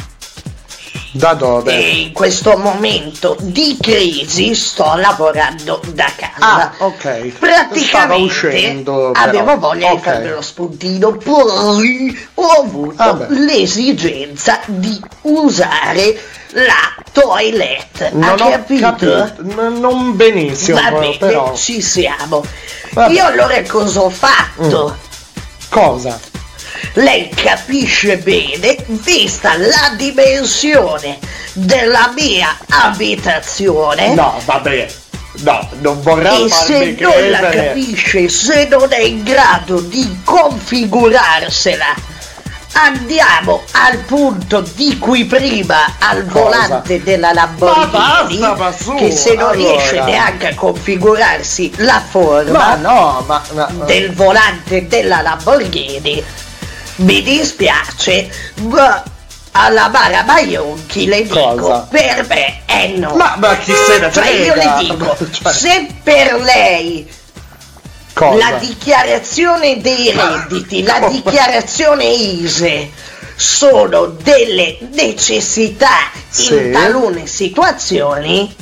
Da 1.16 1.34
dove? 1.36 1.72
e 1.72 1.90
in 2.02 2.12
questo 2.12 2.58
momento 2.58 3.38
di 3.40 3.78
crisi 3.80 4.56
sto 4.56 4.96
lavorando 4.96 5.80
da 5.94 6.12
casa. 6.16 6.34
Ah, 6.40 6.74
ok. 6.80 7.34
Praticamente 7.38 8.24
uscendo, 8.24 9.12
avevo 9.14 9.60
voglia 9.60 9.92
Ok. 9.92 9.96
di 9.98 10.02
farmi 10.02 10.30
lo 10.30 10.42
spuntino, 10.42 11.12
poi 11.18 12.28
ho 12.34 12.48
avuto 12.64 12.96
Vabbè. 12.96 13.28
l'esigenza 13.30 14.60
di 14.66 15.00
usare 15.22 16.20
la 16.54 17.04
toilet. 17.12 18.10
Non 18.14 18.42
ho 18.42 18.50
capito? 18.50 18.82
capito, 18.82 19.34
n- 19.42 19.78
non 19.80 20.16
benissimo, 20.16 20.82
Va 20.82 20.92
bene, 20.98 21.16
però. 21.18 21.54
ci 21.56 21.80
siamo. 21.80 22.44
Vabbè. 22.92 23.14
Io 23.14 23.24
allora 23.26 23.62
cosa 23.68 24.02
ho 24.02 24.10
fatto? 24.10 24.98
Cosa? 25.70 26.20
Lei 26.94 27.30
capisce 27.30 28.18
bene, 28.18 28.76
vista 28.88 29.58
la 29.58 29.94
dimensione 29.98 31.18
della 31.54 32.12
mia 32.16 32.58
abitazione. 32.70 34.14
No, 34.14 34.40
vabbè. 34.46 34.88
No, 35.36 35.68
non 35.82 36.00
vorrà 36.02 36.34
E 36.36 36.48
se 36.50 36.74
farmi 36.74 36.98
non 37.00 37.30
la 37.32 37.40
credere. 37.40 37.68
capisce, 37.68 38.30
se 38.30 38.68
non 38.70 38.88
è 38.92 39.00
in 39.00 39.24
grado 39.24 39.80
di 39.80 40.20
configurarsela, 40.24 41.86
andiamo 42.74 43.64
al 43.72 43.98
punto 44.00 44.62
di 44.76 44.98
cui 45.00 45.26
prima, 45.26 45.96
al 46.00 46.26
Cosa? 46.28 46.44
volante 46.44 47.02
della 47.02 47.34
Lamborghini, 47.34 48.40
Ma 48.40 48.54
basta, 48.54 48.64
ma 48.64 48.72
su, 48.72 48.94
che 48.96 49.12
se 49.12 49.34
non 49.34 49.50
allora. 49.50 49.72
riesce 49.72 50.02
neanche 50.04 50.48
a 50.50 50.56
configurarsi 50.56 51.72
la 51.78 52.02
forma 52.08 52.52
Ma 52.52 52.76
no, 52.76 53.24
ma- 53.26 53.42
del 53.86 54.14
volante 54.14 54.88
della 54.88 55.22
Lamborghini, 55.22 56.24
mi 56.98 57.22
dispiace, 57.22 58.30
ma 58.62 59.04
alla 59.52 59.88
Mara 59.90 60.24
Maionchi 60.24 61.06
le 61.06 61.24
dico, 61.24 61.56
Cosa? 61.56 61.88
per 61.90 62.26
me 62.28 62.62
è 62.66 62.88
no. 62.96 63.16
Ma, 63.16 63.36
ma 63.38 63.56
chi 63.58 63.72
se 63.74 64.00
ne 64.00 64.12
Cioè 64.12 64.30
io 64.30 64.54
frega? 64.54 64.76
le 64.82 64.84
dico, 64.88 65.18
Cioè, 65.32 65.54
se 65.54 65.88
per 66.04 66.42
lei 66.42 67.12
cosa? 68.14 68.50
la 68.52 68.58
dichiarazione 68.58 69.80
dei 69.82 70.12
redditi, 70.12 70.84
la 70.84 71.08
dichiarazione 71.08 72.06
ISE 72.06 72.90
sono 73.36 74.06
delle 74.06 74.78
necessità 74.92 76.10
Sì. 76.30 76.54
in 76.56 76.72
talune 76.72 77.28
situazioni, 77.28 78.56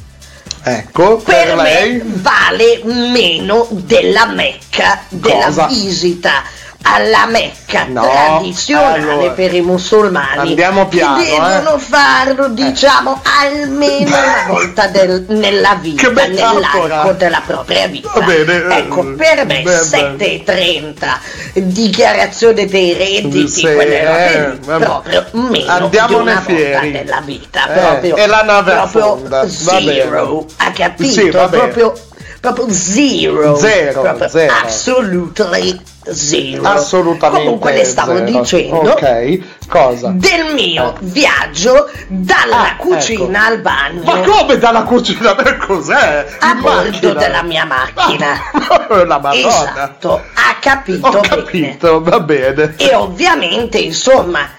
Ecco, 0.64 1.18
per, 1.18 1.45
per 1.48 1.56
me 1.56 1.64
lei... 1.64 2.02
vale 2.03 2.82
meno 2.84 3.68
della 3.72 4.26
Mecca, 4.28 5.03
della 5.10 5.45
Cosa? 5.45 5.66
visita 5.68 6.44
alla 6.84 7.26
Mecca 7.28 7.86
No, 7.88 8.02
tradizionale 8.02 9.02
allora, 9.12 9.32
per 9.32 9.53
i 9.53 9.62
musulmani. 9.62 10.49
andiamo 10.49 10.88
piano, 10.88 11.22
devono 11.24 11.76
eh. 11.76 11.80
farlo 11.80 12.48
diciamo 12.49 13.22
almeno 13.41 14.08
una 14.18 14.45
volta 14.49 14.88
del- 14.88 15.26
nella 15.30 15.76
vita 15.76 16.10
nell'arco 16.10 17.12
della 17.14 17.41
propria 17.45 17.88
vita. 17.88 18.20
Bene, 18.20 18.53
eh, 18.68 18.78
ecco 18.80 19.14
per 19.16 19.45
me 19.45 19.62
beh, 19.62 19.80
7.30 19.80 21.64
dichiarazione 21.72 22.66
dei 22.66 22.94
redditi 22.94 23.48
Sì, 23.48 23.62
quelle 23.62 24.03
robe 24.03 24.60
eh, 24.76 24.78
proprio 24.80 25.26
meno 25.32 25.72
Andiamone 25.72 26.24
di 26.24 26.30
una 26.30 26.34
volta 26.36 26.41
fieri. 26.53 26.91
nella 26.91 27.22
vita 27.24 27.68
Eh, 27.68 27.80
proprio, 27.80 28.16
e 28.16 28.28
la 28.28 28.41
nave 28.44 28.72
proprio 28.74 29.16
bene. 29.16 29.49
zero 29.49 30.45
ha 30.58 30.72
capito? 30.72 31.10
Sì, 31.12 31.28
proprio 31.30 31.94
proprio 32.41 32.68
zero 32.72 33.55
Zero, 33.55 34.01
proprio 34.01 34.27
zero. 34.27 34.53
absolutely 34.63 35.80
zero 36.03 36.63
Assolutamente 36.68 37.43
comunque 37.45 37.73
le 37.73 37.85
stavo 37.85 38.15
zero. 38.18 38.39
dicendo 38.39 38.91
Ok, 38.91 39.39
cosa? 39.68 40.09
del 40.15 40.53
mio 40.55 40.95
viaggio 41.01 41.88
dalla 42.07 42.72
Ah, 42.72 42.76
cucina 42.77 43.45
al 43.45 43.59
bagno 43.59 44.01
Ma 44.03 44.19
come 44.22 44.57
dalla 44.57 44.81
cucina? 44.84 45.35
Per 45.35 45.57
cos'è? 45.57 46.26
a 46.39 46.51
In 46.53 46.61
bordo 46.61 46.89
macchina? 46.89 47.13
della 47.13 47.43
mia 47.43 47.65
macchina 47.65 48.35
La 49.05 49.19
madonna. 49.19 49.35
esatto 49.47 50.13
ha 50.34 50.55
capito 50.59 51.07
Ho 51.07 51.11
bene 51.11 51.27
capito, 51.27 52.01
va 52.01 52.19
bene. 52.19 52.73
e 52.77 52.95
ovviamente 52.95 53.77
insomma 53.77 54.49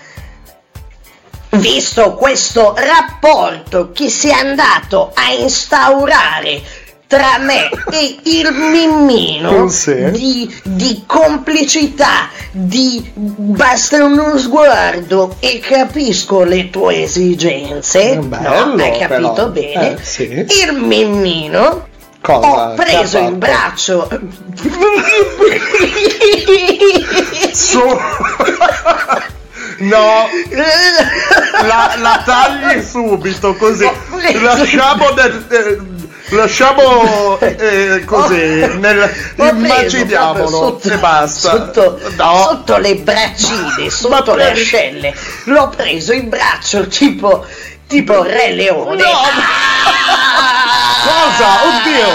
visto 1.54 2.14
questo 2.14 2.74
rapporto 2.76 3.90
che 3.92 4.08
si 4.08 4.28
è 4.28 4.32
andato 4.32 5.10
a 5.14 5.32
instaurare 5.32 6.62
tra 7.12 7.36
me 7.40 7.68
e 7.90 8.20
il 8.22 8.50
mimmino 8.54 9.70
di, 10.12 10.50
di 10.62 11.02
complicità, 11.06 12.30
di 12.50 13.06
basta 13.14 14.02
uno 14.02 14.38
sguardo 14.38 15.36
e 15.38 15.58
capisco 15.58 16.42
le 16.42 16.70
tue 16.70 17.02
esigenze, 17.02 18.14
no? 18.14 18.22
Bello, 18.22 18.82
Hai 18.82 18.98
capito 18.98 19.32
però. 19.32 19.48
bene? 19.48 19.92
Eh, 19.92 20.02
sì. 20.02 20.22
Il 20.32 20.72
mimmino 20.74 21.86
Cosa? 22.22 22.70
ho 22.70 22.74
preso 22.76 23.18
in 23.18 23.38
braccio 23.38 24.08
Su. 27.52 27.80
No, 29.78 30.28
la, 31.62 31.94
la 31.98 32.22
tagli 32.24 32.80
subito 32.82 33.54
così. 33.56 33.90
Lasciamo 34.40 35.10
nel. 35.10 35.46
eh, 35.50 35.91
lasciamo 36.32 37.38
eh, 37.40 38.02
così. 38.04 38.34
Nel, 38.34 38.98
L'ho 38.98 39.10
preso 39.36 39.54
immaginiamolo 39.54 40.48
sotto, 40.48 40.88
e 40.92 40.96
basta. 40.98 41.50
Sotto, 41.50 42.00
No. 42.16 42.42
sotto 42.48 42.76
le 42.78 42.94
braccine, 42.96 43.88
sotto 43.90 44.34
le 44.34 44.50
ascelle. 44.50 45.14
L'ho 45.44 45.68
preso 45.74 46.12
in 46.12 46.28
braccio 46.28 46.86
tipo, 46.86 47.44
tipo 47.86 48.22
Re 48.22 48.52
Leone. 48.52 49.02
No. 49.02 49.08
Ah! 49.08 50.01
Cosa? 51.02 51.48
Oddio! 51.64 52.06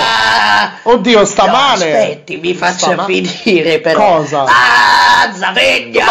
Oddio, 0.83 1.25
sta 1.25 1.45
No, 1.45 1.51
male. 1.51 1.91
Aspetti, 1.99 2.37
mi 2.37 2.53
faccia 2.55 2.95
ma- 2.95 3.03
finire 3.05 3.79
però. 3.79 4.17
Cosa? 4.17 4.43
Ah, 4.43 5.31
Zavegna! 5.33 6.05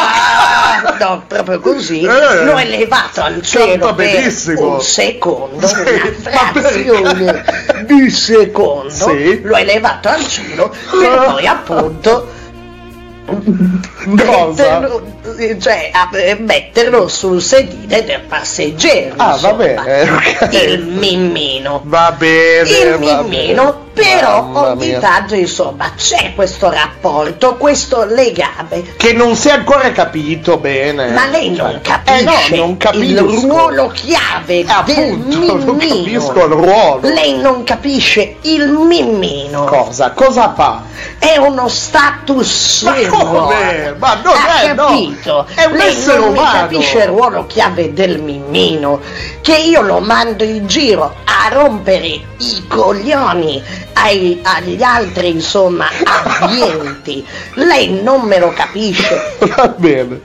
No, 1.01 1.23
proprio 1.27 1.61
così. 1.61 2.01
Eh. 2.03 2.45
L'ho 2.45 2.59
elevato 2.59 3.23
al 3.23 3.41
cielo 3.43 3.95
benissimo. 3.95 4.75
un 4.75 4.81
secondo, 4.83 5.67
Sì, 5.67 5.81
una 5.81 6.51
frazione 6.53 7.45
di 7.87 8.11
secondo. 8.11 8.91
Sì. 8.91 9.41
L'ho 9.43 9.57
elevato 9.57 10.09
al 10.09 10.27
cielo 10.27 10.75
per 10.91 11.25
poi 11.33 11.47
appunto? 11.47 12.35
Metterlo, 14.05 15.03
cioè, 15.59 15.91
eh, 16.15 16.37
metterlo 16.39 17.09
sul 17.09 17.43
sedile 17.43 18.05
del 18.05 18.21
passeggero. 18.23 19.15
Ah, 19.17 19.37
va 19.37 19.51
insomma. 19.51 19.55
bene, 19.55 20.11
ok. 20.11 20.53
Il 20.53 20.87
mimmino. 20.87 21.83
Va 21.85 22.15
bene. 22.17 22.69
Il 22.69 22.97
va 22.99 23.23
mimmino. 23.23 23.86
Però 24.03 24.51
ogni 24.53 24.87
mia. 24.89 24.99
tanto 24.99 25.35
insomma 25.35 25.91
c'è 25.97 26.33
questo 26.35 26.71
rapporto, 26.71 27.57
questo 27.57 28.05
legame. 28.05 28.95
Che 28.97 29.13
non 29.15 29.35
si 29.35 29.49
è 29.49 29.53
ancora 29.53 29.91
capito 29.93 30.59
bene. 30.59 31.11
Ma 31.13 31.27
lei 31.27 31.51
non 31.51 31.81
capisce 31.83 32.21
Eh 32.21 32.57
no, 32.57 32.67
non 32.67 32.79
il 33.03 33.19
ruolo 33.19 33.89
chiave 33.89 34.65
del 34.65 34.69
appunto, 34.69 35.57
non 35.65 35.77
mimmino. 35.77 36.03
capisco 36.03 36.45
il 36.45 36.53
ruolo. 36.53 37.01
Lei 37.09 37.39
non 37.39 37.65
capisce 37.65 38.37
il 38.43 38.69
mimmino. 38.69 39.65
Cosa? 39.65 40.11
Cosa 40.11 40.53
fa? 40.55 40.83
È 41.19 41.37
uno 41.39 41.69
status 41.69 42.83
Ma 42.83 42.95
come? 43.09 43.95
Ma 43.99 44.15
non 44.23 44.35
ha 44.35 44.61
è, 44.61 44.75
no. 44.75 44.87
capito? 44.87 45.47
È 45.55 45.65
un 45.65 45.73
Lei 45.77 45.89
essere 45.89 46.19
non 46.19 46.29
umano. 46.31 46.59
capisce 46.59 46.99
il 46.99 47.07
ruolo 47.07 47.47
chiave 47.47 47.93
del 47.93 48.21
mimmino. 48.21 49.01
Che 49.41 49.57
io 49.57 49.81
lo 49.81 50.01
mando 50.01 50.45
in 50.45 50.67
giro 50.67 51.15
a 51.25 51.49
rompere 51.53 52.07
i 52.07 52.65
coglioni 52.69 53.63
ai- 53.97 54.41
agli 54.43 54.83
altri, 54.83 55.31
insomma, 55.31 55.89
ambienti. 56.41 57.27
Lei 57.55 58.03
non 58.03 58.23
me 58.23 58.39
lo 58.39 58.53
capisce 58.53 59.37
Va 59.57 59.69
bene. 59.69 60.21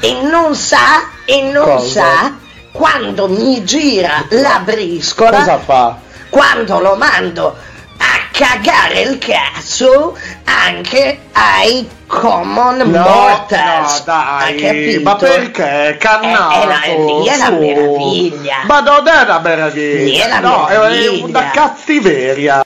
e 0.00 0.20
non 0.22 0.54
sa, 0.54 1.08
e 1.24 1.42
non 1.50 1.64
Cosa? 1.64 1.88
sa 2.02 2.32
quando 2.72 3.28
mi 3.28 3.62
gira 3.64 4.24
la 4.30 4.60
briscola, 4.64 5.38
Cosa 5.38 5.58
fa? 5.58 5.96
quando 6.28 6.80
lo 6.80 6.96
mando 6.96 7.56
a 7.96 8.06
cagare 8.32 9.00
il 9.02 9.18
cazzo 9.18 10.18
anche 10.44 11.18
ai 11.32 11.88
common 12.06 12.78
No, 12.78 12.84
mortals. 13.00 13.98
no, 13.98 14.02
dai, 14.04 15.00
ma 15.02 15.14
perché? 15.16 15.96
Cannato, 16.00 16.54
Eh, 16.54 16.62
eh, 16.62 16.66
la- 16.66 17.04
lì 17.20 17.26
è 17.28 17.36
la 17.36 17.50
meraviglia. 17.50 18.56
Ma 18.66 18.80
non 18.80 19.06
è 19.06 19.22
una 19.22 19.38
meraviglia. 19.38 20.02
Lì 20.04 20.16
è 20.18 20.28
la 20.28 20.40
no, 20.40 20.66
è 20.66 20.76
meraviglia. 20.78 21.24
una 21.26 21.50
cattiveria. 21.50 22.64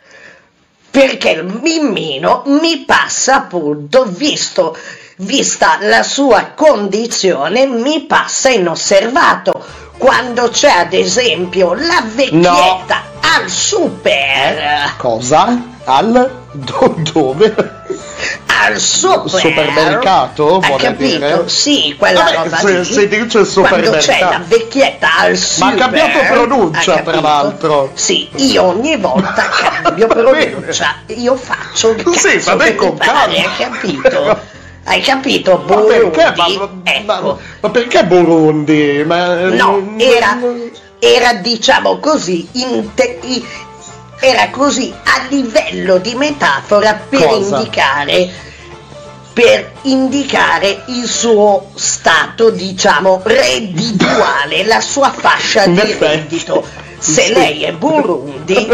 Perché 0.90 1.30
il 1.30 1.44
mimmino 1.44 2.42
mi 2.46 2.84
passa 2.84 3.36
appunto, 3.36 4.04
visto, 4.04 4.76
vista 5.18 5.78
la 5.80 6.02
sua 6.02 6.52
condizione, 6.54 7.66
mi 7.66 8.02
passa 8.02 8.50
inosservato. 8.50 9.86
Quando 9.96 10.48
c'è 10.48 10.70
ad 10.70 10.92
esempio 10.92 11.74
la 11.74 12.02
vecchietta 12.04 13.02
al 13.20 13.48
super, 13.48 14.94
Cosa? 14.96 15.60
Al 15.84 16.42
do- 16.52 16.94
dove? 17.12 17.77
Al 18.46 18.78
super 18.78 19.40
Supermercato, 19.40 20.58
hai 20.58 20.68
vuole 20.68 20.82
capito? 20.82 21.04
dire? 21.18 21.42
Sì, 21.48 21.94
quella 21.98 22.22
Vabbè, 22.24 22.36
roba 22.44 22.56
se- 22.56 22.78
lì. 22.78 22.84
si 22.84 23.08
dice 23.08 23.18
Quando 23.18 23.36
c'è 23.36 23.44
supermercato. 23.44 24.24
la 24.32 24.40
vecchietta 24.46 25.08
al 25.18 25.36
super, 25.36 25.66
Ma 25.68 25.72
ha 25.72 25.76
cambiato 25.76 26.18
pronuncia, 26.32 26.96
tra 26.98 27.20
l'altro. 27.20 27.90
Sì, 27.94 28.28
io 28.36 28.62
ogni 28.64 28.96
volta 28.96 29.48
cambio 29.82 30.06
pronuncia, 30.06 30.96
io 31.06 31.36
faccio 31.36 31.90
il 31.90 32.04
Sì, 32.16 32.28
cazzo 32.36 32.50
vabbè, 32.50 32.64
che 32.64 32.70
mi 32.70 32.76
con 32.76 32.96
pare, 32.96 33.10
calma. 33.10 33.34
hai 33.36 33.48
capito? 33.56 34.40
Hai 34.88 35.02
capito? 35.02 35.62
Ma 35.66 35.76
perché? 35.82 36.32
Burundi, 36.34 37.02
Ma, 37.04 37.16
ecco. 37.18 37.38
ma 37.60 37.68
perché 37.68 38.04
Burundi? 38.04 39.04
Ma, 39.06 39.34
No, 39.50 39.86
era, 39.98 40.38
era 40.98 41.34
diciamo 41.34 41.98
così, 41.98 42.48
inte- 42.52 43.18
era 44.20 44.48
così 44.50 44.92
a 45.04 45.26
livello 45.28 45.98
di 45.98 46.14
metafora 46.14 47.00
per 47.08 47.24
Cosa? 47.26 47.58
indicare 47.58 48.46
per 49.32 49.70
indicare 49.82 50.82
il 50.88 51.06
suo 51.06 51.70
stato, 51.76 52.50
diciamo, 52.50 53.20
reddituale, 53.22 54.64
la 54.64 54.80
sua 54.80 55.12
fascia 55.12 55.64
di 55.68 55.80
reddito. 55.96 56.66
Se 56.98 57.32
lei 57.32 57.62
è 57.62 57.70
Burundi, 57.72 58.68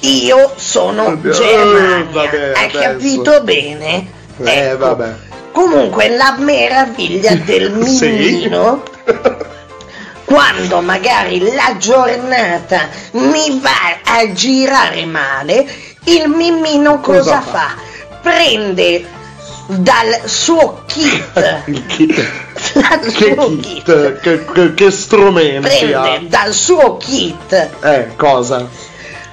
io 0.00 0.52
sono 0.56 1.08
Oddio, 1.08 1.30
Germania. 1.32 2.06
vabbè, 2.10 2.52
Hai 2.54 2.64
adesso. 2.64 2.78
capito 2.80 3.42
bene? 3.42 4.06
Eh, 4.42 4.50
Ecco. 4.68 4.78
vabbè. 4.78 5.14
Comunque 5.52 6.08
la 6.16 6.36
meraviglia 6.38 7.34
del 7.34 7.84
Sì. 7.86 8.48
quando 10.34 10.80
magari 10.80 11.38
la 11.54 11.76
giornata 11.78 12.88
mi 13.12 13.60
va 13.60 14.00
a 14.04 14.32
girare 14.32 15.04
male, 15.06 15.64
il 16.06 16.28
mimmino 16.28 16.98
cosa, 16.98 17.38
Cosa 17.38 17.40
fa? 17.40 17.50
fa? 17.50 17.74
Prende 18.20 19.04
dal 19.66 20.22
suo 20.24 20.82
kit, 20.86 21.62
Il 21.66 21.86
kit. 21.86 22.14
dal 22.74 23.12
Che 23.12 23.32
suo 23.36 23.46
kit? 23.60 23.84
kit, 23.84 24.20
Che, 24.20 24.44
che- 24.52 24.74
che 24.74 24.90
strumenti 24.90 25.92
ha? 25.92 26.00
prende 26.00 26.28
dal 26.28 26.52
suo 26.52 26.96
kit 26.96 27.70
Eh, 27.80 28.08
cosa? 28.16 28.68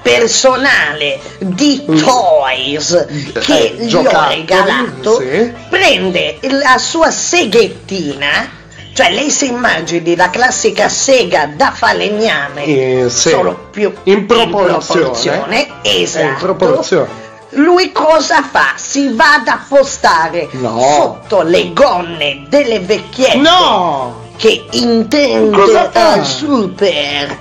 personale 0.03 1.19
di 1.39 1.83
toys 1.85 3.05
che 3.39 3.75
Eh, 3.77 3.85
gli 3.85 3.93
ho 3.95 4.27
regalato, 4.27 5.19
sì. 5.19 5.51
prende 5.69 6.37
la 6.41 6.77
sua 6.77 7.09
seghettina, 7.11 8.59
cioè 9.01 9.11
lei 9.13 9.31
si 9.31 9.47
immagini 9.47 10.15
la 10.15 10.29
classica 10.29 10.87
sega 10.87 11.47
da 11.55 11.71
falegname, 11.71 12.65
Eh, 12.65 13.09
sì. 13.09 13.29
solo 13.29 13.67
più 13.71 13.91
In 14.03 14.27
proporzione. 14.27 14.99
proporzione, 15.01 15.67
Eh, 15.81 16.01
esatto. 16.03 16.25
in 16.27 16.35
proporzione. 16.37 17.09
Lui 17.53 17.91
cosa 17.91 18.43
fa? 18.43 18.73
Si 18.75 19.11
va 19.13 19.33
ad 19.39 19.47
appostare 19.47 20.49
No. 20.51 20.79
sotto 20.79 21.41
le 21.41 21.73
gonne 21.73 22.43
delle 22.47 22.79
vecchiette 22.79 23.37
No! 23.37 24.29
che 24.37 24.65
intende 24.69 25.89
al 25.93 26.23
super 26.23 27.37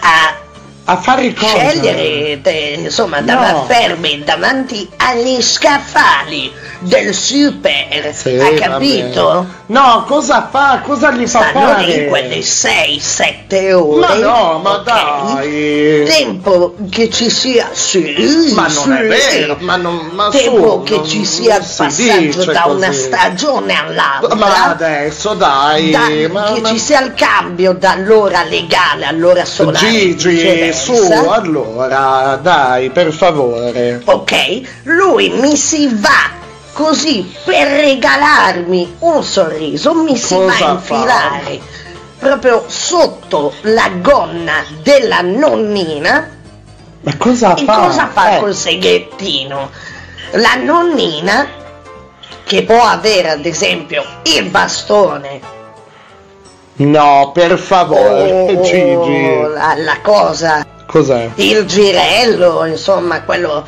a 0.00 0.34
A 0.90 0.96
fare 0.96 1.34
cosa? 1.34 1.68
scegliere 1.68 2.40
eh, 2.42 2.78
insomma 2.84 3.20
da 3.20 3.50
No. 3.50 3.64
fermi 3.66 4.22
davanti 4.24 4.88
agli 4.96 5.38
scaffali 5.42 6.50
del 6.80 7.12
super 7.12 8.10
Sì, 8.14 8.30
hai 8.38 8.54
capito? 8.54 9.24
vabbè. 9.26 9.46
No, 9.66 10.04
cosa 10.06 10.48
fa? 10.50 10.80
Cosa 10.82 11.10
gli 11.12 11.26
fa 11.26 11.50
stanno 11.50 11.66
fare? 11.66 11.84
lì 11.84 12.06
quelle 12.06 12.38
6-7 12.38 13.72
ore 13.74 14.00
Ma 14.00 14.14
no, 14.14 14.60
ma 14.62 14.70
ok? 14.76 14.82
dai! 14.84 16.04
tempo 16.06 16.74
che 16.90 17.10
ci 17.10 17.28
sia 17.28 17.68
sì 17.72 18.52
Ma 18.54 18.68
non 18.68 18.92
è 18.94 19.20
sì, 19.20 19.38
vero, 19.40 19.56
ma 19.60 19.76
non 19.76 20.08
ma 20.14 20.30
tempo 20.30 20.70
su, 20.78 20.82
che 20.84 20.96
non- 20.96 21.06
ci 21.06 21.24
sia 21.26 21.56
il 21.58 21.66
passaggio 21.76 22.44
da 22.46 22.64
una 22.64 22.86
così. 22.86 23.02
stagione 23.02 23.74
all'altra 23.78 24.34
Ma 24.36 24.64
adesso 24.70 25.34
dai, 25.34 25.90
da- 25.90 26.08
ma, 26.30 26.52
che 26.54 26.60
ma- 26.62 26.68
ci 26.70 26.78
sia 26.78 27.02
il 27.02 27.12
cambio 27.12 27.74
dall'ora 27.74 28.42
legale 28.44 29.04
all'ora 29.04 29.44
solare 29.44 29.86
Gigi, 29.86 30.38
su, 30.78 30.94
allora, 31.28 32.38
dai, 32.40 32.90
per 32.90 33.12
favore. 33.12 34.00
ok? 34.04 34.60
Lui 34.84 35.28
mi 35.30 35.56
si 35.56 35.88
va 35.92 36.36
così 36.72 37.30
per 37.44 37.66
regalarmi 37.68 38.96
un 39.00 39.22
sorriso, 39.24 39.94
mi 39.94 40.16
si 40.16 40.34
va 40.34 40.44
a 40.44 40.46
Cosa 40.46 40.70
infilare 40.70 41.60
proprio 42.18 42.64
sotto 42.66 43.52
la 43.62 43.88
gonna 44.00 44.64
della 44.82 45.20
nonnina. 45.20 46.30
Ma 47.00 47.16
cosa 47.16 47.54
E 47.54 47.64
fa? 47.64 47.74
cosa 47.78 48.08
fa 48.12 48.36
Eh, 48.36 48.38
col 48.40 48.54
seghettino? 48.54 49.70
La 50.32 50.54
nonnina, 50.56 51.46
che 52.44 52.62
può 52.64 52.82
avere 52.82 53.30
ad 53.30 53.44
esempio 53.46 54.04
il 54.24 54.44
bastone 54.50 55.40
No, 56.78 57.30
per 57.32 57.58
favore, 57.58 58.60
Gigi. 58.62 59.40
la, 59.54 59.74
la 59.76 59.98
cosa 60.02 60.64
Cos'è? 60.86 61.30
il 61.36 61.64
girello, 61.66 62.64
insomma, 62.66 63.22
quello, 63.22 63.66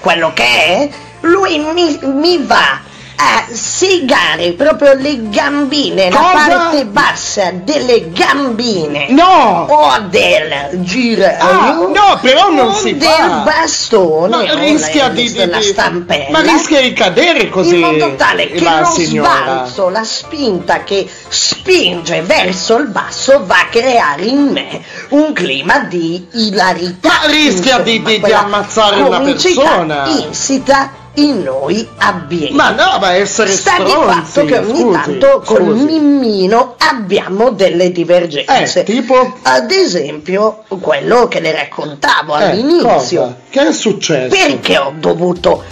quello 0.00 0.32
che 0.34 0.44
è, 0.44 0.88
lui 1.20 1.58
mi, 1.58 1.98
mi 2.02 2.44
va 2.44 2.80
a 3.20 3.46
segare 3.50 4.52
proprio 4.52 4.92
le 4.94 5.28
gambine, 5.28 6.08
la 6.08 6.16
Cosa? 6.16 6.46
parte 6.46 6.84
bassa 6.86 7.50
delle 7.52 8.12
gambine. 8.12 9.06
No! 9.10 9.66
O 9.68 9.98
del 10.08 10.68
girello. 10.84 11.42
Ah, 11.42 11.72
no, 11.72 12.18
però 12.22 12.48
non 12.50 12.72
si 12.74 12.96
del 12.96 13.08
fa. 13.08 13.42
bastone. 13.44 14.28
Ma 14.46 14.54
rischia 14.54 15.08
la- 15.08 15.14
di, 15.14 15.22
di- 15.24 15.32
della 15.32 15.58
di- 15.58 15.64
stampella. 15.64 16.30
Ma 16.30 16.40
rischia 16.42 16.80
di 16.80 16.92
cadere 16.92 17.48
così 17.48 17.74
in 17.74 17.80
modo 17.80 18.14
tale 18.14 18.46
che 18.52 18.62
la 18.62 18.80
lo 18.80 18.86
signora. 18.86 19.30
sbalzo, 19.30 19.88
la 19.88 20.04
spinta 20.04 20.84
che 20.84 21.10
spinge 21.28 22.22
verso 22.22 22.76
il 22.76 22.86
basso 22.86 23.42
va 23.44 23.62
a 23.62 23.66
creare 23.66 24.22
in 24.26 24.46
me 24.52 24.80
un 25.08 25.32
clima 25.32 25.80
di 25.80 26.24
ilarità. 26.34 27.08
Ma 27.08 27.30
rischia 27.32 27.78
di- 27.80 28.00
di- 28.00 28.14
di 28.14 28.20
quella 28.20 28.44
ammazzare 28.44 29.00
una 29.00 29.20
persona. 29.20 30.06
insita 30.06 31.06
in 31.20 31.42
noi 31.42 31.86
abbiamo. 31.98 32.56
Ma 32.56 32.70
no, 32.70 32.98
ma 33.00 33.12
essere 33.14 33.50
Sta 33.50 33.82
di 33.82 33.88
stronzi, 33.90 34.20
fatto 34.20 34.44
che 34.46 34.58
ogni 34.58 34.80
scusi, 34.80 34.92
tanto 34.92 35.42
col 35.44 35.56
scusi. 35.64 35.84
mimmino 35.84 36.74
abbiamo 36.78 37.50
delle 37.50 37.90
divergenze. 37.92 38.80
Eh, 38.80 38.84
tipo? 38.84 39.36
Ad 39.42 39.70
esempio, 39.70 40.62
quello 40.80 41.28
che 41.28 41.40
le 41.40 41.52
raccontavo 41.52 42.36
Eh, 42.38 42.42
all'inizio. 42.44 42.88
cosa? 42.88 43.36
Che 43.50 43.68
è 43.68 43.72
successo? 43.72 44.28
Perché 44.36 44.78
ho 44.78 44.92
dovuto 44.98 45.62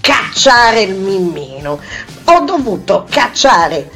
cacciare 0.00 0.82
il 0.82 0.94
mimmino? 0.94 1.78
Ho 2.24 2.40
dovuto 2.40 3.06
cacciare 3.08 3.90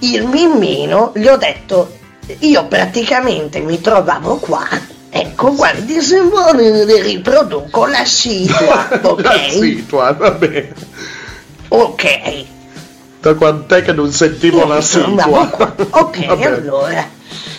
il 0.00 0.26
mimmino, 0.26 1.12
gli 1.14 1.26
ho 1.26 1.36
detto, 1.36 1.96
io 2.40 2.66
praticamente 2.66 3.60
mi 3.60 3.80
trovavo 3.80 4.36
qua. 4.36 4.66
Ecco, 5.16 5.54
guardi, 5.54 6.00
se 6.00 6.20
vuole 6.22 6.84
le 6.84 7.00
riproduco 7.00 7.86
la 7.86 8.04
situa, 8.04 8.88
ok? 9.00 9.22
La 9.22 9.38
situa, 9.48 10.12
va 10.12 10.30
bene. 10.32 10.72
Ok. 11.68 12.44
Da 13.20 13.34
quant'è 13.34 13.82
che 13.82 13.92
non 13.92 14.10
sentivo 14.12 14.66
la 14.66 14.80
Andavo 14.82 15.44
situa? 15.44 15.74
Ok, 16.02 16.26
allora. 16.28 17.08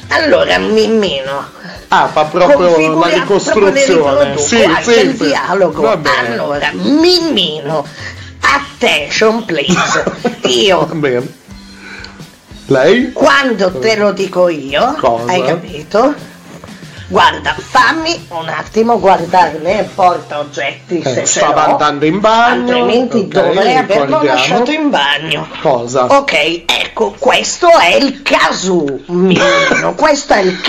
Allora, 0.10 0.58
mimmino. 0.58 1.46
Ah, 1.88 2.08
fa 2.10 2.26
proprio 2.26 2.78
la 2.78 2.92
proprio 2.92 3.20
ricostruzione. 3.22 4.34
riproduco, 4.34 4.38
Sì, 4.38 4.70
sì, 4.82 5.00
il 5.00 5.16
sì. 5.18 5.26
dialogo. 5.28 5.82
Va 5.82 5.96
bene. 5.98 6.34
Allora, 6.34 6.72
mimmino. 6.74 7.86
Attention, 8.42 9.46
please. 9.46 10.04
Io 10.48 10.86
Va 10.86 10.94
bene. 10.94 11.34
Lei? 12.68 13.14
Quando 13.14 13.72
te 13.80 13.96
lo 13.96 14.12
dico 14.12 14.50
io, 14.50 14.96
Cosa? 15.00 15.32
hai 15.32 15.44
capito? 15.46 16.14
Guarda, 17.08 17.54
fammi 17.56 18.26
un 18.30 18.48
attimo 18.50 19.00
guardare 19.00 19.60
nel 19.62 19.86
porta 19.94 20.40
oggetti 20.40 21.04
se 21.04 21.10
Eh, 21.12 21.16
ce 21.18 21.26
stava 21.26 21.66
andando 21.66 22.06
in 22.06 22.20
bagno. 22.20 22.62
altrimenti 22.64 23.18
ok, 23.18 23.26
dovrei 23.28 23.76
averlo 23.78 24.24
lasciato 24.24 24.72
in 24.72 24.90
bagno. 24.90 25.48
Cosa? 25.62 26.06
Ok, 26.06 26.64
ecco, 26.66 27.16
questo 27.20 27.70
è 27.70 27.94
il 27.96 28.24
casu, 28.24 29.04
Mimino, 29.06 29.94
questo 29.98 30.34
è 30.34 30.40
il 30.40 30.60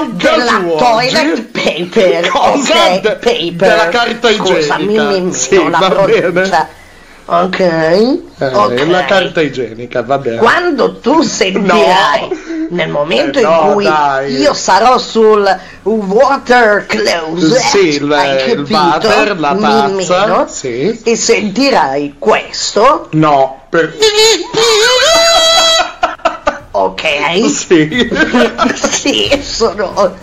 un 0.00 0.16
della 0.16 0.64
toilet 0.76 1.42
paper, 1.42 2.28
Cosa? 2.28 2.74
ok, 2.74 3.00
De- 3.00 3.10
paper. 3.12 3.52
della 3.54 3.88
carta 3.88 4.30
igienica. 4.30 4.76
Mimino, 4.78 5.32
Sì, 5.32 5.68
la 5.70 5.78
va 5.78 5.88
pronuncia. 5.88 6.30
bene. 6.32 6.84
Ok, 7.28 7.58
Eh. 7.58 8.84
La 8.86 9.04
carta 9.04 9.40
igienica, 9.42 10.02
va 10.02 10.18
bene. 10.18 10.36
Quando 10.36 10.98
tu 11.00 11.22
sentirai 11.22 12.68
nel 12.70 12.88
momento 12.88 13.40
Eh, 13.40 13.42
no, 13.42 13.62
in 13.66 13.72
cui 13.72 13.84
dai. 13.84 14.36
io 14.36 14.54
sarò 14.54 14.96
sul 14.98 15.44
water 15.82 16.86
closet, 16.86 17.58
Sì, 17.62 17.88
il, 17.96 18.12
hai 18.12 18.50
il 18.50 18.56
capito? 18.68 18.76
water, 18.76 19.40
la 19.40 19.56
tazza. 19.60 20.46
Sì. 20.46 21.00
e 21.02 21.16
sentirai 21.16 22.14
questo, 22.18 23.08
No, 23.12 23.62
per... 23.70 23.96
ok? 26.70 27.02
Sì. 27.50 28.08
sì, 28.74 29.40
sono, 29.42 30.14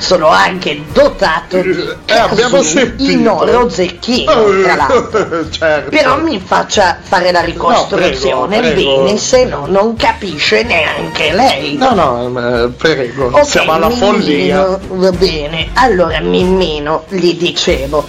sono 0.00 0.28
anche 0.28 0.82
dotato 0.92 1.60
di 1.60 1.70
Eh, 2.06 2.14
abbiamo 2.16 2.60
in 2.98 3.28
oro 3.28 3.68
zecchino, 3.68 4.32
tra 4.62 4.74
l'altro. 4.76 5.50
certo. 5.50 5.90
Però 5.90 6.20
mi 6.20 6.40
faccia 6.44 6.98
fare 7.00 7.30
la 7.32 7.40
ricostruzione 7.40 8.56
No, 8.56 8.60
prego, 8.62 8.74
prego. 8.74 9.02
bene, 9.04 9.18
se 9.18 9.44
no 9.44 9.66
non 9.66 9.96
capisce 9.96 10.62
neanche 10.62 11.32
lei. 11.32 11.76
No, 11.76 11.94
no, 11.94 12.64
eh, 12.64 12.68
prego, 12.70 13.26
Ok, 13.26 13.44
siamo 13.46 13.72
alla 13.72 13.90
follia. 13.90 14.78
Va 14.88 15.10
bene, 15.12 15.68
allora 15.74 16.20
Mimmino, 16.20 17.04
gli 17.08 17.34
dicevo, 17.36 18.06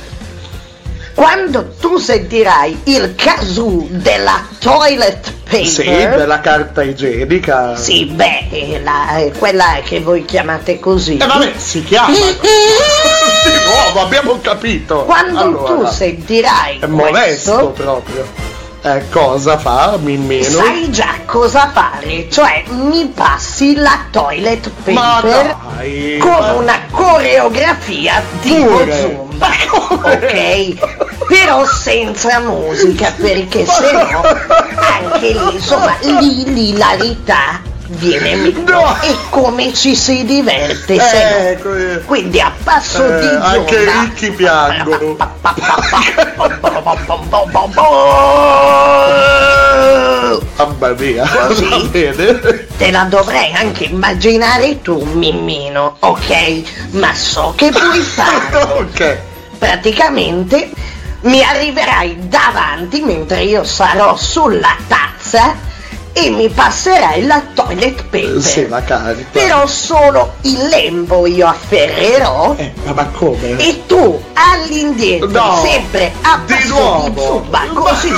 quando 1.20 1.74
tu 1.82 1.98
sentirai 1.98 2.80
il 2.86 3.14
casu 3.14 3.90
della 3.92 4.48
toilet 4.58 5.34
paper, 5.44 5.66
Sì, 5.68 5.84
della 5.84 6.40
carta 6.40 6.82
igienica. 6.82 7.76
sì, 7.76 8.06
beh, 8.06 8.48
è 8.50 8.80
la- 8.82 9.18
è 9.18 9.32
quella 9.38 9.80
che 9.84 10.00
voi 10.00 10.24
chiamate 10.24 10.80
così. 10.80 11.18
E 11.18 11.26
vabbè, 11.26 11.52
si 11.58 11.84
chiama. 11.84 12.16
Di 12.16 12.24
nuovo, 13.66 14.00
abbiamo 14.00 14.40
capito. 14.40 15.04
Quando 15.04 15.40
allora, 15.42 15.90
tu 15.90 15.94
sentirai 15.94 16.80
È 16.80 16.86
modesto 16.86 17.12
questo, 17.52 17.70
proprio. 17.84 18.26
Eh, 18.82 19.10
cosa 19.10 19.58
fa 19.58 19.98
Mimmino? 20.02 20.46
sai 20.64 20.90
già 20.90 21.16
cosa 21.26 21.70
fare, 21.74 22.30
cioè 22.32 22.64
mi 22.70 23.08
passi 23.14 23.76
la 23.76 24.06
toilet 24.10 24.70
paper 24.86 25.56
dai, 25.76 26.18
con 26.18 26.30
ma- 26.32 26.54
una 26.54 26.80
coreografia 26.90 28.24
Pure. 28.42 29.02
zumba, 29.02 29.48
ok? 30.02 31.26
Però 31.28 31.66
senza 31.66 32.40
musica, 32.40 33.14
perché 33.18 33.66
se 33.68 33.92
no 33.92 34.22
anche 34.24 35.34
lì, 35.34 35.54
insomma, 35.56 35.96
lì 36.02 36.46
l'ilarità 36.54 37.60
viene 37.90 38.36
meno. 38.36 38.96
E 39.02 39.16
come 39.30 39.74
ci 39.74 39.96
si 39.96 40.24
diverte 40.26 40.96
no? 40.96 41.74
Eh, 41.74 42.02
Quindi 42.06 42.40
a 42.40 42.52
passo 42.64 43.04
eh, 43.06 43.20
di 43.20 43.28
anche 43.28 43.76
i 43.76 43.86
ricchi 43.86 44.32
piangono. 44.32 45.18
Mamma 50.56 50.90
mia, 50.98 51.28
Così? 51.28 51.90
Te 52.78 52.92
la 52.92 53.04
dovrei 53.04 53.54
anche 53.54 53.86
immaginare 53.86 54.82
tu, 54.82 55.04
Mimmino, 55.14 55.96
ok? 56.00 56.92
Ma 56.92 57.14
so 57.14 57.54
che 57.56 57.72
puoi 57.72 58.02
farlo. 58.02 58.80
ok. 58.92 59.18
Praticamente 59.58 60.70
mi 61.22 61.44
arriverai 61.44 62.28
davanti 62.28 63.02
mentre 63.02 63.44
io 63.44 63.64
sarò 63.64 64.16
sulla 64.16 64.76
tazza 64.88 65.56
e 66.22 66.30
mi 66.32 66.50
passerai 66.50 67.26
la 67.26 67.42
toilet 67.54 68.04
paper. 68.04 68.42
Sì, 68.42 68.68
la 68.68 68.84
carta. 68.84 69.24
Però 69.32 69.66
solo 69.68 70.34
il 70.42 70.68
lembo 70.68 71.26
io 71.26 71.48
afferrerò 71.48 72.56
Eh, 72.58 72.74
ma 72.84 72.92
ma 72.94 73.06
come? 73.08 73.58
e 73.58 73.84
tu 73.86 74.22
all'indietro, 74.34 75.30
No, 75.30 75.62
sempre 75.64 76.12
a 76.22 76.40
di 76.46 76.68
nuovo. 76.68 77.10
di 77.10 77.22
zumba, 77.22 77.62
così 77.74 78.10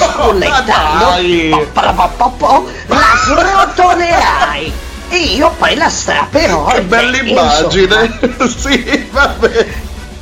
po, 2.38 2.68
la 2.88 2.98
srotolerai 3.24 4.74
e 5.10 5.18
io 5.18 5.54
poi 5.58 5.76
la 5.76 5.90
strapperò. 5.90 6.66
Che 6.66 6.82
bella 6.84 7.18
immagine. 7.18 8.20
sì, 8.58 9.08
vabbè. 9.12 9.68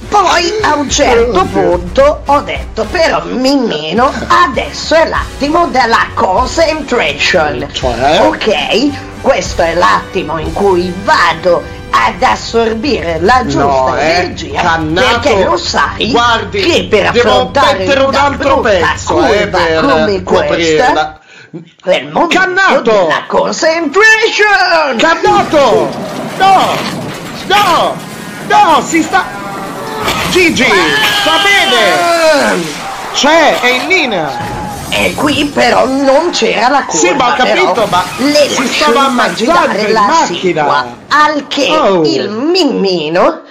Poi 0.09 0.51
a 0.63 0.75
un 0.75 0.89
certo 0.89 1.45
punto 1.45 2.21
ho 2.25 2.39
detto 2.41 2.83
però 2.89 3.21
Mimmino 3.25 4.11
adesso 4.47 4.95
è 4.95 5.07
l'attimo 5.07 5.67
della 5.67 6.07
concentration. 6.15 7.67
Cioè? 7.71 8.19
Ok? 8.25 9.21
Questo 9.21 9.61
è 9.61 9.75
l'attimo 9.75 10.39
in 10.39 10.51
cui 10.53 10.91
vado 11.03 11.61
ad 11.91 12.21
assorbire 12.23 13.19
la 13.21 13.41
giusta 13.45 13.61
No, 13.63 13.97
eh, 13.97 14.01
energia 14.09 14.61
cannato. 14.61 15.19
perché 15.19 15.43
lo 15.43 15.57
sai 15.57 16.11
Guardi, 16.11 16.61
che 16.61 16.87
per 16.89 17.07
affrontare 17.07 17.83
un 17.99 18.15
altro 18.15 18.59
pezzo 18.61 19.23
eh, 19.25 19.47
per 19.47 19.81
come 19.81 20.23
questa 20.23 20.43
coprirla. 20.45 21.19
è 21.85 21.95
il 21.95 22.07
momento 22.11 22.37
Cannato! 22.39 22.81
della 22.91 23.23
concentration 23.27 24.97
Cannato! 24.97 25.89
No! 26.37 26.67
No! 27.47 27.95
No, 28.47 28.81
si 28.85 29.03
sta... 29.03 29.38
Gigi, 30.29 30.63
sta 31.21 31.37
bene! 31.43 32.63
C'è, 33.13 33.59
è 33.59 33.67
in 33.67 33.87
linea! 33.87 34.57
E 34.89 35.13
qui 35.15 35.45
però 35.45 35.85
non 35.85 36.29
c'era 36.31 36.67
la 36.67 36.85
curva. 36.85 37.07
Sì, 37.07 37.13
ma 37.13 37.31
ho 37.31 37.35
capito, 37.35 37.71
però 37.71 37.85
ma 37.87 38.03
le 38.17 38.49
si 38.49 38.67
stava 38.67 39.07
immaginare 39.07 39.65
ammazzando 39.65 39.87
in 39.87 39.93
la 39.93 40.01
macchina. 40.01 40.85
Al 41.07 41.47
che 41.47 41.67
Oh. 41.69 42.03
il 42.03 42.29
mimmino 42.29 43.41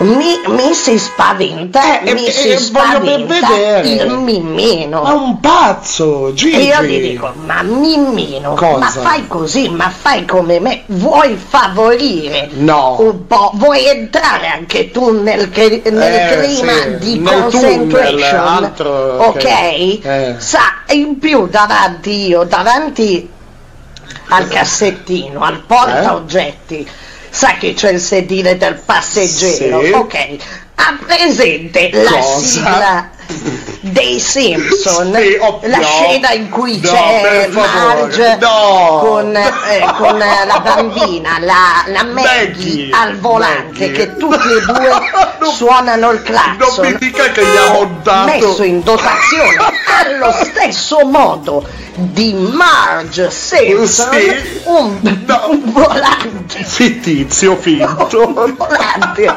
mi, 0.00 0.40
mi 0.46 0.72
si 0.72 0.98
spaventa, 0.98 2.00
Eh, 2.00 2.14
mi 2.14 2.24
eh, 2.26 2.30
si 2.30 2.48
eh, 2.48 2.56
spaventa 2.58 3.80
il 3.82 4.08
mimmino. 4.18 5.02
Ma 5.02 5.12
un 5.12 5.40
pazzo, 5.40 6.32
Gigi! 6.32 6.56
E 6.58 6.62
io 6.64 6.82
gli 6.82 7.00
dico, 7.00 7.32
ma 7.44 7.62
Mimmino, 7.62 8.54
Cosa? 8.54 8.78
ma 8.78 8.88
fai 8.88 9.26
così, 9.26 9.68
ma 9.68 9.90
fai 9.90 10.24
come 10.24 10.58
me, 10.58 10.82
vuoi 10.86 11.36
favorire 11.36 12.48
No. 12.54 12.96
un 13.00 13.26
po', 13.26 13.50
vuoi 13.54 13.86
entrare 13.86 14.46
anche 14.46 14.90
tu 14.90 15.10
nel, 15.22 15.50
nel 15.54 15.82
Eh, 15.82 16.38
clima 16.40 16.72
sì, 16.72 16.96
di 16.98 17.18
nel 17.18 17.42
concentration, 17.42 18.38
altro 18.46 19.16
ok? 19.18 19.36
che- 19.36 20.00
eh. 20.02 20.34
Sa, 20.38 20.60
in 20.92 21.18
più 21.18 21.46
davanti 21.46 22.26
io, 22.28 22.44
davanti 22.44 23.28
al 24.28 24.48
cassettino, 24.48 25.42
al 25.42 25.60
porta 25.66 26.12
Eh? 26.26 26.86
Oggetti, 27.30 27.36
sa 27.36 27.56
che 27.58 27.74
c'è 27.74 27.90
il 27.90 28.00
sedile 28.00 28.56
del 28.56 28.80
passeggero, 28.84 29.82
Sì. 29.84 29.90
ok? 29.92 30.36
Ha 30.76 30.98
presente 31.06 31.90
la 31.92 32.10
Cosa? 32.10 32.46
sigla 32.46 33.10
dei 33.80 34.18
Simpson, 34.20 35.14
Sì, 35.14 35.36
oh, 35.40 35.60
la 35.64 35.78
no. 35.78 35.86
scena 35.86 36.30
in 36.32 36.48
cui 36.50 36.78
No, 36.80 36.90
c'è 36.90 37.48
Marge 37.50 38.36
no. 38.40 38.98
con, 39.00 39.34
eh, 39.36 39.92
con 39.96 40.18
la 40.18 40.60
bambina, 40.60 41.38
la, 41.40 41.84
la 41.86 42.04
Maggie, 42.04 42.88
Maggie, 42.88 42.90
al 42.92 43.18
volante, 43.18 43.86
Maggie. 43.86 43.92
che 43.92 44.16
tutti 44.16 44.48
e 44.48 44.60
due 44.66 44.88
Non- 45.40 45.52
suonano 45.52 46.10
il 46.10 46.22
Non 46.22 46.22
clacson. 46.56 46.86
mi 46.86 46.96
dica 46.98 47.30
che 47.32 47.42
gli 47.42 47.56
ha 47.56 47.72
montato... 47.72 48.26
messo 48.30 48.62
in 48.62 48.82
dotazione 48.82 49.56
allo 50.04 50.32
stesso 50.32 51.04
modo 51.06 51.66
di 51.94 52.32
Marge 52.34 53.30
Simpson 53.30 54.10
Sì. 54.12 54.60
un, 54.64 55.00
un 55.02 55.72
volante 55.72 56.62
Fittizio, 56.64 57.56
finto. 57.56 58.26
un 58.26 58.54
volante 58.56 59.34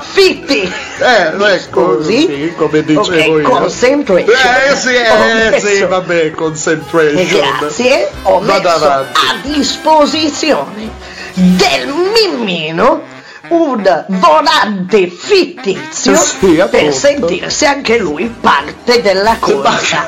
fitti 0.00 0.62
Eh, 0.98 1.52
ecco, 1.52 2.02
sì, 2.02 2.52
come 2.56 2.82
dicevo 2.84 3.34
Ok, 3.36 3.42
io. 3.42 3.48
concentration. 3.48 4.34
Eh 4.70 4.76
sì, 4.76 4.94
eh 4.94 5.60
sì, 5.60 5.82
vabbè, 5.84 6.30
concentration. 6.32 7.26
Grazie, 7.58 8.10
ho 8.22 8.40
Vado 8.40 8.68
messo 8.68 8.84
avanti. 8.84 9.20
a 9.20 9.40
disposizione 9.42 10.90
del 11.34 11.86
mimmino 12.14 13.02
un 13.50 14.04
volante 14.08 15.06
fittizio 15.08 16.14
Sì, 16.16 16.62
per 16.70 16.92
sentirsi 16.92 17.64
anche 17.66 17.98
lui 17.98 18.26
parte 18.40 19.00
della 19.02 19.36
corsa. 19.38 20.06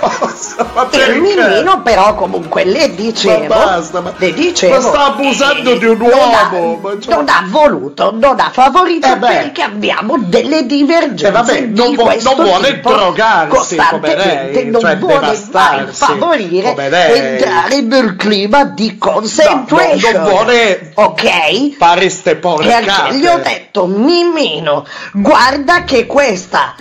perché? 0.91 1.11
il 1.13 1.21
mimmino 1.21 1.83
però 1.83 2.15
comunque 2.15 2.65
le 2.65 2.95
dicevo, 2.95 3.47
Ma 3.55 3.65
basta, 3.65 4.01
ma- 4.01 4.13
le 4.17 4.33
dicevo 4.33 4.75
ma 4.75 4.81
sta 4.81 5.05
abusando 5.07 5.75
di 5.77 5.87
un 5.87 5.97
non 5.99 6.11
ha- 6.13 6.49
uomo, 6.53 6.79
ma 6.83 6.91
cioè- 7.01 7.15
non 7.15 7.29
ha 7.29 7.45
voluto, 7.49 8.11
non 8.19 8.39
ha 8.41 8.51
favorito 8.53 9.07
Eh 9.07 9.17
perché 9.17 9.63
abbiamo 9.63 10.17
delle 10.19 10.67
divergenze 10.67 11.27
Eh 11.29 11.31
vabbè, 11.31 11.61
non, 11.61 11.95
questo 11.95 12.35
non 12.37 12.45
vuole 12.47 12.75
tipo 12.75 12.89
drogarsi 12.93 13.77
come 13.77 13.89
costantemente, 13.89 14.53
lei, 14.53 14.71
non 14.71 14.81
cioè 14.81 14.97
vuole 14.97 15.39
mai 15.53 15.87
favorire 15.91 16.71
come 16.71 17.35
entrare 17.35 17.81
nel 17.83 18.17
clima 18.17 18.65
di 18.65 18.97
No, 19.01 19.11
concentration. 19.13 20.13
no, 20.13 20.19
non 20.21 20.29
vuole 20.31 20.91
ok? 20.95 21.77
fare 21.77 22.09
ste 22.11 22.31
E 22.31 22.37
porcate. 22.37 22.91
anche 22.91 23.15
gli 23.17 23.27
ho 23.29 23.39
detto, 23.39 23.87
Mimino, 23.87 24.87
guarda 25.13 25.85
che 25.85 26.07
questa, 26.07 26.75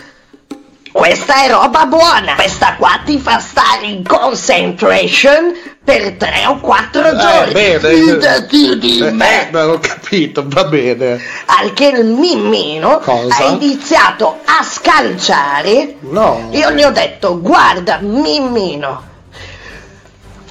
questa 0.91 1.43
è 1.43 1.49
roba 1.49 1.85
buona. 1.85 2.35
Questa 2.35 2.75
qua 2.77 2.99
ti 3.05 3.19
fa 3.19 3.39
stare 3.39 3.85
in 3.85 4.03
concentration 4.03 5.53
per 5.83 6.13
tre 6.13 6.45
o 6.47 6.59
quattro 6.59 7.07
Eh, 7.07 7.15
giorni. 7.17 7.53
bene. 7.53 7.93
Fidati 7.93 8.77
di 8.79 8.99
Eh, 8.99 9.11
me. 9.11 9.41
eh, 9.47 9.47
beh, 9.51 9.61
ho 9.61 9.79
capito, 9.79 10.43
va 10.47 10.65
bene. 10.65 11.21
Al 11.45 11.73
che 11.73 11.87
il 11.87 12.05
Mimino 12.05 12.99
Cosa? 12.99 13.35
ha 13.37 13.43
iniziato 13.49 14.39
a 14.43 14.63
scalciare. 14.63 15.95
No. 16.01 16.49
Io 16.51 16.71
gli 16.71 16.83
ho 16.83 16.91
detto, 16.91 17.39
guarda 17.39 17.99
Mimino, 18.01 19.03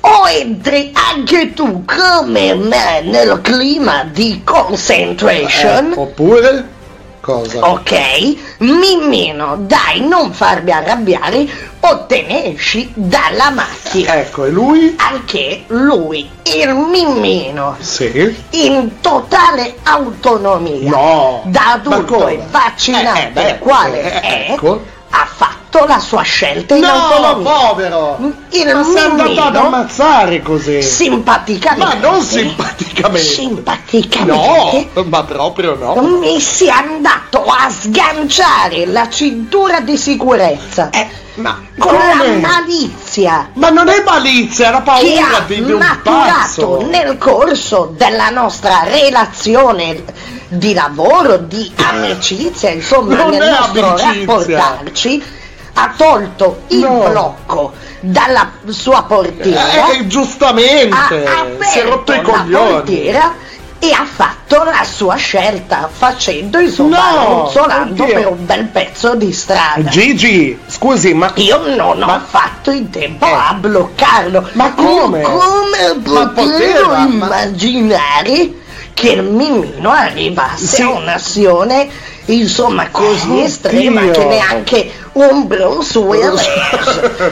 o 0.08 0.28
entri 0.28 0.92
anche 0.94 1.52
tu 1.52 1.84
come 1.84 2.54
me 2.54 3.00
nel 3.02 3.40
clima 3.42 4.04
di 4.04 4.42
concentration. 4.44 5.92
Eh, 5.92 5.98
oppure? 5.98 6.74
Cosa? 7.20 7.70
Ok, 7.72 8.36
Mimmino, 8.58 9.56
dai, 9.58 10.06
non 10.06 10.32
farmi 10.32 10.70
arrabbiare 10.70 11.44
o 11.80 12.06
te 12.06 12.22
ne 12.22 12.54
esci 12.54 12.88
dalla 12.94 13.50
macchina. 13.50 14.14
Ecco, 14.20 14.44
e 14.44 14.50
lui? 14.50 14.94
Anche 14.96 15.64
lui, 15.66 16.30
il 16.44 16.72
Mimmino, 16.88 17.76
Sì. 17.80 18.32
in 18.50 19.00
totale 19.00 19.74
autonomia, 19.82 20.88
No. 20.88 21.42
da 21.46 21.72
adulto 21.72 22.28
e 22.28 22.38
vaccinato, 22.48 23.18
Eh, 23.18 23.22
eh, 23.24 23.30
beh, 23.30 23.58
quale 23.58 24.02
eh, 24.02 24.20
è, 24.20 24.46
ecco. 24.52 24.84
ha 25.10 25.26
fatto 25.28 25.65
la 25.84 25.98
sua 25.98 26.22
scelta 26.22 26.74
in 26.74 26.82
No, 26.82 26.88
autonomia. 26.90 27.50
povero! 27.52 28.16
Il 28.50 28.66
Ma 28.74 28.84
sei 28.84 29.02
andato 29.04 29.40
ad 29.42 29.56
ammazzare 29.56 30.40
così! 30.42 30.80
simpaticamente, 30.80 31.84
Ma 31.84 32.08
non 32.08 32.22
simpaticamente! 32.22 33.18
simpaticamente, 33.18 34.88
No, 34.94 35.04
ma 35.08 35.24
proprio 35.24 35.74
no! 35.74 36.00
mi 36.18 36.40
si 36.40 36.66
è 36.66 36.70
andato 36.70 37.44
a 37.44 37.68
sganciare 37.68 38.86
la 38.86 39.08
cintura 39.08 39.80
di 39.80 39.96
sicurezza 39.96 40.90
Ma 41.34 41.60
con 41.78 41.92
la 41.92 42.16
come? 42.18 42.36
malizia 42.38 43.50
Ma 43.54 43.68
non 43.68 43.88
è 43.88 44.02
malizia, 44.04 44.68
era 44.68 44.78
che 44.78 44.82
paura 44.84 45.40
di, 45.46 45.64
di 45.64 45.72
un 45.72 45.98
pazzo! 46.02 46.86
nel 46.88 47.18
corso 47.18 47.92
della 47.96 48.30
nostra 48.30 48.82
relazione 48.84 50.02
di 50.48 50.72
lavoro, 50.74 51.38
di 51.38 51.70
amicizia, 51.76 52.70
insomma 52.70 53.16
Non 53.16 53.30
nel 53.30 53.42
è 53.42 53.50
nostro 53.50 53.94
amicizia. 53.96 54.24
rapportarci, 54.56 55.22
ha 55.78 55.92
tolto 55.96 56.62
il 56.68 56.78
No. 56.78 57.08
blocco 57.08 57.72
dalla 58.00 58.50
sua 58.68 59.02
portiera, 59.02 59.90
Eh, 59.92 60.06
giustamente! 60.06 61.24
ha 61.26 61.46
si 61.60 61.78
è 61.78 61.84
rotto 61.84 62.12
i 62.14 62.22
coglioni! 62.22 62.70
portiera 62.72 63.34
e 63.78 63.92
ha 63.92 64.06
fatto 64.10 64.62
la 64.64 64.84
sua 64.84 65.16
scelta 65.16 65.88
facendo 65.92 66.58
insomma 66.58 67.10
No, 67.10 67.24
rozzolando 67.42 68.02
oddio. 68.04 68.14
per 68.14 68.26
un 68.28 68.46
bel 68.46 68.64
pezzo 68.66 69.14
di 69.16 69.30
strada. 69.34 69.88
Gigi, 69.90 70.58
scusi, 70.66 71.12
ma 71.12 71.30
Io 71.34 71.58
non 71.76 72.02
ho 72.02 72.06
Ma- 72.06 72.24
fatto 72.26 72.70
in 72.70 72.88
tempo 72.88 73.26
Eh. 73.26 73.30
a 73.32 73.52
bloccarlo. 73.52 74.48
Ma 74.52 74.72
come? 74.72 75.20
Come 75.20 76.00
Ma 76.06 76.26
potevo 76.28 76.88
ma- 76.88 77.04
immaginare 77.06 78.50
che 78.96 79.10
il 79.10 79.22
Mimino 79.24 79.90
arrivasse 79.90 80.76
Sì. 80.76 80.82
a 80.82 80.88
un'azione 80.88 81.86
insomma 82.28 82.88
così 82.90 83.28
Oddio. 83.28 83.44
estrema 83.44 84.00
che 84.10 84.24
neanche 84.24 84.90
un 85.12 85.46
Bruce 85.46 85.98
Willis 86.00 86.48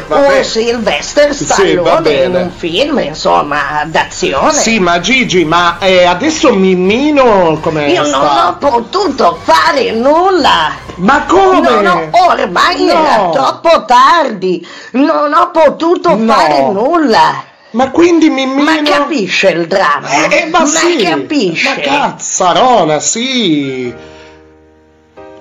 o 0.09 0.43
Sylvester 0.43 1.35
Sì, 1.35 1.45
Stallone 1.47 1.97
in 1.97 2.03
bene. 2.03 2.43
un 2.43 2.51
film 2.55 2.99
insomma 2.99 3.83
d'azione. 3.87 4.53
Sì, 4.53 4.79
ma 4.79 5.01
Gigi, 5.01 5.47
ma 5.47 5.79
eh, 5.79 6.05
adesso 6.05 6.53
Mimmino 6.55 7.59
come 7.63 7.87
Io 7.91 8.03
non 8.03 8.11
sta? 8.11 8.49
ho 8.49 8.57
potuto 8.59 9.39
fare 9.43 9.91
nulla. 9.93 10.71
Ma 10.97 11.25
come? 11.27 11.61
Non 11.61 11.87
ho- 11.87 12.09
ormai 12.29 12.85
No. 12.85 12.93
era 12.93 13.29
troppo 13.33 13.85
tardi. 13.87 14.65
Non 14.93 15.33
ho 15.33 15.51
potuto 15.51 16.15
No. 16.15 16.31
fare 16.33 16.61
nulla. 16.71 17.43
Ma 17.75 17.91
quindi 17.91 18.31
Mimmino... 18.31 18.63
Ma 18.63 18.83
capisce 18.83 19.49
il 19.51 19.67
dramma? 19.67 20.29
Eh, 20.29 20.43
eh, 20.43 20.47
ma, 20.47 20.65
sì, 20.65 20.97
capisce? 21.03 21.69
Ma 21.69 21.81
cazzarola, 21.83 23.01
sì. 23.01 23.93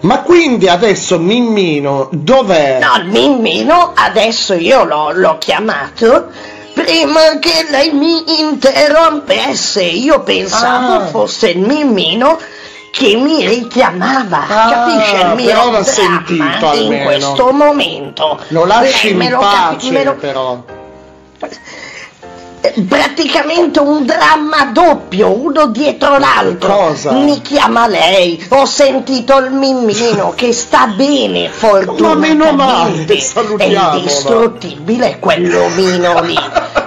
Ma 0.01 0.22
quindi 0.22 0.68
adesso 0.68 1.19
Mimmino 1.19 2.10
dov'è? 2.11 2.80
No, 2.81 3.03
Mimmino 3.05 3.93
adesso 3.95 4.53
io 4.55 4.84
l'ho, 4.84 5.12
l'ho 5.13 5.37
chiamato 5.37 6.29
prima 6.73 7.37
che 7.39 7.68
lei 7.70 7.91
mi 7.91 8.23
interrompesse. 8.39 9.84
Io 9.84 10.21
pensavo 10.23 11.03
Ah. 11.03 11.05
fosse 11.05 11.49
il 11.52 11.60
Mimmino 11.60 12.37
che 12.91 13.15
mi 13.15 13.47
richiamava. 13.47 14.45
Ah, 14.47 14.70
capisce 14.71 15.15
il 15.18 15.34
mio 15.36 15.45
però 15.45 15.63
l'ha 15.65 15.70
dramma 15.70 15.84
sentito 15.84 16.41
in 16.41 16.41
almeno. 16.81 17.03
questo 17.05 17.52
momento? 17.52 18.39
Lo 18.49 18.65
lasci 18.65 19.12
in 19.12 19.37
pace, 19.39 20.03
lo- 20.03 20.15
però. 20.15 20.63
Praticamente 22.87 23.79
un 23.81 24.05
dramma 24.05 24.65
doppio, 24.71 25.37
uno 25.37 25.67
dietro 25.67 26.17
l'altro. 26.17 26.73
Cosa? 26.73 27.11
Mi 27.11 27.41
chiama 27.41 27.87
lei, 27.87 28.41
ho 28.49 28.65
sentito 28.65 29.37
il 29.39 29.51
mimmino 29.51 30.31
che 30.33 30.53
sta 30.53 30.87
bene, 30.87 31.49
fortunatamente. 31.49 33.15
È 33.57 33.65
indistruttibile 33.65 35.19
quell'omino 35.19 36.21
lì. 36.21 36.37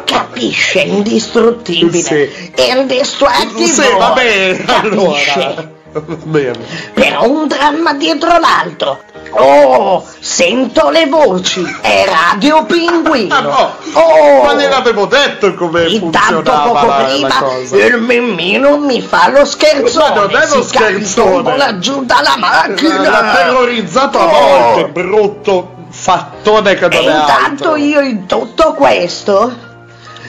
Capisce, 0.04 0.80
indistruttibile. 0.80 2.02
Sì. 2.02 2.52
Indestruttibile. 2.74 3.66
Sì, 3.66 3.82
va 3.98 4.12
bene, 4.12 4.64
Capisce? 4.64 5.32
allora. 5.32 5.74
Però 6.94 7.28
un 7.28 7.46
dramma 7.48 7.94
dietro 7.94 8.38
l'altro. 8.38 9.02
Oh, 9.30 10.04
sento 10.20 10.88
le 10.90 11.06
voci. 11.06 11.62
È 11.80 12.04
Radio 12.06 12.64
Pinguino. 12.64 13.34
Ah, 13.36 13.40
no. 13.40 13.74
Oh, 13.92 14.42
Ma 14.44 14.54
gliel'avevo 14.54 15.06
detto 15.06 15.54
come 15.54 15.86
Intanto 15.88 16.34
funzionava 16.42 16.70
poco 16.72 16.86
la, 16.86 17.04
prima 17.04 17.28
la 17.28 17.84
il 17.84 18.00
mimmino 18.00 18.78
mi 18.78 19.00
fa 19.02 19.28
lo 19.30 19.44
scherzone. 19.44 20.08
Ma 20.14 20.14
non 20.14 20.30
è 20.36 20.46
lo 20.48 20.62
si 20.62 20.70
capitombola 20.76 21.56
scherzone. 21.56 21.78
giù 21.80 22.04
dalla 22.04 22.36
macchina. 22.38 23.00
L'ha 23.10 23.32
terrorizzato 23.34 24.18
a 24.18 24.24
Oh. 24.24 24.74
volte, 24.74 24.88
brutto 24.88 25.74
fattone 25.90 26.74
che 26.74 26.84
E 26.86 26.88
non 26.88 27.08
è 27.14 27.18
intanto 27.20 27.44
altro. 27.70 27.76
io 27.76 28.00
in 28.00 28.26
tutto 28.26 28.72
questo 28.74 29.54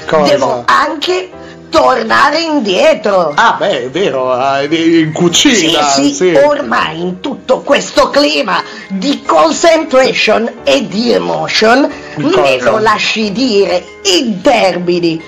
Cosa? 0.05 0.23
devo 0.31 0.63
anche 0.65 1.31
tornare 1.69 2.39
indietro. 2.41 3.33
Ah 3.35 3.55
beh, 3.57 3.85
è 3.85 3.89
vero, 3.89 4.33
eh, 4.59 4.65
in 4.99 5.11
cucina, 5.13 5.83
Sì, 5.83 6.13
sì, 6.13 6.33
ormai 6.33 6.99
in 7.01 7.19
tutto 7.19 7.59
questo 7.61 8.09
clima 8.09 8.61
di 8.89 9.21
concentration 9.25 10.51
e 10.63 10.87
di 10.87 11.11
emotion, 11.11 11.89
me 12.15 12.31
Cosa? 12.57 12.71
lo 12.71 12.79
lasci 12.79 13.31
dire 13.31 13.83
in 14.19 14.41
termini 14.41 15.21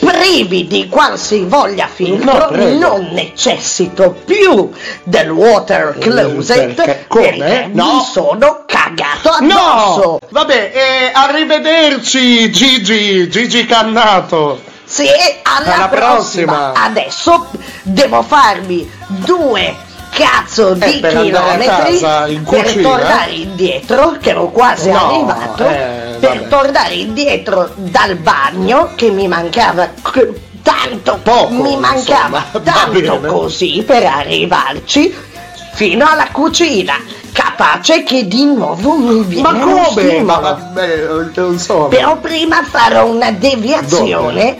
privi 0.00 0.68
di 0.68 0.86
qualsivoglia 0.88 1.88
filtro, 1.92 2.50
No, 2.52 2.78
non 2.78 3.08
necessito 3.12 4.16
più 4.24 4.70
del 5.02 5.28
water 5.28 5.96
closet 5.98 6.74
perché? 6.74 7.04
Come? 7.08 7.34
perché 7.36 7.70
No. 7.72 7.94
mi 7.94 8.00
sono 8.08 8.62
cagato 8.64 9.30
addosso. 9.30 10.00
No! 10.02 10.18
Vabbè, 10.30 10.70
eh, 10.72 11.10
arrivederci 11.12 12.50
Gigi, 12.52 13.28
Gigi 13.28 13.66
Cannato. 13.66 14.60
Sì, 14.88 15.06
alla, 15.42 15.74
Alla 15.74 15.88
prossima. 15.88 16.70
prossima. 16.70 16.72
Adesso 16.86 17.46
devo 17.82 18.22
farmi 18.22 18.90
due 19.06 19.76
cazzo 20.10 20.72
di 20.72 20.80
Eh, 21.00 21.06
andare 21.06 21.18
a 21.18 21.20
chilometri 21.22 21.66
casa 22.00 22.26
in 22.26 22.42
per 22.42 22.74
tornare 22.74 23.30
indietro, 23.32 24.16
che 24.18 24.30
ero 24.30 24.48
quasi 24.48 24.90
No, 24.90 25.06
arrivato, 25.10 25.68
eh, 25.68 26.16
per 26.18 26.46
tornare 26.48 26.94
indietro 26.94 27.70
dal 27.74 28.16
bagno 28.16 28.92
che 28.94 29.10
mi 29.10 29.28
mancava 29.28 29.90
tanto, 30.62 31.20
Poco, 31.22 31.52
mi 31.52 31.76
mancava 31.76 32.44
insomma, 32.52 32.72
tanto 32.72 33.20
così 33.20 33.84
per 33.86 34.06
arrivarci 34.06 35.14
fino 35.74 36.08
alla 36.08 36.28
cucina. 36.32 36.94
Capace 37.30 38.02
che 38.02 38.26
di 38.26 38.46
nuovo 38.46 38.96
mi 38.96 39.22
viene 39.22 39.52
Ma 39.52 39.58
come? 39.60 40.22
Ma 40.22 40.68
non 41.34 41.58
so. 41.58 41.84
Però 41.84 42.16
prima 42.16 42.64
farò 42.64 43.06
una 43.06 43.30
deviazione 43.30 44.56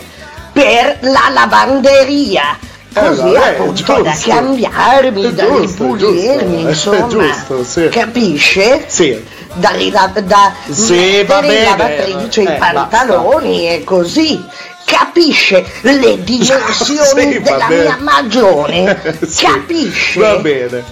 per 0.58 0.98
la 1.02 1.28
lavanderia. 1.32 2.58
Eh, 2.92 3.00
Così 3.00 3.20
vabbè, 3.20 3.48
appunto 3.50 4.02
da 4.02 4.12
cambiarmi, 4.20 5.32
da 5.34 5.44
ripulirmi, 5.56 6.62
insomma. 6.62 7.06
giusto, 7.06 7.62
sì. 7.64 7.88
Capisce? 7.90 8.84
Sì. 8.88 9.24
da, 9.54 9.70
rila- 9.70 10.10
da 10.24 10.52
Sì, 10.68 11.22
bene. 11.24 11.64
lavatrice 11.64 12.40
Eh, 12.40 12.54
i 12.54 12.58
pantaloni 12.58 13.68
e 13.68 13.84
così 13.84 14.44
capisce 14.84 15.64
le 15.82 16.22
dimensioni 16.24 17.32
Sì, 17.34 17.40
della 17.40 17.66
bene. 17.66 17.82
mia 17.82 17.98
magione 18.00 19.00
Sì, 19.28 19.44
capisce 19.44 20.18
Va 20.20 20.36
bene. 20.36 20.84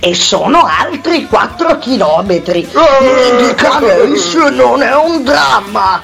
e 0.00 0.14
sono 0.14 0.66
altri 0.66 1.26
4 1.26 1.78
chilometri 1.78 2.68
Oh! 2.72 3.04
mi 3.38 3.46
dica 3.46 3.78
lei 3.78 4.16
se 4.16 4.50
non 4.50 4.82
è 4.82 4.94
un 4.96 5.22
dramma 5.22 6.02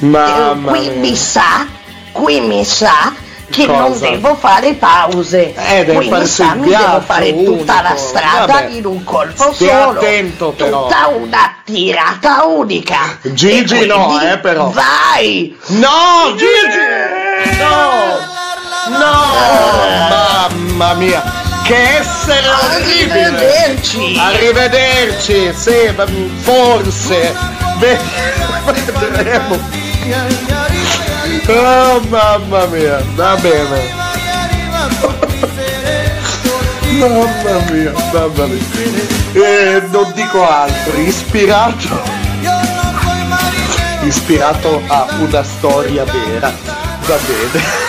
Mamma 0.00 0.70
qui 0.72 0.88
mia. 0.88 0.98
mi 0.98 1.16
sa 1.16 1.66
qui 2.12 2.40
mi 2.40 2.64
sa 2.64 3.12
che 3.50 3.66
non 3.66 3.90
Cosa? 3.90 4.08
devo 4.10 4.34
fare 4.36 4.74
pause 4.74 5.54
Eh, 5.54 5.84
deve 5.84 5.94
qui 5.94 6.04
mi 6.04 6.10
farsi 6.10 6.28
sa 6.34 6.54
mi 6.54 6.68
devo 6.68 7.00
fare 7.00 7.44
tutta 7.44 7.82
la 7.82 7.88
unico. 7.90 8.06
strada 8.06 8.46
Vabbè. 8.46 8.66
in 8.68 8.86
un 8.86 9.04
colpo 9.04 9.52
Stia 9.52 9.84
solo 9.86 9.98
attento, 9.98 10.50
però. 10.52 10.82
tutta 10.84 11.06
una 11.08 11.54
tirata 11.64 12.44
unica 12.44 13.18
Gigi 13.22 13.86
no, 13.86 14.06
quindi 14.06 14.24
eh, 14.26 14.38
però. 14.38 14.70
vai 14.70 15.56
No, 15.66 16.34
Gigi! 16.36 17.58
No! 17.58 18.28
No! 18.96 19.14
Mamma 20.08 20.94
mia! 20.94 21.22
Che 21.64 21.76
essere 21.98 22.48
orribile! 22.48 23.22
Arrivederci. 23.22 24.16
Arrivederci! 24.18 25.52
Sì, 25.54 25.94
forse! 26.40 27.34
Ve- 27.78 27.98
Vedremo! 28.98 29.58
Oh 31.48 32.00
mamma 32.08 32.66
mia! 32.66 33.02
Va 33.14 33.36
bene! 33.36 33.98
Mamma 36.98 37.70
mia, 37.70 37.92
mamma 38.12 38.46
mia! 38.46 38.62
Eh, 39.32 39.82
non 39.90 40.12
dico 40.14 40.48
altro, 40.48 40.98
ispirato 40.98 42.20
ispirato 44.02 44.82
a 44.86 45.06
una 45.18 45.42
storia 45.42 46.04
vera. 46.04 46.52
Va 47.06 47.18
bene. 47.26 47.88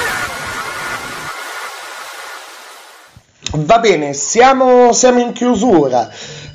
Va 3.65 3.79
bene, 3.79 4.13
siamo, 4.13 4.93
siamo 4.93 5.19
in 5.19 5.31
chiusura. 5.33 6.09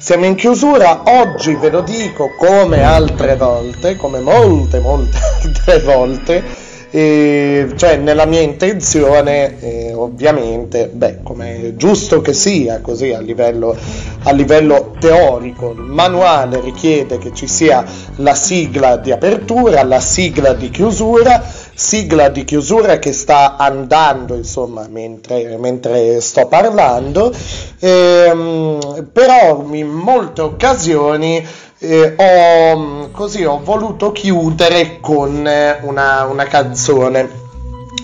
Siamo 0.06 0.24
in 0.26 0.36
chiusura. 0.36 1.02
Oggi 1.04 1.56
ve 1.56 1.68
lo 1.68 1.80
dico 1.80 2.30
come 2.38 2.84
altre 2.84 3.34
volte, 3.34 3.96
come 3.96 4.20
molte, 4.20 4.78
molte 4.78 5.18
altre 5.42 5.80
volte. 5.80 6.44
eh, 6.92 7.72
cioè, 7.74 7.96
nella 7.96 8.24
mia 8.24 8.40
intenzione, 8.40 9.58
eh, 9.58 9.92
ovviamente, 9.92 10.86
beh, 10.92 11.22
come 11.24 11.74
giusto 11.74 12.20
che 12.20 12.32
sia 12.32 12.80
così 12.80 13.12
a 13.12 13.18
livello, 13.18 13.76
a 14.22 14.30
livello 14.30 14.92
teorico, 15.00 15.72
il 15.72 15.80
manuale 15.80 16.60
richiede 16.60 17.18
che 17.18 17.32
ci 17.34 17.48
sia 17.48 17.84
la 18.18 18.34
sigla 18.36 18.98
di 18.98 19.10
apertura, 19.10 19.82
la 19.82 19.98
sigla 19.98 20.52
di 20.52 20.70
chiusura, 20.70 21.42
sigla 21.76 22.30
di 22.30 22.44
chiusura 22.44 22.98
che 22.98 23.12
sta 23.12 23.56
andando 23.58 24.34
insomma 24.34 24.86
mentre, 24.88 25.58
mentre 25.58 26.22
sto 26.22 26.46
parlando, 26.46 27.30
ehm, 27.78 29.10
però 29.12 29.62
in 29.72 29.88
molte 29.88 30.40
occasioni 30.40 31.46
eh, 31.78 32.14
ho, 32.16 33.10
così, 33.10 33.44
ho 33.44 33.60
voluto 33.62 34.10
chiudere 34.12 35.00
con 35.00 35.46
eh, 35.46 35.78
una, 35.82 36.24
una 36.24 36.44
canzone 36.44 37.44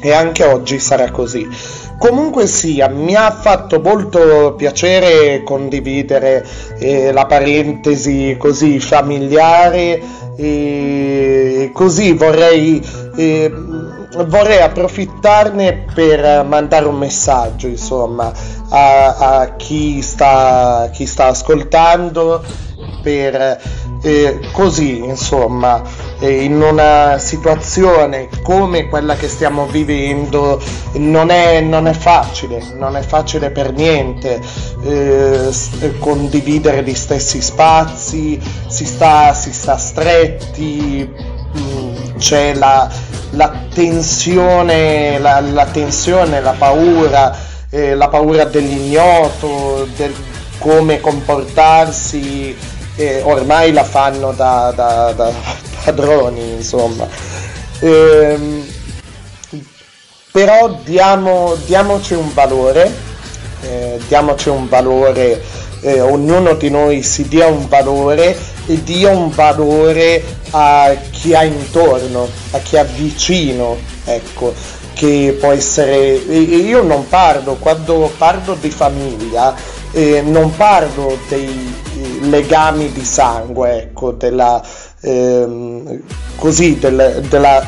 e 0.03 0.13
anche 0.13 0.45
oggi 0.45 0.79
sarà 0.79 1.11
così. 1.11 1.49
Comunque 1.99 2.49
sia, 2.49 2.89
mi 2.89 3.15
ha 3.15 3.31
fatto 3.31 3.81
molto 3.81 4.55
piacere 4.57 5.43
condividere 5.45 6.45
eh, 6.79 7.13
la 7.13 7.27
parentesi 7.27 8.35
così 8.39 8.81
familiare 8.81 10.03
e 10.37 11.71
così 11.73 12.13
vorrei, 12.13 12.85
eh, 13.17 13.53
vorrei 14.27 14.61
approfittarne 14.61 15.87
per 15.95 16.45
mandare 16.45 16.87
un 16.87 16.97
messaggio 16.97 17.67
insomma 17.67 18.33
a, 18.71 19.41
a 19.41 19.57
chi, 19.57 20.01
sta, 20.03 20.89
chi 20.93 21.07
sta 21.07 21.27
ascoltando 21.27 22.43
per 23.03 23.61
eh, 24.03 24.41
così 24.53 24.99
insomma 25.05 25.83
in 26.29 26.61
una 26.61 27.19
situazione 27.19 28.29
come 28.43 28.89
quella 28.89 29.15
che 29.17 29.29
stiamo 29.29 29.67
vivendo 29.67 30.61
non 30.95 31.31
è, 31.31 31.61
non 31.61 31.87
è 31.87 31.93
facile 31.93 32.63
non 32.77 32.97
è 32.97 33.03
facile 33.03 33.51
per 33.51 33.73
niente 33.73 34.41
eh, 34.85 35.51
condividere 35.99 36.83
gli 36.83 36.95
stessi 36.95 37.41
spazi 37.41 38.41
si 38.67 38.85
sta, 38.85 39.35
si 39.35 39.53
sta 39.53 39.77
stretti 39.77 41.09
mm, 41.59 42.17
c'è 42.19 42.55
la, 42.55 42.89
la 43.31 43.53
tensione 43.73 45.19
la, 45.19 45.41
la 45.41 45.67
tensione 45.67 46.41
la 46.41 46.55
paura 46.57 47.37
eh, 47.71 47.95
la 47.95 48.09
paura 48.09 48.45
dell'ignoto 48.45 49.89
del 49.97 50.15
come 50.59 51.01
comportarsi 51.01 52.57
eh, 53.03 53.23
ormai 53.23 53.73
la 53.73 53.85
fanno 53.85 54.33
da, 54.33 54.73
da- 54.75 55.13
da 55.13 55.33
padroni 55.85 56.53
insomma. 56.53 57.07
Ehm, 57.81 58.65
però 60.31 60.79
diamo, 60.85 61.55
diamoci 61.67 62.15
un 62.15 62.33
valore 62.33 63.11
eh, 63.63 64.01
diamoci 64.09 64.49
un 64.49 64.69
valore 64.69 65.41
eh, 65.81 66.01
ognuno 66.01 66.55
di 66.55 66.71
noi 66.71 67.03
si 67.03 67.29
dia 67.29 67.47
un 67.47 67.69
valore 67.69 68.37
e 68.67 68.83
dia 68.83 69.11
un 69.11 69.31
valore 69.31 70.23
a 70.51 70.95
chi 71.11 71.35
ha 71.35 71.45
intorno 71.45 72.29
a 72.53 72.59
chi 72.59 72.77
ha 72.77 72.85
vicino 72.85 73.79
ecco 74.05 74.53
che 74.95 75.37
può 75.41 75.53
essere 75.53 75.97
io 76.15 76.83
non 76.83 77.09
parlo 77.09 77.55
quando 77.55 78.13
parlo 78.19 78.57
di 78.61 78.71
famiglia 78.71 79.55
eh, 79.93 80.23
non 80.23 80.55
parlo 80.55 81.19
dei 81.29 81.82
legami 82.29 82.91
di 82.93 83.05
sangue 83.05 83.83
ecco 83.83 84.13
della 84.13 84.63
ehm, 85.01 86.01
così 86.37 86.79
del- 86.79 87.25
della 87.29 87.67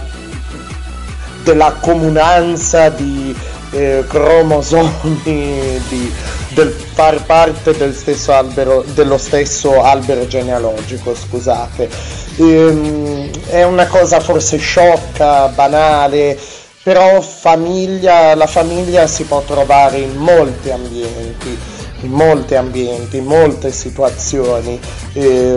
della 1.44 1.72
comunanza 1.80 2.88
di 2.88 3.36
eh, 3.70 4.04
cromosomi, 4.08 4.90
di- 5.88 6.12
del 6.54 6.70
far 6.70 7.24
parte 7.24 7.76
del 7.76 7.94
stesso 7.94 8.32
albero, 8.32 8.84
dello 8.94 9.18
stesso 9.18 9.82
albero 9.82 10.26
genealogico, 10.26 11.14
scusate. 11.14 11.88
Ehm, 12.36 13.30
è 13.48 13.64
una 13.64 13.86
cosa 13.86 14.20
forse 14.20 14.56
sciocca, 14.56 15.48
banale, 15.48 16.38
però 16.82 17.20
famiglia, 17.20 18.34
la 18.34 18.46
famiglia 18.46 19.06
si 19.06 19.24
può 19.24 19.42
trovare 19.42 19.98
in 19.98 20.14
molti 20.16 20.70
ambienti, 20.70 21.58
in 22.05 22.10
molti 22.12 22.55
ambienti, 22.55 23.16
in 23.16 23.24
molte 23.24 23.73
situazioni. 23.73 24.78
Eh, 25.15 25.57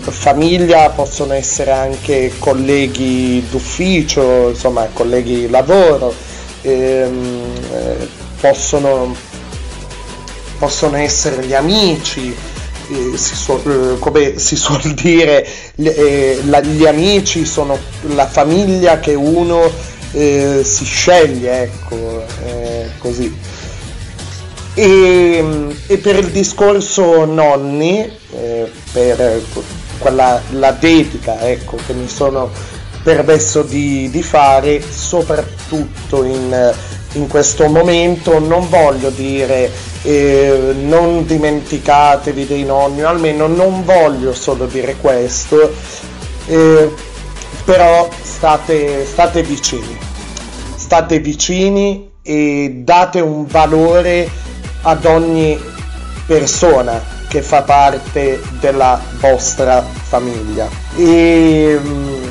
famiglia 0.00 0.90
possono 0.90 1.32
essere 1.32 1.72
anche 1.72 2.32
colleghi 2.38 3.44
d'ufficio, 3.50 4.50
insomma 4.50 4.88
colleghi 4.92 5.40
di 5.40 5.48
lavoro, 5.48 6.14
eh, 6.62 7.08
possono, 8.40 9.14
possono 10.58 10.96
essere 10.96 11.44
gli 11.46 11.54
amici, 11.54 12.34
si 13.14 13.34
suol- 13.34 13.94
eh, 13.94 13.98
come 13.98 14.38
si 14.38 14.56
suol 14.56 14.92
dire, 14.94 15.46
gli 15.76 16.86
amici 16.86 17.46
sono 17.46 17.78
la 18.14 18.26
famiglia 18.26 18.98
che 18.98 19.14
uno 19.14 19.70
eh, 20.12 20.60
si 20.62 20.84
sceglie, 20.84 21.62
ecco, 21.62 22.22
eh, 22.44 22.90
così. 22.98 23.34
E, 24.74 25.44
e 25.86 25.98
per 25.98 26.16
il 26.16 26.30
discorso 26.30 27.24
nonni, 27.24 28.10
eh, 28.34 28.70
per 28.92 29.42
quella, 29.98 30.40
la 30.50 30.72
dedica 30.72 31.40
ecco, 31.48 31.76
che 31.86 31.92
mi 31.92 32.08
sono 32.08 32.50
permesso 33.02 33.62
di, 33.62 34.08
di 34.10 34.22
fare, 34.22 34.80
soprattutto 34.80 36.24
in, 36.24 36.74
in 37.12 37.26
questo 37.28 37.68
momento, 37.68 38.38
non 38.38 38.68
voglio 38.68 39.10
dire 39.10 39.70
eh, 40.02 40.74
non 40.80 41.24
dimenticatevi 41.26 42.46
dei 42.46 42.64
nonni, 42.64 43.02
almeno 43.02 43.46
non 43.46 43.84
voglio 43.84 44.32
solo 44.32 44.66
dire 44.66 44.96
questo, 44.96 45.72
eh, 46.46 46.90
però 47.64 48.08
state, 48.20 49.04
state 49.06 49.42
vicini, 49.42 49.98
state 50.74 51.18
vicini 51.20 52.10
e 52.22 52.82
date 52.84 53.20
un 53.20 53.46
valore 53.46 54.28
ad 54.82 55.04
ogni 55.04 55.58
persona 56.26 57.00
che 57.28 57.42
fa 57.42 57.62
parte 57.62 58.40
della 58.60 59.00
vostra 59.18 59.82
famiglia. 59.82 60.68
E 60.96 61.78
mm, 61.80 62.24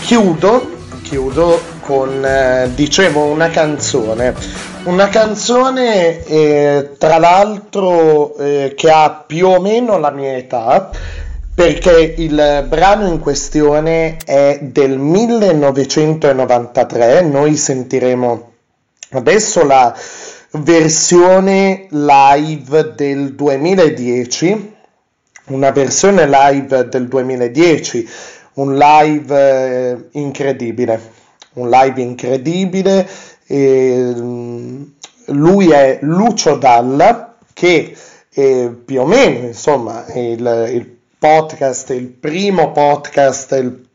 chiudo, 0.00 0.70
chiudo 1.02 1.60
con, 1.80 2.24
eh, 2.24 2.70
dicevo, 2.74 3.24
una 3.24 3.50
canzone, 3.50 4.34
Una 4.84 5.08
canzone, 5.08 6.24
eh, 6.24 6.92
tra 6.96 7.18
l'altro, 7.18 8.36
eh, 8.38 8.72
che 8.74 8.90
ha 8.90 9.22
più 9.26 9.48
o 9.48 9.60
meno 9.60 9.98
la 9.98 10.10
mia 10.10 10.34
età, 10.36 10.88
perché 11.54 12.14
il 12.16 12.64
brano 12.68 13.06
in 13.06 13.18
questione 13.18 14.16
è 14.24 14.60
del 14.62 14.96
1993. 14.96 17.20
Noi 17.22 17.56
sentiremo 17.56 18.52
adesso 19.10 19.66
la 19.66 19.94
versione 20.52 21.86
live 21.90 22.94
del 22.94 23.34
2010, 23.34 24.74
una 25.46 25.70
versione 25.70 26.26
live 26.26 26.88
del 26.88 27.08
2010, 27.08 28.08
un 28.54 28.76
live 28.76 29.90
eh, 29.90 30.08
incredibile, 30.12 31.00
un 31.54 31.68
live 31.68 32.00
incredibile. 32.00 33.08
E, 33.46 34.12
mm, 34.16 34.82
lui 35.26 35.70
è 35.70 35.98
Lucio 36.02 36.56
Dalla, 36.56 37.36
che 37.52 37.94
eh, 38.30 38.70
più 38.84 39.00
o 39.00 39.06
meno, 39.06 39.46
insomma, 39.46 40.04
il, 40.14 40.68
il 40.72 40.96
podcast, 41.18 41.90
il 41.90 42.06
primo 42.06 42.72
podcast 42.72 43.52
il- 43.52 43.87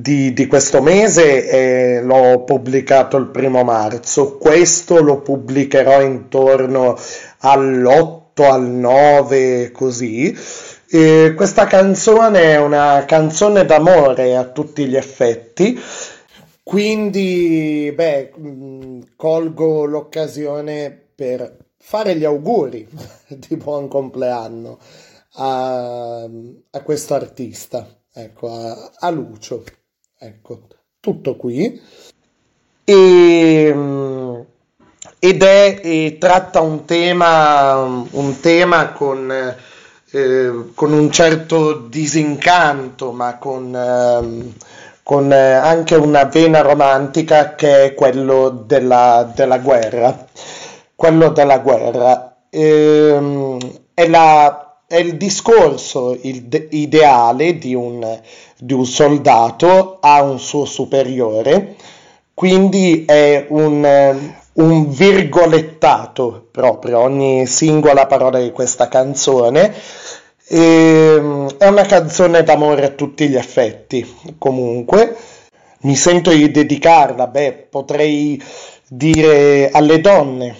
di, 0.00 0.32
di 0.32 0.46
questo 0.46 0.82
mese 0.82 1.48
eh, 1.48 2.02
l'ho 2.02 2.42
pubblicato 2.44 3.16
il 3.16 3.28
primo 3.28 3.62
marzo, 3.62 4.36
questo 4.36 5.00
lo 5.00 5.20
pubblicherò 5.20 6.02
intorno 6.02 6.98
all'8, 7.38 8.42
al 8.42 8.62
9, 8.62 9.70
così. 9.70 10.36
E 10.90 11.32
questa 11.36 11.66
canzone 11.66 12.52
è 12.52 12.58
una 12.58 13.04
canzone 13.06 13.64
d'amore 13.64 14.36
a 14.36 14.44
tutti 14.44 14.86
gli 14.86 14.96
effetti, 14.96 15.80
quindi 16.62 17.92
beh, 17.94 18.32
colgo 19.16 19.84
l'occasione 19.84 20.90
per 21.14 21.56
fare 21.78 22.16
gli 22.16 22.24
auguri 22.24 22.88
di 23.28 23.56
buon 23.56 23.88
compleanno 23.88 24.78
a, 25.34 26.22
a 26.22 26.82
questo 26.82 27.14
artista, 27.14 27.86
ecco, 28.12 28.50
a, 28.50 28.92
a 28.98 29.10
Lucio. 29.10 29.64
Ecco, 30.26 30.60
tutto 31.00 31.36
qui. 31.36 31.78
E, 32.82 33.72
mm, 33.74 34.40
ed 35.18 35.42
è, 35.42 35.80
e 35.82 36.16
tratta 36.18 36.60
un 36.62 36.86
tema, 36.86 37.74
un 38.10 38.40
tema 38.40 38.92
con, 38.92 39.30
eh, 40.10 40.64
con 40.74 40.92
un 40.92 41.10
certo 41.10 41.74
disincanto, 41.88 43.12
ma 43.12 43.36
con, 43.36 43.74
ehm, 43.74 44.52
con 45.02 45.30
eh, 45.30 45.52
anche 45.52 45.94
una 45.96 46.24
vena 46.24 46.62
romantica 46.62 47.54
che 47.54 47.84
è 47.84 47.94
quello 47.94 48.48
della, 48.66 49.30
della 49.34 49.58
guerra. 49.58 50.24
Quello 50.94 51.28
della 51.30 51.58
guerra. 51.58 52.36
Ehm, 52.48 53.58
è 53.92 54.06
la, 54.08 54.78
è 54.86 54.96
il 54.96 55.16
discorso 55.16 56.16
il- 56.22 56.68
ideale 56.70 57.58
di 57.58 57.74
un, 57.74 58.00
di 58.58 58.72
un 58.72 58.86
soldato 58.86 59.98
a 60.00 60.22
un 60.22 60.38
suo 60.38 60.64
superiore, 60.64 61.76
quindi 62.34 63.04
è 63.06 63.46
un, 63.48 63.84
eh, 63.84 64.36
un 64.54 64.90
virgolettato 64.90 66.48
proprio, 66.50 67.00
ogni 67.00 67.46
singola 67.46 68.06
parola 68.06 68.40
di 68.40 68.50
questa 68.50 68.88
canzone. 68.88 69.72
Ehm, 70.48 71.56
è 71.56 71.66
una 71.66 71.86
canzone 71.86 72.42
d'amore 72.42 72.84
a 72.86 72.90
tutti 72.90 73.28
gli 73.28 73.36
effetti, 73.36 74.06
comunque. 74.38 75.16
Mi 75.82 75.96
sento 75.96 76.30
di 76.30 76.50
dedicarla, 76.50 77.26
beh, 77.26 77.66
potrei 77.70 78.40
dire 78.88 79.70
alle 79.70 80.00
donne, 80.00 80.54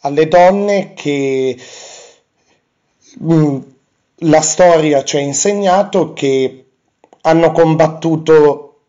alle 0.00 0.26
donne 0.28 0.92
che 0.94 1.56
mm, 3.22 3.58
la 4.18 4.40
storia 4.40 5.04
ci 5.04 5.16
ha 5.16 5.20
insegnato 5.20 6.12
che 6.12 6.63
hanno 7.26 7.52
combattuto 7.52 8.80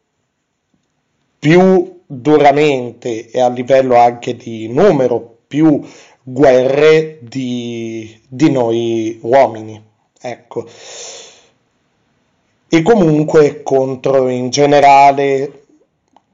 più 1.39 2.01
duramente 2.05 3.29
e 3.29 3.39
a 3.39 3.49
livello 3.49 3.95
anche 3.95 4.35
di 4.35 4.67
numero 4.67 5.37
più 5.47 5.81
guerre 6.21 7.19
di, 7.21 8.19
di 8.27 8.51
noi 8.51 9.19
uomini. 9.21 9.81
Ecco. 10.19 10.65
E 12.67 12.81
comunque 12.81 13.63
contro 13.63 14.27
in 14.27 14.49
generale, 14.49 15.63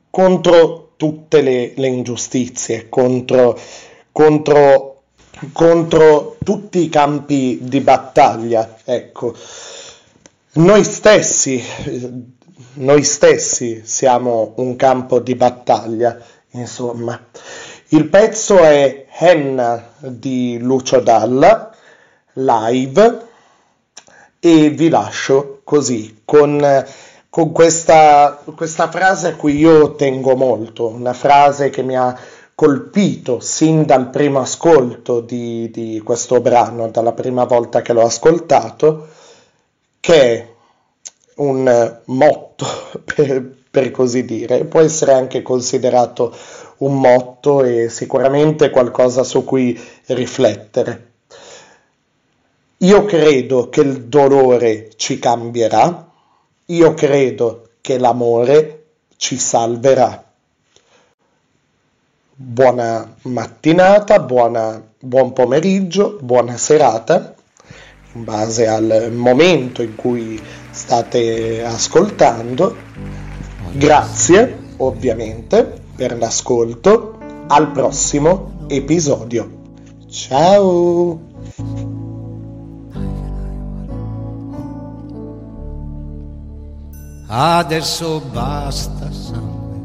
contro 0.09 0.93
tutte 0.95 1.41
le, 1.41 1.73
le 1.75 1.87
ingiustizie, 1.87 2.89
contro, 2.89 3.59
contro, 4.11 5.01
contro 5.51 6.37
tutti 6.43 6.79
i 6.79 6.89
campi 6.89 7.59
di 7.61 7.79
battaglia. 7.81 8.77
Ecco. 8.85 9.35
Noi 10.53 10.83
stessi, 10.83 11.63
noi 12.73 13.03
stessi 13.03 13.83
siamo 13.85 14.51
un 14.57 14.75
campo 14.75 15.19
di 15.19 15.33
battaglia, 15.35 16.17
insomma. 16.49 17.17
Il 17.89 18.09
pezzo 18.09 18.57
è 18.57 19.05
Henna 19.17 19.93
di 19.99 20.57
Lucio 20.59 20.99
Dalla, 20.99 21.73
live, 22.33 23.27
e 24.41 24.69
vi 24.71 24.89
lascio 24.89 25.61
così, 25.63 26.23
con, 26.25 26.85
con 27.29 27.51
questa, 27.53 28.43
questa 28.53 28.89
frase 28.89 29.27
a 29.29 29.35
cui 29.35 29.55
io 29.55 29.95
tengo 29.95 30.35
molto, 30.35 30.87
una 30.87 31.13
frase 31.13 31.69
che 31.69 31.81
mi 31.81 31.95
ha 31.95 32.13
colpito 32.53 33.39
sin 33.39 33.85
dal 33.85 34.09
primo 34.09 34.41
ascolto 34.41 35.21
di, 35.21 35.71
di 35.71 36.01
questo 36.03 36.41
brano, 36.41 36.89
dalla 36.89 37.13
prima 37.13 37.45
volta 37.45 37.81
che 37.81 37.93
l'ho 37.93 38.03
ascoltato, 38.03 39.10
che 40.01 40.21
è 40.21 40.47
un 41.35 41.99
motto, 42.05 42.65
per, 43.05 43.59
per 43.71 43.91
così 43.91 44.25
dire, 44.25 44.65
può 44.65 44.81
essere 44.81 45.13
anche 45.13 45.41
considerato 45.41 46.35
un 46.79 46.99
motto 46.99 47.63
e 47.63 47.87
sicuramente 47.89 48.69
qualcosa 48.69 49.23
su 49.23 49.45
cui 49.45 49.79
riflettere. 50.07 51.09
Io 52.77 53.05
credo 53.05 53.69
che 53.69 53.81
il 53.81 54.05
dolore 54.05 54.89
ci 54.95 55.19
cambierà, 55.19 56.09
io 56.65 56.93
credo 56.95 57.69
che 57.79 57.99
l'amore 57.99 58.85
ci 59.17 59.37
salverà. 59.37 60.25
Buona 62.33 63.15
mattinata, 63.23 64.19
buona, 64.19 64.81
buon 64.97 65.31
pomeriggio, 65.31 66.17
buona 66.21 66.57
serata, 66.57 67.30
in 68.13 68.23
base 68.23 68.67
al 68.67 69.11
momento 69.13 69.81
in 69.81 69.95
cui 69.95 70.39
state 70.71 71.63
ascoltando. 71.63 72.75
Grazie, 73.73 74.57
ovviamente, 74.77 75.81
per 75.95 76.17
l'ascolto. 76.17 77.17
Al 77.47 77.71
prossimo 77.71 78.65
episodio. 78.67 79.59
Ciao! 80.09 81.29
Adesso 87.33 88.21
basta 88.29 89.09
sangue, 89.09 89.79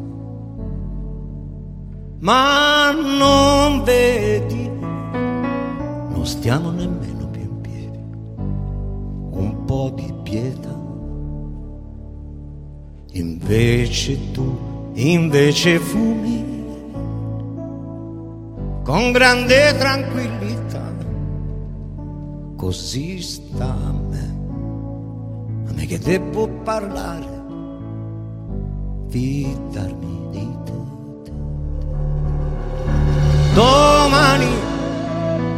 ma 2.19 2.91
non 2.91 3.85
vedi, 3.85 4.69
non 4.69 6.23
stiamo 6.25 6.71
nemmeno 6.71 7.16
un 9.37 9.65
po' 9.65 9.93
di 9.95 10.13
pietà. 10.23 10.75
Invece 13.13 14.33
tu, 14.33 14.57
invece 14.95 15.79
fumi, 15.79 16.45
con 18.83 19.13
grande 19.13 19.77
tranquillità, 19.79 20.95
così 22.57 23.23
sta 23.23 23.67
a 23.67 23.93
me, 23.93 24.35
a 25.69 25.73
me 25.73 25.87
che 25.87 25.99
devo 25.99 26.49
parlare 26.63 27.37
fidarmi 29.09 30.29
di 30.31 30.57
te. 30.65 30.73
Domani, 33.55 34.51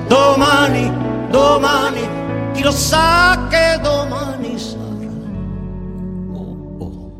domani, 0.07 0.93
domani, 1.31 2.18
chi 2.59 2.65
lo 2.65 2.73
sa 2.73 3.47
che 3.49 3.79
domani 3.81 4.59
sarà. 4.59 5.13
Oh, 6.33 6.57
oh, 6.79 7.13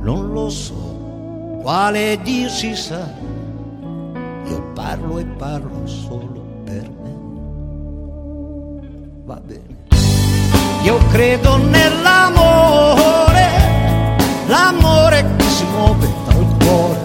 non 0.00 0.32
lo 0.32 0.50
so 0.50 1.60
quale 1.62 2.18
Dio 2.22 2.48
si 2.48 2.74
sa. 2.74 3.08
Io 4.46 4.72
parlo 4.74 5.18
e 5.18 5.24
parlo 5.24 5.86
solo 5.86 6.44
per 6.64 6.90
me. 7.02 7.14
Va 9.24 9.40
bene. 9.40 9.86
Io 10.82 10.98
credo 11.12 11.56
nell'amore, 11.56 13.48
l'amore 14.48 15.24
che 15.36 15.44
si 15.44 15.64
muove 15.66 16.08
dal 16.26 16.46
cuore, 16.58 16.98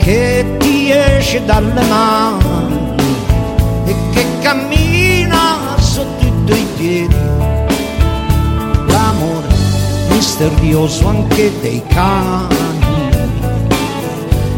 che 0.00 0.56
ti 0.58 0.90
esce 0.90 1.42
dalle 1.46 1.82
mani 1.88 2.85
e 3.86 3.94
che 4.12 4.24
cammina 4.40 5.76
sotto 5.78 6.24
i 6.24 6.32
tuoi 6.44 6.66
piedi. 6.76 7.16
L'amore 8.86 9.46
misterioso 10.10 11.08
anche 11.08 11.52
dei 11.60 11.82
cani 11.88 12.54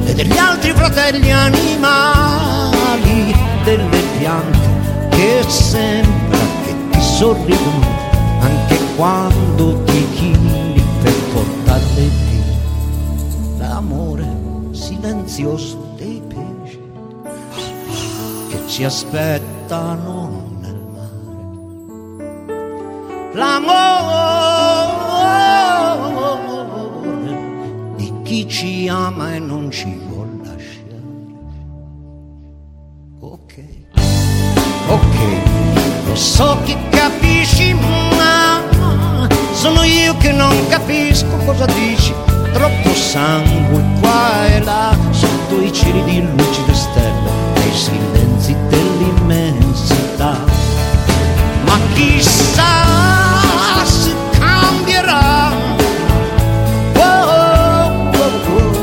e 0.05 0.15
degli 0.15 0.37
altri 0.37 0.73
fratelli 0.73 1.31
animali, 1.31 3.35
delle 3.65 4.03
piante 4.19 4.67
che 5.11 5.45
sembra 5.49 6.39
che 6.65 6.75
ti 6.91 7.01
sorridono 7.01 7.87
anche 8.41 8.79
quando 8.97 9.83
ti 9.85 10.07
chini 10.15 10.83
per 11.03 11.15
portarle 11.33 12.03
via. 12.03 12.57
L'amore 13.59 14.27
silenzioso 14.71 15.88
ci 18.79 18.85
aspettano 18.85 20.51
nel 20.61 20.81
mare. 20.95 22.23
L'amore 23.33 23.77
di 27.97 28.13
chi 28.23 28.47
ci 28.47 28.87
ama 28.89 29.35
e 29.35 29.41
non 29.41 29.69
ci 29.73 30.01
vuole 30.07 30.31
lasciare. 30.45 31.03
Ok, 33.19 33.65
ok, 34.87 35.17
lo 36.07 36.15
so 36.15 36.57
che 36.65 36.77
capisci, 36.91 37.75
ma 37.75 38.63
sono 39.55 39.83
io 39.83 40.17
che 40.19 40.31
non 40.31 40.55
capisco 40.69 41.37
cosa 41.45 41.67
dici. 41.67 42.15
Troppo 42.53 42.95
sangue 42.95 43.83
qua 43.99 44.47
e 44.47 44.61
là, 44.63 44.97
sotto 45.11 45.61
i 45.61 45.73
cieli 45.73 46.05
di 46.05 46.21
lucide 46.21 46.75
stelle, 46.75 47.31
nei 47.55 47.75
chissà 51.99 52.85
se 53.85 54.15
cambierà. 54.39 55.51
Oh, 56.95 58.01
oh, 58.23 58.53
oh, 58.55 58.77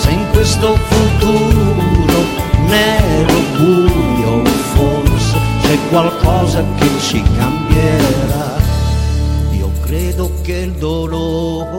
se 0.00 0.10
in 0.10 0.26
questo 0.32 0.76
futuro 0.90 2.18
nero 2.66 3.38
buio 3.56 4.44
forse 4.74 5.38
c'è 5.62 5.78
qualcosa 5.90 6.64
che 6.78 6.88
ci 7.00 7.22
cambierà. 7.36 8.56
Io 9.52 9.70
credo 9.82 10.32
che 10.42 10.56
il 10.66 10.72
dolore 10.72 11.71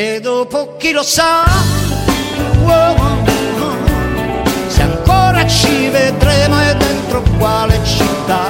E 0.00 0.20
dopo 0.20 0.76
chi 0.76 0.92
lo 0.92 1.02
sa, 1.02 1.42
se 4.68 4.82
ancora 4.82 5.44
ci 5.44 5.88
vedremo 5.88 6.54
e 6.62 6.76
dentro 6.76 7.20
quale 7.36 7.80
città, 7.82 8.46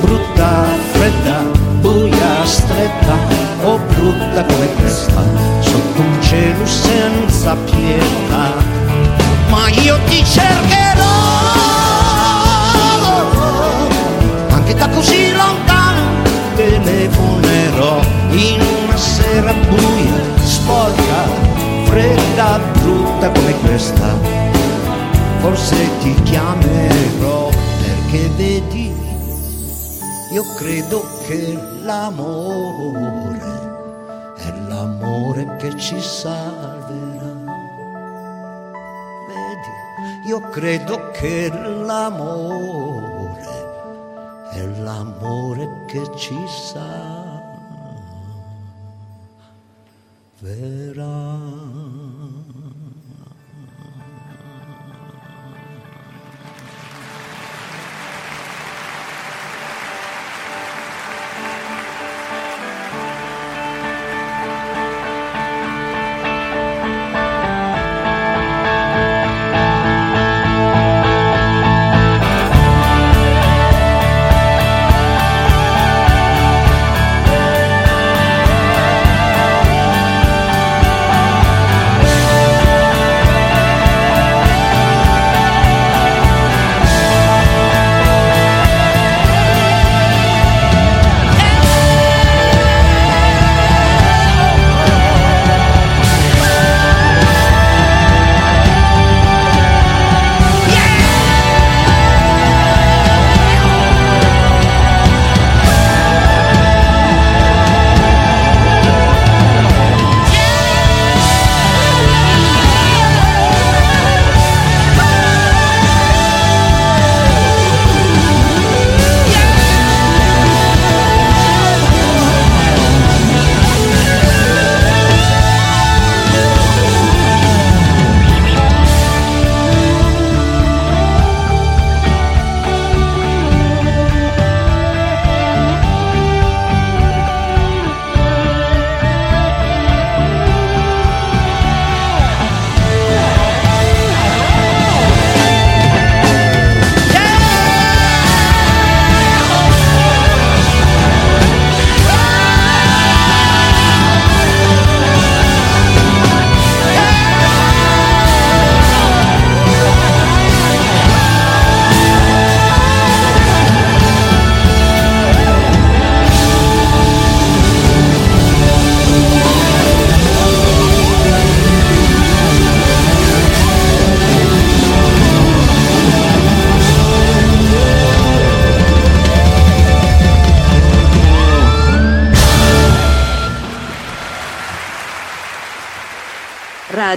brutta, 0.00 0.64
fredda, 0.94 1.44
buia, 1.78 2.44
stretta 2.44 3.14
o 3.62 3.78
brutta 3.78 4.44
come 4.46 4.66
questa, 4.80 5.22
sotto 5.60 6.00
un 6.00 6.22
cielo 6.22 6.66
senza 6.66 7.54
pietà. 7.54 8.52
Ma 9.50 9.68
io 9.68 9.96
ti 10.08 10.24
cercherò. 10.24 11.04
Anche 14.50 14.74
da 14.74 14.88
così 14.88 15.30
lontano 15.30 16.00
telefonerò 16.56 18.00
in 18.30 18.60
una 18.60 18.96
sera 18.96 19.52
buia, 19.52 20.36
sporca, 20.68 21.24
fredda, 21.84 22.60
brutta 22.74 23.30
come 23.30 23.54
questa. 23.60 24.14
Forse 25.38 25.76
ti 26.00 26.14
chiamerò 26.24 27.48
perché 27.48 28.28
vedi, 28.36 28.94
io 30.32 30.44
credo 30.56 31.06
che 31.26 31.58
l'amore 31.82 33.40
è 34.36 34.52
l'amore 34.68 35.56
che 35.56 35.74
ci 35.78 35.98
salverà. 35.98 37.32
Vedi, 39.26 40.28
io 40.28 40.40
credo 40.50 41.10
che 41.12 41.50
l'amore 41.50 43.46
è 44.50 44.66
l'amore 44.82 45.84
che 45.86 46.10
ci 46.14 46.36
salverà. 46.46 47.27
There 50.40 51.00
are 51.00 52.57